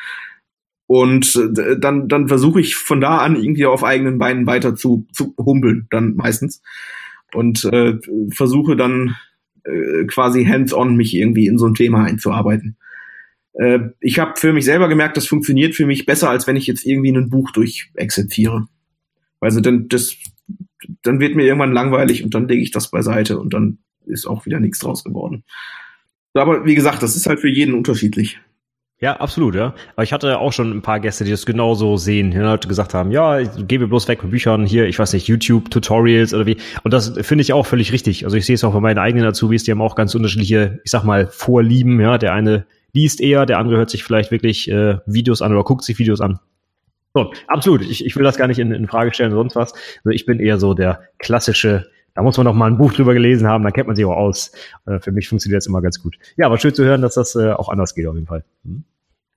Und 0.87 1.35
äh, 1.37 1.79
dann, 1.79 2.09
dann 2.09 2.29
versuche 2.29 2.61
ich 2.61 2.77
von 2.77 3.01
da 3.01 3.19
an 3.19 3.35
irgendwie 3.35 3.67
auf 3.67 3.83
eigenen 3.83 4.19
Beinen 4.19 4.47
weiter 4.47 4.77
zu, 4.77 5.07
zu 5.13 5.35
humpeln, 5.39 5.87
dann 5.91 6.15
meistens. 6.15 6.63
Und 7.33 7.65
äh, 7.65 7.95
versuche 8.31 8.77
dann 8.77 9.17
äh, 9.65 10.05
quasi 10.05 10.45
hands-on 10.45 10.97
mich 10.97 11.17
irgendwie 11.17 11.47
in 11.47 11.57
so 11.57 11.67
ein 11.67 11.75
Thema 11.75 12.05
einzuarbeiten 12.05 12.77
äh, 13.59 13.79
ich 14.01 14.19
habe 14.19 14.35
für 14.37 14.53
mich 14.53 14.65
selber 14.65 14.89
gemerkt, 14.89 15.17
das 15.17 15.27
funktioniert 15.27 15.75
für 15.75 15.87
mich 15.87 16.07
besser, 16.07 16.31
als 16.31 16.47
wenn 16.47 16.57
ich 16.57 16.67
jetzt 16.67 16.85
irgendwie 16.85 17.13
ein 17.13 17.31
Buch 17.31 17.51
durchexerziere. 17.53 18.69
Also 19.41 19.61
dann, 19.61 19.89
das, 19.89 20.17
dann 21.03 21.21
wird 21.21 21.37
mir 21.37 21.45
irgendwann 21.45 21.73
langweilig 21.73 22.25
und 22.25 22.35
dann 22.35 22.49
lege 22.49 22.63
ich 22.63 22.71
das 22.71 22.91
beiseite 22.91 23.39
und 23.39 23.55
dann 23.55 23.79
ist 24.07 24.27
auch 24.27 24.47
wieder 24.47 24.61
nichts 24.61 24.79
draus 24.79 25.05
geworden. 25.05 25.45
Aber 26.35 26.65
wie 26.67 26.75
gesagt, 26.75 27.03
das 27.03 27.17
ist 27.17 27.27
halt 27.27 27.41
für 27.41 27.49
jeden 27.49 27.75
unterschiedlich. 27.75 28.39
Ja, 28.99 29.17
absolut, 29.19 29.55
ja. 29.55 29.75
Aber 29.95 30.05
ich 30.05 30.13
hatte 30.15 30.39
auch 30.39 30.55
schon 30.55 30.71
ein 30.71 30.81
paar 30.81 31.01
Gäste, 31.01 31.25
die 31.25 31.31
das 31.31 31.45
genauso 31.45 31.99
sehen. 31.99 32.31
Die 32.31 32.39
Leute 32.39 32.67
gesagt 32.67 32.95
haben, 32.95 33.11
ja, 33.11 33.39
ich 33.39 33.51
gebe 33.69 33.89
bloß 33.89 34.09
weg 34.09 34.23
mit 34.23 34.33
Büchern 34.33 34.65
hier, 34.65 34.87
ich 34.87 34.99
weiß 34.99 35.13
nicht, 35.13 35.29
YouTube-Tutorials 35.29 36.33
oder 36.33 36.47
wie. 36.47 36.57
Und 36.83 36.95
das 36.95 37.13
finde 37.21 37.43
ich 37.43 37.53
auch 37.53 37.67
völlig 37.67 37.93
richtig. 37.93 38.25
Also 38.25 38.39
ich 38.39 38.47
sehe 38.47 38.55
es 38.55 38.65
auch 38.65 38.73
bei 38.73 38.81
meinen 38.81 38.99
eigenen 38.99 39.27
Azubis, 39.27 39.65
die 39.65 39.71
haben 39.71 39.83
auch 39.83 39.97
ganz 39.97 40.15
unterschiedliche, 40.15 40.81
ich 40.83 40.91
sag 40.91 41.05
mal, 41.05 41.27
Vorlieben, 41.27 42.01
ja. 42.01 42.17
Der 42.17 42.33
eine 42.33 42.67
liest 42.93 43.21
eher, 43.21 43.47
der 43.47 43.59
andere 43.59 43.77
hört 43.77 43.91
sich 43.91 44.05
vielleicht 44.05 44.31
wirklich 44.31 44.71
äh, 44.71 44.99
Videos 45.07 45.43
an 45.43 45.53
oder 45.53 45.65
guckt 45.65 45.85
sich 45.85 45.99
Videos 45.99 46.21
an. 46.21 46.39
So, 47.15 47.33
absolut. 47.47 47.83
Ich, 47.83 48.05
ich 48.05 48.15
will 48.17 48.25
das 48.25 48.37
gar 48.37 48.47
nicht 48.47 48.59
in, 48.59 48.73
in 48.73 48.89
Frage 48.89 49.13
stellen, 49.15 49.33
sonst 49.33 49.57
was. 49.57 49.73
Also 49.73 50.11
ich 50.11 50.27
bin 50.27 50.39
eher 50.39 50.59
so 50.59 50.75
der 50.75 51.01
klassische 51.19 51.87
da 52.17 52.23
muss 52.23 52.39
man 52.39 52.47
noch 52.47 52.55
mal 52.55 52.67
ein 52.67 52.79
Buch 52.79 52.95
drüber 52.95 53.13
gelesen 53.13 53.47
haben, 53.47 53.63
dann 53.63 53.75
kennt 53.75 53.87
man 53.87 53.95
sich 53.95 54.05
auch 54.07 54.17
aus. 54.17 54.51
Äh, 54.87 54.99
für 55.01 55.13
mich 55.13 55.29
funktioniert 55.29 55.59
das 55.59 55.67
immer 55.67 55.83
ganz 55.83 56.03
gut. 56.03 56.17
Ja, 56.37 56.47
aber 56.47 56.59
schön 56.59 56.75
zu 56.75 56.83
hören, 56.83 57.03
dass 57.03 57.15
das 57.15 57.37
äh, 57.37 57.53
auch 57.53 57.69
anders 57.69 57.95
geht 57.95 58.07
auf 58.07 58.15
jeden 58.15 58.27
Fall. 58.27 58.43
Hm. 58.65 58.85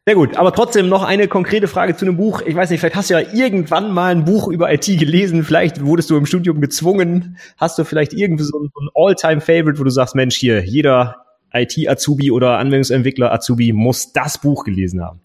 Sehr 0.06 0.16
gut, 0.16 0.38
aber 0.38 0.54
trotzdem 0.54 0.88
noch 0.88 1.04
eine 1.04 1.28
konkrete 1.28 1.68
Frage 1.68 1.96
zu 1.96 2.06
einem 2.06 2.18
Buch. 2.18 2.42
Ich 2.42 2.56
weiß 2.56 2.70
nicht, 2.70 2.80
vielleicht 2.80 2.96
hast 2.96 3.10
du 3.10 3.16
ja 3.16 3.34
irgendwann 3.34 3.92
mal 3.92 4.16
ein 4.16 4.24
Buch 4.24 4.48
über 4.48 4.74
IT 4.74 4.86
gelesen, 4.86 5.44
vielleicht 5.44 5.86
wurdest 5.86 6.10
du 6.10 6.18
im 6.18 6.26
Studium 6.26 6.62
gezwungen, 6.62 7.38
hast 7.58 7.78
du 7.78 7.84
vielleicht 7.84 8.14
irgendwie 8.14 8.46
so 8.46 8.58
ein, 8.58 8.72
ein 8.82 8.90
All-Time-Favorite, 8.96 9.78
wo 9.78 9.84
du 9.84 9.92
sagst, 9.92 10.16
Mensch, 10.16 10.38
hier, 10.38 10.64
jeder 10.64 11.26
IT-Azubi 11.54 12.32
oder 12.32 12.58
Anwendungsentwickler-Azubi 12.60 13.74
muss 13.74 14.14
das 14.14 14.40
Buch 14.40 14.64
gelesen 14.64 15.04
haben. 15.04 15.20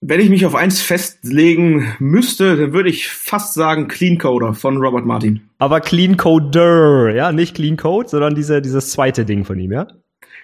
Wenn 0.00 0.20
ich 0.20 0.28
mich 0.28 0.44
auf 0.44 0.54
eins 0.54 0.80
festlegen 0.82 1.94
müsste, 1.98 2.56
dann 2.56 2.72
würde 2.72 2.90
ich 2.90 3.08
fast 3.08 3.54
sagen 3.54 3.88
Clean 3.88 4.18
Coder 4.18 4.54
von 4.54 4.76
Robert 4.76 5.06
Martin. 5.06 5.48
Aber 5.58 5.80
Clean 5.80 6.16
Coder, 6.16 7.14
ja, 7.14 7.32
nicht 7.32 7.54
Clean 7.54 7.76
Code, 7.76 8.08
sondern 8.08 8.34
diese, 8.34 8.60
dieses 8.60 8.90
zweite 8.90 9.24
Ding 9.24 9.44
von 9.44 9.58
ihm, 9.58 9.72
ja? 9.72 9.88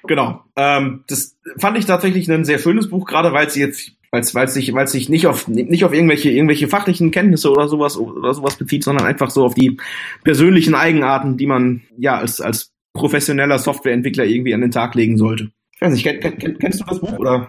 Genau. 0.04 0.42
Ähm, 0.56 1.04
das 1.06 1.38
fand 1.58 1.78
ich 1.78 1.84
tatsächlich 1.84 2.30
ein 2.30 2.44
sehr 2.44 2.58
schönes 2.58 2.88
Buch, 2.88 3.06
gerade 3.06 3.32
weil 3.32 3.46
es 3.46 3.54
jetzt, 3.54 3.92
weil 4.10 4.22
es, 4.22 4.34
weil 4.34 4.46
es 4.46 4.54
sich, 4.54 4.72
weil 4.74 4.86
es 4.86 4.92
sich 4.92 5.08
nicht 5.08 5.26
auf 5.26 5.46
nicht 5.48 5.84
auf 5.84 5.92
irgendwelche 5.92 6.30
irgendwelche 6.30 6.66
fachlichen 6.68 7.10
Kenntnisse 7.10 7.50
oder 7.50 7.68
sowas 7.68 7.96
oder 7.96 8.34
sowas 8.34 8.56
bezieht, 8.56 8.84
sondern 8.84 9.06
einfach 9.06 9.30
so 9.30 9.44
auf 9.44 9.54
die 9.54 9.78
persönlichen 10.24 10.74
Eigenarten, 10.74 11.36
die 11.36 11.46
man 11.46 11.82
ja 11.96 12.18
als 12.18 12.40
als 12.40 12.71
professioneller 12.92 13.58
Softwareentwickler 13.58 14.24
irgendwie 14.24 14.54
an 14.54 14.60
den 14.60 14.70
Tag 14.70 14.94
legen 14.94 15.16
sollte. 15.16 15.50
Ich 15.74 15.80
weiß 15.80 15.92
nicht, 15.92 16.04
kenn, 16.04 16.38
kenn, 16.38 16.58
kennst 16.58 16.80
du 16.80 16.84
das 16.84 17.00
Buch 17.00 17.18
oder? 17.18 17.48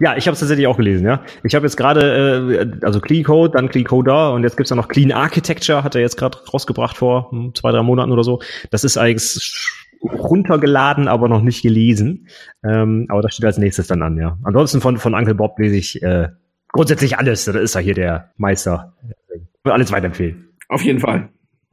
Ja, 0.00 0.16
ich 0.16 0.26
habe 0.26 0.32
es 0.32 0.40
tatsächlich 0.40 0.66
auch 0.66 0.76
gelesen, 0.76 1.06
ja. 1.06 1.22
Ich 1.44 1.54
habe 1.54 1.66
jetzt 1.66 1.76
gerade, 1.76 2.74
äh, 2.80 2.84
also 2.84 3.00
Clean 3.00 3.22
Code, 3.22 3.52
dann 3.52 3.68
Clean 3.68 3.84
Coder 3.84 4.32
und 4.32 4.42
jetzt 4.42 4.56
gibt's 4.56 4.70
ja 4.70 4.76
noch 4.76 4.88
Clean 4.88 5.12
Architecture, 5.12 5.84
hat 5.84 5.94
er 5.94 6.00
jetzt 6.00 6.16
gerade 6.16 6.38
rausgebracht 6.52 6.96
vor 6.96 7.30
hm, 7.30 7.54
zwei, 7.54 7.70
drei 7.70 7.82
Monaten 7.82 8.10
oder 8.10 8.24
so. 8.24 8.40
Das 8.70 8.82
ist 8.82 8.96
eigentlich 8.96 9.70
runtergeladen, 10.02 11.06
aber 11.06 11.28
noch 11.28 11.42
nicht 11.42 11.62
gelesen. 11.62 12.28
Ähm, 12.64 13.06
aber 13.08 13.22
das 13.22 13.34
steht 13.34 13.46
als 13.46 13.58
nächstes 13.58 13.86
dann 13.86 14.02
an, 14.02 14.18
ja. 14.18 14.36
Ansonsten 14.42 14.80
von, 14.80 14.98
von 14.98 15.14
Uncle 15.14 15.34
Bob 15.34 15.58
lese 15.58 15.76
ich 15.76 16.02
äh, 16.02 16.28
grundsätzlich 16.72 17.16
alles. 17.16 17.44
Da 17.44 17.58
ist 17.58 17.74
er 17.76 17.80
hier 17.80 17.94
der 17.94 18.32
Meister. 18.36 18.94
Ich 19.32 19.64
will 19.64 19.72
alles 19.72 19.92
weiterempfehlen. 19.92 20.48
Auf 20.68 20.82
jeden 20.82 20.98
Fall. 20.98 21.28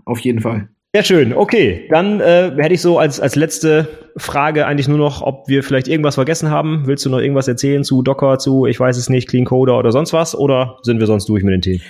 Auf 0.05 0.19
jeden 0.19 0.41
Fall. 0.41 0.69
Sehr 0.93 1.03
schön. 1.03 1.33
Okay, 1.33 1.87
dann 1.89 2.19
äh, 2.19 2.51
hätte 2.57 2.73
ich 2.73 2.81
so 2.81 2.99
als, 2.99 3.21
als 3.21 3.37
letzte 3.37 3.87
Frage 4.17 4.67
eigentlich 4.67 4.89
nur 4.89 4.97
noch, 4.97 5.21
ob 5.21 5.47
wir 5.47 5.63
vielleicht 5.63 5.87
irgendwas 5.87 6.15
vergessen 6.15 6.49
haben. 6.49 6.83
Willst 6.85 7.05
du 7.05 7.09
noch 7.09 7.19
irgendwas 7.19 7.47
erzählen 7.47 7.85
zu 7.85 8.01
Docker, 8.01 8.39
zu, 8.39 8.65
ich 8.65 8.77
weiß 8.77 8.97
es 8.97 9.07
nicht, 9.07 9.29
Clean 9.29 9.45
Coder 9.45 9.77
oder 9.77 9.93
sonst 9.93 10.11
was? 10.11 10.35
Oder 10.35 10.79
sind 10.81 10.99
wir 10.99 11.07
sonst 11.07 11.29
durch 11.29 11.43
mit 11.43 11.53
den 11.53 11.61
Themen? 11.61 11.81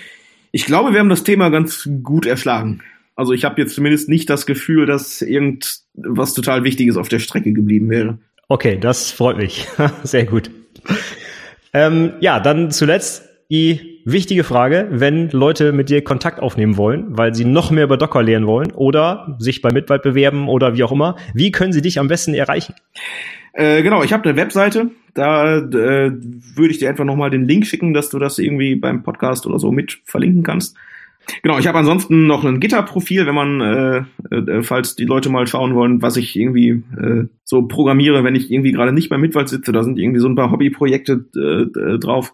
Ich 0.51 0.65
glaube, 0.65 0.93
wir 0.93 0.99
haben 0.99 1.09
das 1.09 1.23
Thema 1.23 1.49
ganz 1.49 1.89
gut 2.03 2.27
erschlagen. 2.27 2.81
Also 3.15 3.33
ich 3.33 3.43
habe 3.43 3.59
jetzt 3.59 3.73
zumindest 3.73 4.07
nicht 4.07 4.29
das 4.29 4.45
Gefühl, 4.45 4.85
dass 4.85 5.23
irgendwas 5.23 6.35
total 6.35 6.63
Wichtiges 6.63 6.95
auf 6.95 7.09
der 7.09 7.19
Strecke 7.19 7.53
geblieben 7.53 7.89
wäre. 7.89 8.19
Okay, 8.49 8.77
das 8.79 9.09
freut 9.09 9.37
mich. 9.37 9.67
Sehr 10.03 10.25
gut. 10.25 10.51
Ähm, 11.73 12.13
ja, 12.19 12.39
dann 12.39 12.69
zuletzt 12.69 13.30
die 13.51 13.99
wichtige 14.05 14.45
Frage, 14.45 14.87
wenn 14.91 15.29
Leute 15.29 15.73
mit 15.73 15.89
dir 15.89 16.03
Kontakt 16.03 16.39
aufnehmen 16.39 16.77
wollen, 16.77 17.05
weil 17.09 17.35
sie 17.35 17.43
noch 17.43 17.69
mehr 17.69 17.83
über 17.83 17.97
Docker 17.97 18.23
lernen 18.23 18.47
wollen 18.47 18.71
oder 18.71 19.35
sich 19.39 19.61
bei 19.61 19.71
Mitwald 19.71 20.03
bewerben 20.03 20.47
oder 20.47 20.75
wie 20.75 20.83
auch 20.83 20.91
immer, 20.93 21.17
wie 21.33 21.51
können 21.51 21.73
sie 21.73 21.81
dich 21.81 21.99
am 21.99 22.07
besten 22.07 22.33
erreichen? 22.33 22.73
Äh, 23.53 23.83
genau, 23.83 24.03
ich 24.03 24.13
habe 24.13 24.23
eine 24.23 24.37
Webseite, 24.37 24.91
da 25.13 25.57
äh, 25.57 26.11
würde 26.13 26.71
ich 26.71 26.77
dir 26.77 26.89
einfach 26.89 27.03
nochmal 27.03 27.29
den 27.29 27.43
Link 27.43 27.67
schicken, 27.67 27.93
dass 27.93 28.09
du 28.09 28.19
das 28.19 28.39
irgendwie 28.39 28.75
beim 28.75 29.03
Podcast 29.03 29.45
oder 29.45 29.59
so 29.59 29.71
mit 29.71 29.99
verlinken 30.05 30.43
kannst. 30.43 30.77
Genau, 31.43 31.59
ich 31.59 31.67
habe 31.67 31.77
ansonsten 31.77 32.27
noch 32.27 32.45
ein 32.45 32.61
Gitter-Profil, 32.61 33.27
wenn 33.27 33.35
man, 33.35 33.61
äh, 33.61 34.35
äh, 34.35 34.63
falls 34.63 34.95
die 34.95 35.05
Leute 35.05 35.29
mal 35.29 35.45
schauen 35.45 35.75
wollen, 35.75 36.01
was 36.01 36.15
ich 36.15 36.37
irgendwie 36.37 36.83
äh, 36.97 37.25
so 37.43 37.63
programmiere, 37.63 38.23
wenn 38.23 38.35
ich 38.35 38.49
irgendwie 38.49 38.71
gerade 38.71 38.93
nicht 38.93 39.09
beim 39.09 39.21
Mitwald 39.21 39.49
sitze, 39.49 39.73
da 39.73 39.83
sind 39.83 39.99
irgendwie 39.99 40.21
so 40.21 40.29
ein 40.29 40.35
paar 40.35 40.51
Hobbyprojekte 40.51 41.25
äh, 41.35 41.99
drauf. 41.99 42.33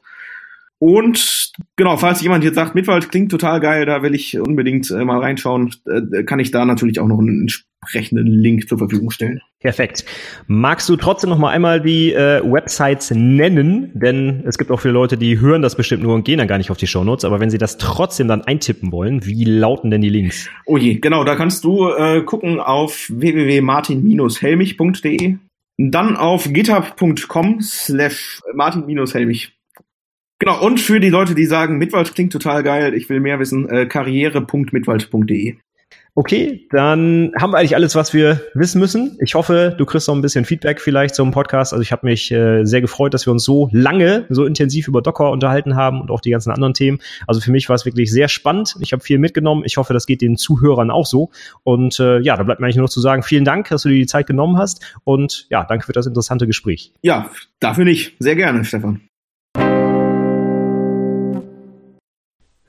Und 0.80 1.51
genau, 1.75 1.97
falls 1.97 2.21
jemand 2.21 2.43
jetzt 2.43 2.53
sagt, 2.55 2.75
Mitwald 2.75 3.09
klingt 3.09 3.32
total 3.32 3.59
geil, 3.59 3.88
da 3.88 4.03
will 4.03 4.13
ich 4.13 4.39
unbedingt 4.39 4.91
äh, 4.91 5.03
mal 5.03 5.19
reinschauen, 5.19 5.73
äh, 5.88 6.21
kann 6.23 6.39
ich 6.39 6.51
da 6.51 6.65
natürlich 6.65 6.99
auch 6.99 7.07
noch 7.07 7.17
einen 7.17 7.41
entsprechenden 7.41 8.28
Link 8.28 8.69
zur 8.69 8.78
Verfügung 8.78 9.09
stellen. 9.09 9.41
Perfekt. 9.59 10.05
Magst 10.45 10.88
du 10.88 10.95
trotzdem 10.95 11.32
noch 11.32 11.39
mal 11.39 11.49
einmal 11.49 11.82
die 11.82 12.13
äh, 12.13 12.43
Websites 12.43 13.09
nennen? 13.09 13.89
Denn 13.95 14.43
es 14.45 14.59
gibt 14.59 14.69
auch 14.69 14.80
viele 14.80 14.93
Leute, 14.93 15.17
die 15.17 15.39
hören 15.39 15.63
das 15.63 15.75
bestimmt 15.75 16.03
nur 16.03 16.13
und 16.13 16.25
gehen 16.25 16.38
dann 16.38 16.47
gar 16.47 16.59
nicht 16.59 16.69
auf 16.69 16.78
die 16.78 16.86
Shownotes. 16.86 17.25
Aber 17.25 17.39
wenn 17.39 17.49
sie 17.49 17.57
das 17.57 17.80
trotzdem 17.80 18.28
dann 18.28 18.43
eintippen 18.43 18.91
wollen, 18.91 19.25
wie 19.25 19.45
lauten 19.45 19.89
denn 19.89 20.01
die 20.01 20.09
Links? 20.09 20.47
Oh 20.67 20.78
je, 20.78 20.99
genau, 20.99 21.23
da 21.23 21.36
kannst 21.36 21.63
du 21.63 21.89
äh, 21.89 22.21
gucken 22.21 22.59
auf 22.59 23.07
www.martin-helmich.de 23.09 25.38
dann 25.80 26.17
auf 26.17 26.51
github.com 26.51 27.61
slash 27.61 28.41
martin-helmich 28.53 29.57
Genau, 30.39 30.63
und 30.63 30.79
für 30.79 30.99
die 30.99 31.09
Leute, 31.09 31.33
die 31.33 31.45
sagen, 31.45 31.77
Mitwald 31.77 32.13
klingt 32.13 32.31
total 32.31 32.63
geil, 32.63 32.93
ich 32.93 33.09
will 33.09 33.19
mehr 33.19 33.39
wissen, 33.39 33.67
äh, 33.69 33.88
karriere.mitwald.de. 33.88 35.57
Okay, 36.19 36.67
dann 36.71 37.31
haben 37.39 37.53
wir 37.53 37.59
eigentlich 37.59 37.75
alles, 37.75 37.93
was 37.93 38.11
wir 38.11 38.41
wissen 38.55 38.79
müssen. 38.79 39.19
Ich 39.21 39.35
hoffe, 39.35 39.75
du 39.77 39.85
kriegst 39.85 40.07
noch 40.07 40.15
ein 40.15 40.21
bisschen 40.23 40.45
Feedback 40.45 40.81
vielleicht 40.81 41.13
zum 41.13 41.29
Podcast. 41.29 41.73
Also 41.73 41.83
ich 41.83 41.91
habe 41.91 42.07
mich 42.07 42.31
äh, 42.31 42.63
sehr 42.65 42.81
gefreut, 42.81 43.13
dass 43.13 43.27
wir 43.27 43.31
uns 43.31 43.43
so 43.43 43.69
lange, 43.71 44.25
so 44.29 44.43
intensiv 44.45 44.88
über 44.88 45.03
Docker 45.03 45.29
unterhalten 45.29 45.75
haben 45.75 46.01
und 46.01 46.09
auch 46.09 46.19
die 46.19 46.31
ganzen 46.31 46.49
anderen 46.49 46.73
Themen. 46.73 46.97
Also 47.27 47.39
für 47.39 47.51
mich 47.51 47.69
war 47.69 47.75
es 47.75 47.85
wirklich 47.85 48.11
sehr 48.11 48.29
spannend. 48.29 48.77
Ich 48.79 48.93
habe 48.93 49.03
viel 49.03 49.19
mitgenommen. 49.19 49.61
Ich 49.63 49.77
hoffe, 49.77 49.93
das 49.93 50.07
geht 50.07 50.21
den 50.21 50.38
Zuhörern 50.38 50.89
auch 50.89 51.05
so. 51.05 51.29
Und 51.61 51.99
äh, 51.99 52.17
ja, 52.21 52.35
da 52.35 52.41
bleibt 52.41 52.61
mir 52.61 52.65
eigentlich 52.65 52.77
nur 52.77 52.85
noch 52.85 52.89
zu 52.89 53.01
sagen, 53.01 53.21
vielen 53.21 53.45
Dank, 53.45 53.69
dass 53.69 53.83
du 53.83 53.89
dir 53.89 53.99
die 53.99 54.07
Zeit 54.07 54.25
genommen 54.25 54.57
hast. 54.57 54.97
Und 55.03 55.45
ja, 55.51 55.65
danke 55.65 55.85
für 55.85 55.93
das 55.93 56.07
interessante 56.07 56.47
Gespräch. 56.47 56.93
Ja, 57.03 57.29
dafür 57.59 57.85
nicht. 57.85 58.15
Sehr 58.17 58.35
gerne, 58.35 58.65
Stefan. 58.65 59.01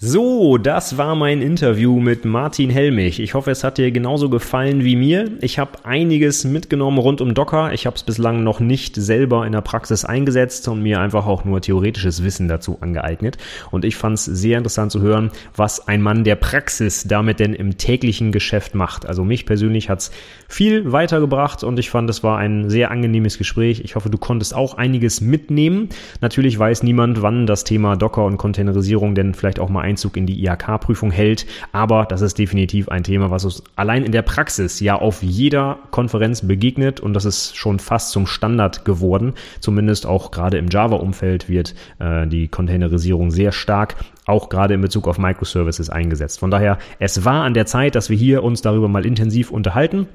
So, 0.00 0.58
das 0.58 0.96
war 0.96 1.16
mein 1.16 1.42
Interview 1.42 1.98
mit 1.98 2.24
Martin 2.24 2.70
Helmich. 2.70 3.18
Ich 3.18 3.34
hoffe, 3.34 3.50
es 3.50 3.64
hat 3.64 3.78
dir 3.78 3.90
genauso 3.90 4.30
gefallen 4.30 4.84
wie 4.84 4.94
mir. 4.94 5.32
Ich 5.40 5.58
habe 5.58 5.84
einiges 5.84 6.44
mitgenommen 6.44 6.98
rund 6.98 7.20
um 7.20 7.34
Docker. 7.34 7.72
Ich 7.72 7.84
habe 7.84 7.96
es 7.96 8.04
bislang 8.04 8.44
noch 8.44 8.60
nicht 8.60 8.94
selber 8.94 9.44
in 9.44 9.50
der 9.50 9.60
Praxis 9.60 10.04
eingesetzt 10.04 10.68
und 10.68 10.84
mir 10.84 11.00
einfach 11.00 11.26
auch 11.26 11.44
nur 11.44 11.60
theoretisches 11.60 12.22
Wissen 12.22 12.46
dazu 12.46 12.78
angeeignet. 12.80 13.38
Und 13.72 13.84
ich 13.84 13.96
fand 13.96 14.18
es 14.18 14.24
sehr 14.24 14.58
interessant 14.58 14.92
zu 14.92 15.00
hören, 15.02 15.32
was 15.56 15.88
ein 15.88 16.00
Mann 16.00 16.22
der 16.22 16.36
Praxis 16.36 17.02
damit 17.02 17.40
denn 17.40 17.52
im 17.52 17.76
täglichen 17.76 18.30
Geschäft 18.30 18.76
macht. 18.76 19.04
Also 19.04 19.24
mich 19.24 19.46
persönlich 19.46 19.90
hat's 19.90 20.12
viel 20.46 20.92
weitergebracht 20.92 21.64
und 21.64 21.76
ich 21.80 21.90
fand, 21.90 22.08
es 22.08 22.22
war 22.22 22.38
ein 22.38 22.70
sehr 22.70 22.92
angenehmes 22.92 23.36
Gespräch. 23.36 23.80
Ich 23.80 23.96
hoffe, 23.96 24.10
du 24.10 24.18
konntest 24.18 24.54
auch 24.54 24.74
einiges 24.74 25.20
mitnehmen. 25.20 25.88
Natürlich 26.20 26.56
weiß 26.56 26.84
niemand, 26.84 27.20
wann 27.20 27.48
das 27.48 27.64
Thema 27.64 27.96
Docker 27.96 28.24
und 28.24 28.36
Containerisierung 28.36 29.16
denn 29.16 29.34
vielleicht 29.34 29.58
auch 29.58 29.68
mal 29.68 29.87
Einzug 29.88 30.16
in 30.16 30.26
die 30.26 30.44
IHK-Prüfung 30.44 31.10
hält. 31.10 31.46
Aber 31.72 32.04
das 32.04 32.20
ist 32.20 32.38
definitiv 32.38 32.88
ein 32.88 33.02
Thema, 33.02 33.30
was 33.30 33.44
uns 33.44 33.62
allein 33.76 34.04
in 34.04 34.12
der 34.12 34.22
Praxis 34.22 34.80
ja 34.80 34.96
auf 34.96 35.22
jeder 35.22 35.78
Konferenz 35.90 36.46
begegnet 36.46 37.00
und 37.00 37.14
das 37.14 37.24
ist 37.24 37.56
schon 37.56 37.78
fast 37.78 38.10
zum 38.10 38.26
Standard 38.26 38.84
geworden. 38.84 39.34
Zumindest 39.60 40.06
auch 40.06 40.30
gerade 40.30 40.58
im 40.58 40.68
Java-Umfeld 40.68 41.48
wird 41.48 41.74
äh, 41.98 42.26
die 42.26 42.48
Containerisierung 42.48 43.30
sehr 43.30 43.52
stark 43.52 43.96
auch 44.26 44.50
gerade 44.50 44.74
in 44.74 44.82
Bezug 44.82 45.08
auf 45.08 45.18
Microservices 45.18 45.88
eingesetzt. 45.88 46.38
Von 46.38 46.50
daher, 46.50 46.76
es 46.98 47.24
war 47.24 47.44
an 47.44 47.54
der 47.54 47.64
Zeit, 47.64 47.94
dass 47.94 48.10
wir 48.10 48.16
hier 48.18 48.44
uns 48.44 48.60
darüber 48.60 48.86
mal 48.86 49.06
intensiv 49.06 49.50
unterhalten. 49.50 50.06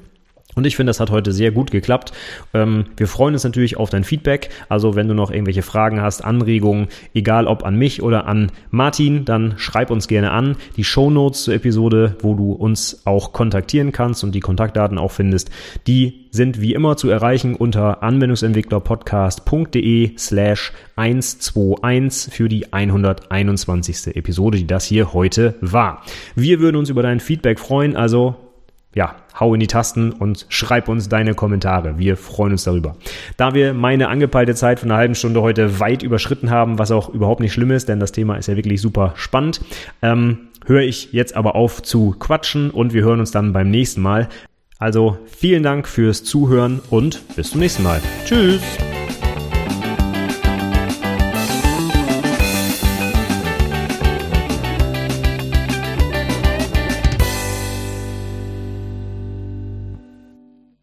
Und 0.56 0.66
ich 0.66 0.76
finde, 0.76 0.90
das 0.90 1.00
hat 1.00 1.12
heute 1.12 1.32
sehr 1.32 1.52
gut 1.52 1.72
geklappt. 1.72 2.12
Ähm, 2.54 2.86
wir 2.98 3.08
freuen 3.08 3.34
uns 3.34 3.44
natürlich 3.44 3.78
auf 3.78 3.90
dein 3.90 4.04
Feedback. 4.04 4.50
Also 4.70 4.96
wenn 4.96 5.08
du 5.08 5.14
noch 5.14 5.32
irgendwelche 5.32 5.62
Fragen 5.62 6.02
hast, 6.02 6.24
Anregungen, 6.24 6.88
egal 7.14 7.48
ob 7.48 7.66
an 7.66 7.76
mich 7.76 8.02
oder 8.02 8.28
an 8.28 8.52
Martin, 8.70 9.26
dann 9.26 9.56
schreib 9.58 9.92
uns 9.92 10.08
gerne 10.08 10.32
an. 10.32 10.56
Die 10.78 10.84
Show 10.84 11.10
Notes 11.10 11.44
zur 11.44 11.54
Episode, 11.54 12.18
wo 12.22 12.36
du 12.36 12.52
uns 12.52 13.02
auch 13.06 13.34
kontaktieren 13.34 13.92
kannst 13.92 14.24
und 14.24 14.34
die 14.36 14.40
Kontaktdaten 14.40 14.98
auch 14.98 15.12
findest, 15.12 15.50
die 15.88 16.28
sind 16.32 16.62
wie 16.62 16.74
immer 16.74 16.98
zu 16.98 17.10
erreichen 17.10 17.56
unter 17.56 18.02
anwendungsentwicklerpodcast.de 18.02 20.18
slash 20.18 20.74
121 20.96 22.34
für 22.34 22.50
die 22.50 22.74
121. 22.74 24.16
Episode, 24.16 24.58
die 24.58 24.66
das 24.66 24.86
hier 24.86 25.14
heute 25.14 25.54
war. 25.62 26.02
Wir 26.36 26.60
würden 26.60 26.78
uns 26.78 26.90
über 26.90 27.04
dein 27.04 27.20
Feedback 27.20 27.60
freuen. 27.60 27.96
Also 27.96 28.36
ja, 28.96 29.16
hau 29.40 29.54
in 29.54 29.60
die 29.60 29.68
Tasten 29.68 30.12
und 30.12 30.46
schreib 30.50 30.88
uns 30.88 31.10
deine 31.10 31.34
Kommentare. 31.34 31.98
Wir 31.98 32.18
freuen 32.18 32.52
uns 32.52 32.64
darüber. 32.64 32.96
Da 33.38 33.54
wir 33.54 33.74
meine 33.74 34.10
angepeilte 34.10 34.56
Zeit 34.56 34.80
von 34.80 34.92
einer 34.92 35.00
halben 35.00 35.16
Stunde 35.16 35.42
heute 35.42 35.80
weit 35.80 36.04
überschritten 36.04 36.50
haben, 36.50 36.80
was 36.80 36.92
auch 36.92 37.10
überhaupt 37.10 37.42
nicht 37.42 37.54
schlimm 37.54 37.72
ist, 37.72 37.90
denn 37.90 38.00
das 38.00 38.12
Thema 38.12 38.36
ist 38.36 38.48
ja 38.48 38.56
wirklich 38.56 38.82
super 38.82 39.14
spannend, 39.16 39.62
ähm, 40.02 40.50
höre 40.66 40.82
ich 40.82 41.12
jetzt 41.12 41.36
aber 41.36 41.56
auf 41.56 41.82
zu 41.82 42.16
quatschen 42.20 42.70
und 42.70 42.94
wir 42.94 43.04
hören 43.04 43.20
uns 43.20 43.32
dann 43.32 43.54
beim 43.54 43.70
nächsten 43.70 44.02
Mal. 44.02 44.30
Also 44.80 45.18
vielen 45.26 45.64
Dank 45.64 45.88
fürs 45.88 46.24
Zuhören 46.24 46.82
und 46.90 47.36
bis 47.36 47.52
zum 47.52 47.62
nächsten 47.62 47.84
Mal. 47.84 48.02
Tschüss! 48.26 48.62